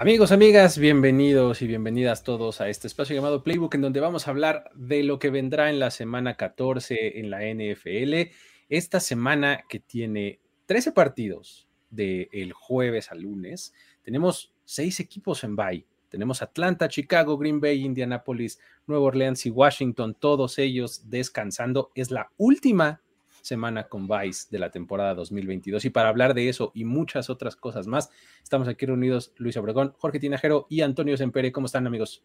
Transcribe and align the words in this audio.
Amigos, 0.00 0.30
amigas, 0.30 0.78
bienvenidos 0.78 1.60
y 1.60 1.66
bienvenidas 1.66 2.22
todos 2.22 2.60
a 2.60 2.68
este 2.68 2.86
espacio 2.86 3.16
llamado 3.16 3.42
Playbook, 3.42 3.74
en 3.74 3.80
donde 3.80 3.98
vamos 3.98 4.28
a 4.28 4.30
hablar 4.30 4.70
de 4.76 5.02
lo 5.02 5.18
que 5.18 5.28
vendrá 5.28 5.70
en 5.70 5.80
la 5.80 5.90
semana 5.90 6.36
14 6.36 7.18
en 7.18 7.30
la 7.30 7.40
NFL. 7.40 8.30
Esta 8.68 9.00
semana 9.00 9.64
que 9.68 9.80
tiene 9.80 10.38
13 10.66 10.92
partidos 10.92 11.66
del 11.90 12.52
jueves 12.52 13.10
al 13.10 13.22
lunes, 13.22 13.74
tenemos 14.02 14.54
seis 14.64 15.00
equipos 15.00 15.42
en 15.42 15.56
bye. 15.56 15.84
Tenemos 16.08 16.42
Atlanta, 16.42 16.86
Chicago, 16.86 17.36
Green 17.36 17.60
Bay, 17.60 17.84
Indianapolis, 17.84 18.60
Nueva 18.86 19.06
Orleans 19.06 19.46
y 19.46 19.50
Washington, 19.50 20.14
todos 20.14 20.60
ellos 20.60 21.10
descansando. 21.10 21.90
Es 21.96 22.12
la 22.12 22.30
última 22.36 23.02
semana 23.48 23.88
con 23.88 24.06
Vice 24.06 24.46
de 24.50 24.58
la 24.58 24.70
temporada 24.70 25.14
2022. 25.14 25.84
Y 25.84 25.90
para 25.90 26.08
hablar 26.08 26.34
de 26.34 26.48
eso 26.48 26.70
y 26.74 26.84
muchas 26.84 27.30
otras 27.30 27.56
cosas 27.56 27.86
más, 27.86 28.10
estamos 28.42 28.68
aquí 28.68 28.86
reunidos 28.86 29.32
Luis 29.36 29.56
Obregón, 29.56 29.94
Jorge 29.98 30.20
Tinajero 30.20 30.66
y 30.68 30.82
Antonio 30.82 31.16
Sempere. 31.16 31.50
¿Cómo 31.50 31.66
están, 31.66 31.86
amigos? 31.86 32.22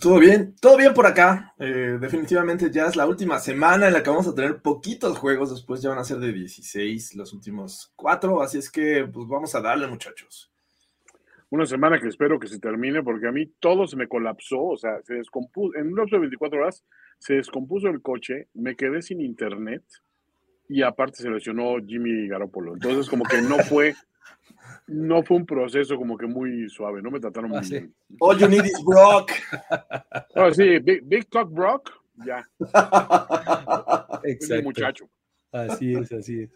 Todo 0.00 0.18
bien, 0.18 0.54
todo 0.60 0.76
bien 0.76 0.92
por 0.92 1.06
acá. 1.06 1.54
Eh, 1.58 1.96
definitivamente 1.98 2.70
ya 2.70 2.86
es 2.86 2.96
la 2.96 3.06
última 3.06 3.38
semana 3.38 3.86
en 3.86 3.94
la 3.94 4.02
que 4.02 4.10
vamos 4.10 4.28
a 4.28 4.34
tener 4.34 4.60
poquitos 4.60 5.18
juegos. 5.18 5.50
Después 5.50 5.80
ya 5.80 5.88
van 5.88 5.98
a 5.98 6.04
ser 6.04 6.18
de 6.18 6.32
16 6.32 7.14
los 7.14 7.32
últimos 7.32 7.92
cuatro. 7.96 8.42
Así 8.42 8.58
es 8.58 8.70
que, 8.70 9.08
pues 9.10 9.26
vamos 9.26 9.54
a 9.54 9.60
darle, 9.60 9.86
muchachos. 9.86 10.52
Una 11.48 11.64
semana 11.64 11.98
que 11.98 12.08
espero 12.08 12.38
que 12.38 12.48
se 12.48 12.58
termine 12.58 13.02
porque 13.02 13.28
a 13.28 13.32
mí 13.32 13.46
todo 13.58 13.86
se 13.86 13.96
me 13.96 14.08
colapsó. 14.08 14.62
O 14.62 14.76
sea, 14.76 15.00
se 15.02 15.14
descompuso. 15.14 15.74
En 15.78 15.88
un 15.88 15.96
lapso 15.96 16.16
de 16.16 16.20
24 16.20 16.58
horas 16.58 16.84
se 17.18 17.34
descompuso 17.34 17.88
el 17.88 18.02
coche, 18.02 18.48
me 18.54 18.76
quedé 18.76 19.02
sin 19.02 19.20
internet 19.20 19.82
y 20.68 20.82
aparte 20.82 21.22
se 21.22 21.30
lesionó 21.30 21.76
Jimmy 21.84 22.28
Garoppolo. 22.28 22.74
Entonces, 22.74 23.08
como 23.08 23.24
que 23.24 23.40
no 23.42 23.58
fue, 23.58 23.94
no 24.86 25.22
fue 25.22 25.36
un 25.36 25.46
proceso 25.46 25.96
como 25.96 26.16
que 26.16 26.26
muy 26.26 26.68
suave, 26.68 27.02
no 27.02 27.10
me 27.10 27.20
trataron 27.20 27.50
muy 27.50 27.68
bien. 27.68 27.94
All 28.20 28.38
you 28.38 28.48
need 28.48 28.64
is 28.64 28.82
Brock. 28.84 29.30
Oh, 30.34 30.52
sí, 30.52 30.78
Big, 30.78 31.28
Talk 31.30 31.50
Brock, 31.50 31.90
ya. 32.24 32.46
Exacto. 34.24 34.64
muchacho. 34.64 35.08
Así 35.52 35.94
es, 35.94 36.12
así 36.12 36.42
es. 36.42 36.50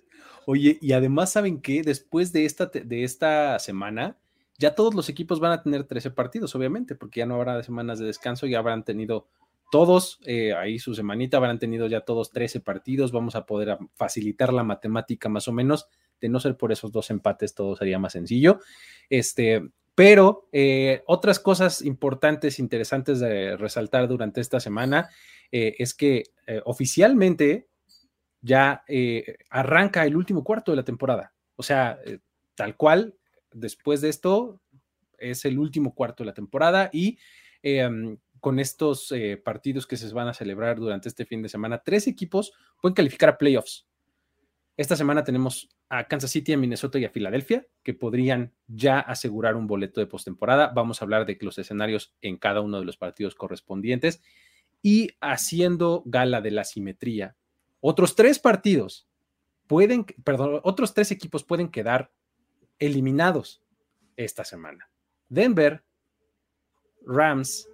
Oye, 0.46 0.78
y 0.80 0.92
además, 0.92 1.32
¿saben 1.32 1.60
qué? 1.60 1.82
Después 1.82 2.32
de 2.32 2.44
esta, 2.44 2.66
de 2.66 3.04
esta 3.04 3.58
semana, 3.58 4.16
ya 4.58 4.74
todos 4.74 4.94
los 4.94 5.08
equipos 5.08 5.40
van 5.40 5.52
a 5.52 5.62
tener 5.62 5.84
13 5.84 6.10
partidos, 6.10 6.54
obviamente, 6.54 6.94
porque 6.94 7.20
ya 7.20 7.26
no 7.26 7.36
habrá 7.36 7.62
semanas 7.62 7.98
de 7.98 8.06
descanso, 8.06 8.46
ya 8.46 8.58
habrán 8.58 8.84
tenido 8.84 9.28
todos 9.70 10.19
eh, 10.25 10.53
ahí 10.53 10.78
su 10.78 10.94
semanita 10.94 11.36
habrán 11.36 11.58
tenido 11.58 11.86
ya 11.86 12.03
todos 12.03 12.31
13 12.32 12.60
partidos, 12.60 13.12
vamos 13.12 13.36
a 13.36 13.47
poder 13.47 13.78
facilitar 13.94 14.53
la 14.53 14.64
matemática 14.64 15.28
más 15.28 15.48
o 15.48 15.53
menos, 15.53 15.88
de 16.20 16.28
no 16.28 16.41
ser 16.41 16.56
por 16.56 16.72
esos 16.72 16.92
dos 16.92 17.10
empates 17.10 17.54
todo 17.54 17.76
sería 17.76 17.98
más 17.98 18.12
sencillo. 18.12 18.60
Este, 19.09 19.70
pero 19.94 20.48
eh, 20.53 21.03
otras 21.06 21.38
cosas 21.38 21.82
importantes, 21.82 22.59
interesantes 22.59 23.20
de 23.20 23.56
resaltar 23.56 24.09
durante 24.09 24.41
esta 24.41 24.60
semana 24.60 25.09
eh, 25.50 25.76
es 25.78 25.94
que 25.94 26.25
oficialmente 26.64 27.69
ya 28.41 28.82
arranca 29.50 30.04
el 30.04 30.16
último 30.16 30.42
cuarto 30.42 30.72
de 30.72 30.76
la 30.76 30.84
temporada. 30.84 31.32
O 31.54 31.62
sea, 31.62 32.00
tal 32.56 32.76
cual, 32.76 33.14
después 33.53 34.00
de 34.00 34.09
esto 34.09 34.60
es 35.16 35.44
el 35.44 35.60
último 35.60 35.94
cuarto 35.94 36.25
de 36.25 36.26
la 36.26 36.34
temporada 36.34 36.91
y 36.92 37.19
con 38.40 38.58
estos 38.58 39.12
eh, 39.12 39.36
partidos 39.36 39.86
que 39.86 39.96
se 39.96 40.12
van 40.12 40.28
a 40.28 40.34
celebrar 40.34 40.78
durante 40.78 41.08
este 41.08 41.24
fin 41.24 41.42
de 41.42 41.48
semana, 41.48 41.82
tres 41.84 42.06
equipos 42.06 42.52
pueden 42.80 42.94
calificar 42.94 43.28
a 43.30 43.38
playoffs. 43.38 43.86
Esta 44.76 44.96
semana 44.96 45.24
tenemos 45.24 45.68
a 45.90 46.08
Kansas 46.08 46.30
City, 46.30 46.52
a 46.52 46.56
Minnesota 46.56 46.98
y 46.98 47.04
a 47.04 47.10
Filadelfia, 47.10 47.66
que 47.82 47.94
podrían 47.94 48.54
ya 48.66 49.00
asegurar 49.00 49.56
un 49.56 49.66
boleto 49.66 50.00
de 50.00 50.06
postemporada. 50.06 50.72
Vamos 50.74 51.00
a 51.00 51.04
hablar 51.04 51.26
de 51.26 51.36
los 51.40 51.58
escenarios 51.58 52.14
en 52.22 52.38
cada 52.38 52.60
uno 52.60 52.78
de 52.78 52.86
los 52.86 52.96
partidos 52.96 53.34
correspondientes. 53.34 54.22
Y 54.82 55.10
haciendo 55.20 56.02
gala 56.06 56.40
de 56.40 56.52
la 56.52 56.64
simetría, 56.64 57.36
otros 57.80 58.14
tres 58.14 58.38
partidos 58.38 59.06
pueden, 59.66 60.04
perdón, 60.24 60.60
otros 60.64 60.94
tres 60.94 61.10
equipos 61.10 61.44
pueden 61.44 61.68
quedar 61.68 62.10
eliminados 62.78 63.62
esta 64.16 64.44
semana. 64.44 64.90
Denver, 65.28 65.84
Rams 67.06 67.69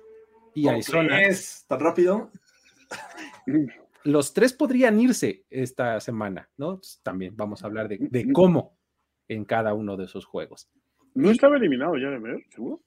y 0.57 0.69
Arizona. 0.69 1.23
Es 1.23 1.67
tan 1.69 1.81
rápido? 1.81 2.31
Los 4.05 4.33
tres 4.33 4.55
podrían 4.55 4.99
irse 4.99 5.45
esta 5.51 6.01
semana, 6.01 6.49
¿no? 6.57 6.81
También 7.03 7.37
vamos 7.37 7.63
a 7.63 7.67
hablar 7.67 7.89
de, 7.89 7.99
de 8.01 8.33
cómo 8.33 8.79
en 9.29 9.45
cada 9.45 9.75
uno 9.75 9.97
de 9.97 10.05
esos 10.05 10.25
juegos. 10.25 10.69
¿No 11.15 11.31
estaba 11.31 11.57
eliminado 11.57 11.97
ya 11.99 12.09
de 12.09 12.19
ver, 12.19 12.45
seguro? 12.49 12.81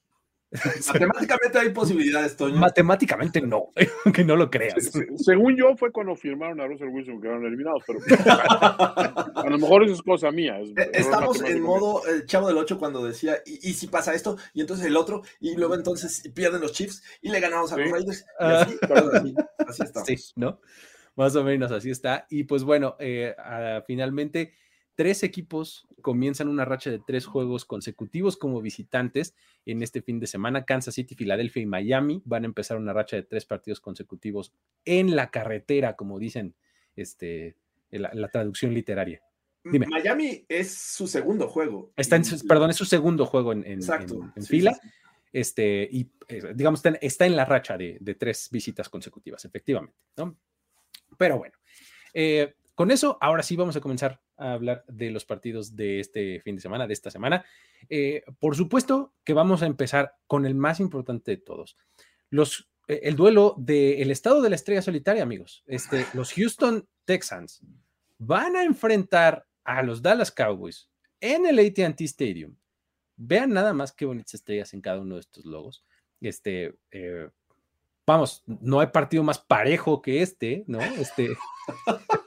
Matemáticamente 0.93 1.59
hay 1.59 1.69
posibilidades, 1.69 2.35
Toño. 2.35 2.55
Matemáticamente 2.55 3.39
no, 3.39 3.69
que 4.13 4.23
no 4.23 4.35
lo 4.35 4.49
creas. 4.49 4.91
Según 5.17 5.55
yo, 5.55 5.75
fue 5.77 5.91
cuando 5.91 6.15
firmaron 6.15 6.59
a 6.59 6.65
Russell 6.65 6.87
Wilson 6.87 7.17
que 7.17 7.21
quedaron 7.21 7.45
eliminados, 7.45 7.83
pero 7.85 7.99
a 8.25 9.45
lo 9.47 9.59
mejor 9.59 9.83
eso 9.83 9.93
es 9.93 10.01
cosa 10.01 10.31
mía. 10.31 10.59
Eh, 10.59 10.91
estamos 10.93 11.41
en 11.43 11.61
modo 11.61 12.05
el 12.07 12.25
chavo 12.25 12.47
del 12.47 12.57
8 12.57 12.79
cuando 12.79 13.05
decía, 13.05 13.37
¿y, 13.45 13.73
si 13.73 13.87
pasa 13.87 14.15
esto? 14.15 14.37
Y 14.55 14.61
entonces 14.61 14.87
el 14.87 14.97
otro, 14.97 15.21
y 15.39 15.55
luego 15.55 15.75
entonces 15.75 16.27
pierden 16.33 16.61
los 16.61 16.71
Chiefs 16.71 17.03
y 17.21 17.29
le 17.29 17.39
ganamos 17.39 17.71
a 17.71 17.77
los 17.77 17.91
Raiders. 17.91 18.25
Y 18.39 18.43
así. 18.43 20.15
Sí, 20.17 20.33
¿no? 20.35 20.59
Más 21.15 21.35
o 21.35 21.43
menos 21.43 21.71
así 21.71 21.91
está. 21.91 22.25
Y 22.29 22.45
pues 22.45 22.63
bueno, 22.63 22.95
eh, 22.99 23.35
finalmente 23.85 24.53
tres 24.99 25.23
equipos 25.23 25.87
comienzan 26.01 26.49
una 26.49 26.65
racha 26.65 26.89
de 26.89 26.99
tres 26.99 27.25
juegos 27.25 27.63
consecutivos 27.63 28.35
como 28.35 28.61
visitantes 28.61 29.33
en 29.65 29.81
este 29.81 30.01
fin 30.01 30.19
de 30.19 30.27
semana. 30.27 30.65
Kansas 30.65 30.95
City, 30.95 31.15
Filadelfia 31.15 31.63
y 31.63 31.65
Miami 31.65 32.21
van 32.25 32.43
a 32.43 32.47
empezar 32.47 32.75
una 32.75 32.91
racha 32.91 33.15
de 33.15 33.23
tres 33.23 33.45
partidos 33.45 33.79
consecutivos 33.79 34.51
en 34.83 35.15
la 35.15 35.31
carretera, 35.31 35.95
como 35.95 36.19
dicen 36.19 36.53
este, 36.97 37.55
la, 37.91 38.11
la 38.13 38.27
traducción 38.27 38.73
literaria. 38.73 39.21
Dime. 39.63 39.87
Miami 39.87 40.43
es 40.49 40.73
su 40.73 41.07
segundo 41.07 41.47
juego. 41.47 41.93
Está 41.95 42.17
en 42.17 42.23
perdón, 42.45 42.71
es 42.71 42.75
su 42.75 42.83
segundo 42.83 43.25
juego 43.25 43.53
en, 43.53 43.65
en, 43.65 43.81
fila. 44.45 44.77
Este, 45.31 45.87
y 45.89 46.11
eh, 46.27 46.51
digamos, 46.53 46.79
está 46.79 46.89
en, 46.89 46.97
está 46.99 47.25
en 47.25 47.37
la 47.37 47.45
racha 47.45 47.77
de, 47.77 47.99
de, 48.01 48.15
tres 48.15 48.49
visitas 48.51 48.89
consecutivas, 48.89 49.45
efectivamente. 49.45 49.95
¿no? 50.17 50.37
Pero 51.17 51.37
bueno, 51.37 51.55
eh, 52.13 52.53
con 52.79 52.91
eso, 52.91 53.17
ahora 53.19 53.43
sí 53.43 53.57
vamos 53.57 53.75
a 53.75 53.81
comenzar 53.81 54.21
a 54.37 54.53
hablar 54.53 54.85
de 54.87 55.11
los 55.11 55.25
partidos 55.25 55.75
de 55.75 55.99
este 55.99 56.39
fin 56.39 56.55
de 56.55 56.61
semana, 56.61 56.87
de 56.87 56.93
esta 56.93 57.11
semana. 57.11 57.43
Eh, 57.89 58.23
por 58.39 58.55
supuesto 58.55 59.13
que 59.25 59.33
vamos 59.33 59.61
a 59.61 59.65
empezar 59.65 60.15
con 60.27 60.45
el 60.45 60.55
más 60.55 60.79
importante 60.79 61.31
de 61.31 61.37
todos. 61.41 61.75
Los, 62.29 62.71
eh, 62.87 63.01
el 63.03 63.17
duelo 63.17 63.53
del 63.57 64.09
estado 64.11 64.41
de 64.41 64.49
la 64.49 64.55
estrella 64.55 64.81
solitaria, 64.81 65.23
amigos. 65.23 65.61
Este, 65.67 66.05
los 66.13 66.31
Houston 66.31 66.87
Texans 67.03 67.61
van 68.17 68.55
a 68.55 68.63
enfrentar 68.63 69.45
a 69.65 69.83
los 69.83 70.01
Dallas 70.01 70.31
Cowboys 70.31 70.89
en 71.19 71.47
el 71.47 71.59
ATT 71.59 71.99
Stadium. 71.99 72.55
Vean 73.17 73.51
nada 73.51 73.73
más 73.73 73.91
qué 73.91 74.05
bonitas 74.05 74.35
estrellas 74.35 74.73
en 74.73 74.79
cada 74.79 75.01
uno 75.01 75.15
de 75.15 75.21
estos 75.21 75.43
logos. 75.43 75.83
Este, 76.21 76.77
eh, 76.91 77.29
vamos, 78.07 78.41
no 78.45 78.79
hay 78.79 78.87
partido 78.87 79.21
más 79.21 79.37
parejo 79.37 80.01
que 80.01 80.21
este, 80.21 80.63
¿no? 80.65 80.79
Este. 80.79 81.35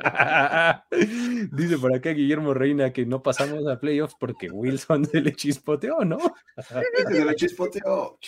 Dice 1.52 1.78
por 1.78 1.94
acá 1.94 2.10
Guillermo 2.10 2.54
Reina 2.54 2.92
que 2.92 3.06
no 3.06 3.22
pasamos 3.22 3.66
a 3.66 3.78
playoffs 3.78 4.16
porque 4.18 4.50
Wilson 4.50 5.04
se 5.04 5.20
le 5.20 5.34
chispoteó, 5.34 6.04
¿no? 6.04 6.18
Se 7.10 7.24
le 7.24 7.34
chispoteó. 7.34 8.18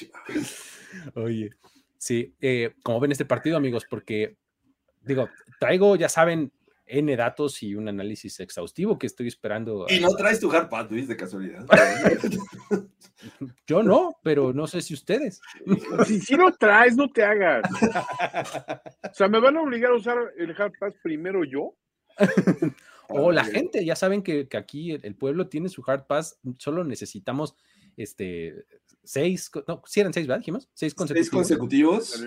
Oye, 1.15 1.51
sí, 1.97 2.35
eh, 2.41 2.75
como 2.83 3.01
ven 3.01 3.13
este 3.13 3.25
partido, 3.25 3.57
amigos, 3.57 3.87
porque 3.89 4.37
digo, 5.03 5.29
traigo, 5.59 5.97
ya 5.97 6.09
saben, 6.09 6.53
N 6.87 7.17
datos 7.17 7.63
y 7.63 7.75
un 7.75 7.89
análisis 7.89 8.41
exhaustivo 8.41 8.99
que 8.99 9.07
estoy 9.07 9.29
esperando. 9.29 9.87
Y 9.89 10.01
no 10.01 10.11
traes 10.11 10.41
tu 10.41 10.51
hardpad, 10.51 10.91
Luis, 10.91 11.09
de 11.09 11.17
casualidad. 11.17 11.67
Yo 13.67 13.83
no, 13.83 14.19
pero 14.23 14.53
no 14.53 14.67
sé 14.67 14.81
si 14.81 14.95
ustedes. 14.95 15.41
Si, 16.07 16.21
si 16.21 16.35
lo 16.35 16.53
traes, 16.53 16.97
no 16.97 17.11
te 17.11 17.23
hagas. 17.25 17.63
O 19.11 19.15
sea, 19.15 19.29
¿me 19.29 19.41
van 19.41 19.57
a 19.57 19.63
obligar 19.63 19.93
a 19.93 19.97
usar 19.97 20.17
el 20.37 20.55
hardpass 20.55 20.95
primero 21.03 21.45
yo? 21.45 21.77
o 23.09 23.31
la 23.31 23.45
gente, 23.45 23.85
ya 23.85 23.95
saben 23.95 24.23
que, 24.23 24.49
que 24.49 24.57
aquí 24.57 24.93
el, 24.93 25.05
el, 25.05 25.15
pueblo 25.15 25.49
tiene 25.49 25.69
su 25.69 25.83
hard 25.87 26.07
pass, 26.07 26.39
solo 26.59 26.83
necesitamos 26.83 27.55
este 27.97 28.65
seis, 29.05 29.51
no, 29.67 29.83
si 29.87 30.01
eran 30.01 30.13
seis, 30.13 30.27
¿verdad? 30.27 30.41
Dijimos, 30.41 30.69
seis 30.75 30.95
consecutivos. 30.95 31.49
Seis 31.49 31.51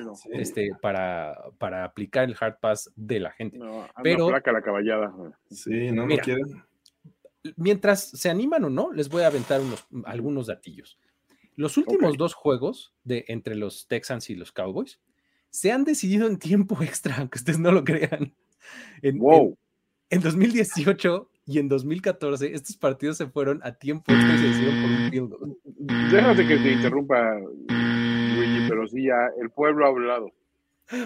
consecutivos. 0.06 0.22
Este, 0.32 0.72
para, 0.82 1.36
para 1.58 1.84
aplicar 1.86 2.26
el 2.26 2.36
hard 2.40 2.60
pass 2.60 2.92
de 2.96 3.20
la 3.20 3.32
gente. 3.32 3.58
No, 3.58 3.88
Pero- 4.04 4.28
placa 4.28 4.52
la 4.52 4.62
caballada. 4.62 5.14
Sí, 5.50 5.92
no, 5.92 6.06
Mira. 6.06 6.24
quieren. 6.24 6.64
Mientras 7.58 8.10
se 8.10 8.30
animan 8.30 8.64
o 8.64 8.70
no, 8.70 8.92
les 8.92 9.08
voy 9.10 9.22
a 9.22 9.28
aventar 9.28 9.62
unos, 9.62 9.86
algunos 10.06 10.48
datillos. 10.48 10.98
Los 11.56 11.78
últimos 11.78 12.18
dos 12.18 12.34
juegos 12.34 12.94
de 13.04 13.24
entre 13.28 13.56
los 13.56 13.88
Texans 13.88 14.30
y 14.30 14.36
los 14.36 14.52
Cowboys 14.52 15.00
se 15.52 15.72
han 15.72 15.84
decidido 15.86 16.28
en 16.28 16.38
tiempo 16.40 16.78
extra, 16.82 17.18
aunque 17.18 17.38
ustedes 17.38 17.60
no 17.60 17.72
lo 17.72 17.84
crean. 17.84 18.34
En, 19.02 19.20
Wow. 19.20 19.58
en 20.10 20.22
2018 20.22 21.30
y 21.46 21.60
en 21.60 21.70
2014, 21.70 22.54
estos 22.54 22.76
partidos 22.78 23.18
se 23.18 23.28
fueron 23.28 23.62
a 23.64 23.74
tiempo 23.74 24.12
extra 24.12 24.36
y 24.36 24.38
se 24.38 24.44
decidieron 24.46 24.82
por 24.82 24.92
un 24.92 25.10
field 25.10 25.30
goal. 25.30 25.58
Déjate 26.12 26.48
que 26.48 26.58
te 26.58 26.72
interrumpa, 26.72 27.40
Luigi, 27.40 28.68
pero 28.68 28.88
sí, 28.88 29.06
ya 29.06 29.30
el 29.40 29.50
pueblo 29.52 29.86
ha 29.86 29.90
hablado. 29.90 30.32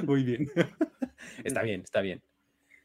Muy 0.06 0.24
bien. 0.24 0.50
está 1.44 1.62
bien, 1.64 1.82
está 1.82 2.02
bien. 2.02 2.22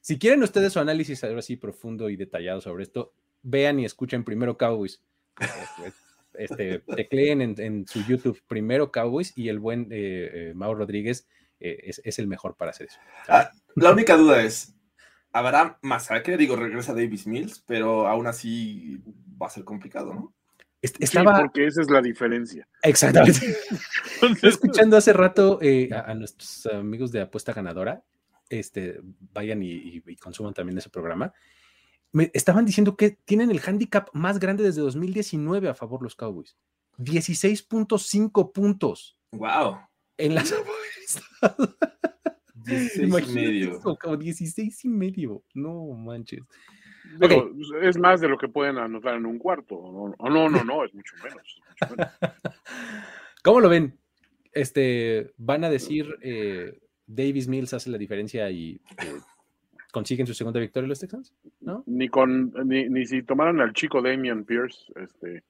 Si 0.01 0.19
quieren 0.19 0.43
ustedes 0.43 0.73
su 0.73 0.81
análisis 0.81 1.23
ahora 1.25 1.43
sí 1.43 1.56
profundo 1.56 2.11
y 2.11 2.17
detallado 2.17 2.61
sobre 2.61 2.83
esto, 2.83 3.15
vean 3.43 3.79
y 3.81 3.85
escuchen 3.85 4.25
primero 4.25 4.56
Cowboys. 4.56 5.03
Este, 6.37 6.81
tecleen 6.81 7.41
en, 7.41 7.55
en 7.61 7.87
su 7.87 8.03
YouTube 8.03 8.43
primero 8.49 8.91
Cowboys 8.91 9.33
y 9.37 9.51
el 9.51 9.61
buen 9.61 9.83
eh, 9.93 10.31
eh, 10.51 10.53
Mau 10.53 10.75
Rodríguez 10.75 11.29
eh, 11.61 11.79
es, 11.85 12.03
es 12.05 12.19
el 12.19 12.27
mejor 12.27 12.56
para 12.56 12.73
hacer 12.73 12.89
eso. 12.89 12.99
Ah, 13.29 13.51
la 13.77 13.93
única 13.93 14.17
duda 14.17 14.43
es, 14.43 14.74
¿habrá 15.35 15.79
masacre? 15.83 16.37
Digo, 16.39 16.57
regresa 16.57 16.95
Davis 16.95 17.27
Mills, 17.27 17.63
pero 17.67 18.07
aún 18.09 18.27
así 18.27 19.03
va 19.41 19.49
a 19.49 19.51
ser 19.51 19.65
complicado, 19.65 20.15
¿no? 20.15 20.35
Est- 20.81 20.97
Sí, 20.97 21.05
Estaba 21.05 21.41
porque 21.41 21.67
esa 21.67 21.81
es 21.83 21.91
la 21.91 22.01
diferencia. 22.01 22.67
exactamente. 22.83 23.39
Estoy 24.23 24.49
escuchando 24.51 24.97
hace 24.97 25.13
rato 25.13 25.59
eh, 25.61 25.91
a, 25.93 26.11
a 26.11 26.15
nuestros 26.15 26.67
amigos 26.67 27.11
de 27.13 27.21
Apuesta 27.23 27.53
Ganadora. 27.53 28.03
Este, 28.49 29.01
vayan 29.33 29.63
y, 29.63 29.73
y- 29.73 30.03
y 30.07 30.17
consuman 30.17 30.55
también 30.55 30.79
ese 30.79 30.91
programa. 30.91 31.33
Me 32.13 32.31
estaban 32.35 32.65
diciendo 32.65 32.97
que 32.97 33.11
tienen 33.25 33.51
el 33.51 33.61
handicap 33.67 34.09
más 34.13 34.39
grande 34.39 34.63
desde 34.63 34.83
2019 34.83 35.69
a 35.69 35.75
favor 35.75 36.03
los 36.03 36.15
Cowboys. 36.15 36.57
16.5 36.99 38.53
puntos 38.53 39.19
Wow. 39.33 39.79
en 40.17 40.35
las 40.35 40.53
apuestas. 41.43 41.75
16 42.65 42.97
y 42.99 43.03
Imagínate 43.05 43.41
medio. 43.41 43.79
eso, 43.79 43.97
como 44.01 44.17
16 44.17 44.85
y 44.85 44.89
medio. 44.89 45.43
No 45.55 45.85
manches. 45.95 46.43
Digo, 47.21 47.51
Es 47.83 47.99
más 47.99 48.21
de 48.21 48.29
lo 48.29 48.39
que 48.39 48.49
pueden 48.49 48.79
anotar 48.79 49.15
en 49.17 49.27
un 49.27 49.39
cuarto. 49.39 49.77
O 49.77 50.09
no, 50.09 50.31
no, 50.31 50.49
no, 50.49 50.65
no, 50.65 50.85
es 50.85 50.95
mucho 50.95 51.15
menos. 51.23 51.63
es 51.81 51.91
mucho 51.91 51.97
menos. 51.97 52.13
¿Cómo 53.45 53.61
lo 53.61 53.69
ven? 53.69 53.99
Este, 54.53 55.33
van 55.37 55.65
a 55.65 55.71
decir 55.71 56.07
eh, 56.23 56.79
Davis 57.07 57.49
Mills 57.49 57.75
hace 57.75 57.91
la 57.91 57.99
diferencia 57.99 58.51
y 58.51 58.81
eh, 58.99 59.21
consiguen 59.93 60.27
su 60.27 60.35
segunda 60.35 60.61
victoria 60.61 60.89
los 60.89 61.01
Texans, 61.01 61.35
¿no? 61.61 61.85
Ni 61.87 62.09
con, 62.09 62.53
ni, 62.65 62.89
ni 62.89 63.05
si 63.05 63.23
tomaran 63.23 63.61
al 63.61 63.73
chico 63.73 64.01
Damian 64.01 64.45
Pierce, 64.45 64.93
este, 64.97 65.43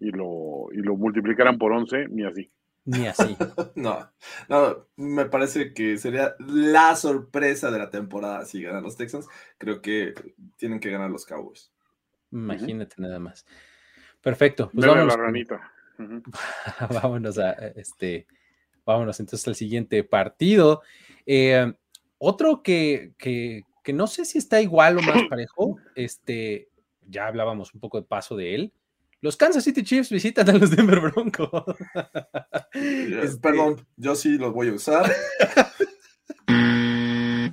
y 0.00 0.10
lo, 0.10 0.68
y 0.72 0.78
lo 0.78 0.96
multiplicaran 0.96 1.58
por 1.58 1.72
11, 1.72 2.08
ni 2.08 2.24
así. 2.24 2.50
Ni 2.84 3.06
así. 3.06 3.36
No, 3.76 4.10
no, 4.48 4.86
me 4.96 5.24
parece 5.26 5.72
que 5.72 5.96
sería 5.96 6.34
la 6.38 6.96
sorpresa 6.96 7.70
de 7.70 7.78
la 7.78 7.90
temporada 7.90 8.44
si 8.44 8.62
ganan 8.62 8.82
los 8.82 8.96
Texans. 8.96 9.26
Creo 9.58 9.80
que 9.80 10.14
tienen 10.56 10.80
que 10.80 10.90
ganar 10.90 11.10
los 11.10 11.24
Cowboys. 11.24 11.72
Imagínate 12.30 12.96
nada 12.98 13.18
más. 13.18 13.46
Perfecto. 14.20 14.70
Pues 14.72 14.86
vámonos, 14.86 15.16
la 15.16 15.22
ranita. 15.22 15.72
Ujú. 15.98 16.22
vámonos 17.02 17.38
a 17.38 17.52
este. 17.52 18.26
Vámonos 18.84 19.18
entonces 19.20 19.46
al 19.48 19.54
siguiente 19.54 20.04
partido. 20.04 20.82
Eh, 21.26 21.72
otro 22.18 22.62
que, 22.62 23.14
que, 23.16 23.62
que 23.82 23.92
no 23.92 24.06
sé 24.06 24.24
si 24.24 24.38
está 24.38 24.60
igual 24.60 24.98
o 24.98 25.02
más 25.02 25.22
parejo. 25.30 25.78
Este, 25.94 26.68
ya 27.06 27.26
hablábamos 27.26 27.72
un 27.74 27.80
poco 27.80 27.98
de 28.00 28.06
paso 28.06 28.36
de 28.36 28.54
él. 28.54 28.72
Los 29.22 29.36
Kansas 29.36 29.64
City 29.64 29.82
Chiefs 29.82 30.10
visitan 30.10 30.48
a 30.48 30.54
los 30.54 30.70
Denver 30.74 31.00
Broncos. 31.00 31.50
Este, 32.72 33.38
Perdón, 33.40 33.86
yo 33.96 34.14
sí 34.14 34.38
los 34.38 34.52
voy 34.52 34.68
a 34.68 34.72
usar. 34.72 35.10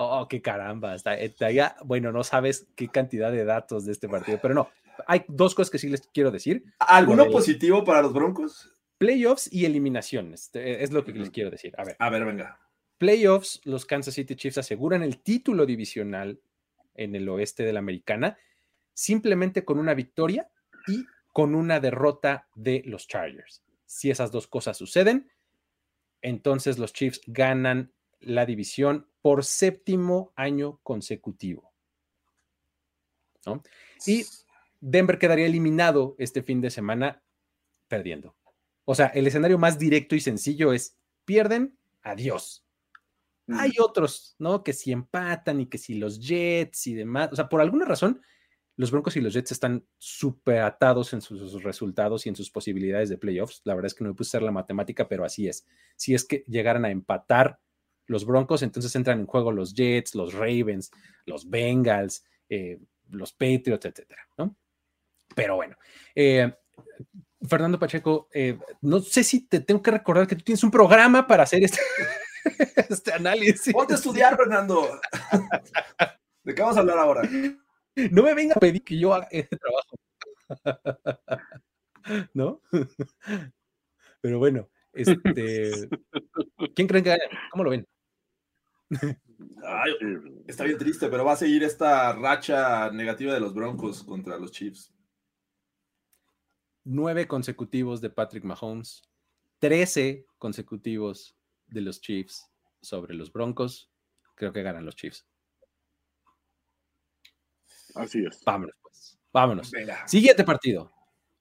Oh, 0.00 0.28
qué 0.28 0.40
caramba. 0.40 0.94
Está, 0.94 1.14
está 1.18 1.50
ya, 1.50 1.74
bueno, 1.84 2.12
no 2.12 2.22
sabes 2.22 2.68
qué 2.76 2.86
cantidad 2.88 3.32
de 3.32 3.44
datos 3.44 3.84
de 3.84 3.90
este 3.92 4.08
partido, 4.08 4.38
pero 4.40 4.54
no. 4.54 4.68
Hay 5.08 5.24
dos 5.26 5.56
cosas 5.56 5.70
que 5.70 5.78
sí 5.78 5.88
les 5.88 6.02
quiero 6.14 6.30
decir. 6.30 6.64
¿Alguno 6.78 7.24
el- 7.24 7.32
positivo 7.32 7.82
para 7.84 8.02
los 8.02 8.12
Broncos? 8.12 8.70
Playoffs 8.98 9.52
y 9.52 9.64
eliminaciones. 9.64 10.50
eh, 10.54 10.78
Es 10.82 10.92
lo 10.92 11.04
que 11.04 11.12
les 11.12 11.30
quiero 11.30 11.50
decir. 11.50 11.74
A 11.78 11.84
ver, 11.84 11.96
A 11.98 12.10
ver, 12.10 12.24
venga. 12.24 12.60
playoffs, 12.98 13.60
los 13.64 13.86
Kansas 13.86 14.14
City 14.14 14.36
Chiefs 14.36 14.58
aseguran 14.58 15.02
el 15.02 15.18
título 15.20 15.66
divisional 15.66 16.40
en 16.94 17.16
el 17.16 17.28
oeste 17.28 17.64
de 17.64 17.72
la 17.72 17.78
americana 17.80 18.38
simplemente 18.94 19.64
con 19.64 19.78
una 19.80 19.94
victoria 19.94 20.48
y 20.88 21.06
con 21.32 21.54
una 21.54 21.80
derrota 21.80 22.48
de 22.54 22.82
los 22.84 23.06
Chargers. 23.06 23.62
Si 23.86 24.10
esas 24.10 24.32
dos 24.32 24.46
cosas 24.46 24.76
suceden, 24.76 25.30
entonces 26.20 26.78
los 26.78 26.92
Chiefs 26.92 27.20
ganan 27.26 27.92
la 28.20 28.46
división 28.46 29.08
por 29.22 29.44
séptimo 29.44 30.32
año 30.36 30.80
consecutivo. 30.82 31.72
¿no? 33.46 33.62
Y 34.06 34.24
Denver 34.80 35.18
quedaría 35.18 35.46
eliminado 35.46 36.16
este 36.18 36.42
fin 36.42 36.60
de 36.60 36.70
semana 36.70 37.22
perdiendo. 37.88 38.36
O 38.84 38.94
sea, 38.94 39.06
el 39.08 39.26
escenario 39.26 39.58
más 39.58 39.78
directo 39.78 40.14
y 40.14 40.20
sencillo 40.20 40.72
es 40.72 40.96
pierden, 41.24 41.78
adiós. 42.02 42.64
Hay 43.50 43.72
otros, 43.80 44.34
¿no? 44.38 44.62
Que 44.62 44.74
si 44.74 44.92
empatan 44.92 45.60
y 45.60 45.66
que 45.66 45.78
si 45.78 45.94
los 45.94 46.20
Jets 46.20 46.86
y 46.86 46.94
demás. 46.94 47.30
O 47.32 47.36
sea, 47.36 47.48
por 47.48 47.62
alguna 47.62 47.86
razón, 47.86 48.20
los 48.78 48.92
Broncos 48.92 49.16
y 49.16 49.20
los 49.20 49.34
Jets 49.34 49.50
están 49.50 49.84
súper 49.98 50.60
atados 50.60 51.12
en 51.12 51.20
sus 51.20 51.64
resultados 51.64 52.24
y 52.24 52.28
en 52.28 52.36
sus 52.36 52.48
posibilidades 52.48 53.08
de 53.08 53.18
playoffs. 53.18 53.60
La 53.64 53.74
verdad 53.74 53.88
es 53.88 53.94
que 53.94 54.04
no 54.04 54.10
me 54.10 54.14
puse 54.14 54.28
a 54.28 54.38
hacer 54.38 54.42
la 54.44 54.52
matemática, 54.52 55.08
pero 55.08 55.24
así 55.24 55.48
es. 55.48 55.66
Si 55.96 56.14
es 56.14 56.24
que 56.24 56.44
llegaran 56.46 56.84
a 56.84 56.90
empatar 56.90 57.58
los 58.06 58.24
Broncos, 58.24 58.62
entonces 58.62 58.94
entran 58.94 59.18
en 59.18 59.26
juego 59.26 59.50
los 59.50 59.74
Jets, 59.74 60.14
los 60.14 60.32
Ravens, 60.32 60.92
los 61.26 61.50
Bengals, 61.50 62.24
eh, 62.48 62.78
los 63.10 63.32
Patriots, 63.32 63.84
etcétera, 63.84 64.22
¿no? 64.38 64.56
Pero 65.34 65.56
bueno, 65.56 65.76
eh, 66.14 66.54
Fernando 67.48 67.80
Pacheco, 67.80 68.28
eh, 68.32 68.60
no 68.82 69.00
sé 69.00 69.24
si 69.24 69.48
te 69.48 69.58
tengo 69.58 69.82
que 69.82 69.90
recordar 69.90 70.28
que 70.28 70.36
tú 70.36 70.44
tienes 70.44 70.62
un 70.62 70.70
programa 70.70 71.26
para 71.26 71.42
hacer 71.42 71.64
este, 71.64 71.80
este 72.88 73.12
análisis. 73.12 73.72
Ponte 73.72 73.94
a 73.94 73.96
estudiar, 73.96 74.36
Fernando. 74.36 75.00
¿De 76.44 76.54
qué 76.54 76.62
vamos 76.62 76.76
a 76.76 76.80
hablar 76.80 76.98
ahora? 76.98 77.28
No 78.10 78.22
me 78.22 78.34
venga 78.34 78.54
a 78.54 78.60
pedir 78.60 78.82
que 78.82 78.98
yo 78.98 79.12
haga 79.12 79.28
ese 79.30 79.56
trabajo. 79.56 79.96
¿No? 82.34 82.62
Pero 84.20 84.38
bueno, 84.38 84.68
este, 84.92 85.88
¿quién 86.74 86.88
creen 86.88 87.04
que? 87.04 87.16
¿Cómo 87.50 87.64
lo 87.64 87.70
ven? 87.70 87.86
Ay, 89.64 89.92
está 90.46 90.64
bien 90.64 90.78
triste, 90.78 91.08
pero 91.08 91.24
va 91.24 91.32
a 91.34 91.36
seguir 91.36 91.62
esta 91.62 92.12
racha 92.14 92.90
negativa 92.90 93.32
de 93.32 93.40
los 93.40 93.54
Broncos 93.54 94.02
contra 94.02 94.38
los 94.38 94.50
Chiefs. 94.50 94.92
Nueve 96.84 97.28
consecutivos 97.28 98.00
de 98.00 98.10
Patrick 98.10 98.44
Mahomes, 98.44 99.02
trece 99.58 100.26
consecutivos 100.38 101.36
de 101.66 101.82
los 101.82 102.00
Chiefs 102.00 102.50
sobre 102.80 103.14
los 103.14 103.30
Broncos. 103.30 103.92
Creo 104.34 104.52
que 104.52 104.62
ganan 104.62 104.86
los 104.86 104.96
Chiefs. 104.96 105.26
Así 107.98 108.24
es. 108.24 108.42
Vámonos, 108.44 108.74
pues. 108.82 109.18
Vámonos. 109.32 109.70
Venga. 109.70 110.06
Siguiente 110.06 110.44
partido. 110.44 110.92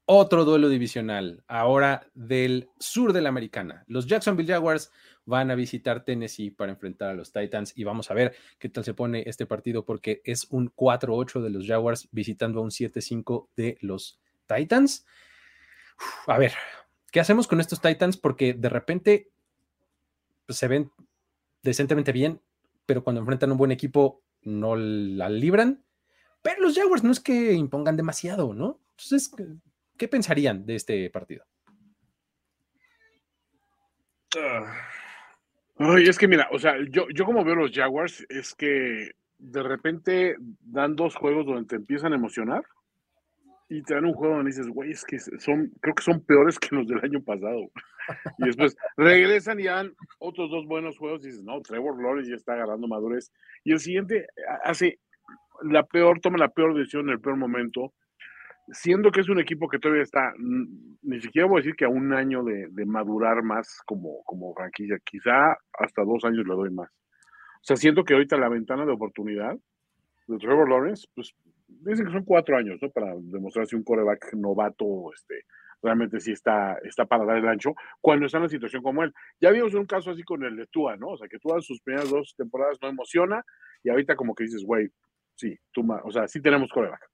otro 0.09 0.45
duelo 0.45 0.69
divisional, 0.69 1.43
ahora 1.47 2.07
del 2.13 2.69
sur 2.79 3.11
de 3.11 3.21
la 3.21 3.29
americana. 3.29 3.83
Los 3.87 4.07
Jacksonville 4.07 4.51
Jaguars 4.51 4.89
van 5.25 5.51
a 5.51 5.55
visitar 5.55 6.05
Tennessee 6.05 6.49
para 6.49 6.71
enfrentar 6.71 7.09
a 7.09 7.13
los 7.13 7.33
Titans 7.33 7.73
y 7.75 7.83
vamos 7.83 8.09
a 8.09 8.13
ver 8.13 8.33
qué 8.57 8.69
tal 8.69 8.85
se 8.85 8.93
pone 8.93 9.23
este 9.27 9.45
partido 9.45 9.83
porque 9.83 10.21
es 10.23 10.47
un 10.49 10.73
4-8 10.73 11.41
de 11.41 11.49
los 11.49 11.67
Jaguars 11.67 12.07
visitando 12.11 12.59
a 12.59 12.63
un 12.63 12.69
7-5 12.71 13.49
de 13.57 13.77
los 13.81 14.21
Titans. 14.47 15.05
a 16.27 16.37
ver, 16.37 16.53
¿qué 17.11 17.19
hacemos 17.19 17.45
con 17.45 17.59
estos 17.59 17.81
Titans? 17.81 18.15
Porque 18.15 18.53
de 18.53 18.69
repente 18.69 19.29
pues, 20.45 20.57
se 20.57 20.69
ven 20.69 20.89
decentemente 21.61 22.13
bien, 22.13 22.41
pero 22.85 23.03
cuando 23.03 23.19
enfrentan 23.19 23.51
un 23.51 23.57
buen 23.57 23.73
equipo 23.73 24.23
no 24.43 24.77
la 24.77 25.29
libran. 25.29 25.83
Pero 26.41 26.61
los 26.61 26.77
Jaguars 26.77 27.03
no 27.03 27.11
es 27.11 27.19
que 27.19 27.53
impongan 27.53 27.97
demasiado, 27.97 28.53
¿no? 28.53 28.79
Entonces, 28.91 29.31
¿qué 29.97 30.07
pensarían 30.07 30.65
de 30.65 30.75
este 30.75 31.09
partido? 31.09 31.45
Ay, 35.77 36.07
es 36.07 36.17
que 36.17 36.27
mira, 36.27 36.47
o 36.51 36.59
sea, 36.59 36.75
yo, 36.89 37.07
yo 37.13 37.25
como 37.25 37.43
veo 37.43 37.55
los 37.55 37.71
Jaguars 37.71 38.25
es 38.29 38.53
que 38.55 39.11
de 39.37 39.63
repente 39.63 40.35
dan 40.59 40.95
dos 40.95 41.15
juegos 41.15 41.45
donde 41.45 41.67
te 41.67 41.75
empiezan 41.75 42.13
a 42.13 42.15
emocionar 42.15 42.63
y 43.69 43.83
te 43.83 43.93
dan 43.93 44.05
un 44.05 44.13
juego 44.13 44.35
donde 44.35 44.49
dices, 44.49 44.67
güey, 44.67 44.91
es 44.91 45.03
que 45.03 45.19
son, 45.19 45.71
creo 45.81 45.93
que 45.93 46.03
son 46.03 46.21
peores 46.21 46.57
que 46.57 46.75
los 46.75 46.87
del 46.87 47.03
año 47.03 47.21
pasado. 47.21 47.69
Y 48.37 48.45
después 48.45 48.77
regresan 48.95 49.59
y 49.59 49.65
dan 49.65 49.93
otros 50.19 50.49
dos 50.49 50.65
buenos 50.65 50.97
juegos 50.97 51.23
y 51.23 51.27
dices, 51.27 51.43
no, 51.43 51.61
Trevor 51.61 52.01
Lawrence 52.01 52.29
ya 52.29 52.37
está 52.37 52.53
agarrando 52.53 52.87
madurez. 52.87 53.31
Y 53.65 53.73
el 53.73 53.79
siguiente 53.79 54.27
hace 54.63 54.99
la 55.63 55.83
peor, 55.83 56.19
toma 56.19 56.37
la 56.37 56.49
peor 56.49 56.75
decisión 56.75 57.05
en 57.07 57.13
el 57.13 57.21
peor 57.21 57.37
momento 57.37 57.93
siendo 58.69 59.11
que 59.11 59.21
es 59.21 59.29
un 59.29 59.39
equipo 59.39 59.67
que 59.67 59.79
todavía 59.79 60.03
está, 60.03 60.33
ni 60.37 61.21
siquiera 61.21 61.47
voy 61.47 61.59
a 61.59 61.61
decir 61.61 61.75
que 61.75 61.85
a 61.85 61.89
un 61.89 62.13
año 62.13 62.43
de, 62.43 62.69
madurar 62.85 63.43
más 63.43 63.79
como, 63.85 64.23
como 64.25 64.53
franquicia, 64.53 64.97
quizá 65.03 65.57
hasta 65.79 66.03
dos 66.03 66.25
años 66.25 66.45
le 66.45 66.53
doy 66.53 66.69
más. 66.71 66.89
O 66.89 67.63
sea, 67.67 67.75
siento 67.75 68.03
que 68.03 68.13
ahorita 68.13 68.37
la 68.37 68.49
ventana 68.49 68.85
de 68.85 68.91
oportunidad 68.91 69.55
de 70.27 70.37
Trevor 70.37 70.69
Lawrence, 70.69 71.07
pues 71.15 71.33
dicen 71.67 72.05
que 72.05 72.11
son 72.11 72.23
cuatro 72.23 72.57
años, 72.57 72.77
¿no? 72.81 72.89
Para 72.89 73.13
demostrar 73.15 73.67
si 73.67 73.75
un 73.75 73.83
coreback 73.83 74.33
novato, 74.33 75.11
este, 75.13 75.45
realmente 75.81 76.19
sí 76.19 76.31
está, 76.31 76.77
está 76.83 77.05
para 77.05 77.25
dar 77.25 77.37
el 77.37 77.47
ancho, 77.47 77.73
cuando 78.01 78.25
está 78.25 78.37
en 78.37 78.43
una 78.43 78.49
situación 78.49 78.83
como 78.83 79.03
él. 79.03 79.13
Ya 79.39 79.51
vimos 79.51 79.73
un 79.73 79.85
caso 79.85 80.11
así 80.11 80.23
con 80.23 80.43
el 80.43 80.55
de 80.57 80.67
Tua, 80.67 80.97
¿no? 80.97 81.09
O 81.09 81.17
sea, 81.17 81.27
que 81.27 81.39
Tua 81.39 81.61
sus 81.61 81.81
primeras 81.81 82.09
dos 82.09 82.35
temporadas 82.37 82.77
no 82.81 82.89
emociona 82.89 83.43
y 83.83 83.89
ahorita 83.89 84.15
como 84.15 84.35
que 84.35 84.43
dices, 84.43 84.63
güey, 84.65 84.89
sí, 85.37 85.57
tú, 85.71 85.87
o 86.03 86.11
sea, 86.11 86.27
sí 86.27 86.41
tenemos 86.41 86.69
coreback. 86.69 87.09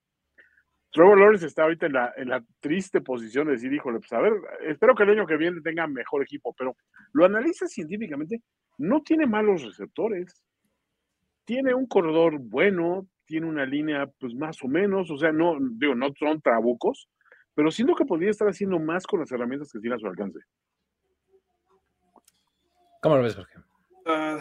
Trevor 0.92 1.20
Lawrence 1.20 1.48
está 1.48 1.63
ahorita 1.63 1.88
en 1.88 1.94
la, 1.94 2.13
en 2.15 2.30
la 2.30 2.44
triste 2.60 3.01
posición 3.01 3.48
de 3.48 3.53
decir, 3.53 3.74
híjole, 3.74 4.00
pues 4.00 4.13
a 4.13 4.22
ver, 4.22 4.34
espero 4.62 4.94
que 4.94 5.03
el 5.03 5.10
año 5.10 5.25
que 5.25 5.38
viene 5.38 5.60
tenga 5.62 5.88
mejor 5.88 6.22
equipo, 6.22 6.53
pero 6.58 6.75
lo 7.13 7.25
analiza 7.25 7.68
científicamente, 7.68 8.42
no 8.77 9.01
tiene 9.01 9.25
malos 9.25 9.63
receptores, 9.63 10.44
tiene 11.46 11.74
un 11.74 11.88
corredor 11.88 12.38
bueno, 12.39 13.08
tiene 13.25 13.48
una 13.48 13.65
línea 13.65 14.06
pues 14.20 14.36
más 14.36 14.63
o 14.63 14.68
menos, 14.68 15.10
o 15.10 15.18
sea, 15.18 15.32
no, 15.32 15.58
digo, 15.60 15.96
no 15.96 16.13
son 16.18 16.42
trabucos, 16.42 17.10
pero 17.56 17.72
siento 17.72 17.96
que 17.96 18.06
podría 18.06 18.30
estar 18.30 18.48
haciendo 18.48 18.80
más 18.80 19.08
con 19.08 19.20
las 19.20 19.32
herramientas 19.32 19.72
que 19.72 19.80
tiene 19.80 19.96
a 19.96 20.00
su 20.00 20.08
alcance. 20.08 20.39
¿Cómo 23.01 23.18
lo 23.18 23.24
ves, 23.24 23.36
Jorge? 23.36 23.58
Uh, 24.06 24.39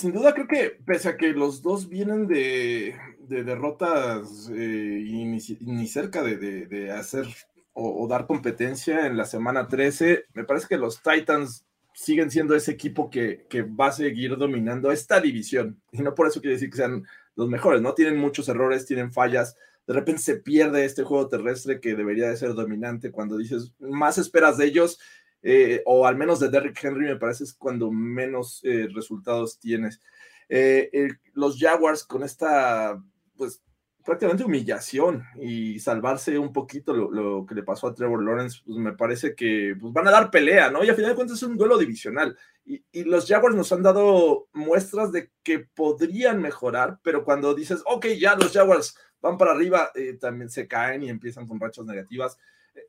sin 0.00 0.12
duda 0.12 0.32
creo 0.32 0.48
que 0.48 0.78
pese 0.86 1.10
a 1.10 1.16
que 1.18 1.28
los 1.28 1.60
dos 1.60 1.88
vienen 1.88 2.26
de, 2.26 2.96
derrotas 3.28 4.50
eh, 4.50 5.04
y 5.06 5.24
ni, 5.26 5.86
cerca 5.86 6.22
de, 6.22 6.90
hacer 6.90 7.26
o, 7.74 8.08
dar 8.08 8.26
competencia 8.26 9.06
en 9.06 9.18
la 9.18 9.26
semana 9.26 9.68
13, 9.68 10.24
me 10.32 10.44
parece 10.44 10.68
que 10.68 10.78
los 10.78 11.02
Titans 11.02 11.66
siguen 11.92 12.30
siendo 12.30 12.56
ese 12.56 12.72
equipo 12.72 13.10
que, 13.10 13.46
va 13.78 13.88
a 13.88 13.92
seguir 13.92 14.38
dominando 14.38 14.90
esta 14.90 15.20
división. 15.20 15.78
Y 15.92 16.00
no 16.00 16.14
por 16.14 16.26
eso 16.26 16.40
quiere 16.40 16.54
decir 16.54 16.70
que 16.70 16.78
sean 16.78 17.04
los 17.36 17.48
mejores, 17.48 17.82
¿no? 17.82 17.92
Tienen 17.92 18.16
muchos 18.16 18.48
errores, 18.48 18.86
tienen 18.86 19.12
fallas. 19.12 19.54
De 19.86 19.92
repente 19.92 20.22
se 20.22 20.36
pierde 20.36 20.86
este 20.86 21.02
juego 21.02 21.28
terrestre 21.28 21.78
que 21.78 21.94
debería 21.94 22.30
de 22.30 22.38
ser 22.38 22.54
dominante 22.54 23.10
cuando 23.10 23.36
dices 23.36 23.74
más 23.78 24.16
esperas 24.16 24.56
de 24.56 24.64
ellos 24.64 24.98
eh, 25.42 25.82
o 25.86 26.06
al 26.06 26.16
menos 26.16 26.40
de 26.40 26.50
Derrick 26.50 26.82
Henry, 26.82 27.06
me 27.06 27.16
parece 27.16 27.44
es 27.44 27.54
cuando 27.54 27.90
menos 27.90 28.60
eh, 28.64 28.88
resultados 28.92 29.58
tienes. 29.58 30.00
Eh, 30.48 31.08
los 31.34 31.58
Jaguars 31.58 32.04
con 32.04 32.22
esta, 32.22 33.02
pues 33.36 33.62
prácticamente 34.04 34.44
humillación 34.44 35.22
y 35.40 35.78
salvarse 35.78 36.38
un 36.38 36.52
poquito 36.52 36.92
lo, 36.92 37.46
que 37.46 37.54
le 37.54 37.62
pasó 37.62 37.86
a 37.86 37.94
Trevor 37.94 38.22
Lawrence, 38.22 38.60
pues 38.64 38.78
me 38.78 38.92
parece 38.94 39.34
que 39.34 39.76
pues, 39.78 39.92
van 39.92 40.08
a 40.08 40.10
dar 40.10 40.30
pelea, 40.30 40.70
¿no? 40.70 40.82
Y 40.82 40.88
a 40.88 40.94
final 40.94 41.10
de 41.10 41.16
cuentas 41.16 41.36
es 41.36 41.42
un 41.42 41.56
duelo 41.56 41.78
divisional. 41.78 42.36
Y, 42.64 42.84
y, 42.92 43.04
los 43.04 43.26
Jaguars 43.26 43.56
nos 43.56 43.72
han 43.72 43.82
dado 43.82 44.48
muestras 44.52 45.12
de 45.12 45.30
que 45.42 45.60
podrían 45.60 46.40
mejorar, 46.40 46.98
pero 47.02 47.24
cuando 47.24 47.54
dices, 47.54 47.82
ok, 47.86 48.06
ya 48.18 48.36
los 48.36 48.52
Jaguars 48.52 48.96
van 49.20 49.38
para 49.38 49.52
arriba, 49.52 49.90
también 50.18 50.50
se 50.50 50.66
caen 50.66 51.02
y 51.02 51.10
empiezan 51.10 51.46
con 51.46 51.60
rachas 51.60 51.84
negativas 51.84 52.38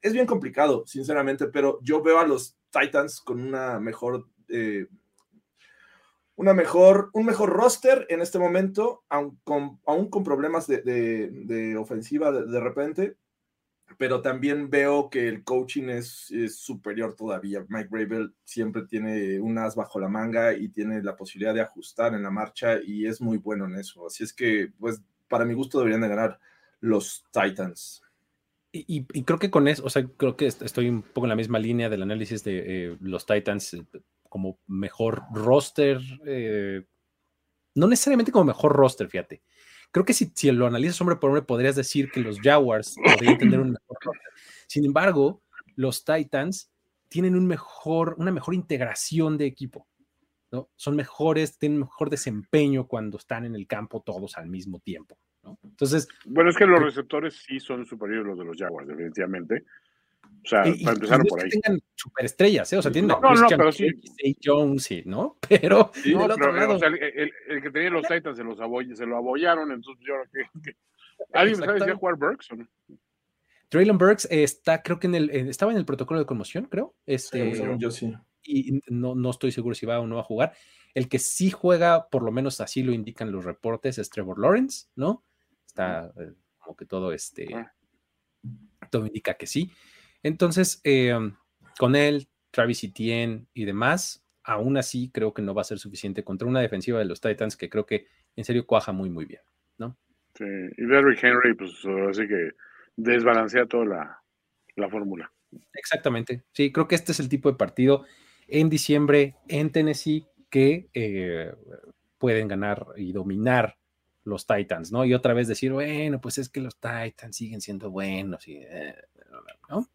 es 0.02 0.14
bien 0.14 0.26
complicado, 0.26 0.86
sinceramente, 0.88 1.48
pero 1.48 1.80
yo 1.82 2.02
veo 2.02 2.20
a 2.20 2.28
los 2.28 2.58
Titans 2.72 3.22
con 3.22 3.42
una 3.42 3.80
mejor, 3.80 4.28
eh, 4.50 4.88
una 6.36 6.54
mejor, 6.54 7.10
un 7.14 7.26
mejor 7.26 7.50
roster 7.50 8.06
en 8.10 8.22
este 8.22 8.40
momento, 8.40 9.04
aún 9.10 9.40
con, 9.44 10.24
problemas 10.24 10.68
de, 10.68 11.76
ofensiva 11.78 12.32
de, 12.32 12.60
repente, 12.60 13.18
pero 13.98 14.22
también 14.22 14.70
veo 14.70 15.10
que 15.10 15.28
el 15.28 15.44
coaching 15.44 15.90
es, 15.90 16.32
superior 16.56 17.16
todavía. 17.16 17.66
Mike 17.68 17.90
Rabel 17.92 18.34
siempre 18.44 18.84
tiene 18.84 19.40
un 19.40 19.58
as 19.58 19.76
bajo 19.76 20.00
la 20.00 20.08
manga 20.08 20.54
y 20.54 20.70
tiene 20.70 21.04
la 21.04 21.16
posibilidad 21.16 21.54
de 21.54 21.62
ajustar 21.62 22.14
en 22.14 22.24
la 22.24 22.32
marcha 22.32 22.80
y 22.82 23.06
es 23.06 23.22
muy 23.22 23.38
bueno 23.38 23.66
en 23.66 23.76
eso. 23.76 24.08
Así 24.08 24.24
es 24.24 24.34
que, 24.34 24.72
pues, 24.80 25.02
para 25.28 25.46
mi 25.46 25.54
gusto 25.54 25.78
deberían 25.78 26.02
de 26.02 26.10
ganar 26.10 26.40
los 26.80 27.24
Titans. 27.32 28.02
Y, 28.74 29.04
creo 29.24 29.38
que 29.38 29.52
con 29.52 29.68
eso, 29.68 29.84
o 29.86 29.90
sea, 29.90 30.08
creo 30.16 30.38
que 30.38 30.48
estoy 30.48 30.88
un 30.88 31.02
poco 31.02 31.26
en 31.26 31.30
la 31.30 31.36
misma 31.36 31.60
línea 31.60 31.90
del 31.90 32.04
análisis 32.04 32.42
de 32.44 32.64
eh, 32.92 32.98
los 33.02 33.26
Titans 33.26 33.74
eh, 33.74 33.86
como 34.30 34.60
mejor 34.66 35.24
roster, 35.34 36.00
eh, 36.26 36.86
no 37.76 37.88
necesariamente 37.88 38.32
como 38.32 38.46
mejor 38.46 38.72
roster, 38.72 39.10
fíjate. 39.10 39.42
Creo 39.92 40.06
que 40.06 40.14
si, 40.14 40.32
si 40.34 40.50
lo 40.52 40.68
analizas 40.68 41.02
hombre 41.02 41.18
por 41.18 41.32
hombre, 41.32 41.42
podrías 41.42 41.76
decir 41.76 42.10
que 42.12 42.22
los 42.22 42.40
Jaguars 42.40 42.96
podrían 43.04 43.38
tener 43.38 43.60
un 43.60 43.72
mejor 43.72 43.98
roster. 44.00 44.32
Sin 44.68 44.86
embargo, 44.86 45.44
los 45.76 46.06
Titans 46.06 46.72
tienen 47.10 47.36
un 47.36 47.46
mejor, 47.46 48.16
una 48.20 48.32
mejor 48.32 48.54
integración 48.54 49.38
de 49.38 49.48
equipo. 49.48 49.86
¿no? 50.50 50.70
Son 50.78 50.96
mejores, 50.96 51.58
tienen 51.58 51.80
mejor 51.80 52.10
desempeño 52.10 52.88
cuando 52.88 53.18
están 53.18 53.44
en 53.44 53.54
el 53.54 53.68
campo 53.68 54.02
todos 54.02 54.38
al 54.38 54.48
mismo 54.48 54.80
tiempo. 54.80 55.18
Entonces. 55.64 56.08
Bueno, 56.26 56.50
es 56.50 56.58
que 56.58 56.66
los 56.66 56.82
receptores 56.82 57.36
sí 57.36 57.60
son 57.60 57.86
superiores 57.86 58.26
a 58.26 58.30
los 58.30 58.40
de 58.40 58.46
los 58.46 58.58
Jaguars, 58.58 58.88
definitivamente. 58.88 59.66
O 60.44 60.48
sea, 60.48 60.64
para 60.64 60.94
empezar 60.94 61.22
por 61.28 61.40
ahí. 61.40 61.50
Que 61.50 61.60
tengan 61.60 61.82
superestrellas, 61.96 62.74
¿eh? 62.74 62.78
O 62.78 62.82
sea, 62.82 62.92
tienen 62.92 63.10
no, 63.10 63.20
no, 63.20 63.48
pero 63.48 63.72
sí. 63.72 63.88
Jones, 64.44 65.06
¿no? 65.06 65.38
Pero, 65.48 65.92
o 65.92 66.80
sea, 66.80 66.90
el, 66.90 67.62
que 67.62 67.72
tenía 67.72 67.90
los 67.90 68.08
Titans 68.08 68.38
se, 68.38 68.44
los 68.44 68.58
se 68.58 69.06
lo 69.06 69.18
abollaron, 69.18 69.72
entonces 69.72 70.04
yo 70.06 70.14
creo 70.32 70.50
que. 70.64 70.76
¿Alguien 71.34 71.58
sabe 71.58 71.80
si 71.80 71.86
va 71.86 71.94
a 71.94 71.96
jugar 71.96 72.16
Burks 72.16 72.52
o 72.52 72.56
no? 72.56 72.68
Traylon 73.70 73.98
Burks 73.98 74.28
está, 74.30 74.82
creo 74.82 75.00
que 75.00 75.08
en 75.08 75.16
el, 75.16 75.30
estaba 75.30 75.72
en 75.72 75.78
el 75.78 75.86
protocolo 75.86 76.20
de 76.20 76.26
conmoción, 76.26 76.66
creo. 76.66 76.96
Este, 77.06 77.54
yo 77.78 77.92
sí. 77.92 78.14
Y 78.44 78.82
no, 78.88 79.16
no 79.16 79.30
estoy 79.30 79.52
seguro 79.52 79.76
si 79.76 79.86
va 79.86 80.00
o 80.00 80.08
no 80.08 80.16
va 80.16 80.22
a 80.22 80.26
jugar. 80.26 80.54
El 80.94 81.08
que 81.08 81.20
sí 81.20 81.52
juega, 81.52 82.10
por 82.10 82.24
lo 82.24 82.32
menos 82.32 82.60
así 82.60 82.84
lo 82.84 82.92
indican 82.92 83.32
los 83.32 83.46
reportes, 83.46 83.98
es 83.98 84.10
Trevor 84.10 84.40
Lawrence, 84.40 84.88
¿no? 84.96 85.24
Está 85.72 86.12
eh, 86.20 86.34
como 86.60 86.76
que 86.76 86.86
todo 86.86 87.14
este, 87.14 87.48
todo 88.90 89.06
indica 89.06 89.36
que 89.36 89.48
sí. 89.48 89.72
Entonces, 90.22 90.82
eh, 90.84 91.18
con 91.80 91.96
él, 91.96 92.28
Travis 92.52 92.84
Etienne 92.84 93.48
y 93.54 93.64
demás, 93.64 94.26
aún 94.44 94.76
así 94.76 95.10
creo 95.14 95.34
que 95.34 95.42
no 95.42 95.54
va 95.54 95.62
a 95.62 95.66
ser 95.66 95.80
suficiente 95.80 96.26
contra 96.26 96.48
una 96.48 96.60
defensiva 96.60 97.00
de 97.00 97.06
los 97.06 97.22
Titans 97.22 97.56
que 97.56 97.70
creo 97.70 97.86
que 97.86 98.08
en 98.36 98.44
serio 98.44 98.68
cuaja 98.68 98.92
muy, 98.92 99.10
muy 99.10 99.24
bien, 99.24 99.42
¿no? 99.78 99.98
Sí, 100.36 100.44
y 100.46 100.86
Derrick 100.86 101.24
Henry, 101.24 101.54
pues 101.54 101.72
así 102.10 102.28
que 102.28 102.52
desbalancea 102.98 103.66
toda 103.66 103.86
la, 103.86 104.24
la 104.76 104.90
fórmula. 104.90 105.32
Exactamente, 105.74 106.44
sí, 106.52 106.74
creo 106.74 106.88
que 106.88 106.96
este 106.96 107.14
es 107.14 107.22
el 107.22 107.30
tipo 107.30 107.50
de 107.50 107.58
partido 107.58 108.06
en 108.48 108.70
diciembre 108.70 109.36
en 109.48 109.72
Tennessee 109.72 110.28
que 110.50 110.90
eh, 110.94 111.54
pueden 112.18 112.50
ganar 112.50 112.86
y 112.98 113.14
dominar 113.14 113.78
los 114.24 114.46
Titans, 114.46 114.92
¿no? 114.92 115.06
Y 115.06 115.14
otra 115.14 115.34
vez 115.34 115.48
decir, 115.48 115.74
bueno, 115.74 116.22
pues 116.22 116.38
es 116.38 116.50
que 116.50 116.62
los 116.62 116.76
Titans 116.80 117.36
siguen 117.36 117.62
siendo 117.62 117.90
buenos 117.90 118.48
y, 118.48 118.58
eh, 118.58 118.96
¿no? 119.70 119.90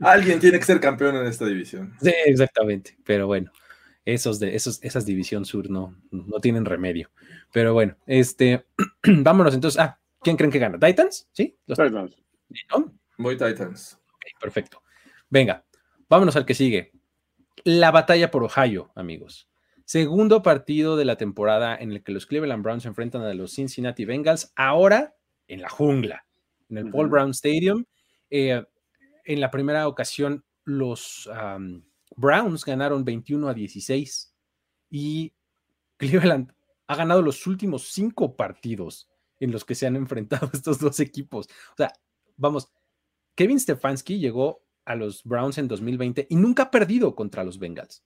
Alguien 0.00 0.38
tiene 0.38 0.58
que 0.58 0.64
ser 0.64 0.80
campeón 0.80 1.16
en 1.16 1.26
esta 1.26 1.46
división. 1.46 1.94
Sí, 2.00 2.12
exactamente. 2.26 2.96
Pero 3.04 3.26
bueno, 3.26 3.50
esos 4.04 4.38
de 4.38 4.54
esos, 4.54 4.82
esas 4.82 5.04
división 5.04 5.44
sur 5.44 5.70
no, 5.70 5.96
no 6.10 6.38
tienen 6.40 6.64
remedio. 6.64 7.10
Pero 7.52 7.74
bueno, 7.74 7.96
este, 8.06 8.66
vámonos 9.02 9.54
entonces. 9.54 9.80
Ah, 9.80 10.00
¿quién 10.20 10.36
creen 10.36 10.52
que 10.52 10.58
gana? 10.58 10.78
¿Titans? 10.78 11.28
¿Sí? 11.32 11.58
Los 11.66 11.78
Titans. 11.78 12.16
Voy 13.18 13.36
Titans. 13.36 13.98
perfecto. 14.40 14.82
Venga, 15.28 15.64
vámonos 16.08 16.36
al 16.36 16.46
que 16.46 16.54
sigue. 16.54 16.92
La 17.64 17.90
batalla 17.90 18.30
por 18.30 18.44
Ohio, 18.44 18.92
amigos. 18.94 19.48
Segundo 19.84 20.42
partido 20.42 20.96
de 20.96 21.04
la 21.04 21.16
temporada 21.16 21.76
en 21.76 21.92
el 21.92 22.02
que 22.02 22.12
los 22.12 22.26
Cleveland 22.26 22.62
Browns 22.62 22.84
se 22.84 22.88
enfrentan 22.88 23.22
a 23.22 23.34
los 23.34 23.52
Cincinnati 23.52 24.04
Bengals, 24.04 24.52
ahora 24.56 25.14
en 25.46 25.60
la 25.60 25.68
jungla, 25.68 26.26
en 26.70 26.78
el 26.78 26.90
Paul 26.90 27.08
Brown 27.08 27.30
Stadium. 27.30 27.84
Eh, 28.30 28.64
en 29.24 29.40
la 29.40 29.50
primera 29.50 29.86
ocasión, 29.86 30.44
los 30.64 31.28
Browns 32.16 32.64
ganaron 32.64 33.04
21 33.04 33.48
a 33.48 33.54
16 33.54 34.34
y 34.90 35.34
Cleveland 35.96 36.52
ha 36.86 36.96
ganado 36.96 37.22
los 37.22 37.46
últimos 37.46 37.88
cinco 37.88 38.36
partidos 38.36 39.08
en 39.40 39.50
los 39.50 39.64
que 39.64 39.74
se 39.74 39.86
han 39.86 39.96
enfrentado 39.96 40.50
estos 40.52 40.78
dos 40.78 41.00
equipos. 41.00 41.46
O 41.72 41.76
sea, 41.76 41.92
vamos, 42.36 42.70
Kevin 43.34 43.60
Stefanski 43.60 44.18
llegó 44.18 44.64
a 44.84 44.94
los 44.94 45.24
Browns 45.24 45.58
en 45.58 45.68
2020 45.68 46.26
y 46.28 46.36
nunca 46.36 46.64
ha 46.64 46.70
perdido 46.70 47.14
contra 47.14 47.44
los 47.44 47.58
Bengals. 47.58 48.04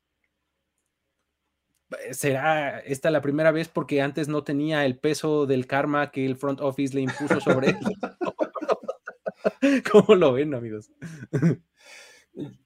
¿Será 2.12 2.80
esta 2.80 3.10
la 3.10 3.22
primera 3.22 3.50
vez 3.50 3.68
porque 3.68 4.02
antes 4.02 4.28
no 4.28 4.44
tenía 4.44 4.84
el 4.84 4.98
peso 4.98 5.46
del 5.46 5.66
karma 5.66 6.10
que 6.10 6.26
el 6.26 6.36
front 6.36 6.60
office 6.60 6.94
le 6.94 7.02
impuso 7.02 7.40
sobre 7.40 7.70
él? 7.70 7.78
¿Cómo 9.90 10.14
lo 10.14 10.32
ven, 10.32 10.54
amigos? 10.54 10.90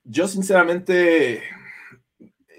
Yo 0.05 0.26
sinceramente 0.26 1.43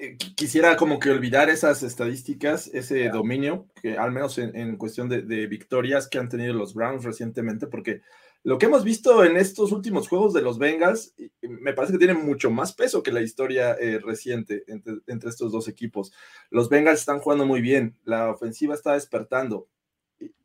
eh, 0.04 0.18
quisiera 0.36 0.76
como 0.76 1.00
que 1.00 1.10
olvidar 1.10 1.50
esas 1.50 1.84
estadísticas, 1.84 2.70
ese 2.74 3.10
dominio, 3.10 3.68
que 3.82 3.98
al 3.98 4.12
menos 4.12 4.38
en, 4.38 4.76
cuestión 4.78 5.08
de, 5.08 5.48
victorias 5.48 6.08
que 6.08 6.18
han 6.18 6.30
tenido 6.30 6.54
los 6.54 6.74
Browns 6.74 7.04
recientemente, 7.04 7.68
porque 7.68 8.02
lo 8.44 8.58
que 8.58 8.66
hemos 8.66 8.84
visto 8.84 9.24
en 9.24 9.38
estos 9.38 9.72
últimos 9.72 10.10
juegos 10.10 10.34
de 10.34 10.42
los 10.42 10.58
Bengals 10.60 11.16
me 11.42 11.74
parece 11.74 11.94
que 11.94 12.00
tiene 12.00 12.14
mucho 12.14 12.52
más 12.52 12.74
peso 12.74 13.02
que 13.02 13.14
la 13.14 13.22
historia 13.22 13.74
eh, 13.76 14.00
reciente 14.00 14.66
entre, 14.68 15.30
estos 15.30 15.52
dos 15.52 15.70
equipos. 15.70 16.12
Los 16.50 16.68
Bengals 16.68 17.00
están 17.00 17.20
jugando 17.20 17.46
muy 17.46 17.62
bien, 17.62 17.98
la 18.04 18.30
ofensiva 18.30 18.76
está 18.76 18.94
despertando. 18.94 19.70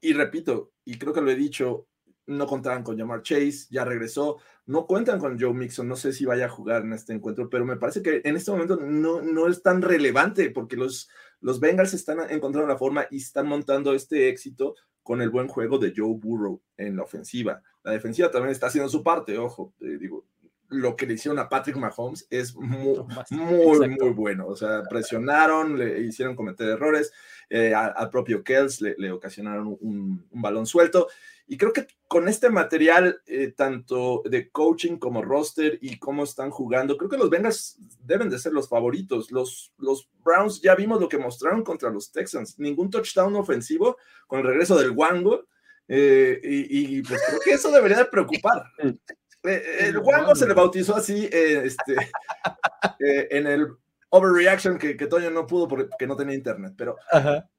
Y, 0.00 0.12
repito, 0.12 0.72
y 0.84 0.96
creo 0.98 1.12
que 1.12 1.20
lo 1.20 1.30
he 1.30 1.36
dicho, 1.36 1.88
no 2.26 2.46
contaban 2.46 2.84
con 2.84 2.96
Jamar 2.96 3.22
Chase, 3.22 3.66
ya 3.70 3.84
regresó, 3.84 4.38
no 4.66 4.86
cuentan 4.86 5.18
con 5.18 5.38
Joe 5.38 5.54
Mixon, 5.54 5.88
no 5.88 5.96
sé 5.96 6.12
si 6.12 6.24
vaya 6.24 6.46
a 6.46 6.50
jugar 6.50 6.82
en 6.82 6.92
este 6.92 7.14
encuentro, 7.14 7.50
pero 7.50 7.64
me 7.64 7.76
parece 7.76 8.02
que 8.02 8.20
en 8.24 8.36
este 8.36 8.50
momento 8.52 8.76
no, 8.76 9.22
no 9.22 9.48
es 9.48 9.62
tan 9.62 9.82
relevante 9.82 10.50
porque 10.50 10.76
los, 10.76 11.08
los 11.40 11.58
Bengals 11.58 11.94
están 11.94 12.18
encontrando 12.30 12.68
la 12.68 12.78
forma 12.78 13.06
y 13.10 13.16
están 13.16 13.48
montando 13.48 13.92
este 13.92 14.28
éxito 14.28 14.74
con 15.08 15.22
el 15.22 15.30
buen 15.30 15.48
juego 15.48 15.78
de 15.78 15.94
Joe 15.96 16.18
Burrow 16.18 16.60
en 16.76 16.94
la 16.94 17.02
ofensiva. 17.02 17.62
La 17.82 17.92
defensiva 17.92 18.30
también 18.30 18.52
está 18.52 18.66
haciendo 18.66 18.90
su 18.90 19.02
parte, 19.02 19.38
ojo, 19.38 19.72
digo, 19.80 20.26
lo 20.68 20.96
que 20.96 21.06
le 21.06 21.14
hicieron 21.14 21.38
a 21.38 21.48
Patrick 21.48 21.78
Mahomes 21.78 22.26
es 22.28 22.54
muy, 22.54 22.98
muy, 23.30 23.88
muy 23.88 24.10
bueno. 24.10 24.46
O 24.46 24.54
sea, 24.54 24.82
presionaron, 24.82 25.78
le 25.78 26.02
hicieron 26.02 26.36
cometer 26.36 26.68
errores, 26.68 27.10
eh, 27.48 27.72
al, 27.74 28.10
propio 28.10 28.44
Kells 28.44 28.82
le, 28.82 29.10
ocasionaron 29.10 29.78
un, 29.80 30.26
balón 30.30 30.66
suelto. 30.66 31.08
Y 31.50 31.56
creo 31.56 31.72
que 31.72 31.86
con 32.06 32.28
este 32.28 32.50
material, 32.50 33.22
eh, 33.26 33.54
tanto 33.56 34.22
de 34.26 34.50
coaching 34.50 34.98
como 34.98 35.22
roster 35.22 35.78
y 35.80 35.98
cómo 35.98 36.24
están 36.24 36.50
jugando, 36.50 36.98
creo 36.98 37.08
que 37.08 37.16
los 37.16 37.30
Bengals 37.30 37.78
deben 38.04 38.28
de 38.28 38.38
ser 38.38 38.52
los 38.52 38.68
favoritos. 38.68 39.32
Los, 39.32 39.72
los 39.78 40.10
Browns 40.22 40.60
ya 40.60 40.74
vimos 40.74 41.00
lo 41.00 41.08
que 41.08 41.16
mostraron 41.16 41.64
contra 41.64 41.88
los 41.88 42.12
Texans. 42.12 42.58
Ningún 42.58 42.90
touchdown 42.90 43.34
ofensivo 43.34 43.96
con 44.26 44.40
el 44.40 44.46
regreso 44.46 44.76
del 44.76 44.90
Wango. 44.90 45.46
Eh, 45.88 46.38
y, 46.42 47.00
pues 47.00 47.18
creo 47.26 47.40
que 47.42 47.52
eso 47.52 47.70
debería 47.70 47.98
de 47.98 48.04
preocupar. 48.06 48.62
Eh, 49.44 49.86
el 49.86 49.98
Wango 49.98 50.34
se 50.34 50.48
le 50.48 50.52
bautizó 50.52 50.96
así 50.96 51.28
este, 51.30 51.94
en 52.98 53.46
el 53.46 53.68
overreaction 54.10 54.76
que, 54.76 54.96
que 54.96 55.06
Toño 55.06 55.30
no 55.30 55.46
pudo 55.46 55.68
porque 55.68 56.08
no 56.08 56.16
tenía 56.16 56.34
internet, 56.34 56.74
pero 56.76 56.96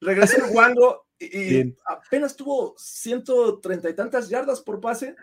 regresó 0.01 0.45
el 0.45 0.53
Wango 0.53 1.08
y, 1.19 1.75
apenas 1.85 2.35
tuvo 2.35 2.75
ciento 2.77 3.59
treinta 3.59 3.89
y 3.89 3.95
tantas 3.95 4.29
yardas 4.29 4.61
por 4.61 4.79
pase, 4.79 5.15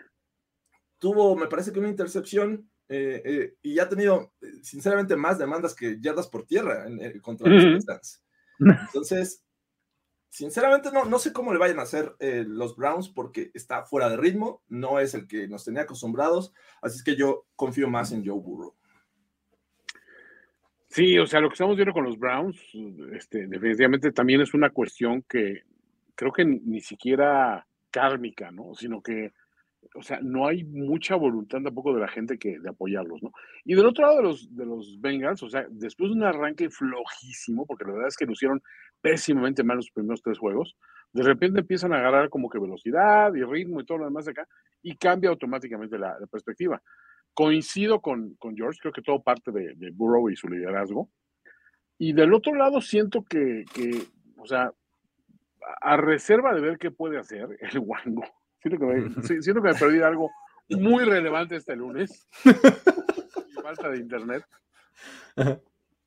tuvo, 0.99 1.35
me 1.35 1.47
parece 1.47 1.71
que 1.71 1.79
una 1.79 1.89
intercepción 1.89 2.69
eh, 2.89 3.21
eh, 3.25 3.55
y 3.61 3.75
ya 3.75 3.83
ha 3.83 3.89
tenido, 3.89 4.33
sinceramente, 4.61 5.15
más 5.15 5.37
demandas 5.37 5.75
que 5.75 5.97
yardas 5.99 6.27
por 6.27 6.45
tierra 6.45 6.85
contra 7.21 7.49
los 7.49 7.79
Titans. 7.79 8.23
Entonces, 8.59 9.43
sinceramente, 10.29 10.91
no, 10.91 11.05
no 11.05 11.19
sé 11.19 11.33
cómo 11.33 11.51
le 11.51 11.59
vayan 11.59 11.79
a 11.79 11.83
hacer 11.83 12.15
eh, 12.19 12.45
los 12.47 12.75
Browns 12.75 13.09
porque 13.09 13.51
está 13.53 13.83
fuera 13.83 14.09
de 14.09 14.17
ritmo, 14.17 14.63
no 14.67 14.99
es 14.99 15.13
el 15.13 15.27
que 15.27 15.47
nos 15.47 15.65
tenía 15.65 15.81
acostumbrados, 15.81 16.53
así 16.81 16.97
es 16.97 17.03
que 17.03 17.15
yo 17.15 17.45
confío 17.55 17.89
más 17.89 18.11
en 18.11 18.25
Joe 18.25 18.39
Burrow. 18.39 18.75
Sí, 20.89 21.19
o 21.19 21.27
sea, 21.27 21.41
lo 21.41 21.49
que 21.49 21.53
estamos 21.53 21.75
viendo 21.75 21.93
con 21.93 22.05
los 22.05 22.17
Browns, 22.17 22.57
este, 23.11 23.47
definitivamente 23.47 24.11
también 24.11 24.41
es 24.41 24.53
una 24.53 24.69
cuestión 24.69 25.21
que 25.23 25.63
creo 26.17 26.33
que 26.33 26.43
ni, 26.43 26.81
siquiera 26.81 27.65
kármica, 27.91 28.51
¿no? 28.51 28.73
Sino 28.75 29.01
que, 29.01 29.31
o 29.95 30.01
sea, 30.01 30.19
no 30.21 30.47
hay 30.47 30.65
mucha 30.65 31.15
voluntad 31.15 31.61
tampoco 31.61 31.93
de 31.93 32.01
la 32.01 32.09
gente 32.09 32.37
que, 32.37 32.59
de 32.59 32.69
apoyarlos, 32.69 33.23
¿no? 33.23 33.31
Y 33.63 33.75
del 33.75 33.85
otro 33.85 34.05
lado 34.05 34.17
de 34.17 34.23
los, 34.23 34.55
de 34.55 34.65
los 34.65 34.99
Bengals, 34.99 35.43
o 35.43 35.49
sea, 35.49 35.65
después 35.69 36.09
de 36.09 36.17
un 36.17 36.23
arranque 36.23 36.69
flojísimo, 36.69 37.65
porque 37.65 37.85
la 37.85 37.93
verdad 37.93 38.07
es 38.09 38.17
que 38.17 38.25
lucieron 38.25 38.61
pésimamente 38.99 39.63
mal 39.63 39.77
los 39.77 39.91
primeros 39.91 40.21
tres 40.21 40.37
juegos, 40.37 40.75
de 41.13 41.23
repente 41.23 41.61
empiezan 41.61 41.93
a 41.93 41.99
agarrar 41.99 42.29
como 42.29 42.49
que 42.49 42.59
velocidad 42.59 43.33
y 43.33 43.43
ritmo 43.43 43.79
y 43.79 43.85
todo 43.85 43.99
lo 43.99 44.05
demás 44.05 44.25
de 44.25 44.31
acá, 44.31 44.47
y 44.81 44.97
cambia 44.97 45.29
automáticamente 45.29 45.97
la 45.97 46.17
perspectiva. 46.29 46.81
Coincido 47.37 48.01
con, 48.01 48.35
George, 48.55 48.79
creo 48.81 48.91
que 48.91 49.03
todo 49.03 49.21
parte 49.21 49.51
de, 49.51 49.91
Burrow 49.93 50.27
y 50.27 50.35
su 50.35 50.47
liderazgo. 50.47 51.11
Y 51.99 52.13
del 52.13 52.33
otro 52.33 52.55
lado 52.55 52.81
siento 52.81 53.23
que, 53.23 53.63
o 54.39 54.47
sea, 54.47 54.73
a 55.81 55.97
reserva 55.97 56.53
de 56.53 56.61
ver 56.61 56.77
qué 56.77 56.91
puede 56.91 57.17
hacer 57.17 57.57
el 57.61 57.79
Wango, 57.79 58.23
siento 58.61 58.79
que 58.79 58.85
me, 58.85 59.23
siento 59.23 59.61
que 59.61 59.69
me 59.69 59.75
perdí 59.75 60.01
algo 60.01 60.29
muy 60.69 61.05
relevante 61.05 61.55
este 61.55 61.75
lunes. 61.75 62.27
falta 63.67 63.89
de 63.89 63.97
internet. 63.97 64.45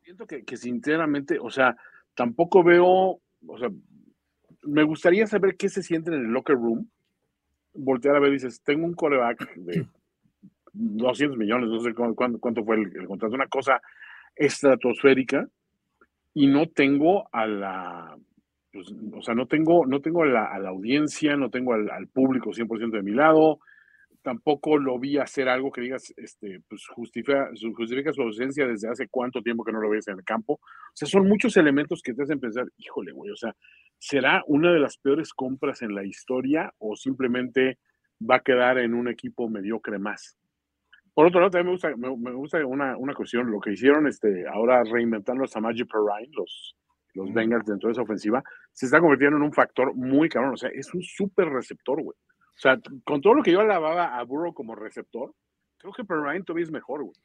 Siento 0.03 0.27
que, 0.27 0.45
que, 0.45 0.57
sinceramente, 0.57 1.39
o 1.39 1.51
sea, 1.51 1.77
tampoco 2.15 2.65
veo, 2.65 3.21
o 3.47 3.59
sea, 3.59 3.69
me 4.63 4.83
gustaría 4.83 5.27
saber 5.27 5.57
qué 5.57 5.69
se 5.69 5.83
siente 5.83 6.11
en 6.11 6.21
el 6.21 6.33
locker 6.33 6.57
room. 6.57 6.89
Voltear 7.75 8.17
a 8.17 8.21
ver 8.21 8.33
dices, 8.33 8.63
tengo 8.63 8.87
un 8.87 8.95
coreback 8.95 9.55
de 9.57 9.87
200 10.73 11.37
millones, 11.37 11.69
no 11.69 11.81
sé 11.81 11.95
cuánto, 11.95 12.39
cuánto 12.41 12.65
fue 12.65 12.77
el, 12.77 13.07
contrato, 13.07 13.35
una 13.35 13.49
cosa 13.49 13.81
estratosférica, 14.35 15.47
y 16.33 16.47
no 16.47 16.67
tengo 16.69 17.29
a 17.33 17.47
la, 17.47 18.19
pues, 18.73 18.93
o 19.13 19.23
sea, 19.23 19.35
no 19.35 19.47
tengo, 19.47 19.87
no 19.87 20.01
tengo 20.01 20.23
a 20.23 20.27
la, 20.27 20.69
audiencia, 20.69 21.37
no 21.37 21.51
tengo 21.51 21.75
al, 21.75 21.91
al, 21.91 22.09
público 22.09 22.51
100% 22.51 22.91
de 22.91 23.03
mi 23.03 23.13
lado, 23.13 23.61
tampoco 24.23 24.79
lo 24.79 24.99
vi 24.99 25.19
hacer 25.19 25.49
algo 25.49 25.71
que 25.71 25.81
digas, 25.81 26.13
este, 26.17 26.61
pues 26.69 26.87
justifica, 26.89 27.51
justifica 27.75 28.13
su 28.13 28.23
ausencia 28.23 28.67
desde 28.67 28.89
hace 28.89 29.09
cuánto 29.09 29.43
tiempo 29.43 29.65
que 29.65 29.73
no 29.73 29.81
lo 29.81 29.91
ves 29.91 30.09
en 30.09 30.19
el 30.19 30.25
campo. 30.25 30.55
O 30.55 30.95
sea, 30.95 31.09
son 31.09 31.29
muchos 31.29 31.57
elementos 31.57 32.03
que 32.03 32.15
te 32.15 32.23
hacen 32.23 32.41
pensar, 32.41 32.67
híjole, 32.77 33.13
güey, 33.13 33.31
o 33.31 33.37
sea, 33.37 33.55
¿será 33.99 34.43
una 34.47 34.73
de 34.73 34.81
las 34.81 34.99
peores 34.99 35.33
compras 35.33 35.83
en 35.83 35.95
la 35.95 36.05
historia 36.05 36.73
o 36.79 36.97
simplemente 36.97 37.79
va 38.29 38.37
a 38.37 38.41
quedar 38.41 38.79
en 38.79 38.95
un 38.95 39.09
equipo 39.09 39.49
mediocre 39.49 39.99
más? 39.99 40.37
Por 41.15 41.27
otro 41.27 41.41
lado, 41.41 41.51
también 41.51 41.67
me 41.67 41.73
gusta, 41.73 41.97
me, 41.97 42.33
gusta 42.33 42.65
una, 42.65 42.97
una, 42.97 43.15
cuestión, 43.15 43.51
lo 43.51 43.61
que 43.61 43.73
hicieron 43.73 44.07
este, 44.07 44.47
ahora 44.47 44.83
reinventando 44.85 45.45
a 45.45 45.49
Samaji 45.49 45.85
Perrine, 45.85 46.31
los, 46.33 46.77
los 47.15 47.33
Bengals 47.33 47.67
dentro 47.67 47.89
de 47.89 47.93
esa 47.93 48.03
ofensiva, 48.03 48.43
se 48.73 48.87
está 48.87 49.01
convirtiendo 49.01 49.37
en 49.37 49.43
un 49.43 49.53
factor 49.53 49.95
muy 49.95 50.29
cabrón. 50.29 50.55
O 50.55 50.57
sea, 50.57 50.71
es 50.71 50.93
un 50.95 51.03
súper 51.03 51.49
receptor, 51.49 52.03
güey. 52.03 52.17
O 52.17 52.61
sea, 52.61 52.79
con 53.05 53.21
todo 53.21 53.35
lo 53.35 53.43
que 53.43 53.53
yo 53.53 53.61
alababa 53.61 54.19
a 54.19 54.25
Burrow 54.25 54.53
como 54.53 54.75
receptor, 54.75 55.35
creo 55.79 55.93
que 55.93 56.05
Perrine 56.05 56.45
todavía 56.45 56.65
es 56.65 56.71
mejor, 56.71 57.05
güey. 57.05 57.17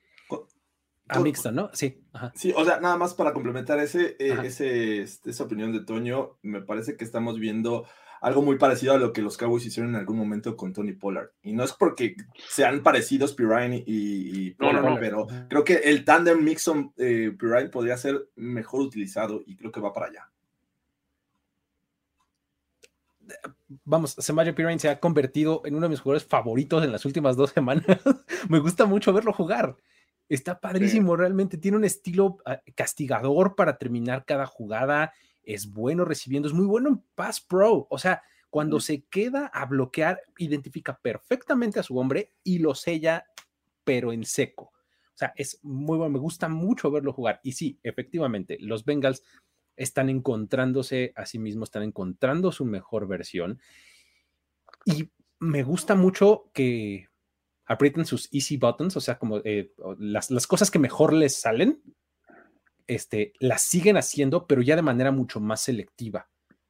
A 1.07 1.19
mixto, 1.19 1.51
¿no? 1.51 1.69
Sí. 1.73 2.01
Sí, 2.33 2.53
o 2.55 2.65
sea, 2.65 2.79
nada 2.79 2.97
más 2.97 3.13
para 3.13 3.31
complementar 3.31 3.77
ese, 3.79 4.15
eh, 4.17 4.37
ese, 4.43 5.01
este, 5.01 5.29
esa 5.29 5.43
opinión 5.43 5.71
de 5.71 5.85
Toño, 5.85 6.37
me 6.41 6.61
parece 6.61 6.97
que 6.97 7.03
estamos 7.03 7.39
viendo 7.39 7.85
algo 8.25 8.41
muy 8.41 8.57
parecido 8.57 8.95
a 8.95 8.97
lo 8.97 9.13
que 9.13 9.21
los 9.21 9.37
Cowboys 9.37 9.67
hicieron 9.67 9.91
en 9.91 9.99
algún 9.99 10.17
momento 10.17 10.57
con 10.57 10.73
Tony 10.73 10.93
Pollard. 10.93 11.29
Y 11.43 11.53
no 11.53 11.63
es 11.63 11.73
porque 11.73 12.15
sean 12.49 12.81
parecidos 12.81 13.35
Pirine 13.35 13.83
y, 13.85 14.49
Pollard, 14.55 14.99
pero 14.99 15.27
creo 15.47 15.63
que 15.63 15.75
el 15.75 16.03
tandem 16.03 16.43
Mixon 16.43 16.91
eh, 16.97 17.31
Pirine 17.37 17.69
podría 17.69 17.95
ser 17.97 18.29
mejor 18.35 18.81
utilizado 18.81 19.43
y 19.45 19.55
creo 19.55 19.71
que 19.71 19.79
va 19.79 19.93
para 19.93 20.07
allá. 20.07 20.31
Vamos, 23.83 24.15
Samaje 24.17 24.53
Pirine 24.53 24.79
se 24.79 24.89
ha 24.89 24.99
convertido 24.99 25.61
en 25.63 25.75
uno 25.75 25.83
de 25.83 25.89
mis 25.89 25.99
jugadores 25.99 26.27
favoritos 26.27 26.83
en 26.83 26.91
las 26.91 27.05
últimas 27.05 27.35
dos 27.35 27.51
semanas. 27.51 27.85
Me 28.49 28.57
gusta 28.57 28.87
mucho 28.87 29.13
verlo 29.13 29.33
jugar. 29.33 29.75
Está 30.29 30.59
padrísimo, 30.59 31.15
realmente. 31.15 31.59
Tiene 31.59 31.77
un 31.77 31.85
estilo 31.85 32.37
ah, 32.47 32.59
castigador 32.73 33.55
para 33.55 33.77
terminar 33.77 34.25
cada 34.25 34.47
jugada 34.47 35.13
es 35.45 35.71
bueno 35.71 36.05
recibiendo, 36.05 36.47
es 36.47 36.53
muy 36.53 36.65
bueno 36.65 36.89
en 36.89 37.03
Pass 37.15 37.41
Pro. 37.41 37.87
O 37.89 37.97
sea, 37.97 38.23
Cuando 38.49 38.79
se 38.79 39.03
queda 39.07 39.47
a 39.47 39.65
bloquear, 39.65 40.21
identifica 40.37 40.97
perfectamente 41.01 41.79
a 41.79 41.83
su 41.83 41.97
hombre 41.97 42.31
y 42.41 42.59
lo 42.59 42.73
sella, 42.73 43.25
pero 43.83 44.13
en 44.13 44.23
seco. 44.23 44.71
O 45.15 45.17
sea, 45.17 45.33
es 45.35 45.59
muy 45.61 45.97
bueno, 45.97 46.13
me 46.13 46.19
gusta 46.19 46.47
mucho 46.47 46.89
verlo 46.89 47.11
jugar. 47.11 47.41
Y 47.43 47.51
sí, 47.51 47.79
efectivamente, 47.83 48.57
los 48.61 48.85
Bengals 48.85 49.23
están 49.75 50.09
encontrándose 50.09 51.11
a 51.15 51.25
sí 51.25 51.39
mismos, 51.39 51.67
están 51.67 51.83
encontrando 51.83 52.51
su 52.51 52.65
mejor 52.65 53.07
versión. 53.07 53.59
Y 54.85 55.09
me 55.39 55.63
gusta 55.63 55.95
mucho 55.95 56.49
que 56.53 57.09
aprieten 57.65 58.05
sus 58.05 58.33
easy 58.33 58.57
buttons, 58.57 58.95
o 58.95 59.01
sea, 59.01 59.17
como 59.17 59.39
eh, 59.43 59.73
las, 59.97 60.31
las, 60.31 60.47
cosas 60.47 60.71
que 60.71 60.79
mejor 60.79 61.13
les 61.13 61.35
salen, 61.35 61.81
este, 62.87 63.33
las 63.39 63.61
siguen 63.61 63.97
haciendo, 63.97 64.47
pero 64.47 64.61
ya 64.61 64.75
de 64.75 64.81
manera 64.81 65.11
mucho 65.11 65.39
más 65.39 65.61
selectiva, 65.61 66.29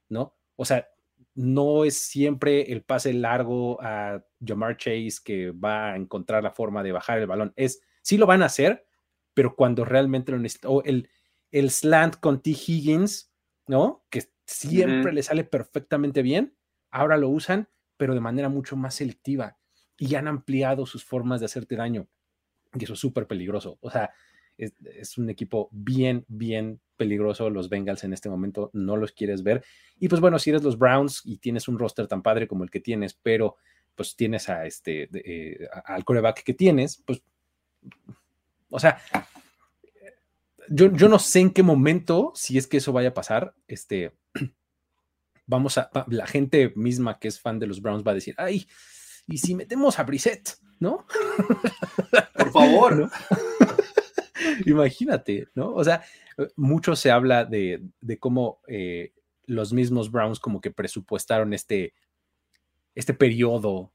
¿no? 0.10 0.36
O 0.56 0.66
sea, 0.66 0.88
no 1.34 1.84
es 1.84 1.98
siempre 1.98 2.72
el 2.72 2.84
pase 2.84 3.14
largo 3.14 3.82
a 3.82 4.24
Jamar 4.46 4.78
Chase 4.78 5.18
que 5.24 5.52
va 5.52 5.92
a 5.92 5.96
encontrar 5.98 6.44
la 6.44 6.52
forma 6.52 6.82
de 6.82 6.94
bajar 6.94 7.20
el 7.20 7.28
balón. 7.28 7.54
Es, 7.56 7.82
sí 8.02 8.18
lo 8.18 8.26
van 8.26 8.42
a 8.42 8.46
hacer, 8.46 8.88
pero 9.34 9.56
cuando 9.56 9.84
realmente 9.84 10.32
lo 10.32 10.40
necesitan, 10.40 10.72
o 10.72 10.84
el, 10.84 11.10
el 11.52 11.70
slant 11.72 12.18
con 12.18 12.42
T. 12.42 12.52
Higgins, 12.52 13.34
¿no? 13.68 14.06
Que 14.10 14.24
siempre 14.46 15.12
le 15.12 15.24
sale 15.24 15.44
perfectamente 15.44 16.22
bien, 16.22 16.56
ahora 16.90 17.18
lo 17.18 17.30
usan, 17.30 17.70
pero 17.98 18.14
de 18.14 18.22
manera 18.22 18.48
mucho 18.48 18.76
más 18.78 18.96
selectiva 18.96 19.58
y 19.98 20.16
han 20.16 20.28
ampliado 20.28 20.86
sus 20.86 21.04
formas 21.04 21.40
de 21.40 21.48
hacerte 21.48 21.76
daño. 21.76 22.08
Y 22.74 22.84
eso 22.84 22.94
es 22.94 23.00
súper 23.00 23.28
peligroso. 23.28 23.78
O 23.82 23.90
sea, 23.90 24.14
es, 24.58 24.74
es, 24.84 25.18
un 25.18 25.30
equipo 25.30 25.70
bien, 25.72 26.26
bien 26.28 26.80
peligroso. 26.98 27.50
Los 27.50 27.70
Bengals 27.70 28.04
en 28.04 28.14
este 28.14 28.30
momento 28.30 28.70
no 28.74 28.98
los 28.98 29.12
quieres 29.12 29.44
ver. 29.44 29.64
Y 30.00 30.08
pues 30.08 30.22
bueno, 30.22 30.40
si 30.40 30.50
eres 30.50 30.64
los 30.64 30.78
Browns 30.78 31.22
y 31.26 31.38
tienes 31.38 31.68
un 31.68 31.80
roster 31.80 32.08
tan 32.08 32.22
padre 32.22 32.48
como 32.48 32.64
el 32.64 32.70
que 32.70 32.80
tienes, 32.80 33.14
pero 33.14 33.58
pues 33.96 34.16
tienes 34.16 34.50
a 34.50 34.66
este, 34.66 35.10
eh, 35.14 35.68
al 35.86 36.04
coreback 36.04 36.44
que 36.44 36.54
tienes, 36.54 37.02
pues, 37.06 37.22
o 38.70 38.80
sea, 38.80 39.00
yo, 40.70 40.92
yo 40.92 41.08
no 41.08 41.20
sé 41.20 41.40
en 41.40 41.52
qué 41.52 41.64
momento, 41.64 42.32
si 42.36 42.58
es 42.58 42.68
que 42.68 42.78
eso 42.78 42.92
vaya 42.92 43.10
a 43.10 43.14
pasar, 43.14 43.54
este, 43.68 44.14
vamos 45.46 45.78
a, 45.78 45.90
la 46.08 46.28
gente 46.28 46.74
misma 46.76 47.20
que 47.20 47.28
es 47.28 47.40
fan 47.40 47.60
de 47.60 47.68
los 47.68 47.82
Browns 47.82 48.06
va 48.06 48.12
a 48.12 48.16
decir, 48.16 48.36
ay, 48.38 48.68
y 49.28 49.38
si 49.38 49.56
metemos 49.56 49.98
a 49.98 50.04
Brissett, 50.04 50.58
¿no? 50.80 51.06
Por 52.34 52.52
favor. 52.52 52.96
¿No? 53.10 53.55
Imagínate, 54.66 55.48
¿no? 55.56 55.74
O 55.74 55.84
sea, 55.84 56.04
mucho 56.56 56.96
se 56.96 57.12
habla 57.12 57.46
de, 57.46 57.82
de 58.02 58.20
cómo 58.20 58.62
eh, 58.68 59.14
los 59.46 59.74
mismos 59.74 60.12
Browns 60.12 60.40
como 60.40 60.62
que 60.62 60.72
presupuestaron 60.72 61.54
este, 61.54 61.94
este 62.94 63.14
periodo 63.14 63.92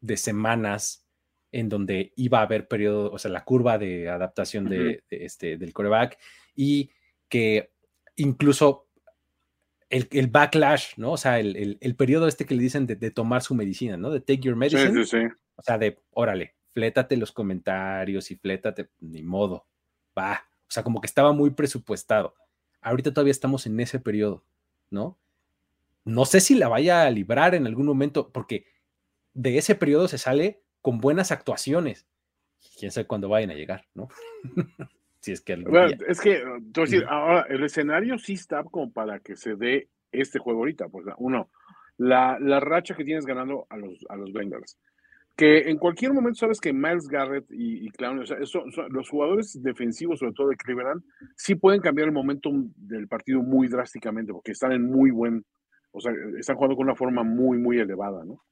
de 0.00 0.16
semanas 0.16 1.06
en 1.52 1.68
donde 1.68 2.12
iba 2.16 2.40
a 2.40 2.42
haber 2.42 2.66
periodo, 2.66 3.12
o 3.12 3.18
sea, 3.18 3.30
la 3.30 3.44
curva 3.44 3.78
de 3.78 4.08
adaptación 4.08 4.68
de, 4.68 5.04
de 5.10 5.24
este, 5.24 5.58
del 5.58 5.72
coreback 5.72 6.18
y 6.56 6.90
que 7.28 7.72
incluso 8.16 8.88
el, 9.90 10.08
el, 10.12 10.28
backlash, 10.28 10.94
¿no? 10.96 11.12
O 11.12 11.16
sea, 11.18 11.38
el, 11.38 11.54
el, 11.56 11.78
el, 11.80 11.94
periodo 11.94 12.26
este 12.26 12.46
que 12.46 12.54
le 12.54 12.62
dicen 12.62 12.86
de, 12.86 12.96
de, 12.96 13.10
tomar 13.10 13.42
su 13.42 13.54
medicina, 13.54 13.98
¿no? 13.98 14.10
De 14.10 14.20
take 14.20 14.40
your 14.40 14.56
medicine. 14.56 15.04
Sí, 15.04 15.04
sí, 15.04 15.20
sí. 15.20 15.34
O 15.56 15.62
sea, 15.62 15.76
de, 15.76 15.98
órale, 16.12 16.54
flétate 16.72 17.18
los 17.18 17.32
comentarios 17.32 18.30
y 18.30 18.36
flétate, 18.36 18.88
ni 19.00 19.22
modo, 19.22 19.66
va. 20.18 20.44
O 20.68 20.70
sea, 20.70 20.82
como 20.82 21.00
que 21.00 21.06
estaba 21.06 21.32
muy 21.32 21.50
presupuestado. 21.50 22.34
Ahorita 22.80 23.12
todavía 23.12 23.30
estamos 23.30 23.66
en 23.66 23.78
ese 23.80 24.00
periodo, 24.00 24.42
¿no? 24.90 25.18
No 26.04 26.24
sé 26.24 26.40
si 26.40 26.54
la 26.54 26.68
vaya 26.68 27.02
a 27.02 27.10
librar 27.10 27.54
en 27.54 27.66
algún 27.66 27.86
momento, 27.86 28.30
porque 28.32 28.66
de 29.34 29.58
ese 29.58 29.74
periodo 29.74 30.08
se 30.08 30.18
sale 30.18 30.62
con 30.80 30.98
buenas 30.98 31.30
actuaciones. 31.30 32.06
Quién 32.78 32.90
sabe 32.90 33.06
cuándo 33.06 33.28
vayan 33.28 33.50
a 33.50 33.54
llegar, 33.54 33.86
¿no? 33.94 34.08
si 35.22 35.32
es 35.32 35.40
que 35.40 35.56
bueno, 35.56 35.96
es 36.08 36.20
que 36.20 36.42
decir, 36.60 37.04
ahora 37.08 37.46
el 37.48 37.62
escenario 37.62 38.18
sí 38.18 38.32
está 38.32 38.64
como 38.64 38.92
para 38.92 39.20
que 39.20 39.36
se 39.36 39.54
dé 39.54 39.88
este 40.10 40.40
juego 40.40 40.60
ahorita 40.60 40.88
pues 40.88 41.06
uno 41.18 41.48
la, 41.96 42.38
la 42.40 42.58
racha 42.58 42.96
que 42.96 43.04
tienes 43.04 43.24
ganando 43.24 43.66
a 43.70 43.76
los 43.76 44.04
a 44.08 44.16
los 44.16 44.32
Bengals 44.32 44.78
que 45.36 45.70
en 45.70 45.78
cualquier 45.78 46.12
momento 46.12 46.40
sabes 46.40 46.60
que 46.60 46.72
Miles 46.72 47.08
Garrett 47.08 47.46
y, 47.50 47.86
y 47.86 47.90
Clown, 47.90 48.20
o 48.20 48.26
sea, 48.26 48.36
los 48.90 49.08
jugadores 49.08 49.58
defensivos, 49.62 50.18
sobre 50.18 50.32
todo 50.32 50.48
de 50.48 50.56
Cleveland, 50.56 51.02
sí 51.36 51.54
pueden 51.54 51.80
cambiar 51.80 52.08
el 52.08 52.14
momentum 52.14 52.72
del 52.76 53.08
partido 53.08 53.42
muy 53.42 53.68
drásticamente, 53.68 54.32
porque 54.32 54.52
están 54.52 54.72
en 54.72 54.82
muy 54.82 55.10
buen, 55.10 55.44
o 55.90 56.00
sea, 56.00 56.12
están 56.38 56.56
jugando 56.56 56.76
con 56.76 56.86
una 56.86 56.96
forma 56.96 57.22
muy, 57.22 57.58
muy 57.58 57.78
elevada, 57.78 58.24
¿no? 58.24 58.42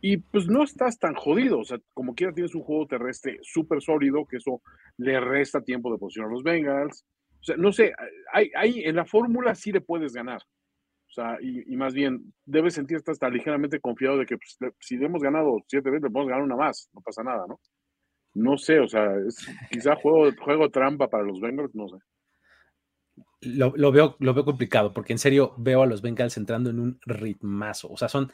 Y 0.00 0.16
pues 0.16 0.48
no 0.48 0.64
estás 0.64 0.98
tan 0.98 1.14
jodido, 1.14 1.60
o 1.60 1.64
sea, 1.64 1.78
como 1.94 2.14
quiera 2.14 2.32
tienes 2.32 2.54
un 2.56 2.62
juego 2.62 2.86
terrestre 2.86 3.38
súper 3.42 3.80
sólido, 3.80 4.26
que 4.26 4.38
eso 4.38 4.60
le 4.98 5.20
resta 5.20 5.60
tiempo 5.60 5.92
de 5.92 5.98
posición 5.98 6.26
a 6.26 6.30
los 6.30 6.42
Bengals. 6.42 7.04
O 7.40 7.44
sea, 7.44 7.56
no 7.56 7.72
sé, 7.72 7.92
hay, 8.32 8.50
hay, 8.56 8.82
en 8.82 8.96
la 8.96 9.04
fórmula 9.04 9.54
sí 9.54 9.70
le 9.70 9.80
puedes 9.80 10.12
ganar. 10.12 10.42
O 11.12 11.14
sea, 11.14 11.36
y, 11.42 11.70
y, 11.70 11.76
más 11.76 11.92
bien, 11.92 12.32
debes 12.46 12.72
sentirte 12.72 13.10
hasta 13.10 13.28
ligeramente 13.28 13.80
confiado 13.80 14.16
de 14.16 14.24
que 14.24 14.38
pues, 14.38 14.56
si 14.80 14.94
hemos 14.94 15.22
ganado 15.22 15.58
siete 15.66 15.90
veces, 15.90 16.04
le 16.04 16.10
podemos 16.10 16.30
ganar 16.30 16.42
una 16.42 16.56
más, 16.56 16.88
no 16.94 17.02
pasa 17.02 17.22
nada, 17.22 17.44
¿no? 17.46 17.60
No 18.32 18.56
sé, 18.56 18.80
o 18.80 18.88
sea, 18.88 19.14
es 19.18 19.36
quizá 19.70 19.94
juego, 19.96 20.32
juego 20.42 20.70
trampa 20.70 21.10
para 21.10 21.22
los 21.22 21.38
Bengals, 21.38 21.74
no 21.74 21.86
sé. 21.88 21.96
Lo, 23.42 23.74
lo, 23.76 23.92
veo, 23.92 24.16
lo 24.20 24.32
veo 24.32 24.46
complicado, 24.46 24.94
porque 24.94 25.12
en 25.12 25.18
serio 25.18 25.54
veo 25.58 25.82
a 25.82 25.86
los 25.86 26.00
Bengals 26.00 26.38
entrando 26.38 26.70
en 26.70 26.80
un 26.80 26.98
ritmazo. 27.04 27.90
O 27.90 27.98
sea, 27.98 28.08
son 28.08 28.32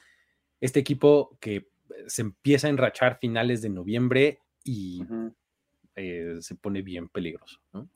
este 0.61 0.79
equipo 0.79 1.37
que 1.41 1.71
se 2.07 2.23
empieza 2.23 2.69
a 2.69 2.71
enrachar 2.71 3.19
finales 3.19 3.61
de 3.61 3.71
noviembre 3.71 4.39
y 4.63 5.03
uh 5.03 5.07
-huh. 5.07 5.35
eh, 5.97 6.37
se 6.43 6.55
pone 6.55 6.83
bien 6.83 7.09
peligroso, 7.09 7.61
¿no? 7.73 7.91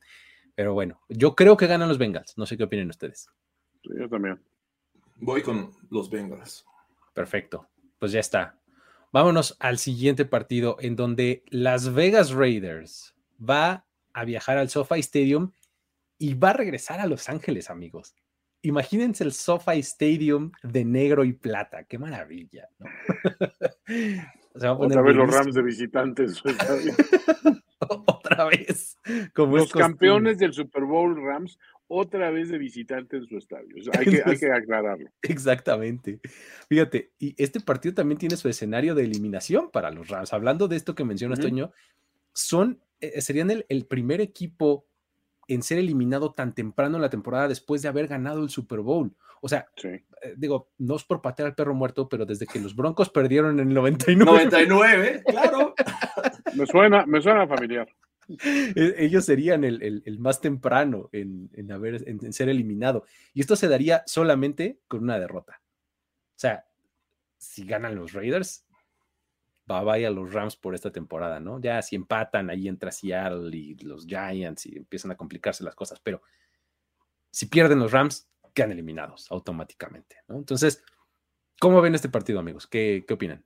Pero 0.57 0.75
bueno, 0.75 1.01
yo 1.09 1.37
creo 1.37 1.57
que 1.57 1.69
ganan 1.69 1.89
los 1.89 1.99
Bengals. 1.99 2.37
No 2.37 2.47
sé 2.47 2.57
qué 2.57 2.65
opinan 2.65 2.91
ustedes. 2.91 3.31
Sí, 3.85 3.91
yo 3.97 4.09
también. 4.09 4.41
Voy 5.25 5.41
con 5.41 5.71
los 5.89 6.11
Bengals. 6.11 6.67
Perfecto. 7.15 7.69
Pues 8.01 8.11
ya 8.11 8.19
está. 8.19 8.59
Vámonos 9.13 9.57
al 9.61 9.79
siguiente 9.79 10.25
partido 10.25 10.77
en 10.81 10.97
donde 10.97 11.45
Las 11.47 11.95
Vegas 11.95 12.33
Raiders 12.33 13.15
va 13.39 13.87
a 14.15 14.25
viajar 14.25 14.59
al 14.59 14.69
SoFi 14.69 14.99
Stadium 14.99 15.53
y 16.19 16.35
va 16.35 16.51
a 16.51 16.55
regresar 16.55 16.99
a 16.99 17.07
Los 17.07 17.29
Ángeles, 17.29 17.71
amigos. 17.71 18.17
Imagínense 18.63 19.23
el 19.23 19.33
SoFi 19.33 19.79
Stadium 19.79 20.51
de 20.65 20.85
negro 20.85 21.23
y 21.23 21.35
plata. 21.35 21.85
Qué 21.85 21.99
maravilla. 21.99 22.69
¿no? 22.81 22.87
o 24.55 24.59
sea, 24.59 24.73
Otra 24.73 25.03
vez 25.03 25.15
los 25.15 25.33
Rams 25.33 25.55
de 25.55 25.63
visitantes. 25.63 26.43
Otra 27.79 28.47
vez. 28.47 28.99
Como 29.35 29.59
los 29.59 29.71
campeones 29.71 30.39
del 30.39 30.53
Super 30.53 30.83
Bowl 30.83 31.15
Rams 31.15 31.61
otra 31.95 32.31
vez 32.31 32.49
de 32.49 32.57
visitante 32.57 33.19
en 33.19 33.27
su 33.27 33.37
estadio. 33.37 33.77
O 33.79 33.83
sea, 33.83 33.93
hay, 33.99 34.07
que, 34.11 34.23
hay, 34.25 34.39
que, 34.39 34.51
aclararlo. 34.51 35.11
Exactamente. 35.21 36.21
Fíjate, 36.69 37.13
y 37.19 37.35
este 37.37 37.61
partido 37.61 37.95
también 37.95 38.19
tiene 38.19 38.37
su 38.37 38.49
escenario 38.49 38.95
de 38.95 39.05
eliminación 39.05 39.71
para 39.71 39.91
los 39.91 40.09
Rams. 40.09 40.33
Hablando 40.33 40.69
de 40.69 40.77
esto 40.77 40.95
que 40.95 41.05
mencionas, 41.05 41.39
uh 41.39 41.43
-huh. 41.43 41.49
Toño, 41.49 41.73
son, 42.33 42.81
eh, 43.01 43.21
serían 43.21 43.51
el, 43.51 43.67
el, 43.69 43.85
primer 43.85 44.23
equipo 44.23 44.87
en 45.49 45.63
ser 45.63 45.79
eliminado 45.79 46.33
tan 46.33 46.55
temprano 46.55 46.97
en 46.97 47.03
la 47.03 47.11
temporada 47.11 47.49
después 47.49 47.83
de 47.83 47.89
haber 47.89 48.09
ganado 48.09 48.43
el 48.43 48.49
Super 48.49 48.81
Bowl. 48.81 49.15
O 49.43 49.49
sea, 49.49 49.67
sí. 49.77 49.89
eh, 49.89 50.35
digo, 50.37 50.71
no 50.79 50.97
es 50.97 51.05
por 51.05 51.21
patear 51.21 51.49
al 51.49 51.55
perro 51.55 51.75
muerto, 51.75 52.09
pero 52.09 52.25
desde 52.25 52.47
que 52.47 52.61
los 52.61 52.75
Broncos 52.75 53.11
perdieron 53.11 53.59
en 53.59 53.69
el 53.69 53.75
99. 53.75 54.25
99, 54.25 55.23
claro. 55.27 55.75
me, 56.57 56.65
suena, 56.65 57.05
me 57.07 57.21
suena 57.21 57.47
familiar. 57.47 57.89
Ellos 58.75 59.25
serían 59.25 59.65
el, 59.65 60.03
el, 60.05 60.19
más 60.19 60.41
temprano 60.41 61.09
en, 61.13 61.51
en 61.55 61.73
haber, 61.73 62.09
en, 62.09 62.33
ser 62.33 62.49
eliminado. 62.49 63.05
Y 63.35 63.41
esto 63.41 63.57
se 63.57 63.69
daría 63.69 64.03
solamente 64.07 64.81
con 64.89 65.03
una 65.03 65.19
derrota. 65.19 65.61
O 65.63 66.39
sea, 66.43 66.67
si 67.39 67.65
ganan 67.65 67.95
los 67.95 68.13
Raiders, 68.13 68.65
va 69.71 69.83
vaya 69.83 70.11
los 70.11 70.33
Rams 70.33 70.57
por 70.57 70.75
esta 70.75 70.91
temporada, 70.91 71.41
¿no? 71.41 71.61
Ya 71.61 71.81
si 71.83 71.97
empatan, 71.97 72.51
ahí 72.51 72.69
entra 72.69 72.93
Seattle 72.93 73.57
y 73.57 73.75
los 73.77 74.07
Giants 74.07 74.67
y 74.67 74.77
empiezan 74.77 75.11
a 75.11 75.17
complicarse 75.17 75.65
las 75.65 75.75
cosas, 75.75 76.01
pero 76.01 76.23
si 77.31 77.47
pierden 77.47 77.79
los 77.79 77.93
Rams, 77.93 78.29
quedan 78.53 78.73
eliminados 78.73 79.31
automáticamente, 79.31 80.17
¿no? 80.29 80.37
Entonces, 80.37 80.83
¿cómo 81.59 81.81
ven 81.81 81.95
este 81.95 82.09
partido, 82.09 82.39
amigos? 82.39 82.67
¿Qué, 82.67 83.05
qué 83.07 83.15
opinan? 83.15 83.45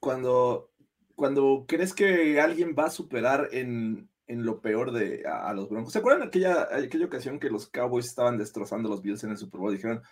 Cuando 0.00 0.71
cuando 1.14 1.64
crees 1.66 1.94
que 1.94 2.40
alguien 2.40 2.74
va 2.78 2.86
a 2.86 2.90
superar 2.90 3.48
en, 3.52 4.08
en 4.26 4.44
lo 4.44 4.60
peor 4.60 4.92
de 4.92 5.22
a, 5.26 5.48
a, 5.48 5.54
los 5.54 5.68
Broncos. 5.68 5.92
¿Se 5.92 5.98
acuerdan 5.98 6.26
aquella, 6.26 6.68
aquella 6.70 7.06
ocasión 7.06 7.38
que 7.38 7.50
los 7.50 7.66
Cowboys 7.66 8.06
estaban 8.06 8.38
destrozando 8.38 8.88
a 8.88 8.92
los 8.92 9.02
Bills 9.02 9.24
en 9.24 9.30
el 9.30 9.38
Super 9.38 9.60
Bowl? 9.60 9.72
Dijeron, 9.72 10.02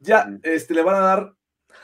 ya, 0.00 0.38
este, 0.42 0.74
le 0.74 0.82
van 0.82 0.96
a 0.96 1.00
dar 1.00 1.34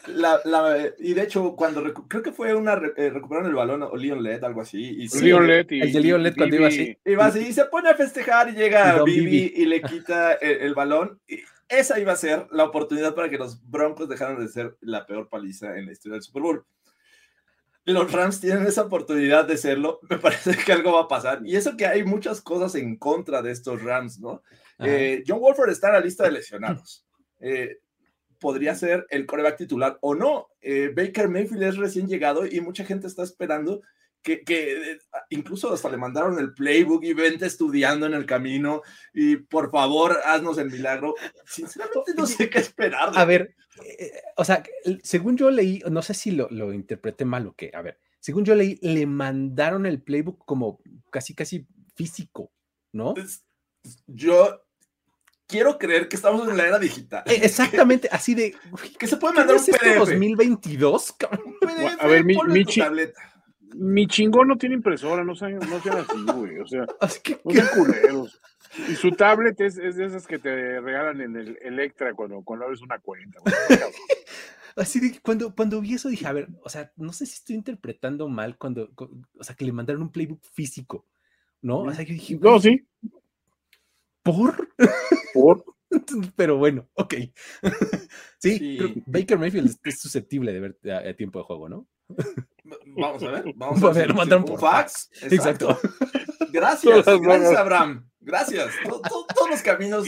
la, 0.07 0.41
la, 0.45 0.93
y 0.99 1.15
de 1.15 1.23
hecho, 1.23 1.55
cuando 1.57 1.83
creo 2.09 2.23
que 2.23 2.33
fue 2.33 2.55
una 2.55 2.75
eh, 2.97 3.11
recuperaron 3.11 3.49
el 3.49 3.57
balón 3.57 3.83
o 3.83 3.97
Leon 3.97 4.23
Led, 4.23 4.43
algo 4.45 4.61
así. 4.61 5.03
Y 5.03 5.09
sí, 5.09 5.25
Leon 5.25 5.47
Led 5.47 5.67
y, 5.71 5.81
el 5.81 5.93
de 5.93 6.01
Leon 6.01 6.23
Led 6.23 6.35
cuando 6.37 6.57
iba 6.57 6.69
así. 6.69 6.97
Iba 7.05 7.27
así 7.27 7.41
y 7.41 7.53
se 7.53 7.65
pone 7.67 7.91
a 7.91 7.95
festejar 7.95 8.51
y 8.51 8.53
llega 8.53 8.99
y 8.99 9.05
Bibi, 9.05 9.25
Bibi, 9.25 9.53
y 9.57 9.67
le 9.67 9.83
quita 9.83 10.35
el, 10.35 10.63
el 10.63 10.75
balón. 10.75 11.21
Y 11.27 11.41
esa 11.69 11.99
iba 11.99 12.13
a 12.13 12.17
ser 12.17 12.47
la 12.51 12.65
oportunidad 12.65 13.15
para 13.15 13.29
que 13.29 13.39
los 13.39 13.63
Broncos 13.69 14.09
dejaran 14.09 14.39
de 14.39 14.49
ser 14.49 14.77
la 14.81 15.07
peor 15.07 15.29
paliza 15.29 15.77
en 15.77 15.87
la 15.87 15.93
historia 15.93 16.15
del 16.15 16.23
Super 16.23 16.43
Bowl. 16.43 16.65
Los 17.85 18.11
Rams 18.13 18.41
tienen 18.41 18.67
esa 18.67 18.83
oportunidad 18.83 19.47
de 19.47 19.57
serlo, 19.57 20.01
me 20.09 20.19
parece 20.19 20.57
que 20.57 20.73
algo 20.73 20.93
va 20.93 21.03
a 21.03 21.09
pasar. 21.09 21.41
Y 21.45 21.57
eso 21.57 21.77
que 21.77 21.87
hay 21.87 22.05
muchas 22.05 22.41
cosas 22.41 22.75
en 22.75 22.97
contra 22.97 23.43
de 23.43 23.53
estos 23.53 23.83
Rams, 23.83 24.21
¿no? 24.21 24.43
Eh, 24.79 25.23
John 25.27 25.41
Wolford 25.41 25.71
está 25.71 25.89
en 25.89 25.95
la 25.95 26.01
lista 26.01 26.25
de 26.25 26.33
lesionados. 26.33 27.07
Eh, 27.41 27.79
podría 28.41 28.75
ser 28.75 29.07
el 29.11 29.27
coreback 29.27 29.57
titular 29.57 29.99
o 30.01 30.15
no. 30.15 30.49
Eh, 30.61 30.93
Baker 30.95 31.29
Mayfield 31.29 31.63
es 31.63 31.77
recién 31.77 32.09
llegado 32.09 32.47
y 32.47 32.61
mucha 32.61 32.85
gente 32.85 33.07
está 33.07 33.23
esperando 33.23 33.83
que, 34.25 34.43
que, 34.43 34.99
incluso 35.29 35.73
hasta 35.73 35.91
le 35.91 35.99
mandaron 35.99 36.39
el 36.39 36.55
playbook 36.55 37.05
y 37.05 37.13
vente 37.13 37.47
estudiando 37.47 38.07
en 38.07 38.15
el 38.15 38.25
camino 38.25 38.83
y 39.13 39.37
por 39.37 39.71
favor 39.71 40.19
haznos 40.25 40.57
el 40.59 40.71
milagro. 40.71 41.15
Sinceramente 41.47 42.15
no 42.17 42.27
sé 42.27 42.49
qué 42.49 42.59
esperar. 42.59 43.11
A 43.15 43.25
ver, 43.27 43.55
o 44.37 44.45
sea, 44.45 44.63
según 45.03 45.37
yo 45.37 45.51
leí, 45.51 45.83
no 45.91 46.03
sé 46.03 46.15
si 46.15 46.31
lo, 46.31 46.49
lo 46.51 46.73
interpreté 46.73 47.25
mal 47.25 47.47
o 47.47 47.55
qué, 47.55 47.71
a 47.75 47.83
ver, 47.83 48.01
según 48.19 48.47
yo 48.47 48.55
leí, 48.55 48.79
le 48.81 49.07
mandaron 49.07 49.85
el 49.85 50.01
playbook 50.01 50.47
como 50.47 50.81
casi, 51.11 51.35
casi 51.35 51.67
físico, 51.95 52.51
¿no? 52.93 53.13
Yo 54.07 54.65
quiero 55.47 55.79
creer 55.79 56.09
que 56.09 56.17
estamos 56.17 56.49
en 56.49 56.57
la 56.57 56.67
era 56.67 56.79
digital. 56.79 57.23
Eh, 57.27 57.41
exactamente, 57.43 58.09
así 58.11 58.35
de. 58.35 58.55
Que 58.99 59.07
se 59.07 59.19
puede 59.19 59.35
mandar 59.35 59.57
un 59.57 59.65
PDF. 59.65 59.99
2022? 59.99 61.17
a 62.01 62.07
ver, 62.07 62.25
mi, 62.25 62.35
mi, 62.49 62.65
mi, 63.75 64.07
chingón 64.07 64.49
no 64.49 64.57
tiene 64.57 64.75
impresora, 64.75 65.25
no 65.25 65.35
sean, 65.35 65.59
no 65.59 65.81
sean 65.81 65.99
así, 65.99 66.25
güey. 66.33 66.59
O 66.59 66.67
sea, 66.67 66.87
así 67.01 67.21
que, 67.23 67.41
no 67.45 67.51
sean 67.51 67.69
culeros. 67.77 68.41
Y 68.89 68.95
su 68.95 69.11
tablet 69.13 69.61
es, 69.61 69.79
es, 69.79 69.97
de 69.97 70.07
esas 70.07 70.27
que 70.27 70.39
te 70.39 70.81
regalan 70.81 71.21
en 71.21 71.37
el 71.37 71.59
Electra 71.63 72.15
cuando, 72.15 72.43
cuando 72.43 72.65
abres 72.65 72.83
una 72.83 72.99
cuenta. 72.99 73.39
Así 74.77 74.99
de 74.99 75.21
cuando, 75.21 75.55
cuando 75.55 75.81
vi 75.81 75.95
eso 75.95 76.09
dije, 76.09 76.27
a 76.27 76.33
ver, 76.33 76.49
o 76.65 76.69
sea, 76.69 76.93
no 76.97 77.13
sé 77.13 77.27
si 77.27 77.35
estoy 77.35 77.55
interpretando 77.55 78.29
mal 78.29 78.59
cuando, 78.59 78.91
o 79.39 79.45
sea, 79.45 79.55
que 79.55 79.65
le 79.65 79.71
mandaron 79.71 80.03
un 80.03 80.11
playbook 80.11 80.43
físico, 80.43 81.07
¿no? 81.63 81.83
O 81.83 81.93
sea, 81.93 82.05
que 82.05 82.15
dije, 82.15 82.37
no, 82.41 82.59
sí. 82.59 82.85
¿Por? 84.25 84.69
¿Por? 85.33 85.65
Pero 86.35 86.57
bueno, 86.57 86.89
ok. 86.95 87.15
sí, 88.39 89.03
Baker 89.07 89.39
Mayfield 89.39 89.77
es 89.85 90.01
susceptible 90.01 90.53
de 90.53 90.61
ver 90.61 90.93
a, 90.93 91.15
tiempo 91.15 91.39
de 91.39 91.45
juego, 91.45 91.69
¿no? 91.69 91.87
Vamos 92.97 93.23
a 93.23 93.31
ver, 93.31 93.45
vamos 93.57 93.83
a 93.85 93.91
ver. 93.91 94.13
un 94.13 94.45
por 94.45 94.61
fax. 94.61 95.11
Exacto. 95.23 95.79
Gracias, 96.53 97.05
gracias, 97.05 97.57
Abraham. 97.57 98.09
Gracias. 98.21 98.71
todos 98.85 99.51
los 99.51 99.61
caminos 99.65 100.07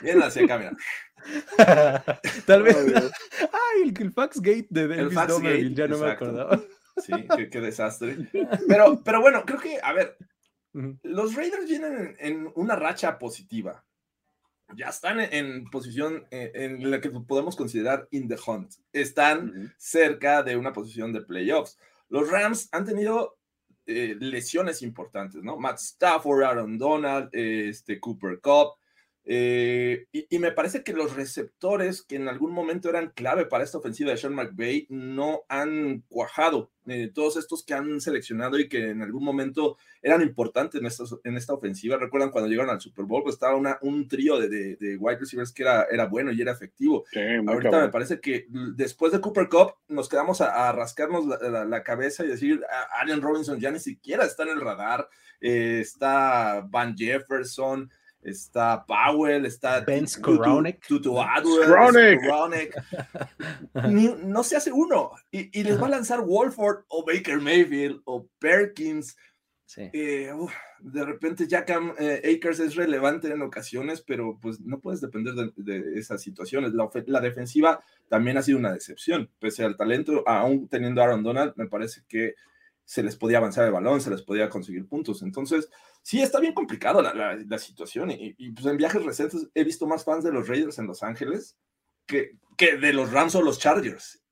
vienen 0.00 0.22
hacia 0.22 0.44
acá, 0.44 0.56
mira. 0.56 2.06
Tal 2.46 2.62
vez. 2.62 2.76
Ay, 2.76 3.82
el, 3.82 4.00
el 4.00 4.12
fax 4.12 4.40
gate 4.40 4.68
de 4.70 4.86
David 4.86 5.18
Domerville, 5.26 5.74
ya 5.74 5.88
no 5.88 5.98
me 5.98 6.12
acordaba. 6.12 6.60
Sí, 6.96 7.12
qué, 7.50 7.60
desastre. 7.60 8.18
Pero, 8.68 9.02
pero 9.02 9.20
bueno, 9.20 9.42
creo 9.44 9.58
que, 9.58 9.80
a 9.82 9.92
ver, 9.92 10.16
los 11.02 11.34
Raiders 11.34 11.66
vienen 11.66 12.16
en, 12.20 12.52
una 12.54 12.76
racha 12.76 13.18
positiva. 13.18 13.84
Ya 14.76 14.88
están 14.88 15.20
en, 15.20 15.64
posición 15.64 16.26
eh, 16.30 16.52
en, 16.54 16.90
la 16.90 17.00
que 17.00 17.10
podemos 17.10 17.56
considerar 17.56 18.08
in 18.10 18.28
the 18.28 18.36
hunt. 18.46 18.74
Están 18.92 19.74
cerca 19.76 20.42
de 20.42 20.56
una 20.56 20.72
posición 20.72 21.12
de 21.12 21.22
playoffs. 21.22 21.78
Los 22.08 22.30
Rams 22.30 22.68
han 22.72 22.84
tenido 22.84 23.38
eh, 23.86 24.16
lesiones 24.18 24.82
importantes, 24.82 25.42
¿no? 25.42 25.56
Matt 25.56 25.78
Stafford, 25.78 26.42
Aaron 26.42 26.78
Donald, 26.78 27.28
este 27.32 28.00
Cooper 28.00 28.40
Cup, 28.40 28.79
eh, 29.32 30.08
y, 30.10 30.40
me 30.40 30.50
parece 30.50 30.82
que 30.82 30.92
los 30.92 31.14
receptores 31.14 32.02
que 32.02 32.16
en 32.16 32.26
algún 32.26 32.50
momento 32.50 32.88
eran 32.88 33.12
clave 33.14 33.46
para 33.46 33.62
esta 33.62 33.78
ofensiva 33.78 34.10
de 34.10 34.16
Sean 34.16 34.34
McVay 34.34 34.88
no 34.90 35.42
han 35.48 36.00
cuajado. 36.08 36.72
Eh, 36.88 37.12
todos 37.14 37.36
estos 37.36 37.64
que 37.64 37.74
han 37.74 38.00
seleccionado 38.00 38.58
y 38.58 38.68
que 38.68 38.90
en 38.90 39.02
algún 39.02 39.22
momento 39.22 39.76
eran 40.02 40.22
importantes 40.22 40.80
en 40.80 40.86
esta, 40.88 41.04
en 41.22 41.36
esta 41.36 41.54
ofensiva. 41.54 41.96
Recuerdan 41.96 42.32
cuando 42.32 42.50
llegaron 42.50 42.72
al 42.72 42.80
Super 42.80 43.04
Bowl, 43.04 43.22
pues 43.22 43.36
estaba 43.36 43.54
una, 43.54 43.78
un 43.82 44.08
trío 44.08 44.36
de, 44.40 44.48
de, 44.48 44.96
wide 44.96 45.20
receivers 45.20 45.52
que 45.52 45.62
era, 45.62 45.84
era 45.84 46.06
bueno 46.06 46.32
y 46.32 46.40
era 46.42 46.50
efectivo. 46.50 47.04
Ahorita 47.46 47.82
me 47.82 47.90
parece 47.90 48.18
que 48.18 48.48
después 48.74 49.12
de 49.12 49.20
Cooper 49.20 49.48
Cup 49.48 49.74
nos 49.86 50.08
quedamos 50.08 50.40
a, 50.40 50.72
rascarnos 50.72 51.26
la, 51.26 51.82
cabeza 51.84 52.24
y 52.24 52.28
decir, 52.28 52.62
Allen 53.00 53.22
Robinson 53.22 53.60
ya 53.60 53.70
ni 53.70 53.78
siquiera 53.78 54.24
está 54.24 54.42
en 54.42 54.48
el 54.48 54.60
radar. 54.60 55.08
Eh, 55.40 55.78
está 55.80 56.66
Van 56.68 56.96
Jefferson 56.96 57.88
está 58.22 58.84
Powell, 58.86 59.46
está 59.46 59.80
Ben 59.80 60.06
Skoronek, 60.06 60.86
Tutu 60.86 61.14
No 64.24 64.42
se 64.42 64.56
hace 64.56 64.72
uno. 64.72 65.12
Y, 65.30 65.62
les 65.62 65.80
va 65.80 65.86
a 65.86 65.90
lanzar 65.90 66.20
Wolford 66.20 66.84
o 66.88 67.04
Baker 67.04 67.40
Mayfield 67.40 68.02
o 68.04 68.26
Perkins. 68.38 69.16
Eh, 69.76 70.32
de 70.80 71.04
repente 71.04 71.46
Jack 71.46 71.70
eh, 71.98 72.36
Akers 72.36 72.58
es 72.58 72.74
relevante 72.74 73.28
en 73.28 73.42
ocasiones, 73.42 74.02
pero 74.02 74.36
pues 74.40 74.60
no 74.60 74.80
puedes 74.80 75.00
depender 75.00 75.34
de, 75.34 75.98
esas 75.98 76.22
situaciones. 76.22 76.74
La, 76.74 76.90
la, 77.06 77.20
defensiva 77.20 77.80
también 78.08 78.36
ha 78.36 78.42
sido 78.42 78.58
una 78.58 78.72
decepción, 78.72 79.30
pese 79.38 79.64
al 79.64 79.76
talento, 79.76 80.24
aún 80.26 80.66
teniendo 80.66 81.00
a 81.00 81.04
Aaron 81.04 81.22
Donald, 81.22 81.52
me 81.54 81.68
parece 81.68 82.02
que 82.08 82.34
se 82.84 83.04
les 83.04 83.14
podía 83.14 83.38
avanzar 83.38 83.66
el 83.66 83.72
balón, 83.72 84.00
se 84.00 84.10
les 84.10 84.22
podía 84.22 84.48
conseguir 84.48 84.88
puntos. 84.88 85.22
Entonces, 85.22 85.70
sí, 86.02 86.20
está 86.22 86.40
bien 86.40 86.54
complicado 86.54 87.02
la, 87.02 87.58
situación. 87.58 88.10
Y, 88.10 88.50
pues 88.52 88.66
en 88.66 88.76
viajes 88.76 89.02
recientes 89.04 89.48
he 89.54 89.64
visto 89.64 89.86
más 89.86 90.04
fans 90.04 90.24
de 90.24 90.32
los 90.32 90.48
Raiders 90.48 90.78
en 90.78 90.86
Los 90.86 91.02
Ángeles 91.02 91.56
que, 92.06 92.32
que 92.56 92.76
de 92.76 92.92
los 92.92 93.12
Rams 93.12 93.34
o 93.34 93.42
los 93.42 93.58
Chargers. 93.58 94.22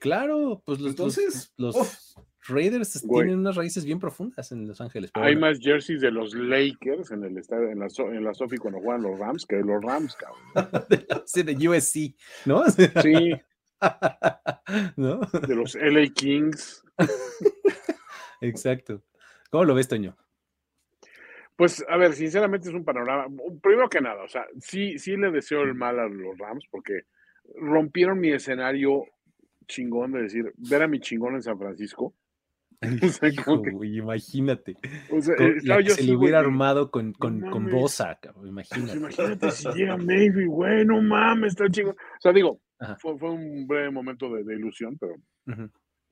Claro, 0.00 0.62
pues 0.64 0.80
los, 0.80 0.90
Entonces, 0.90 1.52
los, 1.56 2.14
Raiders 2.48 3.02
tienen 3.02 3.38
unas 3.38 3.56
raíces 3.56 3.84
bien 3.84 3.98
profundas 3.98 4.52
en 4.52 4.66
Los 4.66 4.80
Ángeles. 4.80 5.10
Hay 5.14 5.36
más 5.36 5.58
jerseys 5.60 6.00
de 6.00 6.10
los 6.10 6.34
Lakers 6.34 7.10
en 7.10 7.24
el 7.24 7.36
estadio, 7.36 7.68
en 7.68 7.78
la, 7.78 7.88
en 7.98 8.24
la 8.24 8.34
Sofi 8.34 8.56
cuando 8.56 8.80
juegan 8.80 9.02
los 9.02 9.18
Rams 9.18 9.44
que 9.44 9.56
de 9.56 9.64
los 9.64 9.82
Rams, 9.82 10.16
cabrón. 10.16 10.84
sí, 11.26 11.42
de 11.42 11.68
USC, 11.68 12.14
¿no? 12.46 12.64
Sí. 13.02 13.34
¿No? 14.96 15.20
De 15.46 15.54
los 15.54 15.74
LA 15.76 16.08
Kings. 16.14 16.82
Exacto. 18.40 19.02
¿Cómo 19.50 19.64
lo 19.64 19.74
ves, 19.74 19.88
Toño? 19.88 20.16
Pues, 21.58 21.84
a 21.88 21.96
ver, 21.96 22.12
sinceramente 22.12 22.68
es 22.68 22.74
un 22.74 22.84
panorama. 22.84 23.26
Primero 23.60 23.88
que 23.88 24.00
nada, 24.00 24.22
o 24.22 24.28
sea, 24.28 24.46
sí, 24.60 24.96
sí 24.96 25.16
le 25.16 25.32
deseo 25.32 25.62
el 25.62 25.74
mal 25.74 25.98
a 25.98 26.08
los 26.08 26.38
Rams 26.38 26.64
porque 26.70 27.00
rompieron 27.56 28.20
mi 28.20 28.30
escenario 28.30 29.02
chingón 29.66 30.12
de 30.12 30.22
decir, 30.22 30.52
ver 30.56 30.84
a 30.84 30.86
mi 30.86 31.00
chingón 31.00 31.34
en 31.34 31.42
San 31.42 31.58
Francisco. 31.58 32.14
imagínate. 33.82 34.76
O 35.10 35.20
sea, 35.20 35.34
se 35.36 36.04
le 36.04 36.14
hubiera 36.14 36.38
armado 36.38 36.92
con, 36.92 37.12
con, 37.12 37.40
con 37.50 37.68
Bosa, 37.68 38.20
imagínate. 38.44 38.96
imagínate 38.96 39.50
si 39.50 39.68
llega 39.72 39.96
Maybe, 39.96 40.46
güey, 40.46 40.84
no 40.84 41.02
mames, 41.02 41.54
está 41.54 41.68
chingón. 41.68 41.96
O 41.96 42.20
sea, 42.20 42.32
digo, 42.32 42.60
fue, 43.00 43.18
fue, 43.18 43.30
un 43.30 43.66
breve 43.66 43.90
momento 43.90 44.32
de, 44.32 44.54
ilusión, 44.54 44.96
pero 44.96 45.16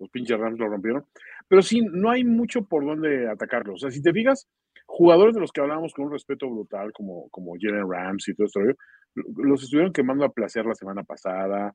los 0.00 0.10
pinches 0.10 0.40
Rams 0.40 0.58
lo 0.58 0.66
rompieron. 0.66 1.06
Pero 1.46 1.62
sí, 1.62 1.82
no 1.82 2.10
hay 2.10 2.24
mucho 2.24 2.64
por 2.64 2.84
dónde 2.84 3.30
atacarlo. 3.30 3.74
O 3.74 3.78
sea, 3.78 3.92
si 3.92 4.02
te 4.02 4.12
fijas, 4.12 4.48
jugadores 4.96 5.34
de 5.34 5.42
los 5.42 5.52
que 5.52 5.60
hablábamos 5.60 5.92
con 5.92 6.06
un 6.06 6.12
respeto 6.12 6.48
brutal, 6.48 6.90
como, 6.92 7.28
como 7.28 7.52
Jalen 7.60 7.90
Rams 7.90 8.28
y 8.28 8.34
todo 8.34 8.46
esto, 8.46 8.60
los 9.36 9.62
estuvieron 9.62 9.92
quemando 9.92 10.24
a 10.24 10.32
placer 10.32 10.64
la 10.64 10.74
semana 10.74 11.02
pasada. 11.02 11.74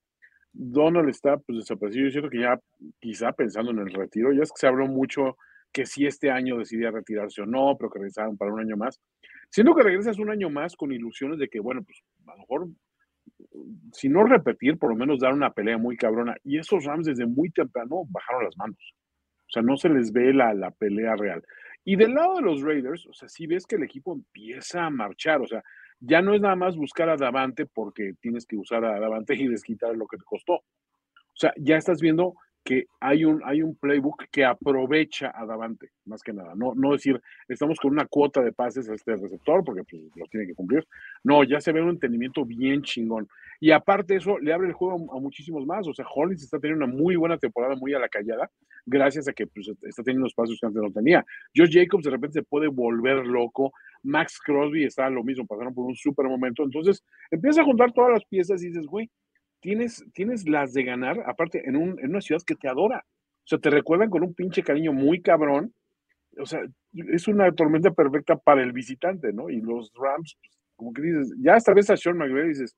Donald 0.52 1.08
está 1.08 1.38
pues 1.38 1.60
desaparecido. 1.60 2.06
Yo 2.06 2.12
siento 2.12 2.30
que 2.32 2.42
ya 2.42 2.60
quizá 3.00 3.32
pensando 3.32 3.70
en 3.70 3.78
el 3.78 3.94
retiro, 3.94 4.34
ya 4.34 4.42
es 4.42 4.50
que 4.50 4.60
se 4.60 4.68
habló 4.68 4.88
mucho 4.88 5.38
que 5.72 5.86
si 5.86 6.08
este 6.08 6.32
año 6.32 6.58
decidía 6.58 6.90
retirarse 6.90 7.44
o 7.44 7.46
no, 7.46 7.76
pero 7.78 7.92
que 7.92 8.00
regresaron 8.00 8.38
para 8.38 8.52
un 8.52 8.60
año 8.60 8.76
más. 8.76 9.00
Siendo 9.52 9.76
que 9.76 9.84
regresas 9.84 10.18
un 10.18 10.32
año 10.32 10.50
más 10.50 10.76
con 10.76 10.92
ilusiones 10.92 11.38
de 11.38 11.48
que, 11.48 11.60
bueno, 11.60 11.84
pues 11.84 12.02
a 12.26 12.32
lo 12.32 12.38
mejor 12.40 12.68
si 13.94 14.10
no 14.10 14.24
repetir, 14.24 14.80
por 14.80 14.90
lo 14.90 14.96
menos 14.96 15.20
dar 15.20 15.34
una 15.34 15.52
pelea 15.52 15.78
muy 15.78 15.96
cabrona. 15.96 16.36
Y 16.44 16.58
esos 16.58 16.86
Rams 16.86 17.06
desde 17.06 17.28
muy 17.28 17.52
temprano 17.52 18.04
bajaron 18.10 18.46
las 18.46 18.58
manos. 18.58 18.96
O 19.42 19.52
sea, 19.54 19.62
no 19.62 19.78
se 19.78 19.90
les 19.90 20.12
ve 20.12 20.34
la, 20.34 20.56
la 20.56 20.72
pelea 20.72 21.16
real. 21.16 21.44
Y 21.84 21.96
del 21.96 22.14
lado 22.14 22.36
de 22.36 22.42
los 22.44 22.62
Raiders, 22.62 23.08
o 23.08 23.14
sea, 23.14 23.28
si 23.28 23.48
ves 23.48 23.66
que 23.66 23.76
el 23.76 23.84
equipo 23.84 24.14
empieza 24.14 24.86
a 24.86 24.90
marchar, 24.90 25.42
o 25.42 25.48
sea, 25.48 25.64
ya 26.00 26.22
no 26.22 26.34
es 26.34 26.42
nada 26.42 26.56
más 26.56 26.76
buscar 26.76 27.10
a 27.10 27.18
Davante 27.18 27.66
porque 27.66 28.14
tienes 28.20 28.46
que 28.46 28.58
usar 28.58 28.86
a 28.86 29.00
Davante 29.00 29.36
y 29.36 29.48
desquitar 29.48 29.96
lo 29.96 30.08
que 30.08 30.18
te 30.18 30.24
costó. 30.24 30.54
O 30.54 31.36
sea, 31.36 31.54
ya 31.58 31.78
estás 31.78 32.02
viendo 32.02 32.36
que 32.64 32.86
hay 33.00 33.26
un, 33.26 33.42
hay 33.44 33.62
un 33.62 33.76
playbook 33.76 34.26
que 34.32 34.46
aprovecha 34.46 35.32
a 35.34 35.46
Davante, 35.46 35.90
más 36.06 36.22
que 36.22 36.34
nada. 36.34 36.54
No, 36.56 36.74
no 36.76 36.92
decir, 36.92 37.20
estamos 37.48 37.80
con 37.80 37.92
una 37.92 38.06
cuota 38.06 38.42
de 38.42 38.54
pases 38.54 38.88
a 38.90 38.94
este 38.94 39.16
receptor, 39.16 39.64
porque 39.64 39.84
pues, 39.84 40.04
lo 40.16 40.26
tiene 40.28 40.46
que 40.46 40.54
cumplir. 40.54 40.88
No, 41.24 41.44
ya 41.44 41.60
se 41.60 41.72
ve 41.72 41.82
un 41.82 41.90
entendimiento 41.90 42.46
bien 42.46 42.84
chingón. 42.84 43.28
Y 43.60 43.72
aparte 43.72 44.16
eso, 44.16 44.40
le 44.40 44.54
abre 44.54 44.68
el 44.68 44.74
juego 44.74 45.16
a, 45.16 45.20
muchísimos 45.20 45.66
más. 45.66 45.88
O 45.88 45.94
sea, 45.94 46.06
Hollins 46.14 46.44
está 46.44 46.60
teniendo 46.60 46.86
una 46.86 46.94
muy 46.94 47.16
buena 47.16 47.38
temporada, 47.38 47.76
muy 47.76 47.94
a 47.94 48.00
la 48.00 48.10
callada, 48.10 48.50
gracias 48.86 49.28
a 49.28 49.34
que 49.34 49.48
pues, 49.48 49.72
está 49.84 50.04
teniendo 50.04 50.28
espacios 50.28 50.60
que 50.60 50.68
antes 50.68 50.82
no 50.82 50.92
tenía. 50.92 51.26
Josh 51.56 51.72
Jacobs 51.72 52.04
de 52.04 52.12
repente 52.12 52.40
se 52.40 52.44
puede 52.44 52.68
volver 52.68 53.26
loco. 53.26 53.72
Max 54.04 54.40
Crosby 54.44 54.84
está 54.84 55.10
lo 55.10 55.24
mismo, 55.24 55.46
pasaron 55.46 55.74
por 55.74 55.86
un 55.86 55.96
súper 55.96 56.28
momento. 56.28 56.64
Entonces, 56.64 57.04
empiezas 57.30 57.60
a 57.60 57.66
juntar 57.66 57.92
todas 57.94 58.12
las 58.12 58.26
piezas 58.26 58.64
y 58.64 58.68
dices, 58.68 58.86
güey, 58.86 59.10
tienes, 59.62 60.04
tienes 60.14 60.48
las 60.48 60.74
de 60.74 60.84
ganar, 60.84 61.24
aparte, 61.26 61.68
en, 61.68 61.78
un, 61.78 61.98
una 62.04 62.22
ciudad 62.22 62.42
que 62.46 62.56
te 62.56 62.68
adora. 62.68 63.06
O 63.08 63.48
sea, 63.48 63.60
te 63.60 63.70
recuerdan 63.70 64.10
con 64.10 64.24
un 64.24 64.34
pinche 64.34 64.64
cariño 64.64 64.92
muy 64.92 65.22
cabrón. 65.22 65.74
O 66.38 66.46
sea, 66.46 66.62
es 66.94 67.28
una 67.28 67.52
tormenta 67.54 67.92
perfecta 67.92 68.36
para 68.36 68.64
el 68.64 68.72
visitante, 68.72 69.32
¿no? 69.32 69.50
Y 69.50 69.62
los 69.62 69.92
Rams, 69.94 70.38
pues, 70.40 70.60
como 70.76 70.94
que 70.94 71.02
dices, 71.02 71.34
ya 71.40 71.56
esta 71.56 71.74
vez 71.74 71.90
a 71.90 71.98
Sean 71.98 72.18
McVay 72.18 72.50
dices, 72.50 72.76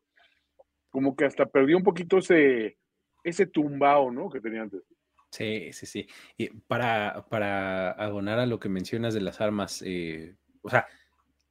como 0.90 1.16
que 1.16 1.26
hasta 1.26 1.46
perdió 1.46 1.78
un 1.78 1.84
poquito 1.84 2.18
ese, 2.18 2.78
ese 3.24 3.48
tumbao, 3.48 4.12
¿no? 4.12 4.30
Que 4.30 4.42
tenía 4.42 4.62
antes. 4.62 4.84
Sí, 5.32 5.74
sí, 5.74 5.86
sí. 5.86 6.08
Y 6.38 6.50
para, 6.50 7.26
para 7.30 7.92
abonar 7.92 8.40
a 8.40 8.46
lo 8.46 8.60
que 8.60 8.70
mencionas 8.70 9.14
de 9.14 9.22
las 9.22 9.42
armas, 9.42 9.82
eh, 9.86 10.36
o 10.62 10.70
sea, 10.70 10.86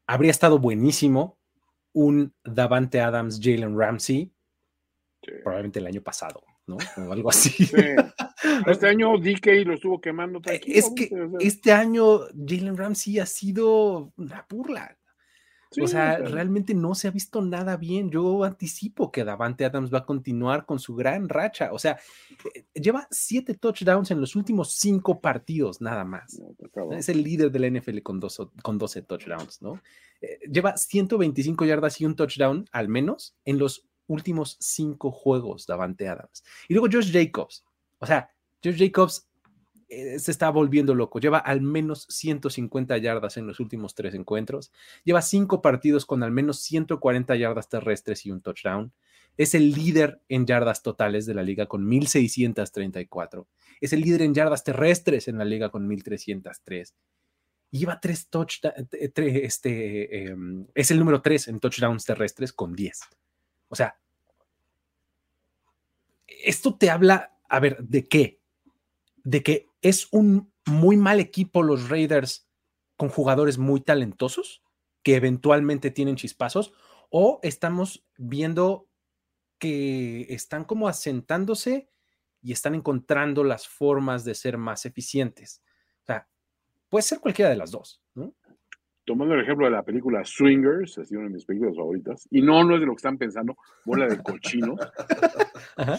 habría 0.06 0.30
estado 0.30 0.58
buenísimo 0.58 1.38
un 1.92 2.32
Davante 2.44 3.00
Adams, 3.00 3.40
Jalen 3.42 3.78
Ramsey, 3.78 4.30
probablemente 5.42 5.78
el 5.78 5.86
año 5.86 6.02
pasado, 6.02 6.42
¿no? 6.66 6.76
O 6.96 7.12
algo 7.12 7.30
así. 7.30 7.68
Este 8.66 8.88
año 8.88 9.16
DK 9.18 9.64
lo 9.64 9.74
estuvo 9.74 10.00
quemando. 10.00 10.40
Eh, 10.50 10.60
es 10.66 10.90
que 10.96 11.08
este 11.38 11.72
año 11.72 12.22
Jalen 12.34 12.76
Ramsey 12.76 13.20
ha 13.20 13.26
sido 13.26 14.12
una 14.16 14.44
burla 14.50 14.98
o 15.80 15.86
sea, 15.86 16.18
realmente 16.18 16.74
no 16.74 16.94
se 16.94 17.08
ha 17.08 17.10
visto 17.10 17.40
nada 17.40 17.76
bien. 17.76 18.10
Yo 18.10 18.44
anticipo 18.44 19.10
que 19.10 19.24
Davante 19.24 19.64
Adams 19.64 19.92
va 19.92 19.98
a 19.98 20.06
continuar 20.06 20.66
con 20.66 20.78
su 20.78 20.94
gran 20.94 21.28
racha. 21.28 21.70
O 21.72 21.78
sea, 21.78 21.98
eh, 22.54 22.64
lleva 22.74 23.06
siete 23.10 23.54
touchdowns 23.54 24.10
en 24.10 24.20
los 24.20 24.36
últimos 24.36 24.74
cinco 24.74 25.20
partidos, 25.20 25.80
nada 25.80 26.04
más. 26.04 26.40
es 26.92 27.08
el 27.08 27.22
líder 27.22 27.50
de 27.50 27.58
la 27.58 27.70
NFL 27.70 28.00
con, 28.00 28.20
con 28.62 28.78
12 28.78 29.02
touchdowns, 29.02 29.62
¿no? 29.62 29.80
Eh, 30.20 30.38
lleva 30.50 30.76
125 30.76 31.64
yardas 31.64 32.00
y 32.00 32.04
un 32.04 32.16
touchdown, 32.16 32.66
al 32.72 32.88
menos, 32.88 33.34
en 33.44 33.58
los 33.58 33.86
últimos 34.12 34.56
cinco 34.60 35.10
juegos, 35.10 35.66
Davante 35.66 36.08
Adams. 36.08 36.44
Y 36.68 36.74
luego 36.74 36.88
Josh 36.92 37.12
Jacobs. 37.12 37.64
O 37.98 38.06
sea, 38.06 38.30
Josh 38.62 38.78
Jacobs 38.78 39.28
eh, 39.94 40.18
se 40.18 40.30
está 40.30 40.48
volviendo 40.48 40.94
loco. 40.94 41.20
Lleva 41.20 41.36
al 41.36 41.60
menos 41.60 42.06
150 42.08 42.96
yardas 42.96 43.36
en 43.36 43.46
los 43.46 43.60
últimos 43.60 43.94
tres 43.94 44.14
encuentros. 44.14 44.72
Lleva 45.04 45.20
cinco 45.20 45.60
partidos 45.60 46.06
con 46.06 46.22
al 46.22 46.30
menos 46.30 46.60
140 46.60 47.36
yardas 47.36 47.68
terrestres 47.68 48.24
y 48.24 48.30
un 48.30 48.40
touchdown. 48.40 48.90
Es 49.36 49.54
el 49.54 49.72
líder 49.72 50.22
en 50.30 50.46
yardas 50.46 50.82
totales 50.82 51.26
de 51.26 51.34
la 51.34 51.42
liga 51.42 51.66
con 51.66 51.86
1634. 51.86 53.46
Es 53.82 53.92
el 53.92 54.00
líder 54.00 54.22
en 54.22 54.32
yardas 54.32 54.64
terrestres 54.64 55.28
en 55.28 55.36
la 55.36 55.44
liga 55.44 55.70
con 55.70 55.86
1303. 55.86 56.94
lleva 57.70 58.00
tres 58.00 58.28
touchdowns. 58.28 58.88
Este, 58.92 60.26
em, 60.28 60.66
es 60.74 60.90
el 60.90 60.98
número 60.98 61.20
tres 61.20 61.48
en 61.48 61.60
touchdowns 61.60 62.04
terrestres 62.04 62.52
con 62.52 62.74
10. 62.74 63.00
O 63.72 63.76
sea, 63.76 63.98
esto 66.28 66.76
te 66.76 66.90
habla, 66.90 67.38
a 67.48 67.58
ver, 67.58 67.78
¿de 67.82 68.06
qué? 68.06 68.40
De 69.24 69.42
que 69.42 69.72
¿Es 69.82 70.06
un 70.12 70.52
muy 70.64 70.96
mal 70.96 71.18
equipo 71.18 71.64
los 71.64 71.88
Raiders 71.88 72.48
con 72.96 73.08
jugadores 73.08 73.58
muy 73.58 73.80
talentosos 73.80 74.62
que 75.02 75.16
eventualmente 75.16 75.90
tienen 75.90 76.14
chispazos? 76.14 76.72
¿O 77.10 77.40
estamos 77.42 78.06
viendo 78.16 78.88
que 79.58 80.26
están 80.30 80.64
como 80.64 80.86
asentándose 80.86 81.90
y 82.40 82.52
están 82.52 82.76
encontrando 82.76 83.42
las 83.42 83.66
formas 83.66 84.24
de 84.24 84.36
ser 84.36 84.56
más 84.56 84.86
eficientes? 84.86 85.62
O 86.02 86.06
sea, 86.06 86.28
puede 86.88 87.02
ser 87.02 87.18
cualquiera 87.18 87.50
de 87.50 87.56
las 87.56 87.72
dos, 87.72 88.00
¿no? 88.14 88.34
Tomando 89.04 89.34
el 89.34 89.40
ejemplo 89.40 89.66
de 89.66 89.72
la 89.72 89.82
película 89.82 90.24
Swingers, 90.24 90.98
es 90.98 91.10
una 91.10 91.24
de 91.24 91.30
mis 91.30 91.44
películas 91.44 91.76
favoritas, 91.76 92.28
y 92.30 92.40
no, 92.40 92.62
no 92.64 92.74
es 92.74 92.80
de 92.80 92.86
lo 92.86 92.92
que 92.92 93.00
están 93.00 93.18
pensando, 93.18 93.56
bola 93.84 94.06
de 94.06 94.22
cochino. 94.22 94.76
Ajá 95.76 95.98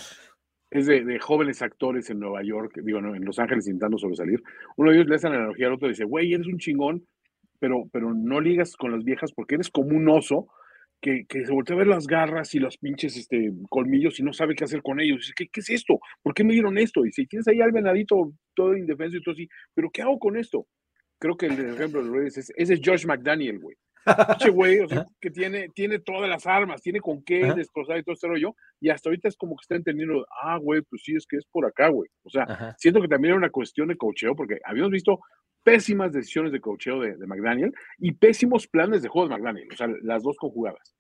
es 0.74 0.88
de, 0.88 1.20
jóvenes 1.20 1.62
actores 1.62 2.10
en 2.10 2.20
Nueva 2.20 2.42
York, 2.42 2.80
digo, 2.84 2.98
en 2.98 3.24
Los 3.24 3.38
Ángeles 3.38 3.68
intentando 3.68 4.00
sobresalir. 4.00 4.42
Uno 4.76 4.90
de 4.90 4.98
ellos 4.98 5.08
le 5.08 5.16
hace 5.16 5.30
la 5.30 5.36
analogía 5.36 5.68
al 5.68 5.74
otro 5.74 5.88
y 5.88 5.92
dice, 5.92 6.04
güey, 6.04 6.34
eres 6.34 6.48
un 6.48 6.58
chingón, 6.58 7.06
pero, 7.60 7.84
pero 7.92 8.12
no 8.16 8.42
ligas 8.42 8.76
con 8.76 8.92
las 8.92 9.04
viejas 9.04 9.32
porque 9.34 9.54
eres 9.56 9.70
como 9.70 9.96
un 9.96 10.10
oso 10.10 10.48
que, 11.00 11.26
que, 11.30 11.46
se 11.46 11.52
voltea 11.52 11.76
a 11.76 11.80
ver 11.80 11.88
las 11.88 12.08
garras 12.08 12.56
y 12.56 12.60
los 12.60 12.78
pinches 12.78 13.16
este, 13.18 13.52
colmillos 13.70 14.20
y 14.20 14.24
no 14.24 14.34
sabe 14.34 14.56
qué 14.56 14.64
hacer 14.64 14.82
con 14.82 15.00
ellos. 15.00 15.20
Dice, 15.20 15.34
¿qué, 15.36 15.48
¿qué, 15.48 15.60
es 15.60 15.70
esto? 15.70 16.00
¿Por 16.24 16.34
qué 16.34 16.44
me 16.44 16.54
dieron 16.54 16.80
esto? 16.80 17.06
Y 17.06 17.12
si 17.12 17.28
tienes 17.28 17.48
ahí 17.48 17.62
al 17.62 17.72
venadito 17.72 18.34
todo 18.56 18.76
indefenso 18.76 19.18
y 19.18 19.22
todo 19.22 19.34
así, 19.34 19.48
¿pero 19.76 19.92
qué 19.92 20.02
hago 20.02 20.18
con 20.18 20.38
esto? 20.38 20.66
Creo 21.24 21.38
que 21.38 21.46
el 21.46 21.74
ejemplo 21.74 22.04
de 22.04 22.12
Reyes 22.12 22.38
es, 22.38 22.52
ese 22.58 22.74
es 22.74 22.82
Josh 22.84 23.06
McDaniel, 23.06 23.58
güey. 23.58 23.78
Che, 24.40 24.50
güey, 24.50 24.80
o 24.82 24.90
sea, 24.90 25.06
que 25.22 25.32
tiene, 25.32 25.70
tiene 25.70 26.00
todas 26.00 26.30
las 26.30 26.46
armas, 26.46 26.82
tiene 26.82 27.00
con 27.00 27.24
qué 27.24 27.54
destrozar 27.54 27.98
y 27.98 28.04
todo 28.04 28.12
este 28.12 28.28
rollo, 28.28 28.54
y 28.82 28.90
hasta 28.90 29.08
ahorita 29.08 29.30
es 29.30 29.38
como 29.38 29.56
que 29.56 29.62
está 29.62 29.76
entendiendo, 29.76 30.26
ah, 30.42 30.58
güey, 30.58 30.82
pues 30.82 31.02
sí, 31.06 31.16
es 31.16 31.26
que 31.26 31.38
es 31.38 31.46
por 31.46 31.66
acá, 31.66 31.88
güey. 31.88 32.10
O 32.24 32.30
sea, 32.30 32.76
siento 32.78 33.00
que 33.00 33.08
también 33.08 33.30
era 33.30 33.38
una 33.38 33.52
cuestión 33.52 33.88
de 33.88 33.96
cocheo, 33.96 34.36
porque 34.36 34.60
habíamos 34.66 34.92
visto 34.92 35.22
pésimas 35.64 36.12
decisiones 36.12 36.52
de 36.52 36.60
cocheo 36.60 37.00
de, 37.00 37.16
de, 37.16 37.26
McDaniel 37.26 37.72
y 38.00 38.12
pésimos 38.12 38.68
planes 38.68 39.02
de 39.02 39.08
juego 39.08 39.30
de 39.30 39.36
McDaniel, 39.36 39.70
o 39.72 39.78
sea, 39.78 39.88
las 40.02 40.24
dos 40.24 40.36
conjugadas. 40.36 40.94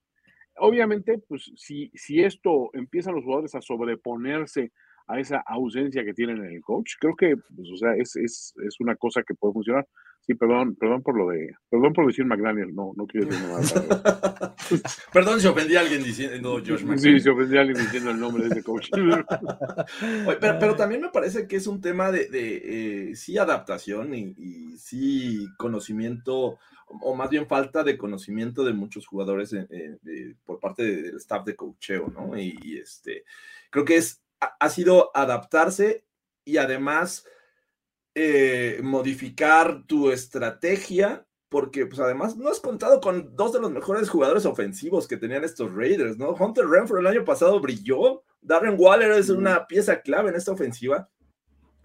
Obviamente, 0.55 1.19
pues 1.27 1.51
si, 1.57 1.91
si 1.95 2.23
esto 2.23 2.69
empiezan 2.71 3.13
los 3.13 3.25
jugadores 3.25 3.55
a 3.55 3.62
sobreponerse 3.62 4.71
a 5.07 5.19
esa 5.19 5.43
ausencia 5.45 6.05
que 6.05 6.13
tienen 6.13 6.38
en 6.38 6.53
el 6.53 6.62
coach, 6.62 6.93
creo 6.97 7.13
que, 7.13 7.36
pues, 7.36 7.69
o 7.73 7.75
sea, 7.75 7.93
es, 7.97 8.15
es, 8.15 8.53
es 8.65 8.79
una 8.79 8.95
cosa 8.95 9.21
que 9.21 9.36
puede 9.36 9.51
funcionar. 9.51 9.86
Sí, 10.25 10.36
perdón, 10.36 10.75
perdón 10.75 11.03
por 11.03 11.17
lo 11.17 11.27
de, 11.29 11.53
perdón 11.69 11.91
por 11.91 12.07
decir 12.07 12.25
McDaniel, 12.25 12.73
no, 12.73 12.93
no 12.95 13.05
quiero 13.05 13.27
decir 13.27 13.45
nada. 13.45 14.55
perdón 15.13 15.41
si 15.41 15.47
ofendí 15.47 15.75
a 15.75 15.81
alguien 15.81 16.01
diciendo 16.01 16.62
Josh 16.65 16.83
McDaniel. 16.83 17.19
Sí, 17.19 17.19
si 17.19 17.29
ofendí 17.29 17.57
a 17.57 17.62
alguien 17.62 17.77
diciendo 17.77 18.09
el 18.12 18.19
nombre 18.21 18.43
de 18.43 18.51
ese 18.51 18.63
coach. 18.63 18.89
pero, 20.39 20.75
también 20.77 21.01
me 21.01 21.09
parece 21.09 21.45
que 21.45 21.57
es 21.57 21.67
un 21.67 21.81
tema 21.81 22.09
de, 22.09 22.29
de 22.29 23.09
eh, 23.12 23.15
sí 23.17 23.38
adaptación 23.38 24.15
y, 24.15 24.33
y, 24.38 24.77
sí 24.77 25.45
conocimiento, 25.57 26.57
o 26.88 27.15
más 27.15 27.29
bien 27.29 27.45
falta 27.45 27.83
de 27.83 27.97
conocimiento 27.97 28.63
de 28.63 28.71
muchos 28.71 29.05
jugadores 29.05 29.51
eh, 29.51 29.67
eh, 29.69 30.36
por 30.45 30.62
parte 30.62 30.83
del 30.83 31.17
staff 31.17 31.43
de 31.43 31.57
coacheo, 31.57 32.07
¿no? 32.07 32.38
Y, 32.39 32.57
y 32.63 32.77
este, 32.77 33.25
creo 33.69 33.83
que 33.83 33.97
es, 33.97 34.23
ha 34.39 34.69
sido 34.69 35.12
adaptarse 35.13 36.05
y 36.45 36.57
además 36.57 37.25
eh, 38.15 38.80
modificar 38.84 39.84
tu 39.86 40.12
estrategia, 40.12 41.26
porque 41.49 41.86
pues 41.86 41.99
además 41.99 42.36
no 42.36 42.49
has 42.49 42.60
contado 42.60 42.99
con 42.99 43.36
dos 43.36 43.54
de 43.54 43.60
los 43.60 43.71
mejores 43.71 44.10
jugadores 44.10 44.45
ofensivos 44.45 45.08
que 45.08 45.17
tenían 45.17 45.43
estos 45.43 45.73
Raiders, 45.73 46.17
¿no? 46.17 46.32
Hunter 46.32 46.67
Renfro 46.67 46.99
el 46.99 47.08
año 47.08 47.23
pasado 47.26 47.60
brilló, 47.60 48.23
Darren 48.41 48.76
Waller 48.78 49.12
es 49.12 49.30
una 49.30 49.67
pieza 49.67 50.02
clave 50.02 50.30
en 50.30 50.36
esta 50.36 50.52
ofensiva 50.52 51.10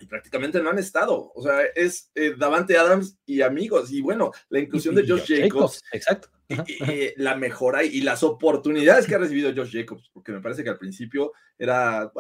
y 0.01 0.07
prácticamente 0.07 0.63
no 0.63 0.71
han 0.71 0.79
estado. 0.79 1.33
O 1.35 1.43
sea, 1.43 1.63
es 1.75 2.11
eh, 2.15 2.35
Davante 2.37 2.77
Adams 2.77 3.19
y 3.27 3.43
amigos. 3.43 3.91
Y 3.91 4.01
bueno, 4.01 4.33
la 4.49 4.61
inclusión 4.61 4.95
de 4.95 5.07
Josh 5.07 5.43
Jacobs. 5.43 5.83
Exacto. 5.93 6.29
Y, 6.49 7.23
la 7.23 7.37
mejora 7.37 7.85
y, 7.85 8.01
las 8.01 8.23
oportunidades 8.23 9.07
que 9.07 9.15
ha 9.15 9.19
recibido 9.19 9.53
Josh 9.55 9.73
Jacobs, 9.73 10.11
porque 10.13 10.33
me 10.33 10.41
parece 10.41 10.65
que 10.65 10.71
al 10.71 10.79
principio 10.79 11.33
era, 11.59 12.11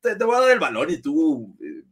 te, 0.00 0.24
voy 0.24 0.36
a 0.36 0.40
dar 0.40 0.50
el 0.52 0.60
balón 0.60 0.90
y 0.90 0.98
tú 0.98 1.56
eh, 1.60 1.82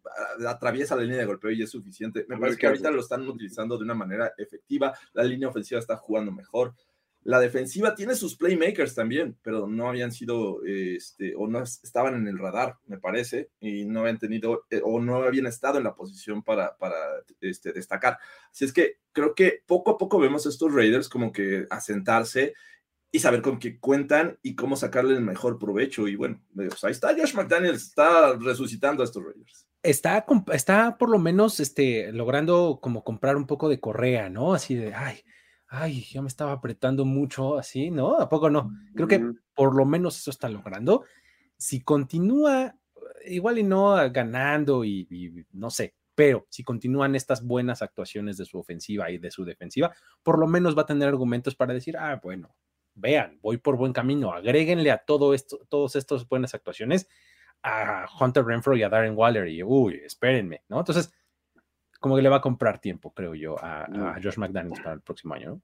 atraviesa 0.46 0.94
la 0.94 1.02
línea 1.02 1.18
de 1.18 1.26
golpeo 1.26 1.50
y 1.50 1.62
es 1.62 1.70
suficiente. 1.70 2.24
Me 2.28 2.38
parece 2.38 2.58
que 2.58 2.66
ahorita 2.66 2.90
lo 2.90 3.00
están 3.00 3.28
utilizando 3.28 3.76
de 3.76 3.84
una 3.84 3.94
manera 3.94 4.32
efectiva, 4.38 4.96
la 5.12 5.24
línea 5.24 5.48
ofensiva 5.48 5.80
está 5.80 5.96
jugando 5.96 6.30
mejor. 6.30 6.74
La 7.24 7.38
defensiva 7.38 7.94
tiene 7.94 8.16
sus 8.16 8.36
playmakers 8.36 8.94
también, 8.94 9.36
pero 9.42 9.66
no 9.68 9.88
habían 9.88 10.10
sido, 10.10 10.64
este, 10.64 11.34
o 11.36 11.46
no 11.46 11.62
estaban 11.62 12.14
en 12.14 12.26
el 12.26 12.38
radar, 12.38 12.78
me 12.86 12.98
parece, 12.98 13.50
y 13.60 13.84
no 13.84 14.00
habían 14.00 14.18
tenido, 14.18 14.66
eh, 14.70 14.80
o 14.84 15.00
no 15.00 15.16
habían 15.16 15.46
estado 15.46 15.78
en 15.78 15.84
la 15.84 15.94
posición 15.94 16.42
para, 16.42 16.76
para 16.78 16.96
este, 17.40 17.72
destacar. 17.72 18.18
Así 18.50 18.64
es 18.64 18.72
que 18.72 18.96
creo 19.12 19.34
que 19.34 19.62
poco 19.66 19.92
a 19.92 19.98
poco 19.98 20.18
vemos 20.18 20.46
estos 20.46 20.74
Raiders 20.74 21.08
como 21.08 21.32
que 21.32 21.66
asentarse 21.70 22.54
y 23.12 23.20
saber 23.20 23.42
con 23.42 23.58
qué 23.58 23.78
cuentan 23.78 24.38
y 24.42 24.56
cómo 24.56 24.74
sacarle 24.74 25.14
el 25.14 25.20
mejor 25.20 25.58
provecho. 25.58 26.08
Y 26.08 26.16
bueno, 26.16 26.42
pues 26.54 26.82
ahí 26.82 26.92
está 26.92 27.14
Josh 27.14 27.34
McDaniels, 27.34 27.82
está 27.82 28.36
resucitando 28.36 29.02
a 29.02 29.04
estos 29.04 29.22
Raiders. 29.22 29.68
Está, 29.82 30.24
está 30.52 30.96
por 30.96 31.10
lo 31.10 31.18
menos 31.18 31.60
este, 31.60 32.10
logrando 32.12 32.80
como 32.82 33.04
comprar 33.04 33.36
un 33.36 33.46
poco 33.46 33.68
de 33.68 33.80
correa, 33.80 34.30
¿no? 34.30 34.54
Así 34.54 34.74
de, 34.74 34.94
ay, 34.94 35.22
ay, 35.72 36.02
ya 36.02 36.20
me 36.20 36.28
estaba 36.28 36.52
apretando 36.52 37.06
mucho 37.06 37.56
así, 37.56 37.90
¿no? 37.90 38.18
¿A 38.18 38.28
poco 38.28 38.50
no? 38.50 38.70
Creo 38.94 39.08
que 39.08 39.32
por 39.54 39.74
lo 39.74 39.86
menos 39.86 40.18
eso 40.18 40.30
está 40.30 40.50
logrando. 40.50 41.04
Si 41.56 41.80
continúa, 41.80 42.76
igual 43.24 43.58
y 43.58 43.62
no 43.62 43.94
ganando 44.10 44.84
y, 44.84 45.46
no 45.52 45.70
sé, 45.70 45.94
pero 46.14 46.46
si 46.50 46.62
continúan 46.62 47.14
estas 47.14 47.42
buenas 47.42 47.80
actuaciones 47.80 48.36
de 48.36 48.44
su 48.44 48.58
ofensiva 48.58 49.10
y 49.10 49.16
de 49.16 49.30
su 49.30 49.46
defensiva, 49.46 49.94
por 50.22 50.38
lo 50.38 50.46
menos 50.46 50.76
va 50.76 50.82
a 50.82 50.86
tener 50.86 51.08
argumentos 51.08 51.54
para 51.54 51.72
decir, 51.72 51.96
ah, 51.96 52.20
bueno, 52.22 52.54
vean, 52.94 53.38
voy 53.40 53.56
por 53.56 53.78
buen 53.78 53.94
camino, 53.94 54.30
agréguenle 54.30 54.90
a 54.90 54.98
todo 54.98 55.32
esto, 55.32 55.66
todas 55.70 55.96
estas 55.96 56.28
buenas 56.28 56.52
actuaciones 56.52 57.08
a 57.62 58.04
Hunter 58.20 58.44
Renfro 58.44 58.76
y 58.76 58.82
a 58.82 58.90
Darren 58.90 59.16
Waller 59.16 59.48
y, 59.48 59.62
uy, 59.62 60.02
espérenme, 60.04 60.64
¿no? 60.68 60.80
Entonces, 60.80 61.14
como 62.02 62.16
que 62.16 62.22
le 62.22 62.28
va 62.28 62.36
a 62.36 62.40
comprar 62.42 62.80
tiempo, 62.80 63.14
creo 63.14 63.34
yo, 63.34 63.56
a, 63.58 64.18
Josh 64.22 64.36
McDaniels 64.36 64.80
para 64.80 64.94
el 64.94 65.00
próximo 65.00 65.34
año, 65.34 65.50
¿no? 65.50 65.62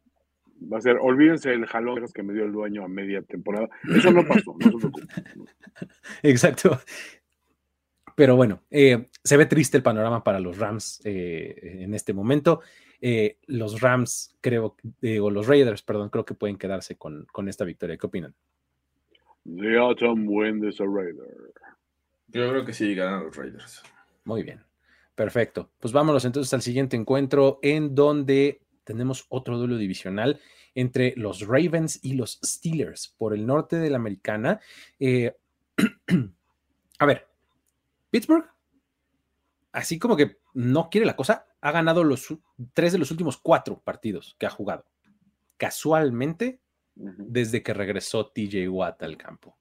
Va 0.72 0.78
a 0.78 0.80
ser, 0.80 0.96
olvídense 1.00 1.52
el 1.52 1.66
jalón 1.66 2.04
que 2.12 2.22
me 2.22 2.32
dio 2.32 2.44
el 2.44 2.52
dueño 2.52 2.84
a 2.84 2.88
media 2.88 3.22
temporada. 3.22 3.68
Eso 3.94 4.10
no 4.10 4.26
pasó, 4.26 4.56
no 4.58 4.70
se 4.70 4.78
preocupen. 4.78 5.08
Exacto. 6.22 6.80
Pero 8.16 8.34
bueno, 8.34 8.62
eh, 8.70 9.08
se 9.22 9.36
ve 9.36 9.46
triste 9.46 9.76
el 9.76 9.84
panorama 9.84 10.24
para 10.24 10.40
los 10.40 10.58
Rams 10.58 11.00
eh, 11.04 11.54
en 11.84 11.94
este 11.94 12.12
momento. 12.12 12.60
Eh, 13.00 13.38
los 13.46 13.80
Rams, 13.80 14.36
creo, 14.40 14.74
o 15.20 15.30
los 15.30 15.46
Raiders, 15.46 15.82
perdón, 15.82 16.08
creo 16.08 16.24
que 16.24 16.34
pueden 16.34 16.56
quedarse 16.56 16.96
con, 16.96 17.26
con 17.30 17.48
esta 17.48 17.64
victoria. 17.64 17.96
¿Qué 17.96 18.06
opinan? 18.06 18.34
The 19.44 19.78
autumn 19.78 20.26
wind 20.26 20.64
is 20.64 20.80
a 20.80 20.84
Raider. 20.84 21.52
Yo 22.28 22.50
creo 22.50 22.64
que 22.64 22.72
sí 22.72 22.94
ganan 22.96 23.24
los 23.24 23.36
Raiders. 23.36 23.82
Muy 24.24 24.42
bien. 24.42 24.67
Perfecto. 25.18 25.68
Pues 25.80 25.92
vámonos 25.92 26.24
entonces 26.24 26.54
al 26.54 26.62
siguiente 26.62 26.96
encuentro 26.96 27.58
en 27.60 27.96
donde 27.96 28.60
tenemos 28.84 29.26
otro 29.30 29.58
duelo 29.58 29.76
divisional 29.76 30.38
entre 30.76 31.12
los 31.16 31.40
Ravens 31.40 31.98
y 32.04 32.12
los 32.12 32.38
Steelers 32.44 33.16
por 33.18 33.34
el 33.34 33.44
norte 33.44 33.80
de 33.80 33.90
la 33.90 33.96
americana. 33.96 34.60
a 37.00 37.04
ver, 37.04 37.26
Pittsburgh, 38.10 38.48
así 39.72 39.98
como 39.98 40.16
que 40.16 40.36
no 40.54 40.88
quiere 40.88 41.04
la 41.04 41.16
cosa, 41.16 41.48
ha 41.62 41.72
ganado 41.72 42.04
los 42.04 42.32
tres 42.72 42.92
de 42.92 42.98
los 42.98 43.10
últimos 43.10 43.38
cuatro 43.38 43.80
partidos 43.80 44.36
que 44.38 44.46
ha 44.46 44.50
jugado. 44.50 44.86
Casualmente, 45.56 46.60
desde 46.94 47.64
que 47.64 47.74
regresó 47.74 48.28
TJ 48.28 48.68
Watt 48.68 49.02
al 49.02 49.16
campo. 49.16 49.58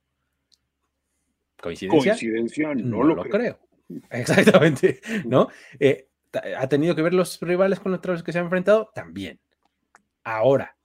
¿Coincidencia? 1.59 2.11
Coincidencia, 2.11 2.75
no, 2.75 3.01
lo, 3.01 3.23
creo. 3.23 3.57
Exactamente, 4.09 5.01
¿no? 5.25 5.47
Eh, 5.79 6.09
¿Ha 6.57 6.67
tenido 6.67 6.95
que 6.95 7.01
ver 7.01 7.13
los 7.13 7.39
rivales 7.41 7.79
con 7.79 7.91
los 7.91 8.23
que 8.23 8.31
se 8.31 8.39
han 8.39 8.45
enfrentado? 8.45 8.91
También. 8.93 9.39
Ahora, 10.23 10.77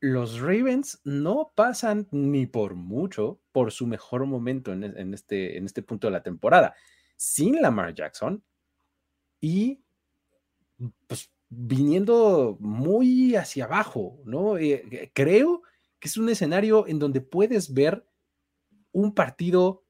los 0.00 0.40
Ravens 0.40 1.00
no 1.04 1.52
pasan 1.54 2.08
ni 2.10 2.46
por 2.46 2.74
mucho 2.74 3.40
por 3.52 3.72
su 3.72 3.86
mejor 3.86 4.26
momento 4.26 4.72
en, 4.72 5.14
este, 5.14 5.56
en 5.56 5.66
este 5.66 5.82
punto 5.82 6.08
de 6.08 6.12
la 6.12 6.22
temporada. 6.22 6.74
Sin 7.16 7.60
Lamar 7.60 7.94
Jackson 7.94 8.42
y 9.40 9.82
pues 11.06 11.30
viniendo 11.48 12.56
muy 12.60 13.36
hacia 13.36 13.64
abajo, 13.64 14.20
¿no? 14.24 14.58
Eh, 14.58 15.10
creo 15.14 15.62
que 15.98 16.08
es 16.08 16.16
un 16.16 16.28
escenario 16.28 16.86
en 16.86 16.98
donde 16.98 17.20
puedes 17.20 17.72
ver 17.72 18.06
un 18.92 19.14
partido 19.14 19.83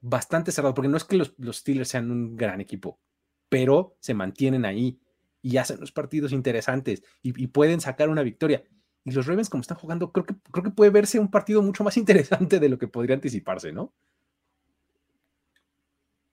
bastante 0.00 0.52
cerrado, 0.52 0.74
porque 0.74 0.88
no 0.88 0.96
es 0.96 1.04
que 1.04 1.16
los, 1.16 1.34
Steelers 1.52 1.88
sean 1.88 2.10
un 2.10 2.36
gran 2.36 2.60
equipo, 2.60 3.00
pero 3.48 3.96
se 4.00 4.14
mantienen 4.14 4.64
ahí 4.64 5.00
y 5.42 5.56
hacen 5.56 5.80
los 5.80 5.92
partidos 5.92 6.32
interesantes 6.32 7.02
y 7.22 7.46
pueden 7.48 7.80
sacar 7.80 8.08
una 8.08 8.22
victoria. 8.22 8.62
Y 9.04 9.12
los 9.12 9.26
Ravens, 9.26 9.48
como 9.48 9.62
están 9.62 9.78
jugando, 9.78 10.12
creo 10.12 10.26
que, 10.26 10.34
creo 10.50 10.64
que 10.64 10.70
puede 10.70 10.90
verse 10.90 11.18
un 11.18 11.30
partido 11.30 11.62
mucho 11.62 11.84
más 11.84 11.96
interesante 11.96 12.60
de 12.60 12.68
lo 12.68 12.78
que 12.78 12.88
podría 12.88 13.14
anticiparse, 13.14 13.72
¿no? 13.72 13.94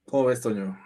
¿Cómo 0.04 0.26
ves, 0.26 0.40
Toño? 0.40 0.78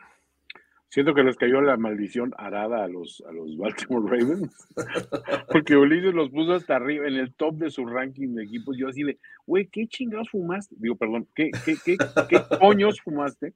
Siento 0.92 1.14
que 1.14 1.22
les 1.22 1.38
cayó 1.38 1.62
la 1.62 1.78
maldición 1.78 2.34
arada 2.36 2.84
a 2.84 2.86
los, 2.86 3.24
a 3.26 3.32
los 3.32 3.56
Baltimore 3.56 4.04
Ravens. 4.10 4.68
Porque 5.50 5.74
Ulises 5.74 6.12
los 6.12 6.28
puso 6.28 6.52
hasta 6.52 6.76
arriba, 6.76 7.08
en 7.08 7.14
el 7.14 7.32
top 7.32 7.54
de 7.54 7.70
su 7.70 7.86
ranking 7.86 8.34
de 8.34 8.44
equipos. 8.44 8.76
Yo 8.76 8.88
así 8.88 9.02
de, 9.02 9.16
güey, 9.46 9.68
¿qué 9.68 9.86
chingados 9.86 10.28
fumaste? 10.28 10.76
Digo, 10.78 10.96
perdón, 10.96 11.26
¿qué, 11.34 11.50
qué, 11.64 11.76
qué, 11.82 11.96
qué 12.28 12.42
coños 12.60 13.00
fumaste? 13.00 13.54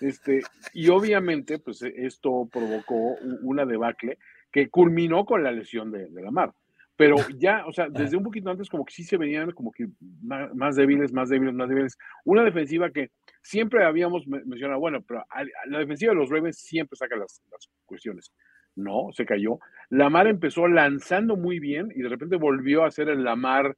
Este, 0.00 0.40
y 0.72 0.88
obviamente, 0.88 1.58
pues 1.58 1.82
esto 1.82 2.48
provocó 2.50 3.16
una 3.42 3.66
debacle 3.66 4.16
que 4.50 4.70
culminó 4.70 5.26
con 5.26 5.42
la 5.42 5.52
lesión 5.52 5.92
de, 5.92 6.08
de 6.08 6.22
Lamar. 6.22 6.54
Pero 6.96 7.16
ya, 7.38 7.64
o 7.66 7.72
sea, 7.72 7.90
desde 7.90 8.16
un 8.16 8.24
poquito 8.24 8.50
antes 8.50 8.68
como 8.70 8.86
que 8.86 8.94
sí 8.94 9.04
se 9.04 9.16
venían 9.18 9.52
como 9.52 9.70
que 9.70 9.88
más, 10.22 10.74
débiles, 10.74 11.12
más 11.12 11.28
débiles, 11.28 11.54
más 11.54 11.68
débiles. 11.68 11.98
Una 12.24 12.42
defensiva 12.42 12.90
que 12.90 13.10
siempre 13.48 13.82
habíamos 13.82 14.26
mencionado, 14.26 14.78
bueno, 14.78 15.00
pero 15.00 15.24
la 15.68 15.78
defensiva 15.78 16.12
de 16.12 16.18
los 16.18 16.28
Ravens 16.28 16.58
siempre 16.58 16.96
saca 16.96 17.16
las, 17.16 17.40
cuestiones. 17.86 18.30
No, 18.76 19.08
se 19.12 19.24
cayó. 19.24 19.58
Lamar 19.88 20.26
empezó 20.26 20.68
lanzando 20.68 21.34
muy 21.34 21.58
bien 21.58 21.90
y 21.96 22.02
de 22.02 22.10
repente 22.10 22.36
volvió 22.36 22.84
a 22.84 22.90
ser 22.90 23.08
el 23.08 23.24
Lamar 23.24 23.74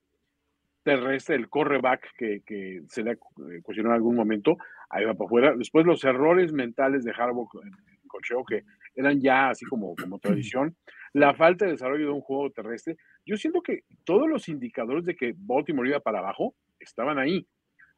terrestre, 0.83 1.37
el 1.37 1.49
correback 1.49 2.05
que, 2.19 2.43
que 2.45 2.83
se 2.89 3.05
le 3.05 3.17
cuestionó 3.63 3.91
en 3.91 3.95
algún 3.95 4.17
momento. 4.17 4.57
Ahí 4.89 5.05
va 5.05 5.15
para 5.15 5.27
afuera. 5.27 5.55
Después 5.57 5.87
los 5.87 6.03
errores 6.03 6.53
mentales 6.53 7.05
de 7.05 7.13
Harbaugh 7.13 7.49
en 7.63 7.69
el 7.69 8.09
cocheo 8.09 8.45
que 8.45 8.65
eran 8.97 9.21
ya 9.21 9.51
así 9.51 9.65
como, 9.67 9.95
como 9.95 10.19
tradición 10.19 10.77
la 11.13 11.33
falta 11.35 11.65
de 11.65 11.73
desarrollo 11.73 12.07
de 12.07 12.13
un 12.13 12.23
juego 12.23 12.51
terrestre. 12.51 12.97
Yo 13.25 13.37
siento 13.37 13.63
que 13.63 13.85
todos 14.03 14.29
los 14.29 14.49
indicadores 14.49 15.05
de 15.05 15.15
que 15.15 15.33
Baltimore 15.37 15.89
iba 15.89 16.01
para 16.01 16.19
abajo 16.19 16.57
estaban 16.81 17.19
ahí. 17.19 17.47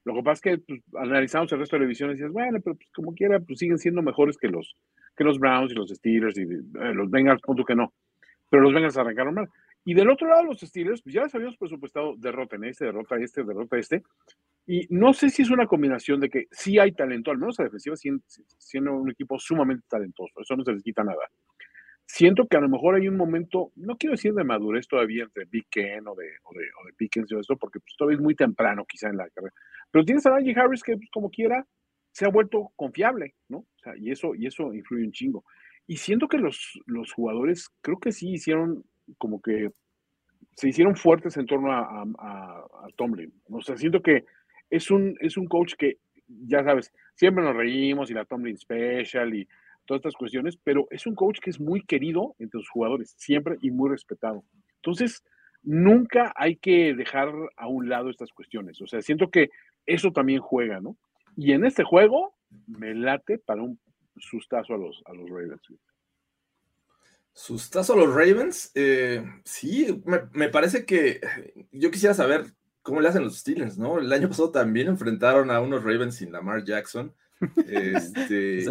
Lo 0.04 0.14
que 0.14 0.22
pasa 0.22 0.32
es 0.32 0.40
que 0.40 0.58
pues, 0.58 0.80
analizamos 0.94 1.52
el 1.52 1.60
resto 1.60 1.76
de 1.76 1.80
la 1.80 1.86
división 1.86 2.10
y 2.10 2.14
decías, 2.14 2.32
bueno, 2.32 2.58
pero 2.62 2.76
pues, 2.76 2.88
como 2.94 3.14
quiera, 3.14 3.40
pues 3.40 3.58
siguen 3.58 3.78
siendo 3.78 4.02
mejores 4.02 4.36
que 4.36 4.48
los, 4.48 4.76
que 5.16 5.24
los 5.24 5.38
Browns 5.38 5.72
y 5.72 5.74
los 5.74 5.90
Steelers 5.90 6.36
y 6.38 6.42
eh, 6.42 6.94
los 6.94 7.10
Bengals, 7.10 7.40
punto 7.42 7.64
que 7.64 7.74
no. 7.74 7.92
Pero 8.48 8.62
los 8.62 8.74
Bengals 8.74 8.96
arrancaron 8.96 9.34
mal. 9.34 9.48
Y 9.84 9.94
del 9.94 10.10
otro 10.10 10.28
lado, 10.28 10.44
los 10.44 10.60
Steelers, 10.60 11.02
pues 11.02 11.14
ya 11.14 11.22
les 11.22 11.34
habíamos 11.34 11.56
presupuestado 11.56 12.14
derrota 12.16 12.56
en 12.56 12.64
este, 12.64 12.84
derrota 12.84 13.16
este, 13.16 13.42
derrota 13.42 13.78
este. 13.78 14.02
Y 14.66 14.86
no 14.90 15.12
sé 15.12 15.30
si 15.30 15.42
es 15.42 15.50
una 15.50 15.66
combinación 15.66 16.20
de 16.20 16.30
que 16.30 16.46
sí 16.50 16.78
hay 16.78 16.92
talento, 16.92 17.30
al 17.30 17.38
menos 17.38 17.58
la 17.58 17.64
defensiva 17.64 17.96
siendo 17.96 18.94
un 18.94 19.10
equipo 19.10 19.38
sumamente 19.38 19.84
talentoso, 19.88 20.40
eso 20.40 20.56
no 20.56 20.62
se 20.62 20.72
les 20.72 20.84
quita 20.84 21.02
nada 21.02 21.18
siento 22.12 22.46
que 22.46 22.58
a 22.58 22.60
lo 22.60 22.68
mejor 22.68 22.94
hay 22.94 23.08
un 23.08 23.16
momento, 23.16 23.72
no 23.74 23.96
quiero 23.96 24.12
decir 24.12 24.34
de 24.34 24.44
madurez 24.44 24.86
todavía 24.86 25.24
entre 25.24 25.46
Big 25.46 25.66
Ken 25.70 26.06
o 26.06 26.14
de, 26.14 26.26
o 26.44 26.52
de, 26.52 26.64
o 26.82 26.86
de 26.86 26.92
Pickens 26.94 27.32
y 27.32 27.38
eso, 27.38 27.56
porque 27.56 27.80
pues, 27.80 27.94
todavía 27.96 28.16
es 28.16 28.22
muy 28.22 28.34
temprano 28.34 28.84
quizá 28.86 29.08
en 29.08 29.16
la 29.16 29.30
carrera. 29.30 29.54
Pero 29.90 30.04
tienes 30.04 30.26
a 30.26 30.30
Najee 30.30 30.54
Harris 30.54 30.82
que, 30.82 30.94
pues, 30.94 31.08
como 31.10 31.30
quiera, 31.30 31.66
se 32.10 32.26
ha 32.26 32.28
vuelto 32.28 32.70
confiable, 32.76 33.34
¿no? 33.48 33.60
O 33.60 33.78
sea, 33.82 33.94
y 33.96 34.10
eso, 34.10 34.34
y 34.34 34.46
eso 34.46 34.74
influye 34.74 35.06
un 35.06 35.12
chingo. 35.12 35.44
Y 35.86 35.96
siento 35.96 36.28
que 36.28 36.36
los, 36.36 36.78
los 36.84 37.10
jugadores, 37.14 37.70
creo 37.80 37.98
que 37.98 38.12
sí 38.12 38.32
hicieron 38.32 38.84
como 39.16 39.40
que 39.40 39.70
se 40.54 40.68
hicieron 40.68 40.96
fuertes 40.96 41.38
en 41.38 41.46
torno 41.46 41.72
a, 41.72 42.02
a, 42.02 42.66
Tomlin. 42.96 43.32
O 43.48 43.62
sea, 43.62 43.78
siento 43.78 44.02
que 44.02 44.26
es 44.68 44.90
un, 44.90 45.16
es 45.20 45.38
un 45.38 45.46
coach 45.46 45.72
que, 45.78 45.96
ya 46.28 46.62
sabes, 46.62 46.92
siempre 47.14 47.42
nos 47.42 47.56
reímos 47.56 48.10
y 48.10 48.14
la 48.14 48.26
Tomlin 48.26 48.58
Special 48.58 49.34
y 49.34 49.48
todas 49.86 50.00
estas 50.00 50.14
cuestiones, 50.14 50.56
pero 50.62 50.86
es 50.90 51.06
un 51.06 51.14
coach 51.14 51.38
que 51.40 51.50
es 51.50 51.60
muy 51.60 51.82
querido 51.84 52.34
entre 52.38 52.58
los 52.58 52.68
jugadores, 52.68 53.14
siempre 53.16 53.56
y 53.60 53.70
muy 53.70 53.90
respetado. 53.90 54.44
Entonces, 54.76 55.22
nunca 55.62 56.32
hay 56.36 56.56
que 56.56 56.94
dejar 56.94 57.32
a 57.56 57.68
un 57.68 57.88
lado 57.88 58.10
estas 58.10 58.30
cuestiones. 58.32 58.80
O 58.80 58.86
sea, 58.86 59.02
siento 59.02 59.30
que 59.30 59.50
eso 59.86 60.12
también 60.12 60.40
juega, 60.40 60.80
¿no? 60.80 60.96
Y 61.36 61.52
en 61.52 61.64
este 61.64 61.84
juego 61.84 62.34
me 62.66 62.94
late 62.94 63.38
para 63.38 63.62
un 63.62 63.80
sustazo 64.16 64.74
a 64.74 64.78
los, 64.78 65.02
a 65.06 65.14
los 65.14 65.28
Ravens. 65.28 65.62
Sustazo 67.32 67.94
a 67.94 67.96
los 67.96 68.14
Ravens, 68.14 68.70
eh, 68.74 69.24
sí, 69.44 70.02
me, 70.04 70.20
me, 70.32 70.48
parece 70.50 70.84
que 70.84 71.18
yo 71.72 71.90
quisiera 71.90 72.12
saber 72.12 72.44
cómo 72.82 73.00
le 73.00 73.08
hacen 73.08 73.22
los 73.22 73.38
Steelers, 73.38 73.78
¿no? 73.78 73.98
El 73.98 74.12
año 74.12 74.28
pasado 74.28 74.50
también 74.50 74.88
enfrentaron 74.88 75.50
a 75.50 75.60
unos 75.60 75.82
Ravens 75.82 76.16
sin 76.16 76.32
Lamar 76.32 76.64
Jackson. 76.64 77.14
Este, 77.66 78.66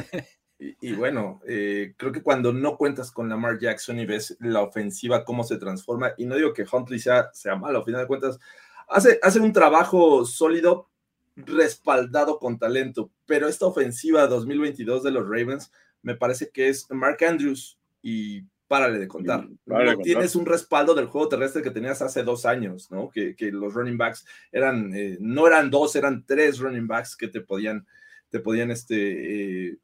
y, 0.80 0.94
bueno, 0.94 1.42
eh, 1.48 1.96
creo 1.98 2.12
que 2.12 2.22
cuando 2.22 2.54
no 2.54 2.78
cuentas 2.78 3.12
con 3.12 3.28
Lamar 3.28 3.58
Jackson 3.58 4.00
y 4.00 4.06
ves 4.06 4.38
la 4.40 4.62
ofensiva, 4.62 5.26
cómo 5.26 5.44
se 5.44 5.58
transforma, 5.58 6.14
y 6.18 6.26
no 6.26 6.36
digo 6.36 6.54
que 6.54 6.66
Huntley 6.72 7.00
sea, 7.00 7.32
sea 7.34 7.56
malo, 7.56 7.80
al 7.80 7.86
final 7.86 8.02
de 8.02 8.08
cuentas, 8.08 8.40
hace, 8.88 9.20
hace 9.24 9.40
un 9.40 9.54
trabajo 9.54 10.24
sólido, 10.24 10.88
respaldado 11.36 12.38
con 12.38 12.60
talento, 12.60 13.10
pero 13.26 13.48
esta 13.48 13.66
ofensiva 13.66 14.28
2022 14.28 15.02
de 15.02 15.12
los 15.12 15.24
Ravens 15.24 15.72
me 16.04 16.16
parece 16.16 16.50
que 16.50 16.70
es 16.70 16.86
Mark 16.92 17.24
Andrews 17.24 17.80
y 18.04 18.44
párale 18.68 19.00
de 19.00 19.08
contar. 19.08 19.48
no 19.66 19.98
tienes 19.98 20.36
un 20.36 20.46
respaldo 20.46 20.94
del 20.94 21.08
juego 21.08 21.28
terrestre 21.28 21.62
que 21.62 21.72
tenías 21.72 22.02
hace 22.02 22.24
dos 22.24 22.46
años, 22.46 22.92
¿no? 22.92 23.10
Que, 23.10 23.36
que 23.36 23.52
los 23.52 23.74
running 23.74 23.98
backs 23.98 24.26
eran, 24.52 24.94
eh, 24.96 25.18
no 25.20 25.48
eran 25.48 25.70
dos, 25.70 25.96
eran 25.96 26.24
tres 26.26 26.60
running 26.60 26.88
backs 26.88 27.16
que 27.16 27.28
te 27.28 27.42
podían, 27.42 27.86
te 28.30 28.40
podían 28.40 28.72
este, 28.72 29.70
eh, 29.70 29.78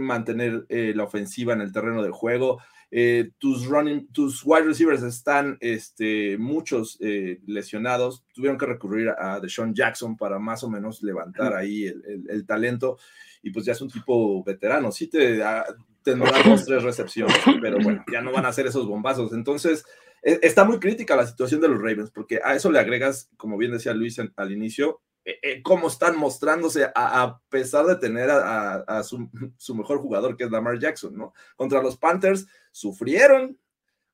mantener 0.00 0.66
eh, 0.68 0.92
la 0.94 1.04
ofensiva 1.04 1.52
en 1.52 1.60
el 1.60 1.72
terreno 1.72 2.02
de 2.02 2.10
juego. 2.10 2.60
Eh, 2.90 3.30
tus 3.38 3.66
running, 3.66 4.06
tus 4.12 4.44
wide 4.44 4.66
receivers 4.66 5.02
están 5.02 5.56
este, 5.60 6.38
muchos 6.38 6.96
eh, 7.00 7.40
lesionados. 7.46 8.24
Tuvieron 8.32 8.58
que 8.58 8.66
recurrir 8.66 9.10
a 9.18 9.40
Deshaun 9.40 9.74
Jackson 9.74 10.16
para 10.16 10.38
más 10.38 10.62
o 10.62 10.70
menos 10.70 11.02
levantar 11.02 11.54
ahí 11.54 11.86
el, 11.86 12.46
talento. 12.46 12.98
Y 13.42 13.50
pues 13.50 13.64
ya 13.64 13.72
es 13.72 13.80
un 13.80 13.90
tipo 13.90 14.42
veterano. 14.44 14.92
Sí 14.92 15.08
te 15.08 15.42
ah, 15.42 15.64
tendrá 16.02 16.30
dos, 16.44 16.64
tres 16.64 16.82
recepciones, 16.82 17.36
pero 17.60 17.78
bueno, 17.82 18.04
ya 18.12 18.20
no 18.20 18.32
van 18.32 18.46
a 18.46 18.50
hacer 18.50 18.66
esos 18.66 18.86
bombazos. 18.86 19.32
Entonces, 19.32 19.84
e, 20.22 20.38
está 20.42 20.64
muy 20.64 20.78
crítica 20.78 21.16
la 21.16 21.26
situación 21.26 21.60
de 21.60 21.68
los 21.68 21.78
Ravens, 21.78 22.10
porque 22.10 22.40
a 22.44 22.54
eso 22.54 22.70
le 22.70 22.78
agregas, 22.78 23.30
como 23.36 23.56
bien 23.56 23.72
decía 23.72 23.92
Luis 23.92 24.18
al 24.36 24.52
inicio, 24.52 25.00
eh, 25.24 25.38
eh, 25.42 25.62
cómo 25.62 25.88
están 25.88 26.18
mostrándose 26.18 26.90
a, 26.94 27.40
pesar 27.48 27.86
de 27.86 27.96
tener 27.96 28.30
a, 28.30 29.02
su, 29.02 29.74
mejor 29.74 29.98
jugador, 29.98 30.36
que 30.36 30.44
es 30.44 30.50
Lamar 30.50 30.78
Jackson, 30.78 31.16
¿no? 31.16 31.32
Contra 31.56 31.82
los 31.82 31.96
Panthers 31.96 32.46
sufrieron, 32.72 33.58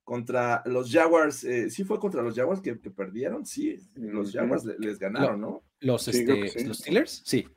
contra 0.04 0.62
los 0.66 0.90
Jaguars, 0.90 1.42
eh, 1.42 1.68
sí 1.68 1.82
fue 1.82 1.98
contra 1.98 2.22
los 2.22 2.36
Jaguars 2.36 2.60
que, 2.60 2.74
perdieron, 2.76 3.44
sí, 3.44 3.76
los 3.94 4.32
Jaguars 4.32 4.64
les 4.78 4.98
ganaron, 4.98 5.40
¿no? 5.40 5.64
Los, 5.80 6.06
este, 6.06 6.64
los 6.64 6.78
Steelers, 6.78 7.22
sí. 7.24 7.48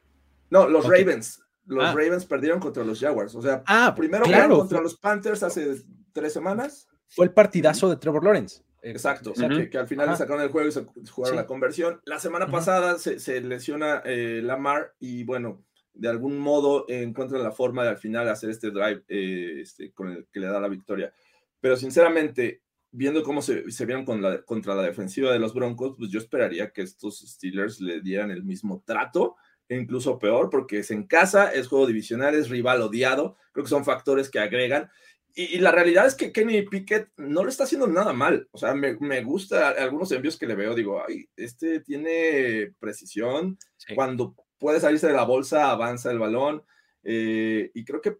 No, 0.50 0.68
los 0.68 0.86
Ravens. 0.86 1.40
Los 1.66 1.86
ah. 1.86 1.94
Ravens 1.94 2.26
perdieron 2.26 2.60
contra 2.60 2.84
los 2.84 3.00
Jaguars. 3.00 3.34
O 3.36 3.42
sea, 3.42 3.64
ah, 3.68 3.94
primero 3.96 4.26
claro, 4.26 4.60
contra 4.60 4.82
los 4.82 4.98
Panthers 4.98 5.44
hace 5.44 5.82
tres 6.12 6.34
semanas. 6.34 6.88
Fue 7.08 7.26
el 7.26 7.32
partidazo 7.32 7.90
de 7.90 7.98
Trevor 7.98 8.24
Lawrence. 8.24 8.62
Exacto, 8.84 9.32
que, 9.34 9.78
al 9.78 9.88
final 9.88 10.10
le 10.10 10.18
sacaron 10.18 10.44
el 10.44 10.50
juego 10.50 10.68
y 10.68 10.72
se 10.74 10.86
jugaron 11.10 11.38
la 11.38 11.48
conversión. 11.48 12.02
La 12.06 12.20
semana 12.20 12.48
pasada 12.48 13.00
se, 13.00 13.42
lesiona 13.42 14.02
eh, 14.04 14.42
Lamar 14.44 14.94
y 15.00 15.24
bueno, 15.24 15.64
de 15.94 16.10
algún 16.10 16.38
modo 16.38 16.86
encuentra 16.90 17.40
la 17.40 17.52
forma 17.52 17.84
de 17.84 17.90
al 17.90 17.98
final 17.98 18.28
hacer 18.28 18.50
este 18.50 18.72
drive 18.72 19.04
eh, 19.08 19.62
este, 19.62 19.94
con 19.94 20.10
el 20.10 20.28
que 20.32 20.42
le 20.42 20.48
da 20.48 20.60
la 20.60 20.68
victoria. 20.68 21.14
Pero 21.62 21.78
sinceramente, 21.78 22.62
viendo 22.92 23.24
cómo 23.24 23.42
se, 23.42 23.72
se 23.72 23.86
vieron 23.86 24.04
con 24.04 24.22
la, 24.22 24.42
contra 24.42 24.76
la 24.76 24.84
defensiva 24.84 25.32
de 25.32 25.40
los 25.40 25.54
Broncos, 25.54 25.96
pues 25.98 26.12
yo 26.12 26.20
esperaría 26.20 26.72
que 26.72 26.82
estos 26.82 27.20
Steelers 27.20 27.80
le 27.80 28.02
dieran 28.02 28.32
el 28.32 28.44
mismo 28.44 28.84
trato, 28.86 29.38
e 29.70 29.78
incluso 29.78 30.20
peor, 30.20 30.50
porque 30.50 30.80
es 30.80 30.92
en 30.92 31.08
casa, 31.08 31.54
es 31.54 31.68
juego 31.68 31.88
divisional, 31.88 32.36
es 32.36 32.50
rival 32.50 32.82
odiado, 32.82 33.38
creo 33.54 33.64
que 33.64 33.70
son 33.70 33.86
factores 33.86 34.30
que 34.30 34.40
agregan. 34.40 34.90
Y, 35.36 35.58
la 35.58 35.72
realidad 35.72 36.06
es 36.06 36.16
que 36.16 36.32
Kenny 36.32 36.62
Pickett 36.64 37.10
no 37.18 37.44
le 37.44 37.50
está 37.50 37.64
haciendo 37.64 37.88
nada 37.88 38.14
mal. 38.14 38.48
O 38.52 38.58
sea, 38.58 38.76
me, 38.76 38.96
me 39.00 39.24
gusta 39.24 39.70
algunos 39.70 40.12
envíos 40.12 40.38
que 40.38 40.46
le 40.46 40.56
veo. 40.56 40.76
Digo, 40.76 41.04
ay, 41.08 41.28
este 41.36 41.80
tiene 41.80 42.74
precisión. 42.80 43.58
Cuando 43.96 44.36
puede 44.60 44.80
salirse 44.80 45.08
de 45.08 45.14
la 45.14 45.24
bolsa, 45.24 45.72
avanza 45.72 46.12
el 46.12 46.20
balón. 46.20 46.64
Eh, 47.04 47.72
y 47.74 47.84
creo 47.84 48.02
que 48.02 48.18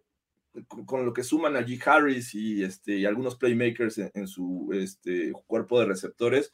con, 0.86 1.04
lo 1.04 1.12
que 1.12 1.22
suman 1.22 1.56
a 1.56 1.60
G. 1.60 1.80
Harris 1.84 2.34
y, 2.34 2.62
este, 2.62 2.96
y 2.96 3.06
algunos 3.06 3.36
playmakers 3.36 3.98
en, 3.98 4.26
su 4.26 4.70
este, 4.72 5.32
cuerpo 5.46 5.80
de 5.80 5.86
receptores, 5.86 6.52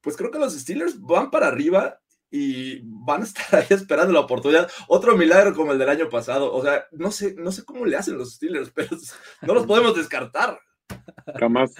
pues 0.00 0.16
creo 0.16 0.30
que 0.30 0.38
los 0.38 0.54
Steelers 0.54 1.00
van 1.00 1.30
para 1.30 1.48
arriba 1.48 2.00
y 2.36 2.80
van 2.82 3.20
a 3.20 3.24
estar 3.24 3.46
ahí 3.60 3.66
esperando 3.70 4.12
la 4.12 4.18
oportunidad. 4.18 4.68
Otro 4.88 5.16
milagro 5.16 5.54
como 5.54 5.70
el 5.70 5.78
del 5.78 5.88
año 5.88 6.08
pasado. 6.08 6.52
O 6.52 6.62
sea, 6.62 6.84
no 6.90 7.12
sé, 7.12 7.36
no 7.38 7.52
sé 7.52 7.64
cómo 7.64 7.86
le 7.86 7.96
hacen 7.96 8.18
los 8.18 8.34
Steelers, 8.34 8.70
pero 8.74 8.96
no 9.42 9.54
los 9.54 9.66
podemos 9.66 9.94
descartar. 9.94 10.58
Jamás. 11.38 11.76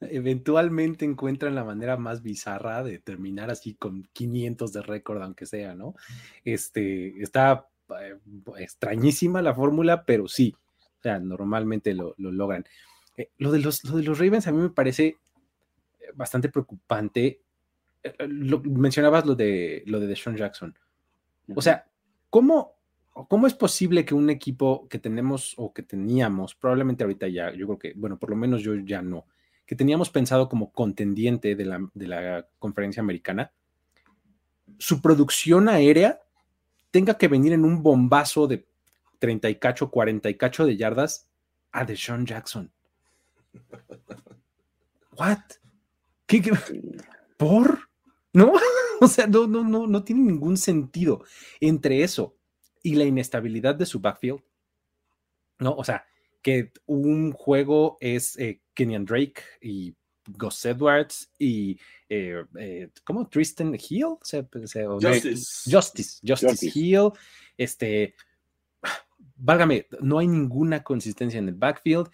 Eventualmente 0.00 1.04
encuentran 1.04 1.54
la 1.54 1.64
manera 1.64 1.98
más 1.98 2.22
bizarra 2.22 2.82
de 2.82 3.00
terminar 3.00 3.50
así 3.50 3.74
con 3.74 4.08
500 4.14 4.72
de 4.72 4.80
récord, 4.80 5.20
aunque 5.20 5.44
sea, 5.44 5.74
¿no? 5.74 5.94
Este, 6.42 7.20
está 7.20 7.66
eh, 8.00 8.16
extrañísima 8.56 9.42
la 9.42 9.54
fórmula, 9.54 10.06
pero 10.06 10.26
sí, 10.26 10.54
o 10.80 11.02
sea, 11.02 11.18
normalmente 11.18 11.92
lo, 11.92 12.14
logran. 12.16 12.64
Eh, 13.18 13.28
lo, 13.36 13.52
de 13.52 13.58
los, 13.58 13.82
de 13.82 14.02
los 14.02 14.18
Ravens 14.18 14.46
a 14.46 14.52
mí 14.52 14.62
me 14.62 14.70
parece 14.70 15.06
eh, 15.06 15.16
bastante 16.14 16.48
preocupante. 16.48 17.42
Mencionabas 18.64 19.26
lo 19.26 19.34
de, 19.34 19.82
lo 19.86 20.00
de 20.00 20.06
Deshaun 20.06 20.36
Jackson. 20.36 20.76
O 21.54 21.62
sea, 21.62 21.86
¿cómo, 22.30 22.76
¿cómo 23.12 23.46
es 23.46 23.54
posible 23.54 24.04
que 24.04 24.14
un 24.14 24.30
equipo 24.30 24.86
que 24.88 24.98
tenemos 24.98 25.54
o 25.56 25.72
que 25.72 25.82
teníamos, 25.82 26.54
probablemente 26.54 27.04
ahorita 27.04 27.28
ya, 27.28 27.52
yo 27.52 27.66
creo 27.66 27.78
que, 27.78 27.92
bueno, 27.96 28.18
por 28.18 28.30
lo 28.30 28.36
menos 28.36 28.62
yo 28.62 28.74
ya 28.76 29.02
no, 29.02 29.26
que 29.66 29.76
teníamos 29.76 30.10
pensado 30.10 30.48
como 30.48 30.72
contendiente 30.72 31.54
de 31.54 31.64
la, 31.64 31.88
de 31.94 32.06
la 32.06 32.46
conferencia 32.58 33.02
americana, 33.02 33.52
su 34.78 35.00
producción 35.00 35.68
aérea 35.68 36.20
tenga 36.90 37.16
que 37.16 37.28
venir 37.28 37.52
en 37.52 37.64
un 37.64 37.82
bombazo 37.82 38.46
de 38.46 38.66
30 39.18 39.48
y 39.50 39.54
cacho, 39.56 39.90
40 39.90 40.28
y 40.30 40.34
cacho 40.36 40.64
de 40.64 40.76
yardas 40.76 41.28
a 41.72 41.84
Deshaun 41.84 42.26
Jackson. 42.26 42.70
¿What? 45.16 45.38
¿Qué, 46.26 46.42
por 47.36 47.87
¿No? 48.38 48.52
o 49.00 49.08
sea, 49.08 49.26
no, 49.26 49.48
no, 49.48 49.64
no, 49.64 49.86
no 49.88 50.04
tiene 50.04 50.22
ningún 50.22 50.56
sentido 50.56 51.24
entre 51.60 52.04
eso 52.04 52.36
y 52.84 52.94
la 52.94 53.04
inestabilidad 53.04 53.74
de 53.74 53.84
su 53.86 53.98
backfield. 53.98 54.40
¿No? 55.58 55.74
O 55.74 55.82
sea, 55.82 56.06
que 56.40 56.72
un 56.86 57.32
juego 57.32 57.98
es 58.00 58.38
eh, 58.38 58.62
Kenyan 58.74 59.04
Drake 59.04 59.42
y 59.60 59.92
Gus 60.28 60.64
Edwards 60.64 61.32
y 61.36 61.80
eh, 62.08 62.44
eh, 62.56 62.90
¿cómo? 63.02 63.28
Tristan 63.28 63.74
Hill, 63.74 64.18
Justice. 64.20 65.68
Justice, 65.68 66.20
Justice, 66.24 66.70
Hill, 66.72 67.10
este, 67.56 68.14
válgame, 69.34 69.88
no 70.00 70.20
hay 70.20 70.28
ninguna 70.28 70.84
consistencia 70.84 71.38
en 71.38 71.48
el 71.48 71.54
backfield, 71.54 72.08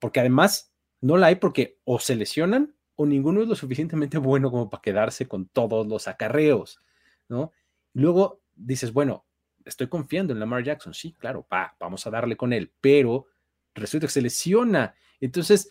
porque 0.00 0.20
además 0.20 0.72
no 1.00 1.16
la 1.16 1.28
hay 1.28 1.36
porque 1.36 1.78
o 1.84 2.00
se 2.00 2.16
lesionan 2.16 2.74
o 3.00 3.06
ninguno 3.06 3.40
es 3.40 3.48
lo 3.48 3.54
suficientemente 3.54 4.18
bueno 4.18 4.50
como 4.50 4.68
para 4.68 4.82
quedarse 4.82 5.28
con 5.28 5.46
todos 5.46 5.86
los 5.86 6.08
acarreos, 6.08 6.80
¿no? 7.28 7.52
Luego 7.92 8.42
dices, 8.56 8.92
bueno, 8.92 9.24
estoy 9.64 9.86
confiando 9.86 10.32
en 10.32 10.40
Lamar 10.40 10.64
Jackson, 10.64 10.92
sí, 10.92 11.12
claro, 11.12 11.46
va, 11.50 11.76
vamos 11.78 12.04
a 12.04 12.10
darle 12.10 12.36
con 12.36 12.52
él, 12.52 12.72
pero 12.80 13.26
resulta 13.72 14.08
que 14.08 14.12
se 14.12 14.20
lesiona, 14.20 14.96
entonces, 15.20 15.70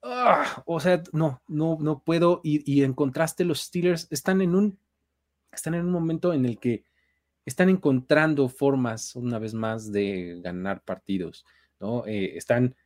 ah, 0.00 0.62
o 0.64 0.78
sea, 0.78 1.02
no, 1.12 1.42
no, 1.48 1.76
no 1.80 2.04
puedo, 2.04 2.40
y, 2.44 2.62
y 2.72 2.84
en 2.84 2.94
contraste 2.94 3.44
los 3.44 3.62
Steelers 3.62 4.06
están 4.12 4.40
en 4.40 4.54
un, 4.54 4.78
están 5.50 5.74
en 5.74 5.86
un 5.86 5.90
momento 5.90 6.32
en 6.32 6.46
el 6.46 6.60
que 6.60 6.84
están 7.44 7.68
encontrando 7.68 8.48
formas, 8.48 9.16
una 9.16 9.40
vez 9.40 9.54
más, 9.54 9.90
de 9.90 10.38
ganar 10.40 10.84
partidos, 10.84 11.44
¿no? 11.80 12.06
Eh, 12.06 12.36
están 12.36 12.76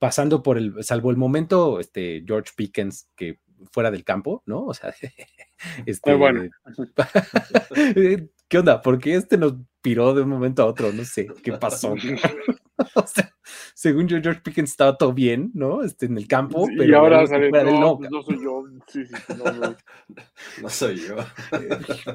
pasando 0.00 0.42
por 0.42 0.58
el, 0.58 0.82
salvo 0.82 1.10
el 1.10 1.18
momento, 1.18 1.78
este, 1.78 2.24
George 2.26 2.52
Pickens, 2.56 3.08
que 3.14 3.38
fuera 3.70 3.90
del 3.90 4.02
campo, 4.02 4.42
¿no? 4.46 4.64
O 4.64 4.74
sea, 4.74 4.92
este, 5.86 6.14
bueno. 6.14 6.48
¿Qué 8.48 8.58
onda? 8.58 8.80
¿Por 8.80 8.98
qué 8.98 9.14
este 9.14 9.36
nos 9.36 9.54
piró 9.80 10.12
de 10.12 10.22
un 10.22 10.30
momento 10.30 10.62
a 10.62 10.66
otro? 10.66 10.90
No 10.92 11.04
sé, 11.04 11.28
¿qué 11.44 11.52
pasó? 11.52 11.92
o 12.94 13.06
sea, 13.06 13.30
según 13.74 14.08
yo, 14.08 14.20
George 14.20 14.40
Pickens 14.42 14.70
estaba 14.70 14.96
todo 14.96 15.12
bien, 15.12 15.50
¿no? 15.54 15.84
Este, 15.84 16.06
en 16.06 16.16
el 16.16 16.26
campo. 16.26 16.66
pero 16.66 16.90
y 16.90 16.94
ahora 16.94 17.26
sale, 17.26 17.50
no, 17.50 17.98
pues 17.98 18.10
no, 18.10 18.22
soy 18.22 18.42
yo. 18.42 18.64
Sí, 18.88 19.04
sí, 19.04 19.14
no, 19.36 19.76
no. 20.62 20.68
soy 20.68 20.96
yo. 20.96 21.16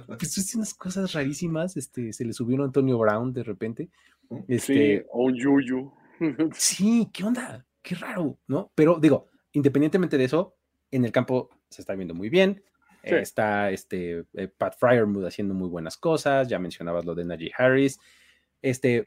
pues 0.08 0.38
es 0.40 0.56
unas 0.56 0.74
cosas 0.74 1.14
rarísimas. 1.14 1.78
Este, 1.78 2.12
se 2.12 2.26
le 2.26 2.34
subió 2.34 2.56
un 2.56 2.64
Antonio 2.64 2.98
Brown 2.98 3.32
de 3.32 3.44
repente. 3.44 3.90
Este, 4.48 4.98
sí, 4.98 5.06
o 5.12 5.26
un 5.26 5.36
Yuyu. 5.36 5.94
sí, 6.54 7.10
¿qué 7.14 7.24
onda? 7.24 7.66
Qué 7.86 7.94
raro, 7.94 8.40
¿no? 8.48 8.72
Pero 8.74 9.00
digo, 9.00 9.28
independientemente 9.52 10.18
de 10.18 10.24
eso, 10.24 10.56
en 10.90 11.06
el 11.06 11.12
campo 11.12 11.52
se 11.70 11.82
está 11.84 11.94
viendo 11.94 12.16
muy 12.16 12.30
bien. 12.30 12.64
está 13.04 13.70
este 13.70 14.26
eh, 14.34 14.48
Pat 14.48 14.76
Fryermuth 14.76 15.26
haciendo 15.26 15.54
muy 15.54 15.70
buenas 15.70 15.96
cosas. 15.96 16.48
Ya 16.48 16.58
mencionabas 16.58 17.06
lo 17.06 17.14
de 17.14 17.26
Najee 17.26 17.52
Harris. 17.56 18.00
Este, 18.60 19.06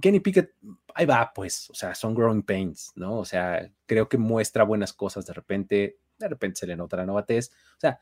Kenny 0.00 0.20
Pickett, 0.20 0.54
ahí 0.94 1.04
va, 1.04 1.32
pues, 1.34 1.68
o 1.68 1.74
sea, 1.74 1.96
son 1.96 2.14
growing 2.14 2.44
pains, 2.44 2.92
¿no? 2.94 3.18
O 3.18 3.24
sea, 3.24 3.68
creo 3.86 4.08
que 4.08 4.18
muestra 4.18 4.62
buenas 4.62 4.92
cosas 4.92 5.26
de 5.26 5.32
repente, 5.32 5.98
de 6.16 6.28
repente 6.28 6.60
se 6.60 6.68
le 6.68 6.76
nota 6.76 6.96
la 6.96 7.06
novatez, 7.06 7.50
o 7.76 7.80
sea, 7.80 7.98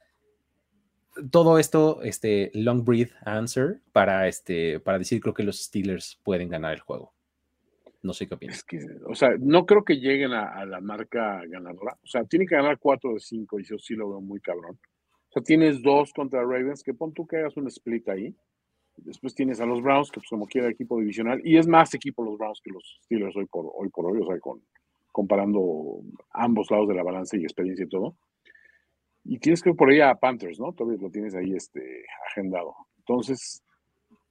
todo 1.31 1.59
esto, 1.59 2.03
este, 2.03 2.51
long 2.53 2.85
breath 2.85 3.13
answer 3.25 3.81
para, 3.93 4.29
este, 4.29 4.81
para 4.81 4.99
decir 4.99 5.23
creo 5.23 5.33
que 5.33 5.45
los 5.45 5.63
Steelers 5.63 6.21
pueden 6.23 6.51
ganar 6.51 6.75
el 6.75 6.81
juego. 6.81 7.14
No 8.05 8.13
sé 8.13 8.29
qué 8.29 8.35
opinas. 8.35 8.65
o 9.07 9.15
sea, 9.15 9.31
no 9.41 9.67
creo 9.67 9.85
que 9.85 9.97
lleguen 9.97 10.33
a, 10.33 10.65
la 10.65 10.81
marca 10.81 11.43
ganadora. 11.47 11.99
O 12.03 12.07
sea, 12.07 12.25
tienen 12.25 12.47
que 12.47 12.55
ganar 12.55 12.79
4 12.79 13.15
de 13.15 13.19
5 13.19 13.61
y 13.61 13.65
yo 13.65 13.79
sí 13.79 13.95
lo 13.95 14.11
veo 14.11 14.21
muy 14.21 14.41
cabrón. 14.41 14.79
O 15.29 15.33
sea, 15.33 15.43
tienes 15.43 15.83
dos 15.83 16.13
contra 16.13 16.43
Ravens, 16.43 16.83
que 16.83 16.95
pon 16.95 17.13
tú 17.13 17.27
que 17.27 17.39
hagas 17.39 17.57
un 17.57 17.67
split 17.67 18.09
ahí 18.09 18.37
Después 18.97 19.35
tienes 19.35 19.61
a 19.61 19.67
los 19.67 19.83
Browns, 19.83 20.11
que 20.11 20.21
pues 20.21 20.29
como 20.29 20.47
quiera 20.47 20.69
equipo 20.69 20.99
divisional, 21.01 21.41
y 21.45 21.57
es 21.57 21.67
más 21.67 21.95
equipo 21.95 22.25
los 22.25 22.39
Browns 22.39 22.61
que 22.63 22.71
los 22.71 23.01
Steelers 23.05 23.37
hoy 23.37 23.47
por 23.47 23.71
hoy, 23.75 23.89
por 23.89 24.07
hoy 24.07 24.21
o 24.23 24.27
sea, 24.27 24.39
con, 24.39 24.63
comparando 25.11 26.01
ambos 26.31 26.71
lados 26.71 26.89
de 26.89 26.95
la 26.95 27.03
balanza 27.03 27.37
y 27.37 27.43
experiencia 27.43 27.85
y 27.85 27.89
todo. 27.89 28.17
Y 29.25 29.39
tienes 29.39 29.63
que 29.63 29.71
ir 29.71 29.77
por 29.77 29.91
ahí 29.91 30.01
a 30.01 30.15
Panthers, 30.15 30.61
¿no? 30.61 30.73
Todavía 30.73 31.01
lo 31.01 31.11
tienes 31.11 31.35
ahí 31.35 31.55
este, 31.55 32.05
agendado. 32.31 32.75
Entonces, 32.99 33.65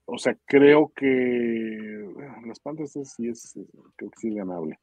o 0.05 0.17
sea, 0.17 0.37
creo 0.45 0.91
que 0.95 2.05
las 2.45 2.59
Panthers 2.59 2.91
sí 2.91 3.27
es, 3.27 3.53
creo 3.95 4.11
que 4.11 4.19
sí 4.19 4.29
es 4.29 4.35
ganable. 4.35 4.79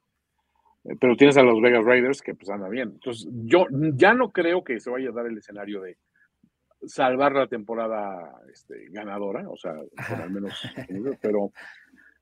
Eh, 0.85 0.97
pero 1.01 1.17
tienes 1.17 1.37
a 1.37 1.43
los 1.43 1.61
Vegas 1.61 1.85
Raiders 1.85 2.23
que 2.23 2.35
pues 2.35 2.51
anda 2.51 2.69
bien. 2.69 2.91
Entonces, 2.95 3.29
yo 3.31 3.67
ya 3.71 4.15
no 4.15 4.31
creo 4.31 4.65
que 4.65 4.81
se 4.81 4.91
vaya 4.91 5.11
a 5.11 5.13
dar 5.13 5.27
el 5.27 5.39
escenario 5.39 5.81
de 5.83 5.99
salvar 6.87 7.33
la 7.33 7.47
temporada 7.47 8.41
este, 8.53 8.87
ganadora, 8.91 9.49
o 9.49 9.57
sea, 9.57 9.75
al 10.17 10.31
menos, 10.31 10.55
pero, 11.21 11.53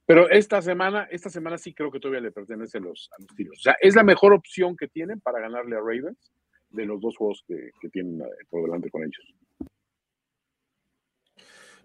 pero 0.04 0.28
esta 0.30 0.60
semana, 0.60 1.06
esta 1.10 1.30
semana 1.30 1.58
sí 1.58 1.72
creo 1.72 1.92
que 1.92 2.00
todavía 2.00 2.22
le 2.22 2.32
pertenece 2.32 2.78
a 2.78 2.80
los, 2.80 3.08
a 3.12 3.22
O 3.22 3.56
sea, 3.56 3.76
es 3.80 3.94
la 3.94 4.02
mejor 4.02 4.32
opción 4.32 4.76
que 4.76 4.88
tienen 4.88 5.20
para 5.20 5.40
ganarle 5.40 5.76
a 5.76 5.80
Ravens 5.80 6.32
de 6.70 6.86
los 6.86 7.00
dos 7.00 7.16
juegos 7.16 7.44
que, 7.46 7.70
tienen 7.90 8.20
eh, 8.20 8.44
por 8.50 8.62
delante 8.62 8.90
con 8.90 9.02
ellos. 9.02 9.34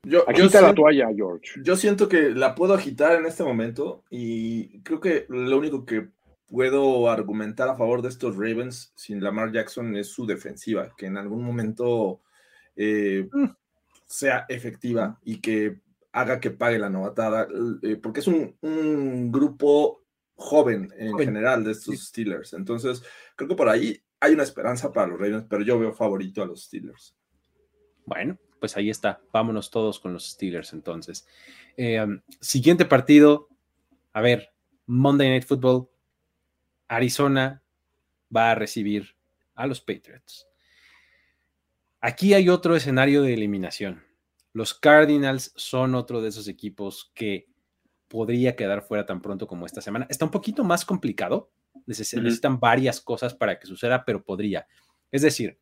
Yo, 0.05 0.27
Agita 0.29 0.61
la 0.61 0.73
toalla, 0.73 1.07
George. 1.15 1.61
Yo 1.63 1.77
siento 1.77 2.09
que 2.09 2.31
la 2.31 2.55
puedo 2.55 2.73
agitar 2.73 3.17
en 3.17 3.25
este 3.25 3.43
momento 3.43 4.03
y 4.09 4.81
creo 4.81 4.99
que 4.99 5.25
lo 5.29 5.57
único 5.57 5.85
que 5.85 6.09
puedo 6.47 7.09
argumentar 7.09 7.69
a 7.69 7.75
favor 7.75 8.01
de 8.01 8.09
estos 8.09 8.35
Ravens 8.35 8.91
sin 8.95 9.23
Lamar 9.23 9.51
Jackson 9.51 9.95
es 9.95 10.09
su 10.09 10.25
defensiva, 10.25 10.93
que 10.95 11.05
en 11.05 11.17
algún 11.17 11.43
momento 11.43 12.21
eh, 12.75 13.27
mm. 13.31 13.45
sea 14.05 14.45
efectiva 14.49 15.19
y 15.23 15.39
que 15.39 15.79
haga 16.11 16.39
que 16.39 16.51
pague 16.51 16.77
la 16.77 16.89
novatada, 16.89 17.47
eh, 17.81 17.95
porque 17.95 18.19
es 18.19 18.27
un, 18.27 19.31
grupo 19.31 20.03
joven 20.35 20.93
en 20.97 21.17
general 21.17 21.63
de 21.63 21.71
estos 21.71 22.07
Steelers. 22.07 22.53
Entonces, 22.53 23.03
creo 23.35 23.49
que 23.49 23.55
por 23.55 23.69
ahí 23.69 23.99
hay 24.19 24.33
una 24.33 24.43
esperanza 24.43 24.91
para 24.91 25.07
los 25.07 25.19
Ravens, 25.19 25.45
pero 25.49 25.63
yo 25.63 25.79
veo 25.79 25.91
favorito 25.91 26.43
a 26.43 26.45
los 26.45 26.65
Steelers. 26.65 27.15
Bueno, 28.05 28.37
pues 28.63 28.77
ahí 28.77 28.89
está. 28.89 29.19
Vámonos 29.33 29.69
todos 29.69 29.99
con 29.99 30.13
los 30.13 30.25
Steelers 30.25 30.71
entonces. 30.71 31.27
Eh, 31.75 32.01
um, 32.01 32.21
siguiente 32.39 32.85
partido. 32.85 33.49
A 34.13 34.21
ver, 34.21 34.53
Monday 34.85 35.27
Night 35.27 35.43
Football. 35.43 35.89
Arizona 36.87 37.61
va 38.33 38.51
a 38.51 38.55
recibir 38.55 39.17
a 39.55 39.67
los 39.67 39.81
Patriots. 39.81 40.47
Aquí 41.99 42.33
hay 42.33 42.47
otro 42.47 42.77
escenario 42.77 43.21
de 43.21 43.33
eliminación. 43.33 44.01
Los 44.53 44.73
Cardinals 44.73 45.51
son 45.57 45.93
otro 45.93 46.21
de 46.21 46.29
esos 46.29 46.47
equipos 46.47 47.11
que 47.13 47.49
podría 48.07 48.55
quedar 48.55 48.81
fuera 48.81 49.05
tan 49.05 49.21
pronto 49.21 49.45
como 49.45 49.65
esta 49.65 49.81
semana. 49.81 50.07
Está 50.09 50.23
un 50.23 50.31
poquito 50.31 50.63
más 50.63 50.85
complicado. 50.85 51.51
Necesitan 51.85 52.61
varias 52.61 53.01
cosas 53.01 53.33
para 53.33 53.59
que 53.59 53.67
suceda, 53.67 54.05
pero 54.05 54.23
podría. 54.23 54.67
Es 55.11 55.21
decir, 55.21 55.59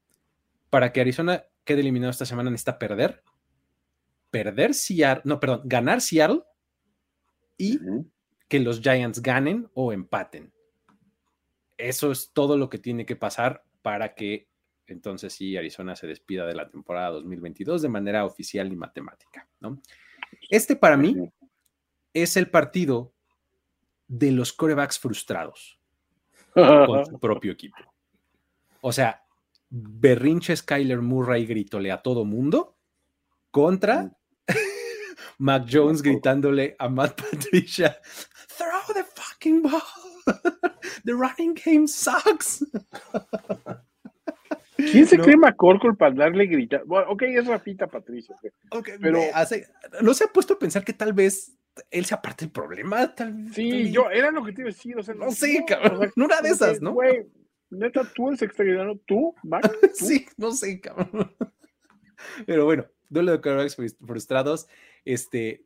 para 0.70 0.94
que 0.94 1.02
Arizona 1.02 1.46
quede 1.64 1.82
eliminado 1.82 2.12
esta 2.12 2.26
semana 2.26 2.50
necesita 2.50 2.80
perder, 2.80 3.24
perder 4.30 4.74
Seattle, 4.74 5.24
no, 5.26 5.40
perdón, 5.40 5.62
ganar 5.66 6.02
Seattle 6.02 6.44
y 7.58 7.80
que 8.48 8.60
los 8.60 8.82
Giants 8.82 9.22
ganen 9.22 9.70
o 9.74 9.94
empaten. 9.94 10.52
Eso 11.78 12.12
es 12.12 12.32
todo 12.34 12.58
lo 12.58 12.70
que 12.70 12.78
tiene 12.78 13.06
que 13.06 13.16
pasar 13.16 13.64
para 13.82 14.14
que 14.14 14.50
entonces 14.88 15.34
sí 15.34 15.56
Arizona 15.58 15.96
se 15.96 16.08
despida 16.08 16.46
de 16.46 16.54
la 16.54 16.70
temporada 16.70 17.12
2022 17.12 17.82
de 17.82 17.90
manera 17.90 18.26
oficial 18.26 18.72
y 18.72 18.76
matemática. 18.76 19.48
¿no? 19.60 19.82
Este 20.50 20.76
para 20.76 20.98
mí 20.98 21.16
es 22.14 22.38
el 22.38 22.50
partido 22.50 23.14
de 24.08 24.32
los 24.32 24.52
corebacks 24.52 25.00
frustrados 25.00 25.80
con 26.54 27.06
su 27.06 27.20
propio 27.20 27.54
equipo. 27.54 27.78
O 28.82 28.92
sea, 28.92 29.24
berrinche 29.72 30.56
Skyler 30.56 31.02
Murray 31.02 31.46
gritole 31.46 31.92
a 31.92 32.02
todo 32.02 32.26
mundo 32.26 32.78
contra 33.52 34.12
Mac 35.40 35.66
Jones 35.68 36.02
gritándole 36.02 36.76
a 36.78 36.90
Matt 36.90 37.20
Patricia, 37.20 37.98
throw 38.58 38.94
the 38.94 39.04
fucking 39.04 39.62
ball. 39.64 39.82
The 41.04 41.14
running 41.14 41.56
game 41.56 41.88
sucks. 41.88 42.64
¿Quién 44.76 45.08
se 45.08 45.18
cree 45.18 45.38
McCorkle 45.38 45.94
para 45.94 46.14
darle 46.14 46.46
gritar? 46.46 46.84
Bueno, 46.86 47.12
ok, 47.12 47.24
es 47.24 47.48
Rafita 47.48 47.88
Patricia. 47.88 48.36
pero 49.00 49.20
no 50.02 50.14
se 50.14 50.24
ha 50.24 50.28
puesto 50.28 50.54
a 50.54 50.60
pensar 50.60 50.84
que 50.84 50.94
tal 50.94 51.14
vez 51.14 51.56
él 51.90 52.06
sea 52.06 52.22
parte 52.22 52.46
del 52.46 52.52
problema. 52.52 53.14
sí, 53.54 53.92
yo, 53.92 54.10
era 54.12 54.32
lo 54.32 54.44
que 54.44 54.54
te 54.54 54.62
iba 54.62 54.70
a 54.70 54.74
decir. 54.74 54.98
O 54.98 55.04
sea, 55.04 55.14
no, 55.16 55.32
sé, 55.32 55.64
cabrón. 55.68 56.12
no 56.16 56.26
una 56.26 56.42
de 56.42 56.50
esas, 56.50 56.82
¿no? 56.82 56.94
Güey, 56.94 57.28
neta, 57.72 58.04
tú 58.14 58.28
eres 58.28 58.42
extraordinario, 58.42 59.00
tú, 59.06 59.34
Mac. 59.44 59.64
sí, 59.94 60.26
no 60.38 60.52
sé, 60.52 60.80
cabrón. 60.80 61.34
Pero 62.46 62.66
bueno, 62.66 62.86
duelo 63.10 63.32
de 63.32 63.42
quarterbacks 63.42 63.98
frustrados. 64.06 64.68
Este, 65.06 65.64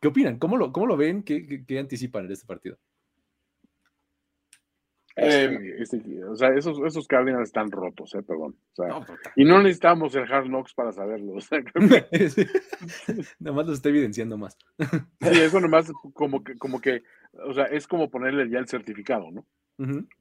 ¿Qué 0.00 0.08
opinan? 0.08 0.38
¿Cómo 0.38 0.56
lo, 0.56 0.72
cómo 0.72 0.86
lo 0.86 0.96
ven? 0.96 1.22
¿Qué, 1.22 1.64
qué 1.66 1.78
anticipan 1.78 2.26
en 2.26 2.32
este 2.32 2.46
partido? 2.46 2.78
Eh, 5.14 5.76
este, 5.78 6.24
o 6.24 6.34
sea, 6.34 6.54
esos, 6.54 6.78
esos 6.86 7.06
Cardinals 7.06 7.48
están 7.48 7.70
rotos, 7.70 8.14
eh, 8.14 8.22
perdón. 8.22 8.56
y 9.36 9.44
no 9.44 9.62
necesitamos 9.62 10.14
el 10.14 10.32
Hard 10.32 10.46
Knocks 10.46 10.72
para 10.72 10.92
saberlo. 10.92 11.34
Nada 13.38 13.56
más 13.56 13.66
lo 13.66 13.74
estoy 13.74 13.90
evidenciando 13.90 14.38
más. 14.38 14.56
sí, 14.78 15.40
eso 15.40 15.60
nomás 15.60 15.92
como 16.14 16.42
que, 16.42 16.56
como 16.56 16.80
que, 16.80 17.02
o 17.46 17.52
sea, 17.52 17.64
es 17.64 17.86
como 17.86 18.10
ponerle 18.10 18.48
ya 18.48 18.58
el 18.58 18.68
certificado, 18.68 19.30
¿no? 19.30 19.46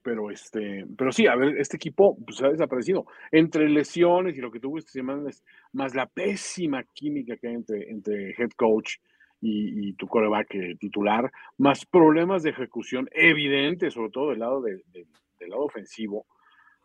Pero 0.02 0.32
este, 0.32 0.86
pero 0.98 1.12
sí, 1.12 1.28
a 1.28 1.36
ver, 1.36 1.58
este 1.58 1.78
equipo 1.78 2.18
pues, 2.26 2.42
ha 2.42 2.50
desaparecido. 2.50 3.06
Entre 3.32 3.70
lesiones 3.70 4.36
y 4.36 4.42
lo 4.42 4.52
que 4.52 4.60
tuvo 4.60 4.80
esta 4.80 4.92
semana, 4.92 5.30
más 5.74 5.94
la 5.94 6.08
pésima 6.08 6.84
química 6.94 7.38
que 7.38 7.48
hay 7.48 7.54
entre, 7.56 7.90
entre 7.92 8.32
head 8.32 8.50
coach 8.56 8.96
y, 9.40 9.94
tu 9.94 10.08
coreback 10.08 10.56
eh, 10.56 10.76
titular, 10.80 11.32
más 11.58 11.86
problemas 11.86 12.44
de 12.44 12.52
ejecución 12.52 13.10
evidentes, 13.12 13.94
sobre 13.94 14.12
todo 14.12 14.30
del 14.30 14.40
lado, 14.40 14.62
del 14.62 15.50
lado 15.50 15.64
ofensivo. 15.64 16.26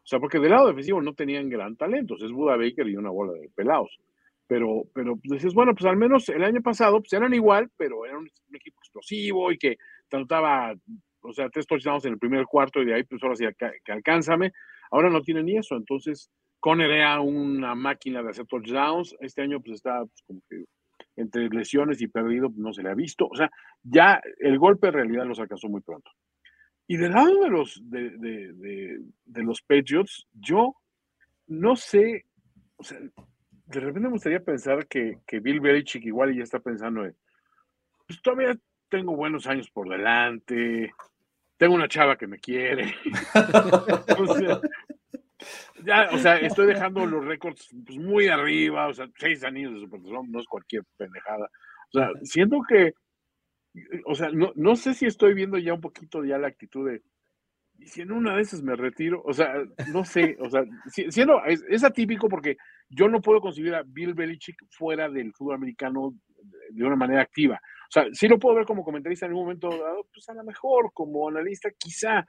O 0.06 0.08
sea, 0.08 0.20
porque 0.20 0.38
del 0.38 0.52
lado 0.52 0.68
defensivo 0.68 1.02
no 1.02 1.14
tenían 1.14 1.48
gran 1.48 1.76
talento, 1.76 2.14
es 2.14 2.30
Buda 2.30 2.56
Baker 2.56 2.86
y 2.86 2.96
una 2.96 3.10
bola 3.10 3.32
de 3.32 3.50
pelados. 3.54 3.98
Pero, 4.46 4.84
pero 4.94 5.16
pues, 5.16 5.52
bueno, 5.52 5.74
pues 5.74 5.84
al 5.84 5.96
menos 5.96 6.28
el 6.28 6.44
año 6.44 6.62
pasado 6.62 7.00
pues 7.00 7.12
eran 7.12 7.34
igual, 7.34 7.70
pero 7.76 8.06
era 8.06 8.16
un, 8.16 8.30
equipo 8.54 8.78
explosivo 8.80 9.50
y 9.50 9.58
que 9.58 9.76
trataba, 10.08 10.74
o 11.27 11.33
sea, 11.33 11.49
tres 11.49 11.66
touchdowns 11.66 12.05
en 12.05 12.12
el 12.12 12.18
primer 12.18 12.47
cuarto 12.47 12.81
y 12.83 12.87
de 12.87 12.95
ahí 12.95 13.05
pues 13.05 13.22
ahora 13.22 13.37
sí 13.37 13.45
que 13.59 13.93
alcánzame. 13.93 14.53
Ahora 14.91 15.11
no 15.11 15.20
tienen 15.20 15.47
ni 15.47 15.57
eso, 15.57 15.77
entonces 15.77 16.31
Conner 16.61 16.91
era 16.91 17.20
una 17.20 17.74
máquina 17.74 18.22
de 18.22 18.31
hacer 18.31 18.47
touchdowns, 18.47 19.14
este 19.20 19.43
año 19.43 19.61
pues 19.61 19.77
está 19.77 20.01
pues, 20.01 20.22
como 20.27 20.41
que 20.49 20.64
entre 21.16 21.49
lesiones 21.49 22.01
y 22.01 22.09
perdido 22.09 22.51
no 22.57 22.72
se 22.72 22.83
le 22.83 22.91
ha 22.91 22.95
visto. 22.95 23.27
O 23.27 23.35
sea, 23.35 23.51
ya 23.83 24.20
el 24.39 24.59
golpe 24.59 24.89
en 24.89 24.95
realidad 24.95 25.27
los 25.27 25.41
alcanzó 25.41 25.68
muy 25.68 25.81
pronto. 25.81 26.11
Y 26.87 26.97
del 26.97 27.12
lado 27.12 27.43
de 27.43 27.51
los, 27.51 27.81
de, 27.85 29.01
los 29.27 29.62
Patriots, 29.62 30.27
yo 30.33 30.77
no 31.49 31.74
sé, 31.74 32.27
o 32.77 32.85
sea, 32.85 32.99
de 33.01 33.81
repente 33.81 34.01
me 34.01 34.11
gustaría 34.11 34.41
pensar 34.41 34.87
que, 34.87 35.18
que 35.27 35.41
Bill 35.41 35.61
Belichick 35.61 36.05
igual 36.05 36.35
ya 36.37 36.45
está 36.45 36.61
pensando 36.61 37.05
en, 37.05 37.16
pues 38.07 38.22
todavía 38.22 38.57
tengo 38.89 39.16
buenos 39.16 39.49
años 39.49 39.68
por 39.70 39.89
delante, 39.89 40.93
tengo 41.57 41.74
una 41.74 41.88
chava 41.88 42.16
que 42.16 42.26
me 42.26 42.38
quiere. 42.38 42.94
ya, 45.84 46.09
o 46.12 46.18
sea, 46.18 46.38
estoy 46.38 46.66
dejando 46.66 47.07
los 47.07 47.24
récords 47.24 47.68
pues, 47.84 47.98
muy 47.98 48.28
arriba, 48.28 48.88
o 48.88 48.94
sea, 48.94 49.09
seis 49.18 49.44
años 49.44 49.74
de 49.74 49.80
Super 49.80 50.00
no 50.00 50.40
es 50.40 50.46
cualquier 50.46 50.82
pendejada. 50.96 51.48
O 51.94 51.98
sea, 51.98 52.11
siento 52.22 52.59
que, 52.68 52.92
o 54.04 54.14
sea, 54.14 54.30
no, 54.30 54.52
no 54.54 54.76
sé 54.76 54.94
si 54.94 55.07
estoy 55.07 55.34
viendo 55.34 55.59
ya 55.59 55.74
un 55.74 55.80
poquito 55.80 56.24
ya 56.24 56.38
la 56.38 56.48
actitud 56.48 56.88
de, 56.90 57.02
y 57.78 57.86
si 57.86 58.02
en 58.02 58.12
una 58.12 58.36
de 58.36 58.42
esas 58.42 58.62
me 58.62 58.74
retiro, 58.74 59.22
o 59.24 59.32
sea, 59.32 59.54
no 59.92 60.04
sé, 60.04 60.36
o 60.40 60.48
sea, 60.48 60.64
siendo, 61.11 61.42
es, 61.44 61.84
atípico 61.84 62.28
porque 62.28 62.57
yo 62.88 63.09
no 63.09 63.20
puedo 63.20 63.40
concebir 63.40 63.74
a 63.74 63.82
Bill 63.84 64.14
Belichick 64.14 64.57
fuera 64.70 65.09
del 65.09 65.32
fútbol 65.32 65.57
americano 65.57 66.14
de 66.70 66.84
una 66.84 66.96
manera 66.96 67.22
activa. 67.22 67.61
O 67.89 67.91
sea, 67.91 68.07
sí 68.12 68.28
lo 68.28 68.39
puedo 68.39 68.57
ver 68.57 68.66
como 68.66 68.84
comentarista 68.84 69.26
en 69.26 69.32
un 69.32 69.41
momento 69.41 69.68
dado, 69.68 70.07
pues 70.12 70.28
a 70.28 70.34
lo 70.34 70.45
mejor 70.45 70.91
como 70.93 71.28
analista 71.28 71.70
quizá, 71.78 72.26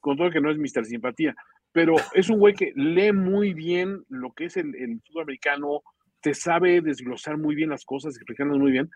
con 0.00 0.16
todo 0.16 0.30
que 0.30 0.40
no 0.40 0.50
es 0.50 0.58
Mr. 0.58 0.84
Simpatía, 0.84 1.34
pero 1.72 1.96
es 2.14 2.28
un 2.28 2.38
güey 2.38 2.54
que 2.54 2.72
lee 2.74 3.12
muy 3.12 3.54
bien 3.54 4.04
lo 4.08 4.32
que 4.32 4.46
es 4.46 4.56
el, 4.56 4.72
fútbol 5.06 5.22
americano, 5.22 5.82
te 6.20 6.34
sabe 6.34 6.80
desglosar 6.80 7.38
muy 7.38 7.54
bien 7.54 7.70
las 7.70 7.84
cosas, 7.84 8.16
explicarlas 8.16 8.58
muy 8.58 8.72
bien. 8.72 8.90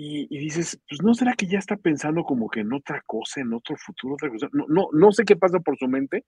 Y, 0.00 0.28
dices, 0.38 0.80
pues 0.88 1.02
no 1.02 1.12
será 1.12 1.32
que 1.32 1.48
ya 1.48 1.58
está 1.58 1.76
pensando 1.76 2.22
como 2.22 2.48
que 2.48 2.60
en 2.60 2.72
otra 2.72 3.02
cosa, 3.04 3.40
en 3.40 3.52
otro 3.52 3.74
futuro, 3.76 4.14
otra 4.14 4.28
cosa. 4.28 4.48
No, 4.52 4.64
no, 4.68 4.88
no 4.92 5.10
sé 5.10 5.24
qué 5.24 5.34
pasa 5.34 5.58
por 5.58 5.76
su 5.76 5.88
mente. 5.88 6.24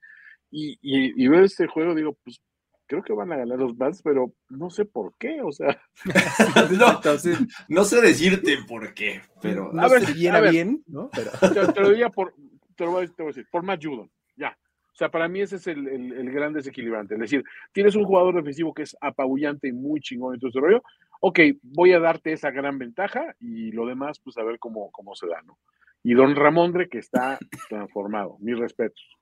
Y, 0.51 0.76
y, 0.82 1.28
veo 1.28 1.44
este 1.44 1.68
juego, 1.68 1.94
digo, 1.94 2.18
pues 2.24 2.40
creo 2.91 3.03
que 3.05 3.12
van 3.12 3.32
a 3.32 3.36
ganar 3.36 3.59
los 3.59 3.76
Bats, 3.76 4.03
pero 4.03 4.32
no 4.49 4.68
sé 4.68 4.84
por 4.84 5.14
qué, 5.16 5.41
o 5.43 5.53
sea. 5.53 5.80
no, 7.68 7.84
sé 7.84 8.01
decirte 8.01 8.59
por 8.66 8.93
qué, 8.95 9.22
pero. 9.41 9.70
a 9.78 9.88
ver, 9.88 10.51
bien, 10.51 10.82
¿no? 10.88 11.09
Pero... 11.11 11.72
Te, 11.72 11.80
lo 11.80 11.91
diría 11.91 12.11
por, 12.11 12.34
te 12.74 12.84
lo 12.84 12.91
voy 12.91 13.05
a 13.07 13.24
decir, 13.24 13.47
por 13.51 13.62
Matt 13.62 13.84
Judon, 13.84 14.11
ya. 14.36 14.59
O 14.93 14.97
sea, 15.01 15.09
para 15.09 15.28
mí 15.28 15.41
ese 15.41 15.57
es 15.57 15.66
el, 15.68 16.30
gran 16.32 16.53
desequilibrante. 16.53 17.14
Es 17.14 17.20
decir, 17.20 17.45
tienes 17.72 17.95
un 17.95 18.05
jugador 18.05 18.34
defensivo 18.34 18.74
que 18.74 18.82
es 18.82 18.97
apabullante 19.01 19.68
y 19.68 19.72
muy 19.72 20.01
chingón 20.01 20.34
en 20.34 20.41
todo 20.41 20.51
ese 20.51 20.61
rollo. 20.61 20.82
Ok, 21.20 21.38
voy 21.62 21.93
a 21.93 22.01
darte 22.01 22.32
esa 22.32 22.51
gran 22.51 22.76
ventaja 22.76 23.34
y 23.38 23.70
lo 23.70 23.86
demás, 23.86 24.18
pues 24.18 24.36
a 24.36 24.43
ver 24.43 24.59
cómo, 24.59 24.91
cómo 24.91 25.14
se 25.14 25.28
da, 25.28 25.41
¿no? 25.43 25.59
Y 26.03 26.14
Don 26.14 26.34
Ramondre, 26.34 26.88
que 26.88 26.99
está 26.99 27.38
transformado. 27.68 28.36
Mis 28.41 28.59
respetos. 28.59 29.19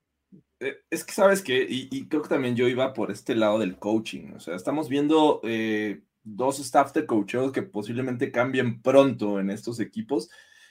Eh, 0.61 0.76
es 0.91 1.05
que 1.05 1.12
sabes 1.12 1.43
que, 1.43 1.66
y, 1.68 2.09
creo 2.09 2.22
que 2.22 2.29
también 2.29 2.57
yo 2.57 2.68
iba 2.68 2.93
por 2.93 3.11
este 3.11 3.35
lado 3.35 3.59
del 3.59 3.79
coaching. 3.79 4.33
O 4.35 4.41
sea, 4.41 4.57
estamos 4.57 4.89
viendo 4.89 5.41
eh, 5.45 6.03
dos 6.24 6.59
staff 6.61 6.93
de 6.93 7.07
coaches 7.07 7.53
que 7.53 7.62
posiblemente 7.62 8.33
cambien 8.33 8.83
pronto 8.83 9.41
en 9.41 9.51
estos 9.51 9.81
equipos 9.81 10.29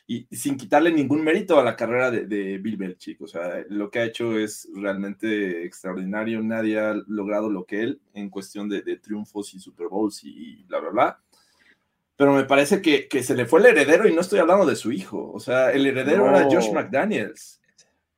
y 0.09 0.25
sin 0.31 0.55
quitarle 0.55 0.91
ningún 0.91 1.21
mérito 1.21 1.59
a 1.59 1.63
la 1.63 1.75
carrera 1.75 2.09
de, 2.11 2.57
Bill 2.57 2.77
Belichick. 2.77 3.21
O 3.21 3.27
sea, 3.27 3.65
lo 3.69 3.91
que 3.91 3.99
ha 3.99 4.05
hecho 4.05 4.37
es 4.39 4.69
realmente 4.73 5.65
extraordinario. 5.65 6.41
Nadie 6.41 6.79
ha 6.79 6.93
logrado 7.07 7.49
lo 7.49 7.65
que 7.65 7.81
él 7.81 8.01
en 8.13 8.29
cuestión 8.29 8.69
de, 8.69 8.81
triunfos 8.97 9.53
y 9.53 9.59
Super 9.59 9.87
Bowls 9.87 10.23
y 10.23 10.63
bla, 10.63 10.79
bla, 10.79 10.89
bla. 10.89 11.21
Pero 12.15 12.33
me 12.33 12.45
parece 12.45 12.81
que, 12.81 13.07
se 13.21 13.35
le 13.35 13.45
fue 13.45 13.59
el 13.59 13.67
heredero 13.67 14.07
y 14.07 14.13
no 14.13 14.21
estoy 14.21 14.39
hablando 14.39 14.65
de 14.65 14.75
su 14.75 14.91
hijo. 14.91 15.31
O 15.31 15.39
sea, 15.39 15.71
el 15.71 15.85
heredero 15.85 16.27
era 16.29 16.45
Josh 16.45 16.71
McDaniels. 16.71 17.61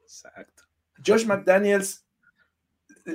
Exacto. 0.02 0.59
Josh 1.06 1.26
McDaniels 1.26 2.06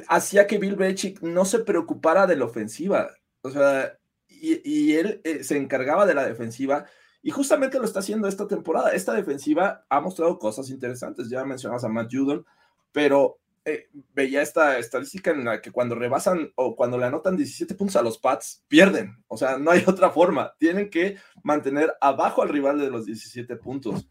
hacía 0.08 0.46
que 0.46 0.58
Bill 0.58 0.76
Belichick 0.76 1.22
no 1.22 1.44
se 1.44 1.60
preocupara 1.60 2.26
de 2.26 2.36
la 2.36 2.44
ofensiva. 2.44 3.10
O 3.42 3.50
sea, 3.50 3.98
y, 4.28 4.94
él 4.94 5.20
eh, 5.24 5.44
se 5.44 5.56
encargaba 5.56 6.06
de 6.06 6.14
la 6.14 6.26
defensiva. 6.26 6.86
Y 7.22 7.30
justamente 7.30 7.78
lo 7.78 7.84
está 7.84 8.00
haciendo 8.00 8.28
esta 8.28 8.46
temporada. 8.46 8.90
Esta 8.90 9.14
defensiva 9.14 9.86
ha 9.88 10.00
mostrado 10.00 10.38
cosas 10.38 10.68
interesantes. 10.70 11.30
Ya 11.30 11.44
mencionabas 11.44 11.84
a 11.84 11.88
Matt 11.88 12.10
Judon, 12.12 12.44
pero 12.92 13.38
eh, 13.64 13.88
veía 14.12 14.42
esta 14.42 14.78
estadística 14.78 15.30
en 15.30 15.44
la 15.44 15.62
que 15.62 15.72
cuando 15.72 15.94
rebasan 15.94 16.52
o 16.54 16.76
cuando 16.76 16.98
le 16.98 17.06
anotan 17.06 17.36
17 17.36 17.74
puntos 17.76 17.96
a 17.96 18.02
los 18.02 18.18
Pats, 18.18 18.62
pierden. 18.68 19.24
O 19.26 19.38
sea, 19.38 19.56
no 19.56 19.70
hay 19.70 19.82
otra 19.86 20.10
forma. 20.10 20.54
Tienen 20.58 20.90
que 20.90 21.16
mantener 21.42 21.94
abajo 22.00 22.42
al 22.42 22.50
rival 22.50 22.78
de 22.78 22.90
los 22.90 23.06
17 23.06 23.56
puntos. 23.56 24.08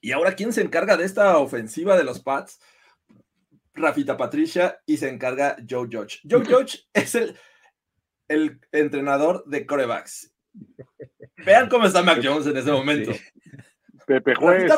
Y 0.00 0.12
ahora, 0.12 0.34
¿quién 0.34 0.52
se 0.52 0.62
encarga 0.62 0.96
de 0.96 1.04
esta 1.04 1.36
ofensiva 1.38 1.96
de 1.96 2.04
los 2.04 2.20
Pats? 2.20 2.60
Rafita 3.74 4.16
Patricia 4.16 4.80
y 4.86 4.96
se 4.96 5.08
encarga 5.08 5.56
Joe 5.68 5.88
Judge. 5.90 6.20
Joe 6.28 6.44
Judge 6.48 6.88
es 6.92 7.14
el, 7.14 7.36
el 8.28 8.60
entrenador 8.72 9.44
de 9.46 9.66
corebacks. 9.66 10.32
Vean 11.44 11.68
cómo 11.68 11.86
está 11.86 12.02
Mac 12.02 12.20
Jones 12.22 12.46
en 12.46 12.56
ese 12.56 12.72
momento. 12.72 13.12
Pepe 14.06 14.34
Juez. 14.34 14.72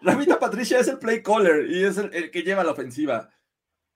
Rafita, 0.00 0.38
Patricia 0.38 0.78
es 0.78 0.88
el 0.88 0.98
play 0.98 1.22
caller 1.22 1.66
y 1.66 1.84
es 1.84 1.96
el, 1.96 2.30
que 2.30 2.42
lleva 2.42 2.62
la 2.62 2.72
ofensiva. 2.72 3.30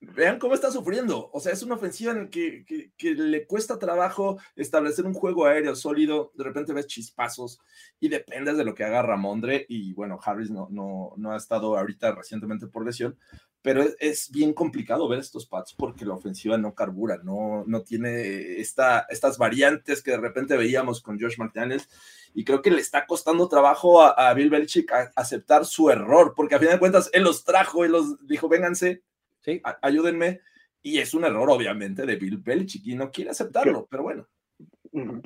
Vean 0.01 0.38
cómo 0.38 0.55
está 0.55 0.70
sufriendo. 0.70 1.28
O 1.32 1.40
sea, 1.40 1.53
es 1.53 1.62
una 1.62 1.74
ofensiva 1.74 2.12
en 2.12 2.28
que, 2.28 2.64
que, 2.96 3.14
le 3.14 3.46
cuesta 3.46 3.78
trabajo 3.78 4.38
establecer 4.55 5.05
un 5.07 5.14
juego 5.14 5.46
aéreo 5.46 5.74
sólido. 5.74 6.30
De 6.34 6.44
repente 6.44 6.72
ves 6.72 6.86
chispazos 6.86 7.61
y 7.99 8.09
dependes 8.09 8.57
de 8.57 8.64
lo 8.64 8.74
que 8.74 8.84
haga 8.84 9.03
Ramondre. 9.03 9.66
Y 9.68 9.92
bueno, 9.94 10.20
Harris 10.22 10.51
no, 10.51 10.68
no, 10.70 11.14
no 11.16 11.32
ha 11.32 11.36
estado 11.36 11.76
ahorita 11.76 12.12
recientemente 12.14 12.68
por 12.68 12.86
lesión, 12.86 13.18
pero 13.61 13.84
es, 13.99 14.30
bien 14.30 14.55
complicado 14.55 15.09
ver 15.09 15.18
estos 15.18 15.46
pads 15.46 15.74
porque 15.74 16.05
la 16.05 16.14
ofensiva 16.14 16.57
no 16.57 16.74
carbura, 16.74 17.18
no, 17.24 17.64
no 17.66 17.82
tiene 17.82 18.61
esta, 18.61 19.07
estas 19.11 19.36
variantes 19.36 20.03
que 20.03 20.12
de 20.12 20.18
repente 20.18 20.57
veíamos 20.57 21.03
con 21.03 21.20
Josh 21.20 21.38
McDaniels 21.38 21.88
y 22.34 22.44
creo 22.44 22.62
que 22.62 22.70
le 22.70 22.80
está 22.80 23.07
costando 23.07 23.49
trabajo 23.49 24.01
a, 24.03 24.32
Bill 24.34 24.51
Belichick 24.51 24.92
aceptar 25.16 25.66
su 25.66 25.90
error, 25.90 26.34
porque 26.36 26.55
a 26.55 26.59
final 26.59 26.74
de 26.74 26.78
cuentas 26.78 27.11
él 27.12 27.24
los 27.24 27.44
trajo, 27.44 27.84
él 27.84 27.92
los 27.92 28.24
dijo, 28.26 28.49
vénganse, 28.49 29.03
¿sí? 29.41 29.61
ayúdenme, 29.82 30.41
y 30.82 30.99
es 30.99 31.14
un 31.14 31.24
error 31.24 31.51
obviamente 31.51 32.07
de 32.07 32.16
Bill 32.16 32.39
Belichick 32.39 32.86
y 32.86 32.95
no 32.95 33.11
quiere 33.11 33.30
aceptarlo, 33.30 33.86
pero 33.91 34.03
bueno 34.03 34.28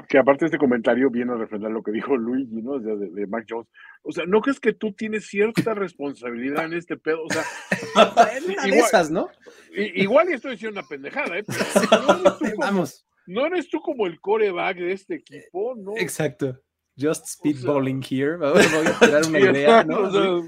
que 0.08 0.18
aparte 0.18 0.46
este 0.46 0.58
comentario 0.58 1.10
viene 1.10 1.32
a 1.32 1.36
refrendar 1.36 1.70
lo 1.70 1.82
que 1.82 1.92
dijo 1.92 2.16
Luigi, 2.16 2.62
¿no? 2.62 2.78
De, 2.78 3.10
de, 3.10 3.26
Mac 3.26 3.46
Jones. 3.48 3.68
O 4.02 4.12
sea, 4.12 4.24
¿no 4.26 4.40
crees 4.40 4.60
que 4.60 4.72
tú 4.72 4.92
tienes 4.92 5.26
cierta 5.26 5.74
responsabilidad 5.74 6.64
en 6.64 6.74
este 6.74 6.96
pedo? 6.96 7.22
O 7.24 7.30
sea, 7.30 7.44
igual, 8.66 8.68
esas, 8.72 9.10
¿no? 9.10 9.28
Igual 9.74 10.30
y 10.30 10.34
estoy 10.34 10.52
diciendo 10.52 10.80
una 10.80 10.88
pendejada, 10.88 11.38
¿eh? 11.38 11.44
Vamos. 12.58 13.06
No 13.26 13.46
eres 13.46 13.68
tú 13.68 13.80
como 13.80 14.06
el 14.06 14.20
coreback 14.20 14.78
de 14.78 14.92
este 14.92 15.14
equipo, 15.16 15.74
¿no? 15.76 15.96
Exacto. 15.96 16.58
Just 16.98 17.26
speedballing 17.26 18.02
here. 18.02 18.36
Voy 18.36 18.60
a 18.60 18.98
tirar 18.98 19.26
una 19.26 19.40
idea, 19.40 19.84
¿no? 19.84 20.42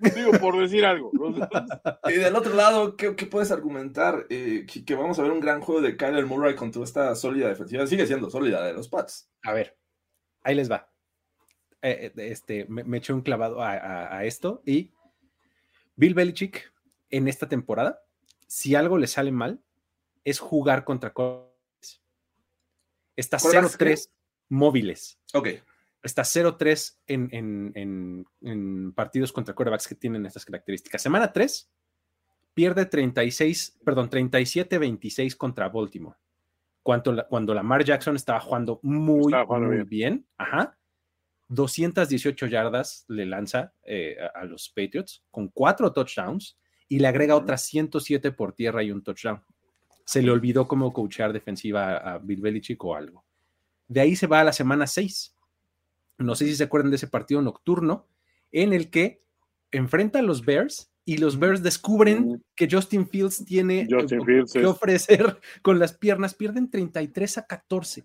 Digo, 0.00 0.32
por 0.40 0.58
decir 0.58 0.84
algo. 0.84 1.10
Y 2.08 2.14
del 2.14 2.34
otro 2.34 2.54
lado, 2.54 2.96
¿qué, 2.96 3.12
puedes 3.12 3.50
argumentar? 3.50 4.26
Eh, 4.30 4.66
que, 4.66 4.94
vamos 4.94 5.18
a 5.18 5.22
ver 5.22 5.30
un 5.30 5.40
gran 5.40 5.60
juego 5.60 5.80
de 5.80 5.96
Kyler 5.96 6.26
Murray 6.26 6.54
con 6.54 6.70
toda 6.70 6.84
esta 6.84 7.14
sólida 7.14 7.48
defensiva. 7.48 7.86
Sigue 7.86 8.06
siendo 8.06 8.30
sólida 8.30 8.64
de 8.64 8.72
los 8.72 8.88
Pats. 8.88 9.30
A 9.42 9.52
ver, 9.52 9.76
ahí 10.42 10.54
les 10.54 10.70
va. 10.70 10.90
Eh, 11.82 12.12
eh, 12.16 12.28
este, 12.30 12.66
me, 12.68 12.98
eché 12.98 13.12
un 13.12 13.22
clavado 13.22 13.62
a, 13.62 14.24
esto 14.24 14.62
y 14.66 14.92
Bill 15.96 16.14
Belichick 16.14 16.72
en 17.10 17.28
esta 17.28 17.48
temporada, 17.48 18.02
si 18.46 18.74
algo 18.74 18.98
le 18.98 19.06
sale 19.06 19.32
mal, 19.32 19.60
es 20.24 20.38
jugar 20.38 20.84
contra 20.84 21.12
Está 23.16 23.38
0-3 23.38 24.10
móviles. 24.48 25.18
Ok 25.34 25.48
está 26.02 26.22
0-3 26.22 26.98
en, 27.06 28.92
partidos 28.94 29.32
contra 29.32 29.54
quarterbacks 29.54 29.88
que 29.88 29.94
tienen 29.94 30.26
estas 30.26 30.44
características. 30.44 31.02
Semana 31.02 31.32
3 31.32 31.70
pierde 32.54 32.86
36, 32.86 33.78
perdón, 33.84 34.10
37-26 34.10 35.36
contra 35.36 35.68
Baltimore. 35.68 36.16
Cuando, 36.82 37.26
cuando 37.28 37.54
Lamar 37.54 37.84
Jackson 37.84 38.16
estaba 38.16 38.40
jugando 38.40 38.80
muy, 38.82 39.32
muy 39.32 39.82
bien. 39.84 40.26
Ajá. 40.38 40.76
218 41.48 42.46
yardas 42.46 43.04
le 43.08 43.26
lanza 43.26 43.74
eh, 43.82 44.16
a, 44.34 44.44
los 44.44 44.68
Patriots 44.68 45.24
con 45.30 45.48
cuatro 45.48 45.92
touchdowns 45.92 46.56
y 46.88 47.00
le 47.00 47.08
agrega 47.08 47.36
otras 47.36 47.62
107 47.62 48.32
por 48.32 48.54
tierra 48.54 48.82
y 48.82 48.92
un 48.92 49.02
touchdown. 49.02 49.42
Se 50.04 50.22
le 50.22 50.30
olvidó 50.30 50.66
cómo 50.66 50.92
coachar 50.92 51.32
defensiva 51.32 51.96
a, 51.96 52.14
a 52.14 52.18
Bill 52.18 52.40
Belichick 52.40 52.82
o 52.84 52.94
algo. 52.94 53.24
De 53.88 54.00
ahí 54.00 54.14
se 54.14 54.28
va 54.28 54.40
a 54.40 54.44
la 54.44 54.52
semana 54.52 54.86
6 54.86 55.36
no 56.20 56.34
sé 56.34 56.46
si 56.46 56.54
se 56.54 56.64
acuerdan 56.64 56.90
de 56.90 56.96
ese 56.96 57.08
partido 57.08 57.42
nocturno 57.42 58.06
en 58.52 58.72
el 58.72 58.90
que 58.90 59.22
enfrenta 59.70 60.18
a 60.18 60.22
los 60.22 60.44
Bears 60.44 60.90
y 61.04 61.16
los 61.16 61.38
Bears 61.38 61.62
descubren 61.62 62.44
que 62.54 62.68
Justin 62.70 63.08
Fields 63.08 63.44
tiene 63.44 63.80
eh, 63.80 64.44
que 64.52 64.66
ofrecer 64.66 65.40
con 65.62 65.78
las 65.78 65.94
piernas. 65.94 66.34
Pierden 66.34 66.70
33 66.70 67.38
a 67.38 67.46
14. 67.46 68.04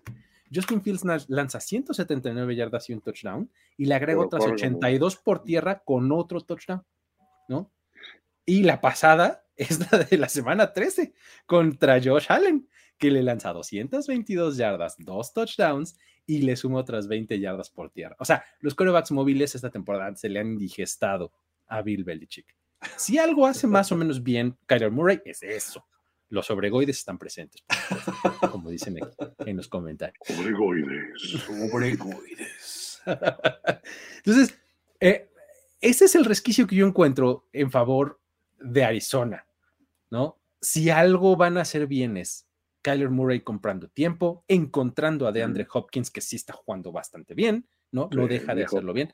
Justin 0.52 0.82
Fields 0.82 1.04
lanza 1.28 1.60
179 1.60 2.56
yardas 2.56 2.88
y 2.88 2.94
un 2.94 3.00
touchdown 3.00 3.50
y 3.76 3.86
le 3.86 3.94
agrega 3.94 4.20
otras 4.20 4.44
82 4.44 5.16
por 5.16 5.42
tierra 5.42 5.82
con 5.84 6.10
otro 6.12 6.40
touchdown, 6.40 6.84
¿no? 7.48 7.72
Y 8.44 8.62
la 8.62 8.80
pasada 8.80 9.44
es 9.56 9.90
la 9.90 9.98
de 9.98 10.18
la 10.18 10.28
semana 10.28 10.72
13 10.72 11.14
contra 11.46 12.00
Josh 12.02 12.26
Allen, 12.28 12.68
que 12.98 13.10
le 13.10 13.22
lanza 13.22 13.52
222 13.52 14.56
yardas, 14.56 14.96
dos 14.98 15.32
touchdowns 15.32 15.96
y 16.26 16.42
le 16.42 16.56
suma 16.56 16.80
otras 16.80 17.08
20 17.08 17.38
yardas 17.38 17.70
por 17.70 17.90
tierra. 17.90 18.16
O 18.18 18.24
sea, 18.24 18.44
los 18.60 18.74
corebacks 18.74 19.12
móviles 19.12 19.54
esta 19.54 19.70
temporada 19.70 20.14
se 20.16 20.28
le 20.28 20.40
han 20.40 20.52
indigestado 20.52 21.32
a 21.66 21.82
Bill 21.82 22.04
Belichick. 22.04 22.54
Si 22.96 23.18
algo 23.18 23.46
hace 23.46 23.66
más 23.66 23.90
o 23.92 23.96
menos 23.96 24.22
bien 24.22 24.56
Kyler 24.66 24.90
Murray, 24.90 25.20
es 25.24 25.42
eso. 25.42 25.86
Los 26.28 26.50
obregoides 26.50 26.98
están 26.98 27.18
presentes, 27.18 27.62
como 28.50 28.68
dicen 28.68 28.98
aquí 29.02 29.50
en 29.50 29.56
los 29.56 29.68
comentarios. 29.68 30.18
Obregoides. 30.28 31.48
Obregoides. 31.72 33.02
Entonces, 34.16 34.58
eh, 34.98 35.30
ese 35.80 36.06
es 36.06 36.14
el 36.16 36.24
resquicio 36.24 36.66
que 36.66 36.74
yo 36.74 36.86
encuentro 36.86 37.48
en 37.52 37.70
favor 37.70 38.20
de 38.58 38.84
Arizona, 38.84 39.46
¿no? 40.10 40.40
Si 40.60 40.90
algo 40.90 41.36
van 41.36 41.58
a 41.58 41.60
hacer 41.60 41.86
bien 41.86 42.16
es 42.16 42.45
Kyler 42.86 43.10
Murray 43.10 43.40
comprando 43.40 43.88
tiempo, 43.88 44.44
encontrando 44.46 45.26
a 45.26 45.32
DeAndre 45.32 45.66
Hopkins, 45.72 46.08
que 46.08 46.20
sí 46.20 46.36
está 46.36 46.52
jugando 46.52 46.92
bastante 46.92 47.34
bien, 47.34 47.66
¿no? 47.90 48.08
No 48.12 48.28
deja 48.28 48.54
de 48.54 48.64
hacerlo 48.64 48.92
bien. 48.92 49.12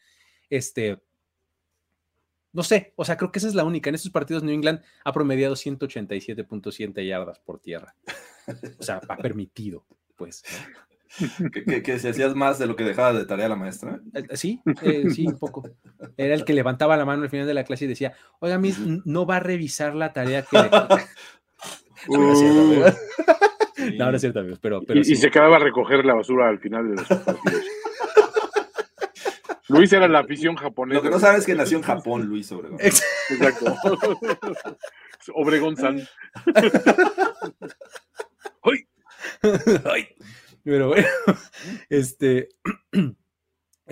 Este, 0.51 1.01
no 2.53 2.63
sé, 2.63 2.93
o 2.97 3.05
sea, 3.07 3.17
creo 3.17 3.33
que 3.33 3.39
esa 3.39 3.49
es 3.49 3.55
la 3.55 3.65
única. 3.65 3.89
En 3.89 3.95
estos 3.95 4.11
partidos 4.11 4.43
New 4.43 4.55
England 4.55 4.83
ha 5.05 5.13
promediado 5.15 5.55
187.7 5.55 7.07
yardas 7.07 7.39
por 7.39 7.61
tierra. 7.61 7.97
O 8.79 8.83
sea, 8.83 9.01
ha 9.09 9.17
permitido, 9.17 9.87
pues. 10.17 10.43
¿Que, 11.83 11.99
si 11.99 12.09
hacías 12.09 12.35
más 12.35 12.59
de 12.59 12.67
lo 12.67 12.77
que 12.77 12.85
dejaba 12.85 13.15
de 13.15 13.25
tarea 13.25 13.49
la 13.49 13.57
maestra. 13.57 14.03
Eh, 14.13 14.37
sí, 14.37 14.61
eh, 14.83 15.09
sí, 15.09 15.27
un 15.27 15.39
poco. 15.39 15.63
Era 16.19 16.35
el 16.35 16.45
que 16.45 16.53
levantaba 16.53 16.99
la 16.99 17.07
mano 17.07 17.23
al 17.23 17.31
final 17.31 17.47
de 17.47 17.55
la 17.55 17.65
clase 17.65 17.87
y 17.87 17.89
decía, 17.89 18.13
oiga, 18.41 18.59
Miss, 18.59 18.79
no 19.07 19.25
va 19.25 19.37
a 19.37 19.41
revisar 19.41 19.95
la 19.95 20.13
tarea 20.13 20.43
que... 20.43 20.59
No, 22.09 22.19
no 24.11 24.15
es 24.15 24.21
cierto, 24.21 24.41
amigos, 24.41 24.59
pero, 24.61 24.83
pero 24.87 25.01
y, 25.01 25.05
se 25.05 25.31
quedaba 25.31 25.57
a 25.57 25.59
recoger 25.59 26.05
la 26.05 26.15
basura 26.15 26.49
al 26.49 26.59
final 26.59 26.89
de 26.89 26.97
los 26.97 27.07
partidos. 27.07 27.65
Luis 29.69 29.93
era 29.93 30.07
la 30.09 30.21
afición 30.21 30.55
japonesa. 30.57 30.99
Lo 30.99 31.03
que 31.03 31.11
no 31.11 31.19
sabes 31.19 31.41
es 31.41 31.47
que 31.47 31.55
nació 31.55 31.79
en 31.79 31.85
Japón, 31.85 32.27
Luis 32.27 32.53
Obregón. 32.53 32.79
Exacto. 32.81 33.75
Obregón 35.35 35.77
San. 35.77 36.01
¡Ay! 38.63 38.87
¡Ay! 39.85 40.09
Pero 40.65 40.89
bueno, 40.89 41.09
este 41.89 42.49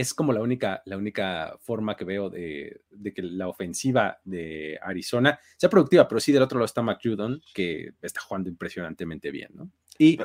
es 0.01 0.15
como 0.15 0.33
la 0.33 0.41
única, 0.41 0.83
la 0.87 0.97
única 0.97 1.59
forma 1.61 1.95
que 1.95 2.07
veo 2.07 2.31
de, 2.31 2.81
que 3.15 3.23
la 3.23 3.49
ofensiva 3.49 4.19
de 4.25 4.79
Arizona 4.83 5.39
sea 5.59 5.69
productiva, 5.69 6.09
pero 6.09 6.21
sí 6.21 6.33
del 6.33 6.43
otro 6.43 6.59
lado 6.59 6.65
está 6.65 6.81
Mac 6.81 7.01
Judon, 7.03 7.43
que 7.53 7.93
está 8.01 8.21
jugando 8.23 8.49
impresionantemente 8.49 9.31
bien, 9.31 9.51
¿no? 9.53 9.71
Y, 9.99 10.19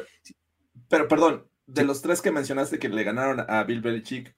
pero, 0.88 1.10
perdón, 1.10 1.46
de 1.68 1.84
los 1.84 2.02
tres 2.02 2.22
que 2.22 2.32
mencionaste 2.32 2.80
que 2.80 2.88
le 2.88 3.04
ganaron 3.04 3.46
a 3.50 3.64
Bill 3.66 3.82
Belichick, 3.82 4.34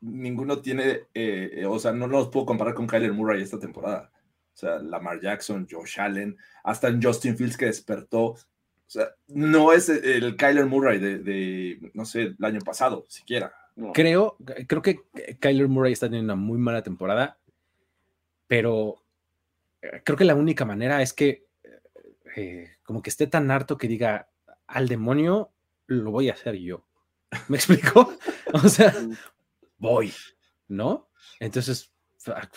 ninguno 0.00 0.60
tiene, 0.60 1.08
eh, 1.14 1.64
o 1.66 1.80
sea, 1.80 1.90
no 1.92 2.06
los 2.06 2.28
puedo 2.28 2.46
comparar 2.46 2.74
con 2.74 2.86
Kyler 2.86 3.12
Murray 3.12 3.42
esta 3.42 3.58
temporada. 3.58 4.12
O 4.54 4.56
sea, 4.56 4.78
Lamar 4.78 5.20
Jackson, 5.20 5.66
Josh 5.68 5.98
Allen, 5.98 6.36
hasta 6.62 6.96
Justin 7.02 7.36
Fields 7.36 7.56
que 7.56 7.66
despertó. 7.66 8.24
O 8.24 8.38
sea, 8.86 9.08
no 9.26 9.72
es 9.72 9.88
el 9.88 10.36
Kyler 10.36 10.66
Murray 10.66 11.00
de, 11.00 11.18
de 11.18 11.90
no 11.92 12.04
sé, 12.04 12.34
el 12.38 12.44
año 12.44 12.60
pasado, 12.60 13.04
siquiera. 13.08 13.52
Creo, 13.94 14.36
creo 14.66 14.82
que 14.82 15.00
Kyler 15.40 15.68
Murray 15.68 15.92
está 15.92 16.06
teniendo 16.06 16.34
una 16.34 16.42
muy 16.42 16.58
mala 16.58 16.82
temporada, 16.82 17.38
pero 18.46 19.02
eh, 19.80 20.02
creo 20.04 20.18
que 20.18 20.24
la 20.24 20.34
única 20.34 20.64
manera 20.64 21.02
es 21.02 21.12
que 21.12 21.46
eh, 22.36 22.76
como 22.82 23.02
que 23.02 23.10
esté 23.10 23.26
tan 23.26 23.50
harto 23.50 23.78
que 23.78 23.88
diga 23.88 24.28
al 24.66 24.88
demonio 24.88 25.52
lo 25.86 26.10
voy 26.10 26.28
a 26.28 26.34
hacer 26.34 26.56
yo. 26.56 26.86
¿Me 27.48 27.56
explico? 27.56 28.14
O 28.52 28.68
sea, 28.68 28.94
voy, 29.78 30.12
¿no? 30.68 31.08
Entonces, 31.38 31.92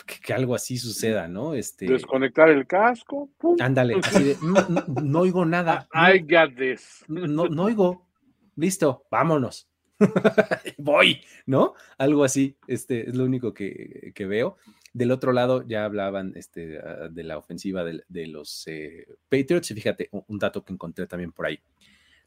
que, 0.05 0.33
algo 0.33 0.55
así 0.55 0.77
suceda, 0.77 1.27
¿no? 1.27 1.53
Este, 1.53 1.85
Desconectar 1.87 2.49
el 2.49 2.67
casco. 2.67 3.29
Ándale, 3.59 3.95
así 4.03 4.23
de, 4.23 4.37
no, 4.41 5.19
oigo 5.19 5.45
nada. 5.45 5.87
I 5.93 6.19
got 6.19 6.55
this. 6.55 7.03
No, 7.07 7.47
no 7.47 7.63
oigo. 7.63 8.07
Listo, 8.55 9.05
vámonos. 9.09 9.67
Voy, 10.77 11.21
¿no? 11.45 11.73
Algo 11.97 12.23
así, 12.23 12.57
este 12.67 13.09
es 13.09 13.15
lo 13.15 13.25
único 13.25 13.53
que, 13.53 14.11
que, 14.15 14.25
veo. 14.25 14.57
Del 14.93 15.11
otro 15.11 15.31
lado, 15.31 15.65
ya 15.67 15.85
hablaban 15.85 16.33
este, 16.35 16.79
ah, 16.79 17.09
de 17.09 17.23
la 17.23 17.37
ofensiva 17.37 17.83
de, 17.83 18.27
los 18.27 18.63
eh, 18.67 19.07
Patriots. 19.29 19.71
Y 19.71 19.75
fíjate, 19.75 20.09
un 20.11 20.39
dato 20.39 20.63
que 20.63 20.73
encontré 20.73 21.07
también 21.07 21.31
por 21.31 21.45
ahí. 21.45 21.59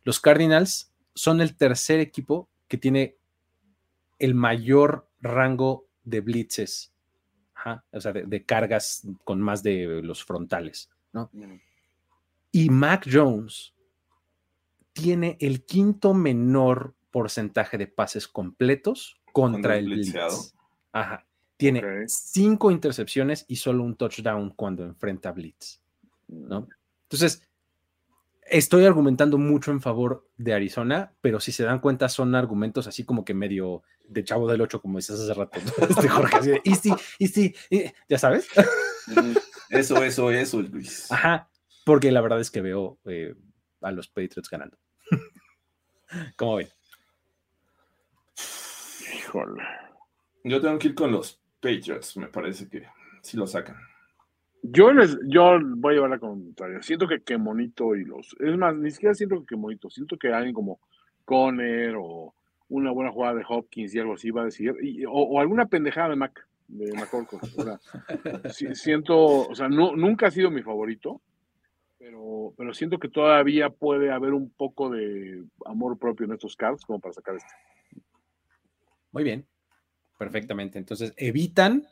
Los 0.04 0.20
Cardinals 0.20 0.92
son 1.14 1.40
el 1.40 1.56
tercer 1.56 2.00
equipo 2.00 2.48
que 2.68 2.78
tiene 2.78 3.16
el 4.18 4.34
mayor 4.34 5.08
rango 5.20 5.86
de 6.04 6.20
blitzes 6.20 6.92
o 7.92 8.00
sea, 8.00 8.12
de, 8.12 8.44
cargas 8.44 9.06
con 9.24 9.40
más 9.40 9.62
de 9.62 10.00
los 10.02 10.24
frontales, 10.24 10.90
¿no? 11.12 11.30
Y 12.52 12.70
Mac 12.70 13.08
Jones 13.10 13.74
tiene 14.92 15.36
el 15.40 15.64
quinto 15.64 16.14
menor 16.14 16.94
porcentaje 17.16 17.78
de 17.78 17.86
pases 17.86 18.28
completos 18.28 19.18
contra 19.32 19.78
el 19.78 19.86
blitz. 19.86 20.14
Ajá. 20.92 21.26
Tiene 21.56 21.82
cinco 22.08 22.70
intercepciones 22.70 23.46
y 23.48 23.56
solo 23.56 23.84
un 23.84 23.96
touchdown 23.96 24.50
cuando 24.50 24.84
enfrenta 24.84 25.32
blitz, 25.32 25.80
¿no? 26.28 26.60
Mm. 26.60 26.68
Entonces, 27.04 27.42
estoy 28.42 28.84
argumentando 28.84 29.38
mucho 29.38 29.70
en 29.70 29.80
favor 29.80 30.28
de 30.36 30.52
Arizona, 30.52 31.14
pero 31.22 31.40
si 31.40 31.52
se 31.52 31.64
dan 31.64 31.80
cuenta 31.80 32.10
son 32.10 32.34
argumentos 32.34 32.86
así 32.86 33.02
como 33.02 33.24
que 33.24 33.32
medio 33.32 33.82
de 34.06 34.22
chavo 34.22 34.46
del 34.46 34.60
8, 34.60 34.82
como 34.82 34.98
dices 34.98 35.18
hace 35.18 35.32
rato, 35.32 35.58
este 35.88 36.10
Jorge, 36.10 36.60
y 36.64 36.74
sí, 36.74 36.92
y 37.18 37.28
sí, 37.28 37.54
ya 38.10 38.18
sabes. 38.18 38.46
Eso, 39.70 40.04
eso, 40.04 40.30
eso, 40.30 40.60
Luis. 40.60 41.10
Ajá, 41.10 41.48
porque 41.86 42.12
la 42.12 42.20
verdad 42.20 42.40
es 42.40 42.50
que 42.50 42.60
veo 42.60 42.98
eh, 43.06 43.34
a 43.80 43.90
los 43.90 44.06
Patriots 44.08 44.50
ganando. 44.50 44.76
¿Cómo 46.36 46.56
ven? 46.56 46.68
Híjole. 49.26 49.62
Yo 50.44 50.60
tengo 50.60 50.78
que 50.78 50.88
ir 50.88 50.94
con 50.94 51.10
los 51.10 51.40
Patriots, 51.60 52.16
me 52.16 52.28
parece 52.28 52.68
que 52.68 52.86
sí 53.22 53.36
lo 53.36 53.46
sacan. 53.46 53.76
Yo 54.62 54.92
les, 54.92 55.18
yo 55.28 55.58
voy 55.60 55.92
a 55.92 55.94
llevar 55.94 56.10
la 56.10 56.18
contraria. 56.18 56.82
Siento 56.82 57.06
que 57.08 57.22
que 57.22 57.36
monito 57.36 57.94
y 57.96 58.04
los. 58.04 58.36
Es 58.38 58.56
más, 58.56 58.74
ni 58.76 58.90
siquiera 58.90 59.14
siento 59.14 59.44
que 59.44 59.56
monito, 59.56 59.90
siento 59.90 60.16
que 60.16 60.32
alguien 60.32 60.54
como 60.54 60.80
Conner 61.24 61.94
o 61.98 62.34
una 62.68 62.90
buena 62.90 63.12
jugada 63.12 63.34
de 63.34 63.44
Hopkins 63.48 63.94
y 63.94 63.98
algo 63.98 64.14
así 64.14 64.30
va 64.30 64.42
a 64.42 64.46
decir, 64.46 64.74
o, 65.08 65.40
alguna 65.40 65.66
pendejada 65.66 66.10
de 66.10 66.16
Mac, 66.16 66.48
de 66.68 66.92
McCorkle. 66.92 67.38
siento, 68.74 69.48
o 69.48 69.54
sea, 69.54 69.68
no, 69.68 69.94
nunca 69.94 70.28
ha 70.28 70.30
sido 70.30 70.50
mi 70.50 70.62
favorito, 70.62 71.20
pero, 71.98 72.52
pero 72.56 72.74
siento 72.74 72.98
que 72.98 73.08
todavía 73.08 73.70
puede 73.70 74.10
haber 74.10 74.32
un 74.32 74.50
poco 74.50 74.90
de 74.90 75.44
amor 75.64 75.98
propio 75.98 76.26
en 76.26 76.32
estos 76.32 76.56
cards 76.56 76.84
como 76.84 77.00
para 77.00 77.12
sacar 77.12 77.36
este. 77.36 77.54
Muy 79.16 79.24
bien, 79.24 79.46
perfectamente. 80.18 80.78
Entonces, 80.78 81.14
evitan 81.16 81.88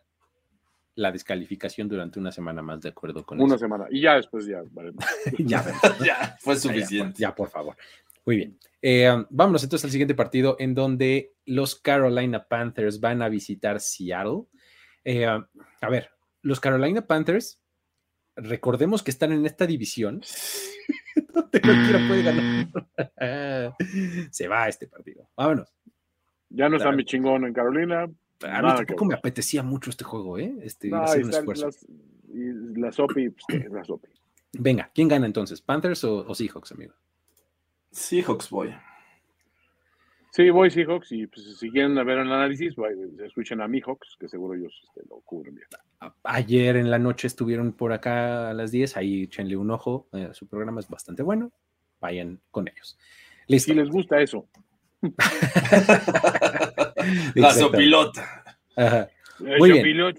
la 0.95 1.11
descalificación 1.11 1.89
durante 1.89 2.19
una 2.19 2.31
semana 2.31 2.61
más, 2.61 2.83
de 2.83 2.91
acuerdo 2.91 3.25
con 3.25 3.41
Una 3.41 3.57
semana, 3.57 3.87
y 3.91 4.03
ya 4.03 4.17
después 4.17 4.45
ya, 4.45 4.63
ya, 5.39 5.65
ya, 6.05 6.37
fue 6.39 6.57
suficiente. 6.57 7.19
ya, 7.19 7.35
por 7.35 7.49
favor. 7.49 7.79
Muy 8.27 8.37
bien. 8.37 8.59
Eh, 8.83 9.11
vámonos 9.31 9.65
entonces 9.65 9.87
al 9.87 9.91
siguiente 9.91 10.15
partido 10.15 10.57
en 10.59 10.75
donde 10.75 11.33
los 11.47 11.77
Carolina 11.77 12.45
Panthers 12.47 13.01
van 13.01 13.23
a 13.23 13.31
visitar 13.31 13.81
Seattle. 13.81 14.43
Eh, 15.03 15.25
a 15.25 15.89
ver, 15.89 16.11
los 16.43 16.61
Carolina 16.61 17.07
Panthers, 17.07 17.59
recordemos 18.37 19.03
que 19.03 19.13
están 19.13 19.33
en 19.33 19.47
esta 19.47 19.67
división 19.67 20.21
donde 21.33 21.63
cualquiera 21.63 22.07
puede 22.07 22.23
ganar. 22.23 23.75
Se 24.31 24.47
va 24.47 24.69
este 24.69 24.89
partido. 24.89 25.27
Vámonos. 25.35 25.73
Ya 26.51 26.69
no 26.69 26.77
está 26.77 26.93
mi 26.93 27.05
chingón 27.05 27.45
en 27.45 27.53
Carolina. 27.53 28.03
A 28.03 28.63
mí 28.63 28.69
tampoco 28.77 29.05
me 29.05 29.15
apetecía 29.15 29.63
mucho 29.63 29.91
este 29.91 30.05
juego, 30.05 30.39
¿eh? 30.39 30.55
Este, 30.63 30.95
hacer 30.95 31.25
un 31.25 31.31
esfuerzo. 31.31 31.71
la 32.33 32.93
Sopi, 32.93 33.31
pues, 33.31 33.71
la 33.71 33.85
Sopi. 33.85 34.09
Venga, 34.53 34.91
¿quién 34.95 35.09
gana 35.09 35.27
entonces? 35.27 35.61
¿Panthers 35.61 36.05
o, 36.05 36.27
o 36.27 36.35
Seahawks, 36.35 36.73
amigo? 36.73 36.95
Seahawks 37.91 38.51
voy. 38.51 38.75
Sí, 40.35 40.51
voy 40.51 40.69
Seahawks 40.69 41.13
y 41.13 41.29
pues, 41.29 41.57
si 41.57 41.71
quieren 41.71 41.95
ver 41.95 42.19
el 42.19 42.33
análisis, 42.33 42.75
escuchen 43.25 43.61
a 43.61 43.69
mi 43.69 43.81
Hawks, 43.81 44.17
que 44.19 44.29
seguro 44.29 44.55
ellos 44.55 44.83
este, 44.83 45.09
lo 45.09 45.21
cubren 45.21 45.55
bien. 45.55 45.69
Ayer 46.25 46.75
en 46.75 46.91
la 46.91 46.99
noche 46.99 47.29
estuvieron 47.29 47.73
por 47.73 47.93
acá 47.93 48.51
a 48.51 48.53
las 48.53 48.73
10, 48.73 48.97
ahí 48.97 49.23
échenle 49.23 49.57
un 49.57 49.71
ojo, 49.71 50.09
eh, 50.13 50.31
su 50.33 50.49
programa 50.49 50.81
es 50.81 50.89
bastante 50.89 51.23
bueno, 51.23 51.53
vayan 52.01 52.41
con 52.51 52.67
ellos. 52.67 52.99
Listo. 53.47 53.73
Si 53.73 53.79
les 53.79 53.89
gusta 53.89 54.21
eso. 54.21 54.49
la 57.35 57.53
sopilota. 57.53 58.45
Muy 59.39 59.73
bien. 59.73 60.15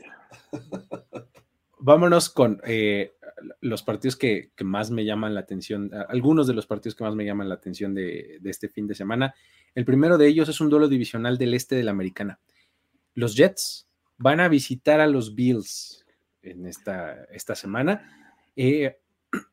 Vámonos 1.79 2.29
con 2.29 2.61
eh, 2.65 3.15
los 3.61 3.83
partidos 3.83 4.15
que, 4.15 4.51
más 4.63 4.91
me 4.91 5.05
llaman 5.05 5.33
la 5.33 5.41
atención, 5.41 5.91
algunos 6.09 6.47
de 6.47 6.53
los 6.53 6.65
partidos 6.65 6.95
que 6.95 7.03
más 7.03 7.15
me 7.15 7.25
llaman 7.25 7.49
la 7.49 7.55
atención 7.55 7.93
de, 7.93 8.39
este 8.43 8.69
fin 8.69 8.87
de 8.87 8.95
semana. 8.95 9.33
El 9.73 9.85
primero 9.85 10.17
de 10.17 10.27
ellos 10.27 10.49
es 10.49 10.61
un 10.61 10.69
duelo 10.69 10.87
divisional 10.87 11.37
del 11.37 11.53
este 11.53 11.75
de 11.75 11.83
la 11.83 11.91
americana. 11.91 12.39
Los 13.13 13.35
Jets 13.35 13.87
van 14.17 14.39
a 14.39 14.47
visitar 14.47 14.99
a 14.99 15.07
los 15.07 15.35
Bills 15.35 16.05
en 16.41 16.65
esta, 16.65 17.25
esta 17.25 17.55
semana. 17.55 18.09
Eh, 18.55 18.97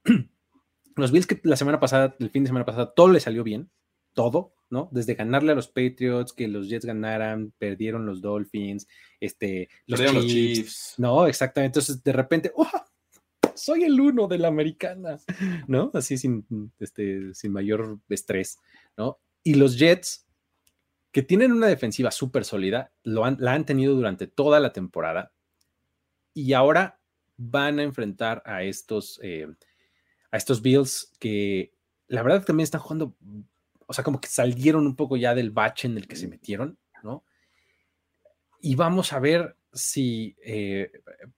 los 0.97 1.13
Bills 1.13 1.27
que 1.27 1.41
la 1.45 1.57
semana 1.57 1.81
pasada, 1.81 2.17
el 2.19 2.31
fin 2.31 2.45
de 2.45 2.49
semana 2.49 2.65
pasada, 2.65 2.93
todo 2.95 3.09
le 3.09 3.21
salió 3.21 3.45
bien, 3.45 3.71
todo, 4.15 4.55
¿no? 4.71 4.89
Desde 4.93 5.15
ganarle 5.15 5.53
a 5.53 5.55
los 5.55 5.69
Patriots, 5.69 6.33
que 6.33 6.49
los 6.49 6.69
Jets 6.69 6.87
ganaran, 6.87 7.53
perdieron 7.59 8.07
los 8.07 8.21
Dolphins, 8.21 8.87
este, 9.21 9.69
los 9.87 10.01
Chiefs, 10.27 10.95
No, 10.99 11.27
exactamente. 11.27 11.79
Entonces, 11.79 12.03
de 12.03 12.13
repente, 12.13 12.53
¡oh! 12.57 12.67
soy 13.55 13.85
el 13.85 14.01
uno 14.01 14.29
de 14.29 14.39
la 14.39 14.49
americana, 14.49 15.19
¿no? 15.69 15.91
Así 15.95 16.17
sin, 16.17 16.73
este, 16.79 17.35
sin 17.35 17.53
mayor 17.53 17.99
estrés, 18.09 18.59
¿no? 18.97 19.19
Y 19.45 19.55
los 19.55 19.79
Jets, 19.79 20.27
que 21.11 21.23
tienen 21.23 21.53
una 21.53 21.67
defensiva 21.67 22.11
súper 22.11 22.45
sólida, 22.45 22.93
lo 23.03 23.25
han, 23.25 23.37
la 23.41 23.53
han 23.53 23.67
tenido 23.67 23.95
durante 23.95 24.27
toda 24.27 24.61
la 24.61 24.73
temporada 24.73 25.33
y 26.35 26.55
ahora 26.55 27.01
van 27.37 27.79
a 27.79 27.83
enfrentar 27.83 28.43
a 28.47 28.63
estos, 28.63 29.21
eh, 29.23 29.47
a 30.31 30.37
estos 30.37 30.63
Bills 30.63 31.13
que 31.19 31.75
la 32.07 32.23
verdad 32.23 32.45
también 32.45 32.65
están 32.65 32.81
jugando, 32.81 33.17
o 33.93 33.95
sea, 33.95 34.03
como 34.03 34.23
que 34.23 34.29
salieron 34.29 34.87
un 34.87 34.97
poco 34.97 35.19
ya 35.19 35.35
del 35.35 35.51
bache 35.51 35.87
en 35.87 35.99
el 35.99 36.09
que 36.09 36.17
se 36.17 36.27
metieron, 36.27 36.79
¿no? 37.03 37.25
Y 38.63 38.75
vamos 38.75 39.13
a 39.13 39.19
ver 39.19 39.55
si 39.71 40.35
eh, 40.43 40.91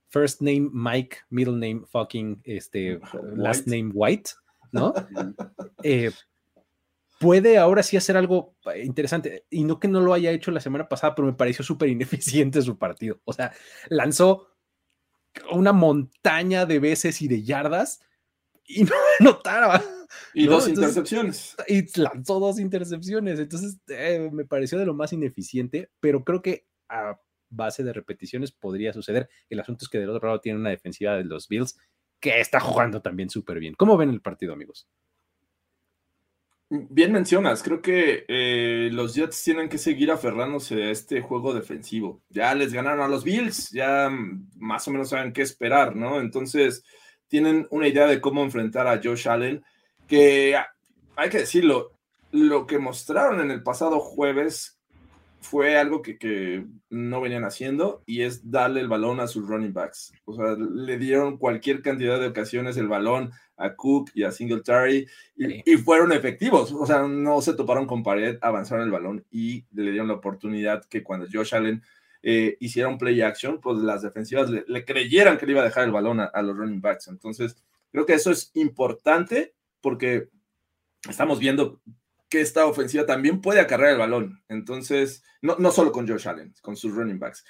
first 0.09 0.41
name 0.41 0.71
Mike, 0.73 1.17
middle 1.31 1.55
name 1.55 1.85
fucking, 1.85 2.41
este, 2.45 3.01
last 3.35 3.67
name 3.67 3.91
White, 3.93 4.31
¿no? 4.71 4.95
Eh, 5.83 6.13
puede 7.19 7.59
ahora 7.59 7.83
sí 7.83 7.97
hacer 7.97 8.17
algo 8.17 8.55
interesante. 8.83 9.45
Y 9.51 9.65
no 9.65 9.81
que 9.81 9.89
no 9.89 10.01
lo 10.01 10.15
haya 10.15 10.31
hecho 10.31 10.53
la 10.53 10.61
semana 10.61 10.89
pasada, 10.89 11.15
pero 11.17 11.27
me 11.27 11.35
pareció 11.35 11.65
súper 11.65 11.89
ineficiente 11.89 12.63
su 12.63 12.79
partido. 12.79 13.21
O 13.25 13.33
sea, 13.33 13.53
lanzó 13.89 14.47
una 15.51 15.73
montaña 15.73 16.65
de 16.65 16.79
veces 16.79 17.21
y 17.21 17.29
de 17.29 17.43
yardas 17.43 18.01
y 18.65 18.85
no 18.85 18.95
notaba. 19.19 19.83
Y 20.33 20.47
dos 20.47 20.69
intercepciones. 20.69 21.57
Y 21.69 21.85
lanzó 22.01 22.41
dos 22.41 22.59
intercepciones. 22.59 23.39
Entonces, 23.39 23.79
eh, 23.89 24.29
me 24.33 24.45
pareció 24.45 24.79
de 24.79 24.87
lo 24.87 24.95
más 24.95 25.12
ineficiente, 25.12 25.91
pero 26.01 26.25
creo 26.25 26.43
que 26.43 26.67
a 26.89 27.19
base 27.51 27.85
de 27.85 27.93
repeticiones 27.93 28.53
podría 28.53 28.93
suceder. 28.93 29.29
El 29.49 29.61
asunto 29.61 29.85
es 29.85 29.89
que 29.89 29.99
del 29.99 30.11
otro 30.11 30.29
lado 30.29 30.41
tiene 30.41 30.59
una 30.59 30.71
defensiva 30.71 31.17
de 31.17 31.25
los 31.25 31.49
Bills 31.49 31.79
que 32.21 32.41
está 32.41 32.61
jugando 32.61 33.03
también 33.03 33.31
súper 33.31 33.59
bien. 33.59 33.75
¿Cómo 33.75 33.97
ven 33.97 34.11
el 34.11 34.21
partido, 34.21 34.53
amigos? 34.53 34.89
Bien 36.71 37.12
mencionas, 37.12 37.62
creo 37.62 37.83
que 37.83 38.25
eh, 38.27 38.89
los 38.91 39.15
Jets 39.15 39.45
tienen 39.45 39.69
que 39.69 39.79
seguir 39.79 40.11
aferrándose 40.11 40.83
a 40.83 40.91
este 40.91 41.21
juego 41.21 41.53
defensivo. 41.53 42.23
Ya 42.31 42.55
les 42.55 42.73
ganaron 42.73 43.03
a 43.03 43.09
los 43.09 43.23
Bills, 43.23 43.71
ya 43.71 44.11
más 44.57 44.89
o 44.89 44.91
menos 44.91 45.11
saben 45.11 45.33
qué 45.33 45.43
esperar, 45.43 45.95
¿no? 45.95 46.21
Entonces, 46.21 46.83
tienen 47.29 47.69
una 47.71 47.87
idea 47.87 48.07
de 48.07 48.21
cómo 48.21 48.43
enfrentar 48.43 48.87
a 48.87 49.01
Josh 49.03 49.29
Allen, 49.29 49.62
que 50.07 50.57
hay 51.17 51.31
que 51.31 51.39
decirlo, 51.39 51.93
lo 52.33 52.67
que 52.67 52.79
mostraron 52.79 53.41
en 53.41 53.51
el 53.51 53.63
pasado 53.63 54.01
jueves 54.01 54.79
fue 55.41 55.77
algo 55.77 56.01
que, 56.01 56.65
no 56.89 57.21
venían 57.21 57.45
haciendo 57.45 58.03
y 58.07 58.23
es 58.23 58.51
darle 58.51 58.81
el 58.81 58.89
balón 58.89 59.21
a 59.21 59.27
sus 59.27 59.47
running 59.47 59.75
backs. 59.75 60.13
O 60.25 60.35
sea, 60.35 60.57
le 60.57 60.97
dieron 60.97 61.37
cualquier 61.37 61.83
cantidad 61.83 62.19
de 62.19 62.29
ocasiones 62.29 62.77
el 62.77 62.89
balón 62.89 63.31
a 63.57 63.75
Cook 63.75 64.11
y 64.15 64.23
a 64.23 64.33
Singletary 64.33 65.07
y, 65.37 65.73
y 65.73 65.77
fueron 65.77 66.13
efectivos. 66.13 66.73
O 66.73 66.87
sea, 66.87 67.03
no 67.03 67.43
se 67.43 67.55
toparon 67.55 67.87
con 67.87 68.03
pared, 68.03 68.39
avanzaron 68.41 68.85
el 68.85 68.91
balón 68.91 69.25
y 69.31 69.65
le 69.73 69.91
dieron 69.91 70.09
la 70.09 70.15
oportunidad 70.15 70.85
que 70.87 71.03
cuando 71.03 71.27
Josh 71.31 71.55
Allen 71.55 71.83
eh, 72.23 72.57
hiciera 72.59 72.89
un 72.89 72.97
play 72.97 73.21
action, 73.21 73.61
pues 73.61 73.79
las 73.81 74.01
defensivas 74.01 74.49
le, 74.49 74.85
creyeran 74.85 75.37
que 75.37 75.45
le 75.45 75.53
iba 75.53 75.61
a 75.61 75.67
dejar 75.67 75.85
el 75.85 75.93
balón 75.93 76.21
a 76.21 76.43
los 76.43 76.57
running 76.57 76.81
backs. 76.81 77.09
Entonces, 77.09 77.55
creo 77.93 78.07
que 78.07 78.15
eso 78.15 78.31
es 78.31 78.51
importante 78.55 79.53
porque 79.85 80.30
estamos 81.07 81.39
viendo 81.39 81.82
que 82.30 82.41
esta 82.41 82.64
ofensiva 82.64 83.05
también 83.05 83.43
puede 83.43 83.61
acarrear 83.61 83.93
el 83.93 83.99
balón. 83.99 84.43
Entonces, 84.49 85.22
no, 85.43 85.57
no 85.59 85.70
solo 85.70 85.93
con 85.93 86.09
Josh 86.09 86.26
Allen, 86.26 86.55
con 86.62 86.74
sus 86.74 86.95
running 86.95 87.18
backs. 87.18 87.45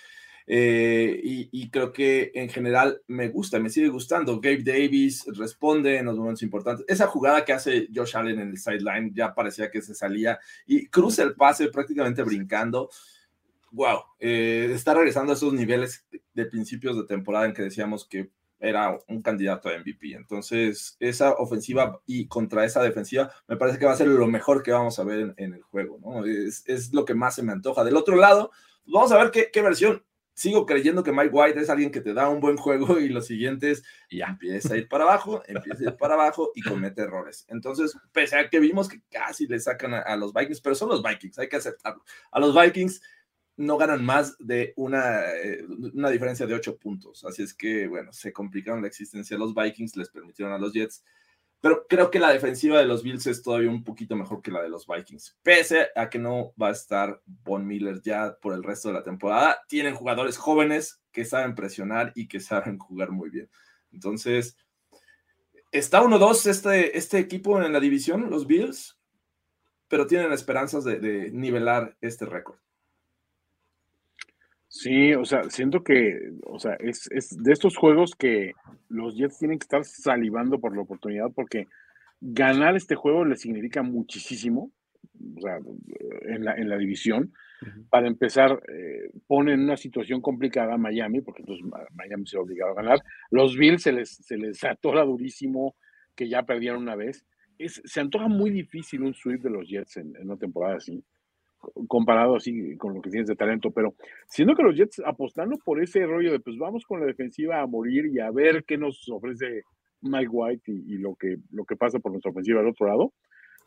Eh, 0.48 1.20
y, 1.22 1.70
creo 1.70 1.92
que 1.92 2.32
en 2.34 2.48
general 2.48 3.00
me 3.06 3.28
gusta, 3.28 3.60
me 3.60 3.70
sigue 3.70 3.88
gustando. 3.88 4.40
Gabe 4.40 4.64
Davis 4.64 5.24
responde 5.28 5.96
en 5.96 6.06
los 6.06 6.18
momentos 6.18 6.42
importantes. 6.42 6.84
Esa 6.88 7.06
jugada 7.06 7.44
que 7.44 7.52
hace 7.52 7.88
Josh 7.94 8.16
Allen 8.16 8.40
en 8.40 8.48
el 8.48 8.58
sideline 8.58 9.14
ya 9.14 9.32
parecía 9.32 9.70
que 9.70 9.80
se 9.80 9.94
salía 9.94 10.40
y 10.66 10.88
cruza 10.88 11.22
el 11.22 11.36
pase 11.36 11.68
prácticamente 11.68 12.24
brincando. 12.24 12.90
Wow, 13.70 14.00
eh, 14.18 14.70
está 14.74 14.92
regresando 14.92 15.32
a 15.32 15.36
esos 15.36 15.52
niveles 15.52 16.04
de 16.34 16.46
principios 16.46 16.96
de 16.96 17.04
temporada 17.04 17.46
en 17.46 17.54
que 17.54 17.62
decíamos 17.62 18.06
que 18.08 18.28
era 18.64 18.98
un 19.08 19.22
candidato 19.22 19.68
a 19.68 19.78
MVP. 19.78 20.14
Entonces, 20.14 20.96
esa 21.00 21.32
ofensiva 21.34 22.00
y 22.06 22.26
contra 22.26 22.64
esa 22.64 22.82
defensiva 22.82 23.30
me 23.46 23.56
parece 23.56 23.78
que 23.78 23.86
va 23.86 23.92
a 23.92 23.96
ser 23.96 24.08
lo 24.08 24.26
mejor 24.26 24.62
que 24.62 24.72
vamos 24.72 24.98
a 24.98 25.04
ver 25.04 25.34
en, 25.36 25.54
el 25.54 25.62
juego, 25.62 25.98
¿no? 26.00 26.24
Es, 26.24 26.64
es, 26.66 26.92
lo 26.92 27.04
que 27.04 27.14
más 27.14 27.34
se 27.34 27.42
me 27.42 27.52
antoja. 27.52 27.84
Del 27.84 27.96
otro 27.96 28.16
lado, 28.16 28.50
vamos 28.86 29.12
a 29.12 29.18
ver 29.18 29.30
qué, 29.30 29.50
qué, 29.52 29.62
versión. 29.62 30.04
Sigo 30.32 30.66
creyendo 30.66 31.04
que 31.04 31.12
Mike 31.12 31.30
White 31.32 31.60
es 31.60 31.70
alguien 31.70 31.92
que 31.92 32.00
te 32.00 32.12
da 32.12 32.28
un 32.28 32.40
buen 32.40 32.56
juego 32.56 32.98
y 32.98 33.08
los 33.08 33.26
siguientes 33.26 33.84
ya 34.10 34.26
empieza 34.26 34.74
a 34.74 34.76
ir 34.76 34.88
para 34.88 35.04
abajo, 35.04 35.42
empieza 35.46 35.84
a 35.84 35.92
ir 35.92 35.96
para 35.96 36.14
abajo 36.14 36.50
y 36.56 36.62
comete 36.62 37.02
errores. 37.02 37.44
Entonces, 37.48 37.96
pese 38.10 38.36
a 38.36 38.48
que 38.48 38.58
vimos 38.58 38.88
que 38.88 39.00
casi 39.10 39.46
le 39.46 39.60
sacan 39.60 39.94
a, 39.94 40.00
a 40.00 40.16
los 40.16 40.32
Vikings, 40.32 40.60
pero 40.60 40.74
son 40.74 40.88
los 40.88 41.02
Vikings, 41.04 41.38
hay 41.38 41.48
que 41.48 41.56
aceptarlo. 41.56 42.02
A 42.32 42.40
los 42.40 42.52
Vikings 42.52 43.00
no 43.56 43.76
ganan 43.76 44.04
más 44.04 44.36
de 44.38 44.72
una, 44.76 45.30
eh, 45.32 45.64
una 45.92 46.10
diferencia 46.10 46.46
de 46.46 46.54
ocho 46.54 46.76
puntos. 46.76 47.24
Así 47.24 47.42
es 47.42 47.54
que, 47.54 47.86
bueno, 47.86 48.12
se 48.12 48.32
complicaron 48.32 48.82
la 48.82 48.88
existencia 48.88 49.38
los 49.38 49.54
Vikings, 49.54 49.96
les 49.96 50.10
permitieron 50.10 50.52
a 50.52 50.58
los 50.58 50.72
Jets. 50.72 51.04
Pero 51.60 51.86
creo 51.88 52.10
que 52.10 52.18
la 52.18 52.30
defensiva 52.30 52.78
de 52.78 52.84
los 52.84 53.02
Bills 53.02 53.26
es 53.26 53.42
todavía 53.42 53.70
un 53.70 53.84
poquito 53.84 54.16
mejor 54.16 54.42
que 54.42 54.50
la 54.50 54.62
de 54.62 54.68
los 54.68 54.86
Vikings. 54.86 55.38
Pese 55.42 55.88
a 55.96 56.10
que 56.10 56.18
no 56.18 56.52
va 56.60 56.68
a 56.68 56.72
estar 56.72 57.22
Von 57.24 57.66
Miller 57.66 58.02
ya 58.02 58.36
por 58.40 58.52
el 58.52 58.62
resto 58.62 58.88
de 58.88 58.94
la 58.94 59.02
temporada, 59.02 59.60
tienen 59.66 59.94
jugadores 59.94 60.36
jóvenes 60.36 61.00
que 61.10 61.24
saben 61.24 61.54
presionar 61.54 62.12
y 62.14 62.28
que 62.28 62.40
saben 62.40 62.78
jugar 62.78 63.12
muy 63.12 63.30
bien. 63.30 63.48
Entonces, 63.92 64.58
está 65.70 66.02
1-2 66.02 66.50
este, 66.50 66.98
este 66.98 67.18
equipo 67.18 67.62
en 67.62 67.72
la 67.72 67.80
división, 67.80 68.28
los 68.28 68.46
Bills, 68.46 68.98
pero 69.88 70.06
tienen 70.06 70.32
esperanzas 70.32 70.84
de 70.84 71.30
nivelar 71.32 71.96
este 72.02 72.26
récord. 72.26 72.58
Sí, 74.76 75.14
o 75.14 75.24
sea, 75.24 75.44
siento 75.50 75.84
que, 75.84 76.32
o 76.42 76.58
sea, 76.58 76.74
es, 76.80 77.08
es, 77.12 77.40
de 77.40 77.52
estos 77.52 77.76
juegos 77.76 78.16
que 78.18 78.54
los 78.88 79.14
Jets 79.14 79.38
tienen 79.38 79.60
que 79.60 79.66
estar 79.66 79.84
salivando 79.84 80.58
por 80.58 80.74
la 80.74 80.82
oportunidad 80.82 81.30
porque 81.32 81.68
ganar 82.20 82.74
este 82.74 82.96
juego 82.96 83.24
les 83.24 83.40
significa 83.40 83.84
muchísimo, 83.84 84.72
o 85.36 85.40
sea, 85.40 85.60
en 86.22 86.44
la, 86.44 86.56
en 86.56 86.68
la 86.68 86.76
división. 86.76 87.32
Para 87.88 88.08
empezar, 88.08 88.60
eh, 88.68 89.12
pone 89.28 89.52
en 89.52 89.60
una 89.60 89.76
situación 89.76 90.20
complicada 90.20 90.74
a 90.74 90.78
Miami, 90.78 91.20
porque 91.20 91.42
entonces 91.42 91.64
Miami 91.92 92.26
se 92.26 92.36
ha 92.36 92.40
obligado 92.40 92.72
a 92.72 92.82
ganar. 92.82 92.98
Los 93.30 93.56
Bills 93.56 93.80
se 93.80 93.92
les, 93.92 94.16
se 94.16 94.36
les 94.36 94.64
atora 94.64 95.04
durísimo, 95.04 95.76
que 96.16 96.28
ya 96.28 96.42
perdieron 96.42 96.82
una 96.82 96.96
vez. 96.96 97.24
Es, 97.58 97.80
se 97.84 98.00
antoja 98.00 98.26
muy 98.26 98.50
difícil 98.50 99.02
un 99.02 99.14
sweep 99.14 99.40
de 99.40 99.50
los 99.50 99.68
Jets 99.68 99.98
en, 99.98 100.16
en 100.16 100.24
una 100.24 100.36
temporada 100.36 100.78
así 100.78 101.04
comparado 101.88 102.36
así 102.36 102.76
con 102.76 102.94
lo 102.94 103.00
que 103.00 103.10
tienes 103.10 103.28
de 103.28 103.36
talento, 103.36 103.70
pero 103.70 103.94
siendo 104.26 104.54
que 104.54 104.62
los 104.62 104.76
Jets 104.76 105.00
apostando 105.04 105.56
por 105.58 105.82
ese 105.82 106.06
rollo 106.06 106.32
de 106.32 106.40
pues 106.40 106.56
vamos 106.58 106.84
con 106.84 107.00
la 107.00 107.06
defensiva 107.06 107.60
a 107.60 107.66
morir 107.66 108.06
y 108.06 108.20
a 108.20 108.30
ver 108.30 108.64
qué 108.64 108.76
nos 108.76 109.08
ofrece 109.08 109.62
Mike 110.04 110.28
White 110.30 110.72
y, 110.72 110.98
lo, 110.98 111.14
que, 111.14 111.36
lo 111.50 111.64
que 111.64 111.76
pasa 111.76 111.98
por 111.98 112.12
nuestra 112.12 112.30
ofensiva 112.30 112.60
al 112.60 112.68
otro 112.68 112.86
lado, 112.86 113.12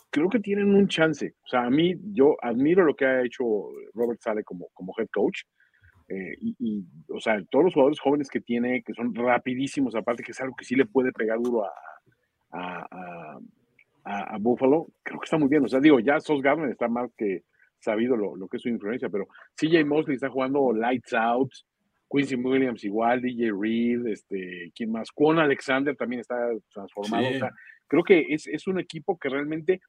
creo 0.09 0.29
que 0.29 0.39
tienen 0.39 0.73
un 0.73 0.87
chance. 0.87 1.33
O 1.43 1.47
sea, 1.47 1.63
a 1.63 1.69
mí 1.69 1.95
yo 2.13 2.35
admiro 2.41 2.83
lo 2.83 2.95
que 2.95 3.05
ha 3.05 3.25
hecho 3.25 3.43
Robert 3.93 4.21
Sale 4.21 4.43
como, 4.43 4.67
como 4.73 4.93
head 4.97 5.07
coach. 5.11 5.41
Eh, 6.09 6.37
y, 6.39 6.85
o 7.09 7.19
sea, 7.19 7.37
todos 7.49 7.65
los 7.65 7.73
jugadores 7.73 7.99
jóvenes 7.99 8.29
que 8.29 8.39
tiene, 8.39 8.81
que 8.81 8.93
son 8.93 9.13
rapidísimos, 9.13 9.93
aparte 9.95 10.23
que 10.23 10.31
es 10.31 10.39
algo 10.39 10.55
que 10.55 10.63
sí 10.63 10.75
le 10.75 10.85
puede 10.85 11.11
pegar 11.11 11.37
duro 11.39 11.65
a, 11.65 11.71
a, 12.51 13.39
a, 14.05 14.37
Buffalo, 14.39 14.87
creo 15.03 15.19
que 15.19 15.25
está 15.25 15.37
muy 15.37 15.49
bien. 15.49 15.65
O 15.65 15.67
sea, 15.67 15.81
digo, 15.81 15.99
ya 15.99 16.19
Sos 16.21 16.41
Gardner 16.41 16.69
está 16.69 16.87
más 16.87 17.11
que 17.17 17.43
sabido 17.79 18.15
lo, 18.15 18.35
lo, 18.35 18.47
que 18.47 18.57
es 18.57 18.63
su 18.63 18.69
influencia, 18.69 19.09
pero 19.09 19.27
CJ 19.55 19.85
Mosley 19.85 20.15
está 20.15 20.29
jugando 20.29 20.73
Lights 20.73 21.13
Out, 21.13 21.51
Quincy 22.09 22.35
Williams 22.35 22.83
igual, 22.83 23.21
DJ 23.21 23.51
Reed, 23.59 24.07
este, 24.07 24.71
¿quién 24.75 24.91
más? 24.91 25.11
Quan 25.11 25.39
Alexander 25.39 25.95
también 25.95 26.21
está 26.21 26.35
transformado. 26.73 27.27
creo 27.87 28.03
que 28.03 28.25
es, 28.29 28.47
es, 28.47 28.67
un 28.67 28.79
equipo 28.79 29.17
que 29.17 29.29
realmente 29.29 29.81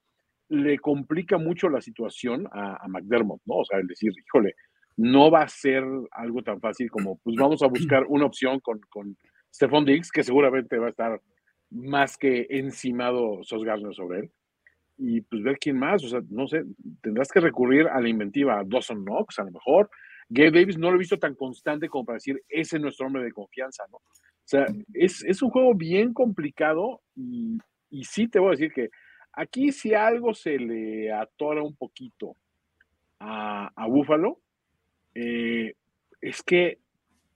le 0.49 0.79
complica 0.79 1.39
mucho 1.39 1.69
la 1.69 1.81
situación 1.81 2.49
a, 2.53 2.83
a, 2.83 2.89
McDermott, 2.89 3.41
¿no? 3.45 3.57
O 3.57 3.65
sea, 3.65 3.79
el 3.79 3.87
decir, 3.87 4.13
híjole, 4.17 4.55
no 4.97 5.31
va 5.31 5.43
a 5.43 5.49
ser 5.49 5.85
algo 6.11 6.43
tan 6.43 6.61
fácil 6.61 6.91
como, 6.91 7.19
pues 7.19 7.37
vamos 7.37 7.63
a 7.63 7.69
buscar 7.69 8.05
una 8.09 8.27
opción 8.27 8.59
con, 8.61 8.81
con 8.89 9.17
Stephon 9.55 9.85
Diggs, 9.85 10.11
que 10.11 10.25
seguramente 10.25 10.79
va 10.79 10.87
a 10.87 10.91
estar 10.91 11.21
más 11.71 12.17
que 12.17 12.47
encimado 12.51 13.45
Sos 13.45 13.63
Gardner 13.63 13.95
sobre 13.95 14.21
él 14.21 14.33
y 14.99 15.21
pues 15.21 15.43
ver 15.43 15.59
quién 15.59 15.79
más, 15.79 16.05
o 16.05 16.09
sea, 16.09 16.21
no 16.29 16.47
sé, 16.49 16.65
tendrás 17.01 17.31
que 17.31 17.41
recurrir 17.41 17.87
a 17.87 18.01
la 18.01 18.09
inventiva, 18.09 18.59
a 18.59 18.65
Dawson 18.65 19.05
Knox 19.05 19.39
a 19.39 19.45
lo 19.45 19.53
mejor. 19.53 19.89
Gabe 20.29 20.51
Davis 20.51 20.77
no 20.77 20.91
lo 20.91 20.97
he 20.97 20.99
visto 20.99 21.19
tan 21.19 21.35
constante 21.35 21.89
como 21.89 22.05
para 22.05 22.17
decir, 22.17 22.43
ese 22.49 22.77
es 22.77 22.83
nuestro 22.83 23.07
hombre 23.07 23.23
de 23.23 23.33
confianza, 23.33 23.85
¿no? 23.91 23.97
O 23.99 24.51
sea, 24.51 24.67
es, 24.95 25.25
es 25.25 25.43
un 25.43 25.51
juego 25.51 25.75
bien 25.75 26.13
complicado 26.13 27.03
y, 27.15 27.59
y, 27.91 28.05
sí 28.05 28.29
te 28.29 28.39
voy 28.39 28.49
a 28.49 28.51
decir 28.53 28.73
que 28.73 28.89
aquí 29.33 29.73
si 29.73 29.95
algo 29.95 30.35
se 30.35 30.59
le 30.59 31.13
atora 31.13 31.63
un 31.63 31.77
poquito 31.77 32.35
a, 33.21 33.71
a 33.77 33.87
Buffalo, 33.87 34.41
eh, 35.15 35.75
es 36.21 36.43
que 36.43 36.79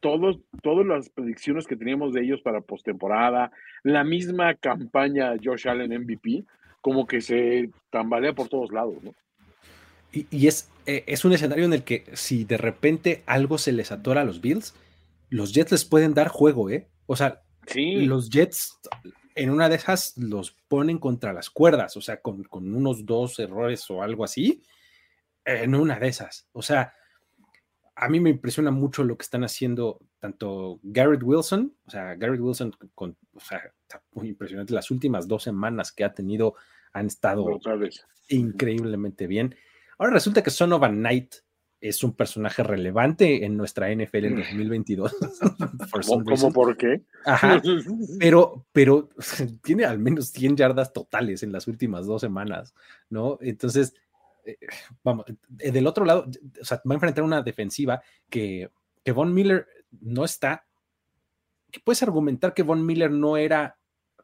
todos, 0.00 0.40
todas 0.62 0.86
las 0.86 1.10
predicciones 1.10 1.66
que 1.66 1.76
teníamos 1.76 2.12
de 2.12 2.22
ellos 2.22 2.42
para 2.42 2.60
postemporada, 2.60 3.52
la 3.84 4.04
misma 4.04 4.54
campaña 4.54 5.36
Josh 5.42 5.68
Allen 5.68 6.02
MVP, 6.02 6.44
como 6.82 7.06
que 7.06 7.22
se 7.22 7.70
tambalea 7.90 8.34
por 8.34 8.48
todos 8.48 8.70
lados, 8.70 9.02
¿no? 9.02 9.14
Y, 10.12 10.46
es, 10.46 10.68
eh, 10.84 11.04
es 11.06 11.24
un 11.24 11.32
escenario 11.32 11.64
en 11.64 11.72
el 11.72 11.84
que 11.84 12.04
si 12.12 12.44
de 12.44 12.58
repente 12.58 13.22
algo 13.24 13.56
se 13.56 13.72
les 13.72 13.90
atora 13.92 14.20
a 14.20 14.24
los 14.24 14.42
Bills, 14.42 14.74
los 15.30 15.54
Jets 15.54 15.72
les 15.72 15.84
pueden 15.86 16.12
dar 16.12 16.28
juego, 16.28 16.68
¿eh? 16.68 16.86
O 17.06 17.16
sea, 17.16 17.40
los 17.74 18.28
Jets 18.28 18.78
en 19.34 19.48
una 19.48 19.70
de 19.70 19.76
esas 19.76 20.12
los 20.18 20.50
ponen 20.68 20.98
contra 20.98 21.32
las 21.32 21.48
cuerdas, 21.48 21.96
o 21.96 22.02
sea, 22.02 22.20
con, 22.20 22.44
con 22.44 22.74
unos 22.74 23.06
dos 23.06 23.38
errores 23.38 23.88
o 23.90 24.02
algo 24.02 24.24
así, 24.24 24.62
en 25.46 25.74
una 25.74 25.98
de 25.98 26.08
esas. 26.08 26.46
O 26.52 26.60
sea, 26.60 26.92
a 27.94 28.08
mí 28.08 28.20
me 28.20 28.30
impresiona 28.30 28.70
mucho 28.70 29.04
lo 29.04 29.16
que 29.16 29.22
están 29.22 29.44
haciendo 29.44 29.98
tanto 30.18 30.78
Garrett 30.82 31.22
Wilson, 31.22 31.74
o 31.86 31.90
sea, 31.90 32.14
Garrett 32.16 32.40
Wilson, 32.40 32.76
con, 32.94 33.16
o 33.34 33.40
sea, 33.40 33.72
está 33.92 34.02
muy 34.12 34.28
impresionante. 34.28 34.72
Las 34.72 34.90
últimas 34.90 35.28
dos 35.28 35.42
semanas 35.42 35.92
que 35.92 36.04
ha 36.04 36.12
tenido 36.12 36.54
han 36.92 37.06
estado 37.06 37.46
increíblemente 38.28 39.26
bien. 39.26 39.54
Ahora 39.98 40.12
resulta 40.12 40.42
que 40.42 40.50
Sonovan 40.50 40.98
Knight 40.98 41.34
es 41.80 42.04
un 42.04 42.14
personaje 42.14 42.62
relevante 42.62 43.44
en 43.44 43.56
nuestra 43.56 43.92
NFL 43.92 44.24
en 44.24 44.36
2022. 44.36 45.16
¿Cómo 46.06 46.52
por 46.52 46.76
qué? 46.76 47.02
Ajá, 47.24 47.60
pero, 48.20 48.66
pero 48.72 49.08
tiene 49.62 49.84
al 49.84 49.98
menos 49.98 50.28
100 50.28 50.56
yardas 50.56 50.92
totales 50.92 51.42
en 51.42 51.52
las 51.52 51.66
últimas 51.66 52.06
dos 52.06 52.20
semanas, 52.20 52.72
¿no? 53.10 53.36
Entonces, 53.40 53.94
eh, 54.44 54.56
vamos, 55.02 55.26
eh, 55.58 55.72
del 55.72 55.86
otro 55.88 56.04
lado, 56.04 56.26
o 56.60 56.64
sea, 56.64 56.80
va 56.88 56.92
a 56.92 56.94
enfrentar 56.94 57.24
una 57.24 57.42
defensiva 57.42 58.00
que, 58.30 58.70
que 59.04 59.12
Von 59.12 59.34
Miller 59.34 59.66
no 60.00 60.24
está. 60.24 60.64
Que 61.70 61.80
puedes 61.80 62.02
argumentar 62.02 62.54
que 62.54 62.62
Von 62.62 62.84
Miller 62.86 63.10
no 63.10 63.36
era 63.36 63.76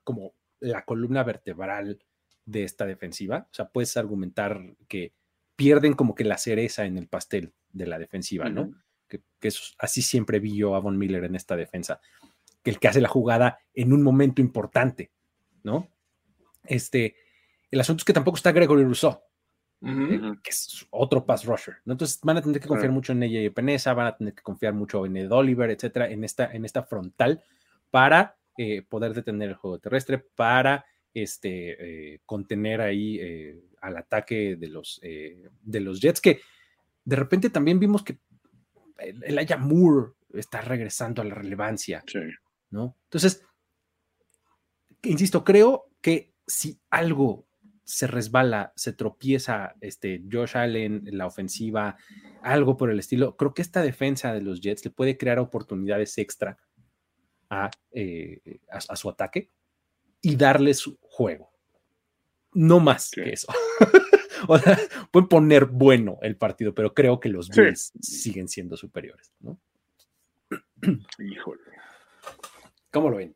como 0.08 0.32
la 0.60 0.86
columna 0.86 1.22
vertebral 1.22 2.02
de 2.46 2.64
esta 2.64 2.86
defensiva. 2.86 3.46
O 3.50 3.54
sea, 3.54 3.68
puedes 3.68 3.94
argumentar 3.98 4.74
que 4.88 5.12
pierden 5.54 5.92
como 5.92 6.14
que 6.14 6.24
la 6.24 6.38
cereza 6.38 6.86
en 6.86 6.96
el 6.96 7.08
pastel 7.08 7.52
de 7.70 7.86
la 7.86 7.98
defensiva, 7.98 8.48
¿no? 8.48 8.72
Que, 9.06 9.20
así 9.78 10.00
siempre 10.00 10.40
vi 10.40 10.56
yo 10.56 10.74
a 10.74 10.80
Von 10.80 10.96
Miller 10.96 11.24
en 11.24 11.34
esta 11.34 11.56
defensa. 11.56 12.00
Que 12.62 12.70
el 12.70 12.78
que 12.78 12.88
hace 12.88 13.02
la 13.02 13.08
jugada 13.08 13.58
en 13.74 13.92
un 13.92 14.02
momento 14.02 14.40
importante, 14.40 15.12
¿no? 15.62 15.90
Este, 16.64 17.14
el 17.70 17.80
asunto 17.80 18.00
es 18.00 18.04
que 18.06 18.14
tampoco 18.14 18.38
está 18.38 18.52
Gregory 18.52 18.84
Rousseau. 18.84 19.20
que 20.42 20.50
es 20.50 20.86
otro 20.88 21.26
pass 21.26 21.44
rusher. 21.44 21.76
¿no? 21.84 21.92
Entonces 21.92 22.18
van 22.22 22.38
a 22.38 22.40
tener 22.40 22.62
que 22.62 22.68
confiar 22.68 22.92
mucho 22.92 23.12
en 23.12 23.24
ella 23.24 23.42
y 23.42 23.50
Peneza, 23.50 23.92
van 23.92 24.06
a 24.06 24.16
tener 24.16 24.32
que 24.32 24.42
confiar 24.42 24.72
mucho 24.72 25.04
en 25.04 25.18
Ed 25.18 25.30
Oliver, 25.30 25.70
etcétera, 25.70 26.08
en 26.08 26.24
esta, 26.24 26.50
en 26.50 26.64
esta 26.64 26.82
frontal 26.82 27.44
para 27.90 28.37
eh, 28.60 28.82
poder 28.82 29.14
detener 29.14 29.50
el 29.50 29.54
juego 29.54 29.78
terrestre, 29.78 30.18
para 30.18 30.84
este, 31.14 32.14
eh, 32.14 32.20
contener 32.26 32.80
ahí 32.80 33.16
eh, 33.20 33.62
al 33.80 33.96
ataque 33.96 34.56
de 34.56 34.66
los, 34.66 35.00
de 35.00 35.80
los 35.80 36.00
Jets, 36.00 36.20
que 36.20 36.40
de 37.04 37.14
repente 37.14 37.50
también 37.50 37.78
vimos 37.78 38.02
que 38.02 38.18
el, 38.98 39.22
el 39.22 39.58
Moore 39.60 40.14
está 40.34 40.60
regresando 40.60 41.22
a 41.22 41.24
la 41.24 41.36
relevancia. 41.36 42.02
¿no? 42.70 42.96
Entonces, 43.04 43.44
insisto, 45.04 45.44
creo 45.44 45.92
que 46.00 46.32
si 46.44 46.80
algo 46.90 47.46
se 47.84 48.08
resbala, 48.08 48.72
se 48.74 48.92
tropieza 48.92 49.76
este, 49.80 50.20
Josh 50.28 50.56
Allen 50.56 51.06
en 51.06 51.16
la 51.16 51.26
ofensiva, 51.26 51.96
algo 52.42 52.76
por 52.76 52.90
el 52.90 52.98
estilo, 52.98 53.36
creo 53.36 53.54
que 53.54 53.62
esta 53.62 53.82
defensa 53.82 54.32
de 54.32 54.42
los 54.42 54.60
Jets 54.60 54.84
le 54.84 54.90
puede 54.90 55.16
crear 55.16 55.38
oportunidades 55.38 56.18
extra 56.18 56.58
a, 57.50 57.70
eh, 57.92 58.40
su 58.94 59.08
ataque 59.08 59.50
y 60.20 60.36
darles 60.36 60.84
juego. 61.00 61.50
No 62.52 62.80
más 62.80 63.10
que 63.10 63.30
eso. 63.30 63.52
o 64.48 64.58
sea, 64.58 64.78
pueden 65.10 65.28
poner 65.28 65.66
bueno 65.66 66.18
el 66.22 66.36
partido, 66.36 66.74
pero 66.74 66.94
creo 66.94 67.20
que 67.20 67.28
los 67.28 67.48
Bills 67.48 67.92
siguen 68.00 68.48
siendo 68.48 68.76
superiores. 68.76 69.32
¿no? 69.40 69.60
Híjole. 71.18 71.60
¿Cómo 72.90 73.10
lo 73.10 73.18
ven? 73.18 73.34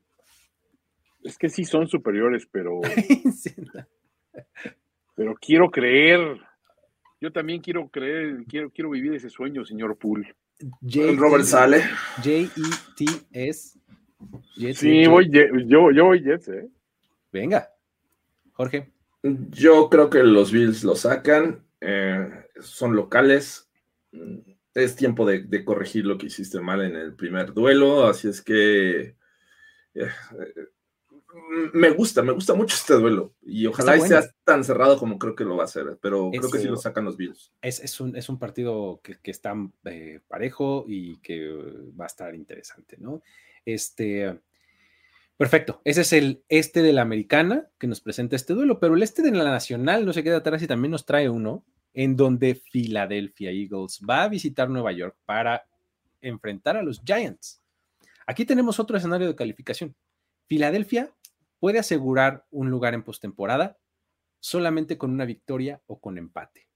Es 1.23 1.39
que 1.39 1.49
sí 1.49 1.65
son 1.65 1.89
superiores, 1.89 2.49
pero. 2.51 2.81
pero 5.15 5.35
quiero 5.41 5.71
creer. 5.71 6.41
Yo 7.21 7.31
también 7.31 7.61
quiero 7.61 7.89
creer, 7.89 8.45
quiero, 8.49 8.71
quiero 8.71 8.91
vivir 8.91 9.15
ese 9.15 9.31
sueño, 9.31 9.65
señor 9.65 9.97
Poole. 9.97 10.35
Robert 11.17 11.45
sale. 11.45 11.83
J-E-T-S. 12.17 13.79
Sí, 14.75 15.07
voy, 15.07 15.31
yo, 15.31 15.91
yo 15.91 16.05
voy 16.05 16.23
Jets, 16.23 16.49
¿eh? 16.49 16.69
Venga. 17.33 17.71
Jorge. 18.53 18.91
Yo 19.23 19.89
creo 19.89 20.11
que 20.11 20.23
los 20.23 20.53
Bills 20.53 20.85
lo 20.85 20.95
sacan. 20.95 21.65
Eh, 21.81 22.29
son 22.61 22.95
locales. 22.95 23.69
Es 24.75 24.97
tiempo 24.97 25.27
de, 25.27 25.43
de, 25.43 25.65
corregir 25.65 26.07
lo 26.07 26.19
que 26.19 26.27
hiciste 26.27 26.61
mal 26.61 26.83
en 26.83 26.97
el 26.97 27.15
primer 27.15 27.53
duelo. 27.53 28.07
Así 28.07 28.29
es 28.29 28.43
que 28.43 29.17
eh, 29.95 30.09
me 31.73 31.91
gusta, 31.91 32.23
me 32.23 32.33
gusta 32.33 32.55
mucho 32.55 32.75
este 32.75 32.95
duelo. 32.95 33.35
Y 33.43 33.67
ojalá 33.67 33.99
sea 34.01 34.23
tan 34.45 34.65
cerrado 34.65 34.99
como 34.99 35.19
creo 35.19 35.35
que 35.35 35.45
lo 35.45 35.57
va 35.57 35.65
a 35.65 35.69
ser, 35.69 35.99
pero 36.01 36.31
creo 36.31 36.51
que 36.51 36.59
sí 36.59 36.69
lo 36.69 36.77
sacan 36.77 37.05
los 37.05 37.17
Bills. 37.17 37.53
Es, 37.61 38.01
un, 38.01 38.17
es 38.17 38.29
un, 38.29 38.39
partido 38.39 39.01
que, 39.03 39.19
está 39.31 39.55
eh, 39.85 40.21
parejo 40.29 40.85
y 40.87 41.19
que 41.19 41.49
va 41.99 42.05
a 42.05 42.09
estar 42.09 42.35
interesante, 42.35 42.97
¿no? 42.99 43.23
Este. 43.65 44.41
Perfecto. 45.37 45.81
Ese 45.85 46.03
es 46.03 46.13
el 46.13 46.45
este 46.49 46.83
de 46.83 46.93
la 46.93 47.03
americana 47.03 47.69
que 47.79 47.87
nos 47.87 48.01
presenta 48.01 48.37
este 48.37 48.55
duelo, 48.55 48.79
pero 48.79 48.95
el 48.95 49.03
este 49.03 49.23
de 49.23 49.33
la 49.33 49.45
nacional 49.45 50.07
no 50.07 50.13
se 50.13 50.23
queda 50.23 50.39
atrás 50.39 50.63
y 50.63 50.67
también 50.67 50.93
nos 50.93 51.05
trae 51.05 51.29
uno 51.29 51.65
en 51.95 52.17
donde 52.17 52.55
Philadelphia 52.55 53.51
Eagles 53.51 54.01
va 54.09 54.25
a 54.25 54.29
visitar 54.29 54.71
Nueva 54.71 54.93
York 54.93 55.17
para 55.25 55.67
enfrentar 56.21 56.77
a 56.77 56.83
los 56.83 57.03
Giants. 57.05 57.61
Aquí 58.27 58.45
tenemos 58.45 58.79
otro 58.79 58.97
escenario 58.97 59.27
de 59.27 59.35
calificación. 59.35 59.95
Filadelfia 60.47 61.13
puede 61.59 61.79
asegurar 61.79 62.47
un 62.51 62.71
lugar 62.71 62.95
en 62.95 63.03
postemporada 63.03 63.79
solamente 64.41 64.99
con 64.99 65.11
una 65.11 65.25
victoria 65.25 65.83
o 65.87 66.01
con 66.01 66.19
empate. 66.19 66.69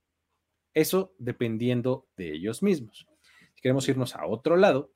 Eso 0.74 1.14
dependiendo 1.18 2.06
de 2.16 2.32
ellos 2.34 2.62
mismos. 2.62 3.06
Si 3.54 3.60
queremos 3.62 3.88
irnos 3.88 4.14
a 4.14 4.26
otro 4.26 4.56
lado, 4.56 4.92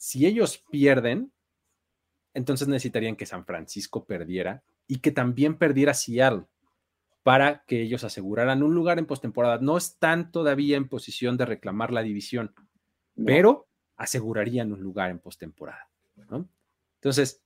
si 0.00 0.24
ellos 0.24 0.64
pierden, 0.70 1.30
entonces 2.32 2.68
necesitarían 2.68 3.16
que 3.16 3.26
San 3.26 3.44
Francisco 3.44 4.06
perdiera 4.06 4.62
y 4.86 5.00
que 5.00 5.10
también 5.12 5.58
perdiera 5.58 5.92
Seattle 5.92 6.46
para 7.22 7.64
que 7.66 7.82
ellos 7.82 8.02
aseguraran 8.02 8.62
un 8.62 8.74
lugar 8.74 8.98
en 8.98 9.04
postemporada. 9.04 9.58
No 9.58 9.76
están 9.76 10.32
todavía 10.32 10.78
en 10.78 10.88
posición 10.88 11.36
de 11.36 11.44
reclamar 11.44 11.92
la 11.92 12.00
división, 12.00 12.54
pero 13.26 13.68
asegurarían 13.96 14.72
un 14.72 14.80
lugar 14.80 15.10
en 15.10 15.18
postemporada. 15.18 15.90
¿no? 16.30 16.48
Entonces, 16.94 17.42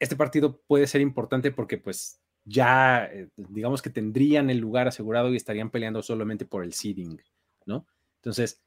este 0.00 0.16
partido 0.16 0.62
puede 0.66 0.88
ser 0.88 1.00
importante 1.00 1.52
porque 1.52 1.78
pues 1.78 2.20
ya, 2.44 3.04
eh, 3.04 3.28
digamos 3.36 3.82
que 3.82 3.90
tendrían 3.90 4.50
el 4.50 4.58
lugar 4.58 4.88
asegurado 4.88 5.32
y 5.32 5.36
estarían 5.36 5.70
peleando 5.70 6.02
solamente 6.02 6.44
por 6.44 6.64
el 6.64 6.72
seeding, 6.72 7.22
¿no? 7.66 7.86
Entonces, 8.16 8.60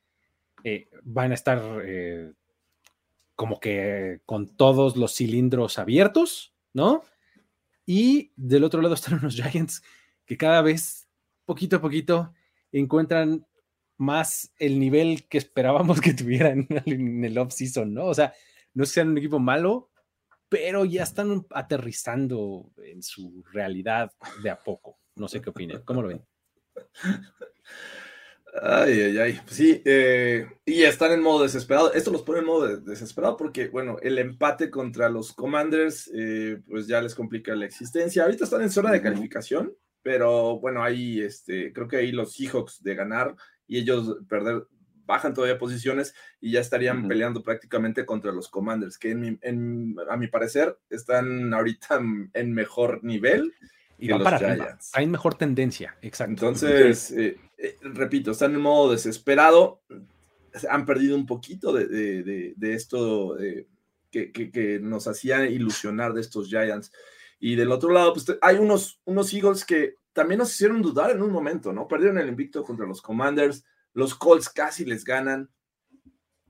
eh, 0.67 0.89
van 1.03 1.29
a 1.29 1.35
estar 1.35 1.61
eh, 1.85 2.33
como 3.35 3.59
que 3.59 4.21
con 4.25 4.47
todos 4.57 4.97
los 4.97 5.13
cilindros 5.13 5.77
abiertos, 5.77 6.55
¿no? 6.73 7.03
Y 7.85 8.31
del 8.35 8.63
otro 8.63 8.81
lado 8.81 8.95
están 8.95 9.19
los 9.21 9.35
Giants 9.35 9.83
que 10.25 10.37
cada 10.37 10.63
vez, 10.63 11.07
poquito 11.45 11.75
a 11.75 11.81
poquito, 11.81 12.33
encuentran 12.71 13.45
más 13.97 14.53
el 14.57 14.79
nivel 14.79 15.27
que 15.27 15.37
esperábamos 15.37 16.01
que 16.01 16.13
tuvieran 16.15 16.67
en 16.69 17.23
el 17.23 17.37
off-season, 17.37 17.93
¿no? 17.93 18.05
O 18.05 18.15
sea, 18.15 18.33
no 18.73 18.87
sean 18.87 19.09
un 19.09 19.19
equipo 19.19 19.37
malo, 19.37 19.91
pero 20.49 20.83
ya 20.83 21.03
están 21.03 21.45
aterrizando 21.51 22.71
en 22.77 23.03
su 23.03 23.43
realidad 23.53 24.11
de 24.41 24.49
a 24.49 24.57
poco. 24.57 24.97
No 25.13 25.27
sé 25.27 25.41
qué 25.41 25.51
opinan. 25.51 25.83
¿Cómo 25.83 26.01
lo 26.01 26.07
ven? 26.07 26.25
Ay, 28.61 29.01
ay, 29.01 29.17
ay. 29.17 29.41
Sí, 29.47 29.81
eh, 29.85 30.47
y 30.65 30.83
están 30.83 31.11
en 31.11 31.21
modo 31.21 31.43
desesperado. 31.43 31.93
Esto 31.93 32.11
los 32.11 32.21
pone 32.21 32.39
en 32.39 32.45
modo 32.45 32.77
desesperado 32.77 33.35
porque, 33.35 33.67
bueno, 33.67 33.97
el 34.01 34.17
empate 34.17 34.69
contra 34.69 35.09
los 35.09 35.33
Commanders, 35.33 36.09
eh, 36.15 36.61
pues 36.67 36.87
ya 36.87 37.01
les 37.01 37.15
complica 37.15 37.55
la 37.55 37.65
existencia. 37.65 38.23
Ahorita 38.23 38.45
están 38.45 38.61
en 38.61 38.69
zona 38.69 38.91
de 38.91 39.01
calificación, 39.01 39.73
pero 40.01 40.59
bueno, 40.59 40.83
ahí, 40.83 41.19
este, 41.19 41.73
creo 41.73 41.87
que 41.87 41.97
ahí 41.97 42.11
los 42.11 42.33
Seahawks 42.33 42.81
de 42.81 42.95
ganar 42.95 43.35
y 43.67 43.79
ellos 43.79 44.17
perder, 44.29 44.67
bajan 45.05 45.33
todavía 45.33 45.57
posiciones 45.57 46.13
y 46.39 46.51
ya 46.51 46.61
estarían 46.61 47.07
peleando 47.07 47.43
prácticamente 47.43 48.05
contra 48.05 48.31
los 48.31 48.47
Commanders, 48.47 48.97
que 48.97 49.11
a 49.11 50.17
mi 50.17 50.27
parecer 50.27 50.77
están 50.89 51.53
ahorita 51.53 51.99
en 52.33 52.53
mejor 52.53 53.03
nivel. 53.03 53.53
Y 53.97 54.09
van 54.09 54.23
para 54.23 54.37
arriba. 54.37 54.77
Hay 54.93 55.07
mejor 55.07 55.35
tendencia, 55.35 55.95
exacto. 56.01 56.33
Entonces, 56.33 57.11
eh, 57.11 57.37
eh, 57.57 57.77
repito, 57.81 58.31
están 58.31 58.55
en 58.55 58.61
modo 58.61 58.91
desesperado. 58.91 59.81
Han 60.69 60.85
perdido 60.85 61.15
un 61.15 61.25
poquito 61.25 61.73
de, 61.73 62.55
esto 62.61 63.37
que, 64.09 64.31
que, 64.31 64.79
nos 64.79 65.07
hacía 65.07 65.49
ilusionar 65.49 66.13
de 66.13 66.21
estos 66.21 66.47
Giants. 66.47 66.91
Y 67.39 67.55
del 67.55 67.71
otro 67.71 67.91
lado, 67.91 68.13
pues 68.13 68.25
hay 68.41 68.57
unos, 68.57 69.01
unos 69.03 69.33
Eagles 69.33 69.65
que 69.65 69.95
también 70.13 70.39
nos 70.39 70.53
hicieron 70.53 70.81
dudar 70.81 71.11
en 71.11 71.21
un 71.21 71.31
momento, 71.31 71.73
¿no? 71.73 71.87
Perdieron 71.89 72.17
el 72.17 72.29
invicto 72.29 72.63
contra 72.63 72.87
los 72.87 73.01
Commanders, 73.01 73.65
los 73.93 74.15
Colts 74.15 74.49
casi 74.49 74.85
les 74.85 75.03
ganan, 75.03 75.49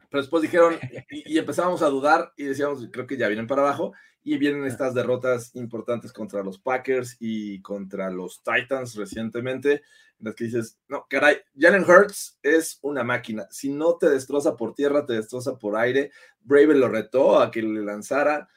pero 0.10 0.22
después 0.22 0.44
dijeron, 0.44 0.78
y, 1.10 1.38
empezamos 1.38 1.82
a 1.82 1.90
dudar 1.90 2.32
y 2.38 2.44
decíamos, 2.44 2.88
creo 2.92 3.08
que 3.08 3.18
ya 3.18 3.28
vienen 3.28 3.48
para 3.48 3.64
abajo, 3.64 3.94
y 4.24 4.38
vienen 4.38 4.66
estas 4.66 4.94
derrotas 4.94 5.56
importantes 5.56 6.14
contra 6.14 6.44
los 6.44 6.60
Packers 6.60 7.18
y 7.20 7.62
contra 7.62 8.10
los 8.12 8.44
Titans 8.44 8.96
recientemente, 8.96 9.82
en 10.20 10.26
las 10.26 10.36
que 10.36 10.46
dices, 10.46 10.78
no, 10.88 11.06
caray, 11.10 11.38
Jalen 11.58 11.84
Hurts 11.84 12.38
es 12.42 12.80
una 12.82 13.04
máquina, 13.04 13.48
si 13.52 13.70
no 13.70 13.98
te 13.98 14.10
destroza 14.10 14.56
por 14.56 14.74
tierra, 14.74 15.06
te 15.06 15.14
destroza 15.14 15.58
por 15.58 15.78
aire, 15.78 16.12
Brave 16.42 16.76
lo 16.76 16.90
retó 16.90 17.40
a 17.40 17.52
que 17.52 17.62
le 17.62 17.84
lanzara, 17.84 18.50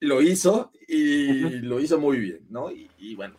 lo 0.00 0.20
hizo 0.20 0.72
y 0.86 1.60
lo 1.60 1.80
hizo 1.80 1.98
muy 1.98 2.18
bien, 2.18 2.46
¿no? 2.50 2.70
y 2.70 3.14
bueno, 3.14 3.38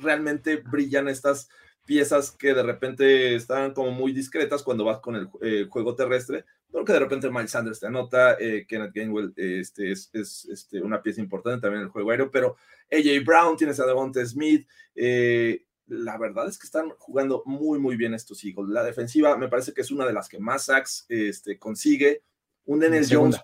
realmente 0.00 0.56
brillan 0.56 1.08
estas 1.08 1.48
piezas 1.86 2.32
que 2.32 2.52
de 2.52 2.62
repente 2.62 3.34
están 3.34 3.72
como 3.72 3.92
muy 3.92 4.12
discretas 4.12 4.62
cuando 4.62 4.84
vas 4.84 4.98
con 4.98 5.16
el 5.16 5.28
eh, 5.40 5.66
juego 5.70 5.94
terrestre, 5.94 6.44
pero 6.70 6.84
que 6.84 6.92
de 6.92 6.98
repente 6.98 7.30
Miles 7.30 7.52
Sanders 7.52 7.80
te 7.80 7.86
anota, 7.86 8.36
eh, 8.38 8.66
Kenneth 8.68 8.92
Gainwell 8.92 9.32
este, 9.36 9.92
es, 9.92 10.10
este, 10.12 10.82
una 10.82 11.00
pieza 11.00 11.20
importante 11.20 11.62
también 11.62 11.82
en 11.82 11.86
el 11.86 11.92
juego 11.92 12.10
aéreo, 12.10 12.30
pero 12.30 12.56
AJ 12.90 13.24
Brown, 13.24 13.56
tienes 13.56 13.78
a 13.80 13.86
Devonta 13.86 14.24
Smith, 14.26 14.68
eh, 14.94 15.64
la 15.86 16.18
verdad 16.18 16.48
es 16.48 16.58
que 16.58 16.66
están 16.66 16.90
jugando 16.98 17.42
muy, 17.46 17.78
muy 17.78 17.96
bien 17.96 18.14
estos 18.14 18.44
Eagles. 18.44 18.70
La 18.70 18.84
defensiva 18.84 19.36
me 19.36 19.48
parece 19.48 19.72
que 19.72 19.82
es 19.82 19.90
una 19.90 20.06
de 20.06 20.12
las 20.12 20.28
que 20.28 20.38
más 20.38 20.64
sacks 20.64 21.06
este, 21.08 21.58
consigue. 21.58 22.22
Un 22.64 22.80
Dennis 22.80 23.08
Jones 23.10 23.36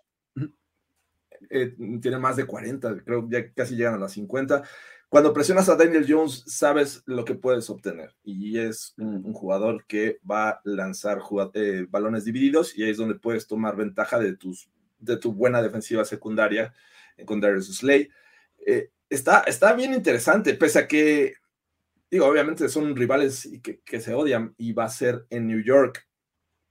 tiene 2.01 2.19
más 2.19 2.37
de 2.37 2.47
40, 2.47 3.03
creo 3.05 3.29
ya 3.29 3.53
casi 3.53 3.77
llegan 3.77 3.95
a 3.95 3.99
las 3.99 4.13
50. 4.13 4.63
Cuando 5.09 5.35
presionas 5.35 5.69
a 5.69 5.77
Daniel 5.77 6.07
Jones, 6.09 6.43
sabes 6.47 7.03
lo 7.05 7.25
que 7.25 7.35
puedes 7.35 7.69
obtener. 7.69 8.15
Y 8.25 8.59
es 8.59 8.95
un, 8.97 9.33
jugador 9.35 9.85
que 9.87 10.19
va 10.29 10.51
a 10.51 10.61
lanzar 10.65 11.21
eh, 11.55 11.87
balones 11.89 12.25
divididos 12.25 12.77
y 12.77 12.83
ahí 12.83 12.91
es 12.91 12.97
donde 12.97 13.17
puedes 13.17 13.47
tomar 13.47 13.77
ventaja 13.77 14.19
de, 14.19 14.37
tus, 14.37 14.71
de 14.99 15.19
tu 15.19 15.33
buena 15.33 15.61
defensiva 15.61 16.05
secundaria 16.05 16.73
con 17.27 17.41
Darius 17.41 17.77
Slay. 17.77 18.09
Eh, 18.67 18.91
está, 19.11 19.41
está 19.41 19.75
bien 19.75 19.93
interesante, 19.93 20.55
pese 20.55 20.79
a 20.79 20.89
que 20.89 21.35
digo, 22.13 22.27
obviamente 22.27 22.69
son 22.69 22.95
rivales 22.95 23.49
que, 23.63 23.81
que, 23.81 23.99
se 23.99 24.13
odian 24.13 24.55
y 24.59 24.75
va 24.75 24.85
a 24.85 24.91
ser 24.91 25.25
en 25.31 25.47
New 25.47 25.63
York. 25.65 26.07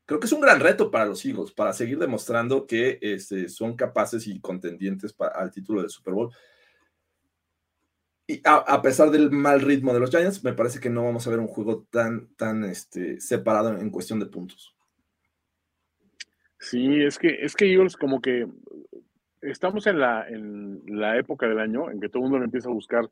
Creo 0.06 0.20
que 0.20 0.28
es 0.28 0.34
un 0.34 0.42
gran 0.42 0.60
reto 0.60 0.92
para 0.92 1.06
los 1.06 1.26
Eagles, 1.26 1.52
para 1.52 1.74
seguir 1.74 1.98
demostrando 1.98 2.68
que 2.68 3.00
este, 3.02 3.50
son 3.50 3.76
capaces 3.76 4.28
y 4.28 4.40
contendientes 4.40 5.16
al 5.34 5.50
título 5.50 5.82
del 5.82 5.90
Super 5.90 6.14
Bowl. 6.14 6.32
Y 8.28 8.40
a, 8.44 8.58
a, 8.58 8.84
pesar 8.84 9.10
del 9.10 9.32
mal 9.32 9.62
ritmo 9.62 9.96
de 9.96 10.00
los 10.00 10.12
Giants, 10.12 10.44
me 10.44 10.54
parece 10.54 10.80
que 10.80 10.92
no 10.92 11.06
vamos 11.06 11.26
a 11.26 11.32
ver 11.32 11.40
un 11.40 11.48
juego 11.48 11.88
tan, 11.90 12.28
tan 12.36 12.64
este, 12.64 13.20
separado 13.20 13.76
en, 13.76 13.90
cuestión 13.90 14.20
de 14.20 14.28
puntos. 14.28 14.76
Sí, 16.60 17.02
es 17.02 17.18
que, 17.18 17.44
es 17.44 17.56
que 17.56 17.66
Eagles 17.66 17.98
como 17.98 18.22
que 18.22 18.48
estamos 19.42 19.88
en 19.88 20.00
la, 20.00 20.28
en 20.30 20.84
la 20.86 21.18
época 21.18 21.48
del 21.48 21.60
año 21.60 21.90
en 21.90 22.00
que 22.00 22.10
todo 22.10 22.20
el 22.20 22.24
mundo 22.30 22.38
le 22.38 22.46
empieza 22.46 22.70
a 22.70 22.74
buscar 22.74 23.10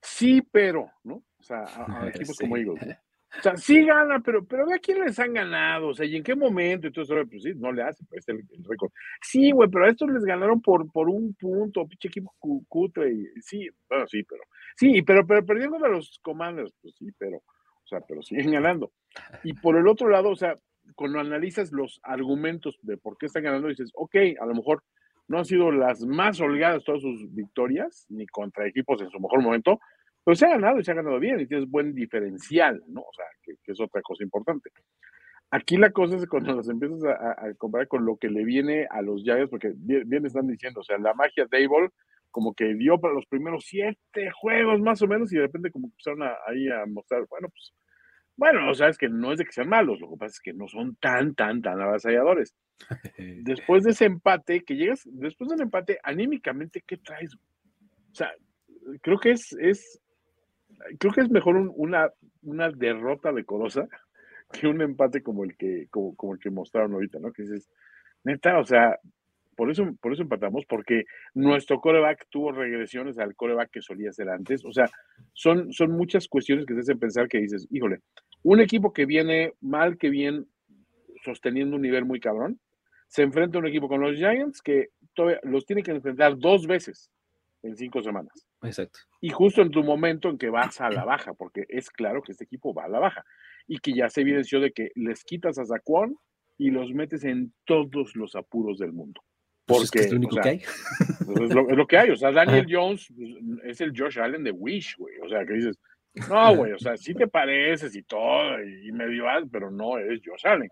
sí, 0.00 0.40
pero, 0.50 0.90
¿no? 1.04 1.22
O 1.38 1.42
sea, 1.42 1.64
a, 1.64 2.02
a 2.02 2.08
equipos 2.08 2.36
sí. 2.36 2.44
como 2.44 2.56
Eagles. 2.56 2.82
O 3.38 3.42
sea, 3.42 3.56
sí 3.56 3.84
gana, 3.84 4.20
pero, 4.20 4.44
pero 4.46 4.66
ve 4.66 4.74
a 4.74 4.78
quién 4.78 5.00
les 5.04 5.18
han 5.18 5.34
ganado, 5.34 5.88
o 5.88 5.94
sea, 5.94 6.06
y 6.06 6.16
en 6.16 6.22
qué 6.22 6.34
momento, 6.34 6.86
entonces, 6.86 7.14
pues 7.28 7.42
sí, 7.42 7.52
no 7.56 7.70
le 7.70 7.82
hace, 7.82 8.04
pues 8.08 8.26
el, 8.28 8.36
el 8.36 8.64
récord. 8.64 8.90
Sí, 9.20 9.50
güey, 9.50 9.68
pero 9.68 9.84
a 9.84 9.90
estos 9.90 10.10
les 10.10 10.24
ganaron 10.24 10.62
por, 10.62 10.90
por 10.90 11.08
un 11.08 11.34
punto, 11.34 11.86
pinche 11.86 12.08
equipo 12.08 12.34
cutre, 12.68 13.12
y, 13.12 13.26
sí, 13.42 13.68
bueno, 13.88 14.06
sí, 14.06 14.22
pero, 14.22 14.42
sí, 14.76 15.02
pero, 15.02 15.26
pero 15.26 15.44
perdiendo 15.44 15.84
a 15.84 15.88
los 15.88 16.18
commanders, 16.22 16.72
pues 16.80 16.94
sí, 16.96 17.10
pero, 17.18 17.38
o 17.38 17.86
sea, 17.86 18.00
pero 18.00 18.22
siguen 18.22 18.52
ganando. 18.52 18.92
Y 19.42 19.52
por 19.54 19.76
el 19.76 19.86
otro 19.86 20.08
lado, 20.08 20.30
o 20.30 20.36
sea, 20.36 20.56
cuando 20.94 21.18
analizas 21.18 21.72
los 21.72 22.00
argumentos 22.04 22.78
de 22.82 22.96
por 22.96 23.18
qué 23.18 23.26
están 23.26 23.42
ganando, 23.42 23.68
dices, 23.68 23.90
ok, 23.94 24.14
a 24.40 24.46
lo 24.46 24.54
mejor 24.54 24.82
no 25.28 25.38
han 25.38 25.44
sido 25.44 25.72
las 25.72 26.00
más 26.06 26.40
holgadas 26.40 26.84
todas 26.84 27.02
sus 27.02 27.34
victorias, 27.34 28.06
ni 28.08 28.26
contra 28.26 28.66
equipos 28.66 29.02
en 29.02 29.10
su 29.10 29.18
mejor 29.18 29.42
momento, 29.42 29.80
pero 30.26 30.34
se 30.34 30.44
ha 30.44 30.48
ganado 30.48 30.80
y 30.80 30.84
se 30.84 30.90
ha 30.90 30.94
ganado 30.94 31.20
bien 31.20 31.38
y 31.38 31.46
tienes 31.46 31.70
buen 31.70 31.94
diferencial, 31.94 32.82
¿no? 32.88 33.02
O 33.02 33.12
sea, 33.14 33.26
que, 33.44 33.54
que 33.62 33.70
es 33.70 33.80
otra 33.80 34.02
cosa 34.02 34.24
importante. 34.24 34.70
Aquí 35.52 35.76
la 35.76 35.92
cosa 35.92 36.16
es 36.16 36.26
cuando 36.26 36.52
los 36.52 36.68
empiezas 36.68 37.04
a, 37.04 37.46
a, 37.46 37.54
comparar 37.54 37.86
con 37.86 38.04
lo 38.04 38.16
que 38.16 38.28
le 38.28 38.44
viene 38.44 38.88
a 38.90 39.02
los 39.02 39.22
Giants, 39.22 39.48
porque 39.48 39.72
bien, 39.76 40.02
bien, 40.08 40.26
están 40.26 40.48
diciendo, 40.48 40.80
o 40.80 40.82
sea, 40.82 40.98
la 40.98 41.14
magia 41.14 41.46
Dable 41.48 41.90
como 42.32 42.54
que 42.54 42.74
dio 42.74 43.00
para 43.00 43.14
los 43.14 43.24
primeros 43.26 43.66
siete 43.66 44.32
juegos 44.32 44.80
más 44.80 45.00
o 45.00 45.06
menos 45.06 45.32
y 45.32 45.36
de 45.36 45.42
repente 45.42 45.70
como 45.70 45.86
empezaron 45.86 46.24
a, 46.24 46.34
ahí 46.48 46.68
a 46.70 46.84
mostrar, 46.86 47.24
bueno, 47.30 47.48
pues, 47.48 47.72
bueno, 48.34 48.68
o 48.68 48.74
sea, 48.74 48.88
es 48.88 48.98
que 48.98 49.08
no 49.08 49.30
es 49.30 49.38
de 49.38 49.44
que 49.44 49.52
sean 49.52 49.68
malos, 49.68 50.00
lo 50.00 50.10
que 50.10 50.16
pasa 50.16 50.32
es 50.32 50.40
que 50.40 50.52
no 50.52 50.66
son 50.66 50.96
tan, 50.96 51.36
tan, 51.36 51.62
tan 51.62 51.80
avasalladores. 51.80 52.52
Después 53.44 53.84
de 53.84 53.92
ese 53.92 54.06
empate, 54.06 54.64
que 54.64 54.74
llegas, 54.74 55.02
después 55.04 55.48
del 55.48 55.60
empate, 55.60 56.00
anímicamente, 56.02 56.82
¿qué 56.84 56.96
traes? 56.96 57.32
O 57.36 58.14
sea, 58.14 58.32
creo 59.02 59.18
que 59.18 59.30
es, 59.30 59.52
es 59.52 60.02
creo 60.98 61.12
que 61.12 61.20
es 61.22 61.30
mejor 61.30 61.56
un, 61.56 61.72
una, 61.74 62.10
una 62.42 62.70
derrota 62.70 63.32
decorosa 63.32 63.88
que 64.52 64.66
un 64.66 64.80
empate 64.80 65.22
como 65.22 65.44
el 65.44 65.56
que, 65.56 65.88
como, 65.90 66.14
como, 66.16 66.36
que 66.38 66.50
mostraron 66.50 66.94
ahorita, 66.94 67.18
¿no? 67.18 67.32
Que 67.32 67.42
dices, 67.42 67.68
neta, 68.24 68.58
o 68.58 68.64
sea, 68.64 68.98
por 69.56 69.70
eso, 69.70 69.96
por 70.00 70.12
eso 70.12 70.22
empatamos, 70.22 70.66
porque 70.66 71.04
nuestro 71.34 71.80
coreback 71.80 72.26
tuvo 72.28 72.52
regresiones 72.52 73.18
al 73.18 73.34
coreback 73.34 73.70
que 73.70 73.82
solía 73.82 74.12
ser 74.12 74.28
antes. 74.28 74.64
O 74.64 74.72
sea, 74.72 74.88
son, 75.32 75.72
son 75.72 75.92
muchas 75.92 76.28
cuestiones 76.28 76.66
que 76.66 76.74
te 76.74 76.80
hacen 76.80 76.98
pensar 76.98 77.26
que 77.26 77.38
dices, 77.38 77.66
híjole, 77.70 78.00
un 78.42 78.60
equipo 78.60 78.92
que 78.92 79.06
viene 79.06 79.54
mal, 79.60 79.96
que 79.96 80.10
bien 80.10 80.46
sosteniendo 81.24 81.76
un 81.76 81.82
nivel 81.82 82.04
muy 82.04 82.20
cabrón, 82.20 82.60
se 83.08 83.22
enfrenta 83.22 83.56
a 83.56 83.60
un 83.60 83.66
equipo 83.66 83.88
con 83.88 84.00
los 84.00 84.16
Giants 84.16 84.60
que 84.60 84.88
todavía 85.14 85.40
los 85.42 85.64
tiene 85.64 85.82
que 85.82 85.92
enfrentar 85.92 86.36
dos 86.36 86.66
veces 86.66 87.10
en 87.62 87.76
cinco 87.76 88.02
semanas. 88.02 88.46
Exacto. 88.62 88.98
Y 89.20 89.30
justo 89.30 89.62
en 89.62 89.70
tu 89.70 89.82
momento 89.82 90.28
en 90.28 90.38
que 90.38 90.50
vas 90.50 90.80
a 90.80 90.90
la 90.90 91.04
baja, 91.04 91.34
porque 91.34 91.64
es 91.68 91.90
claro 91.90 92.22
que 92.22 92.32
este 92.32 92.44
equipo 92.44 92.74
va 92.74 92.84
a 92.84 92.88
la 92.88 92.98
baja 92.98 93.24
y 93.66 93.78
que 93.78 93.92
ya 93.92 94.08
se 94.08 94.22
evidenció 94.22 94.60
de 94.60 94.72
que 94.72 94.90
les 94.94 95.24
quitas 95.24 95.58
a 95.58 95.64
Zaquan 95.64 96.16
y 96.58 96.70
los 96.70 96.90
metes 96.92 97.24
en 97.24 97.52
todos 97.64 98.16
los 98.16 98.34
apuros 98.34 98.78
del 98.78 98.92
mundo. 98.92 99.20
Porque 99.66 99.80
pues 99.80 99.84
es, 99.84 99.90
que 99.90 99.98
es, 100.00 100.12
lo 100.12 100.18
único 100.18 100.32
o 100.32 100.34
sea, 100.34 100.42
que 100.42 100.48
hay. 100.48 100.56
Es 100.56 101.54
lo, 101.54 101.68
es 101.68 101.76
lo, 101.76 101.86
que 101.86 101.98
hay. 101.98 102.10
O 102.10 102.16
sea, 102.16 102.30
Daniel 102.30 102.66
Jones 102.68 103.12
pues, 103.14 103.30
es 103.64 103.80
el 103.80 103.92
Josh 103.96 104.18
Allen 104.20 104.44
de 104.44 104.52
Wish, 104.52 104.96
güey. 104.96 105.18
O 105.18 105.28
sea, 105.28 105.44
que 105.44 105.54
dices, 105.54 105.76
no, 106.28 106.56
güey, 106.56 106.72
o 106.72 106.78
sea, 106.78 106.96
sí 106.96 107.14
te 107.14 107.26
pareces 107.26 107.94
y 107.94 108.02
todo, 108.02 108.62
y 108.62 108.90
medio 108.92 109.24
pero 109.50 109.70
no 109.70 109.98
eres 109.98 110.20
Josh 110.24 110.46
Allen. 110.46 110.70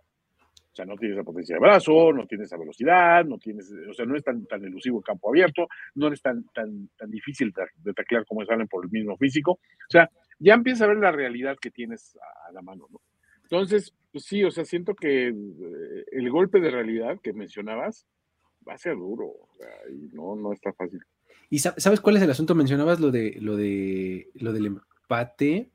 O 0.74 0.76
sea, 0.76 0.84
no 0.86 0.96
tienes 0.96 1.16
esa 1.16 1.24
potencia 1.24 1.54
de 1.54 1.60
brazo, 1.60 2.12
no 2.12 2.26
tienes 2.26 2.48
esa 2.48 2.56
velocidad, 2.56 3.24
no 3.24 3.38
tienes, 3.38 3.72
o 3.88 3.94
sea, 3.94 4.04
no 4.06 4.16
es 4.16 4.24
tan, 4.24 4.44
tan 4.46 4.64
elusivo 4.64 4.98
el 4.98 5.04
campo 5.04 5.28
abierto, 5.28 5.68
no 5.94 6.12
es 6.12 6.20
tan, 6.20 6.42
tan, 6.52 6.88
tan 6.98 7.10
difícil 7.12 7.52
de, 7.52 7.62
de 7.76 7.94
taclear 7.94 8.26
como 8.26 8.42
es 8.42 8.50
Allen 8.50 8.66
por 8.66 8.84
el 8.84 8.90
mismo 8.90 9.16
físico. 9.16 9.52
O 9.52 9.88
sea, 9.88 10.10
ya 10.40 10.54
empieza 10.54 10.84
a 10.84 10.88
ver 10.88 10.96
la 10.96 11.12
realidad 11.12 11.56
que 11.60 11.70
tienes 11.70 12.16
a, 12.16 12.48
a 12.48 12.52
la 12.52 12.60
mano, 12.60 12.88
¿no? 12.90 13.00
Entonces, 13.44 13.94
pues 14.10 14.24
sí, 14.24 14.42
o 14.42 14.50
sea, 14.50 14.64
siento 14.64 14.96
que 14.96 15.28
eh, 15.28 16.04
el 16.10 16.28
golpe 16.28 16.58
de 16.58 16.72
realidad 16.72 17.20
que 17.22 17.32
mencionabas 17.32 18.04
va 18.68 18.74
a 18.74 18.78
ser 18.78 18.96
duro, 18.96 19.26
o 19.26 19.48
sea, 19.56 19.68
y 19.92 20.08
no, 20.12 20.34
no 20.34 20.52
está 20.52 20.72
fácil. 20.72 21.00
¿Y 21.50 21.60
sabes 21.60 22.00
cuál 22.00 22.16
es 22.16 22.22
el 22.22 22.30
asunto? 22.30 22.56
Mencionabas 22.56 22.98
lo 22.98 23.12
de 23.12 23.36
lo 23.40 23.56
de 23.56 24.28
lo 24.34 24.52
del 24.52 24.66
empate. 24.66 25.68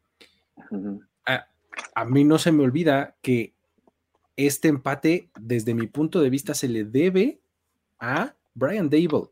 Uh 0.71 0.75
-huh. 0.75 1.07
a, 1.25 1.47
a 1.95 2.05
mí 2.05 2.25
no 2.25 2.37
se 2.37 2.51
me 2.51 2.63
olvida 2.63 3.15
que 3.21 3.53
este 4.45 4.69
empate, 4.69 5.29
desde 5.37 5.73
mi 5.73 5.87
punto 5.87 6.21
de 6.21 6.29
vista, 6.29 6.53
se 6.53 6.69
le 6.69 6.85
debe 6.85 7.41
a 7.99 8.33
Brian 8.53 8.89
Dable. 8.89 9.29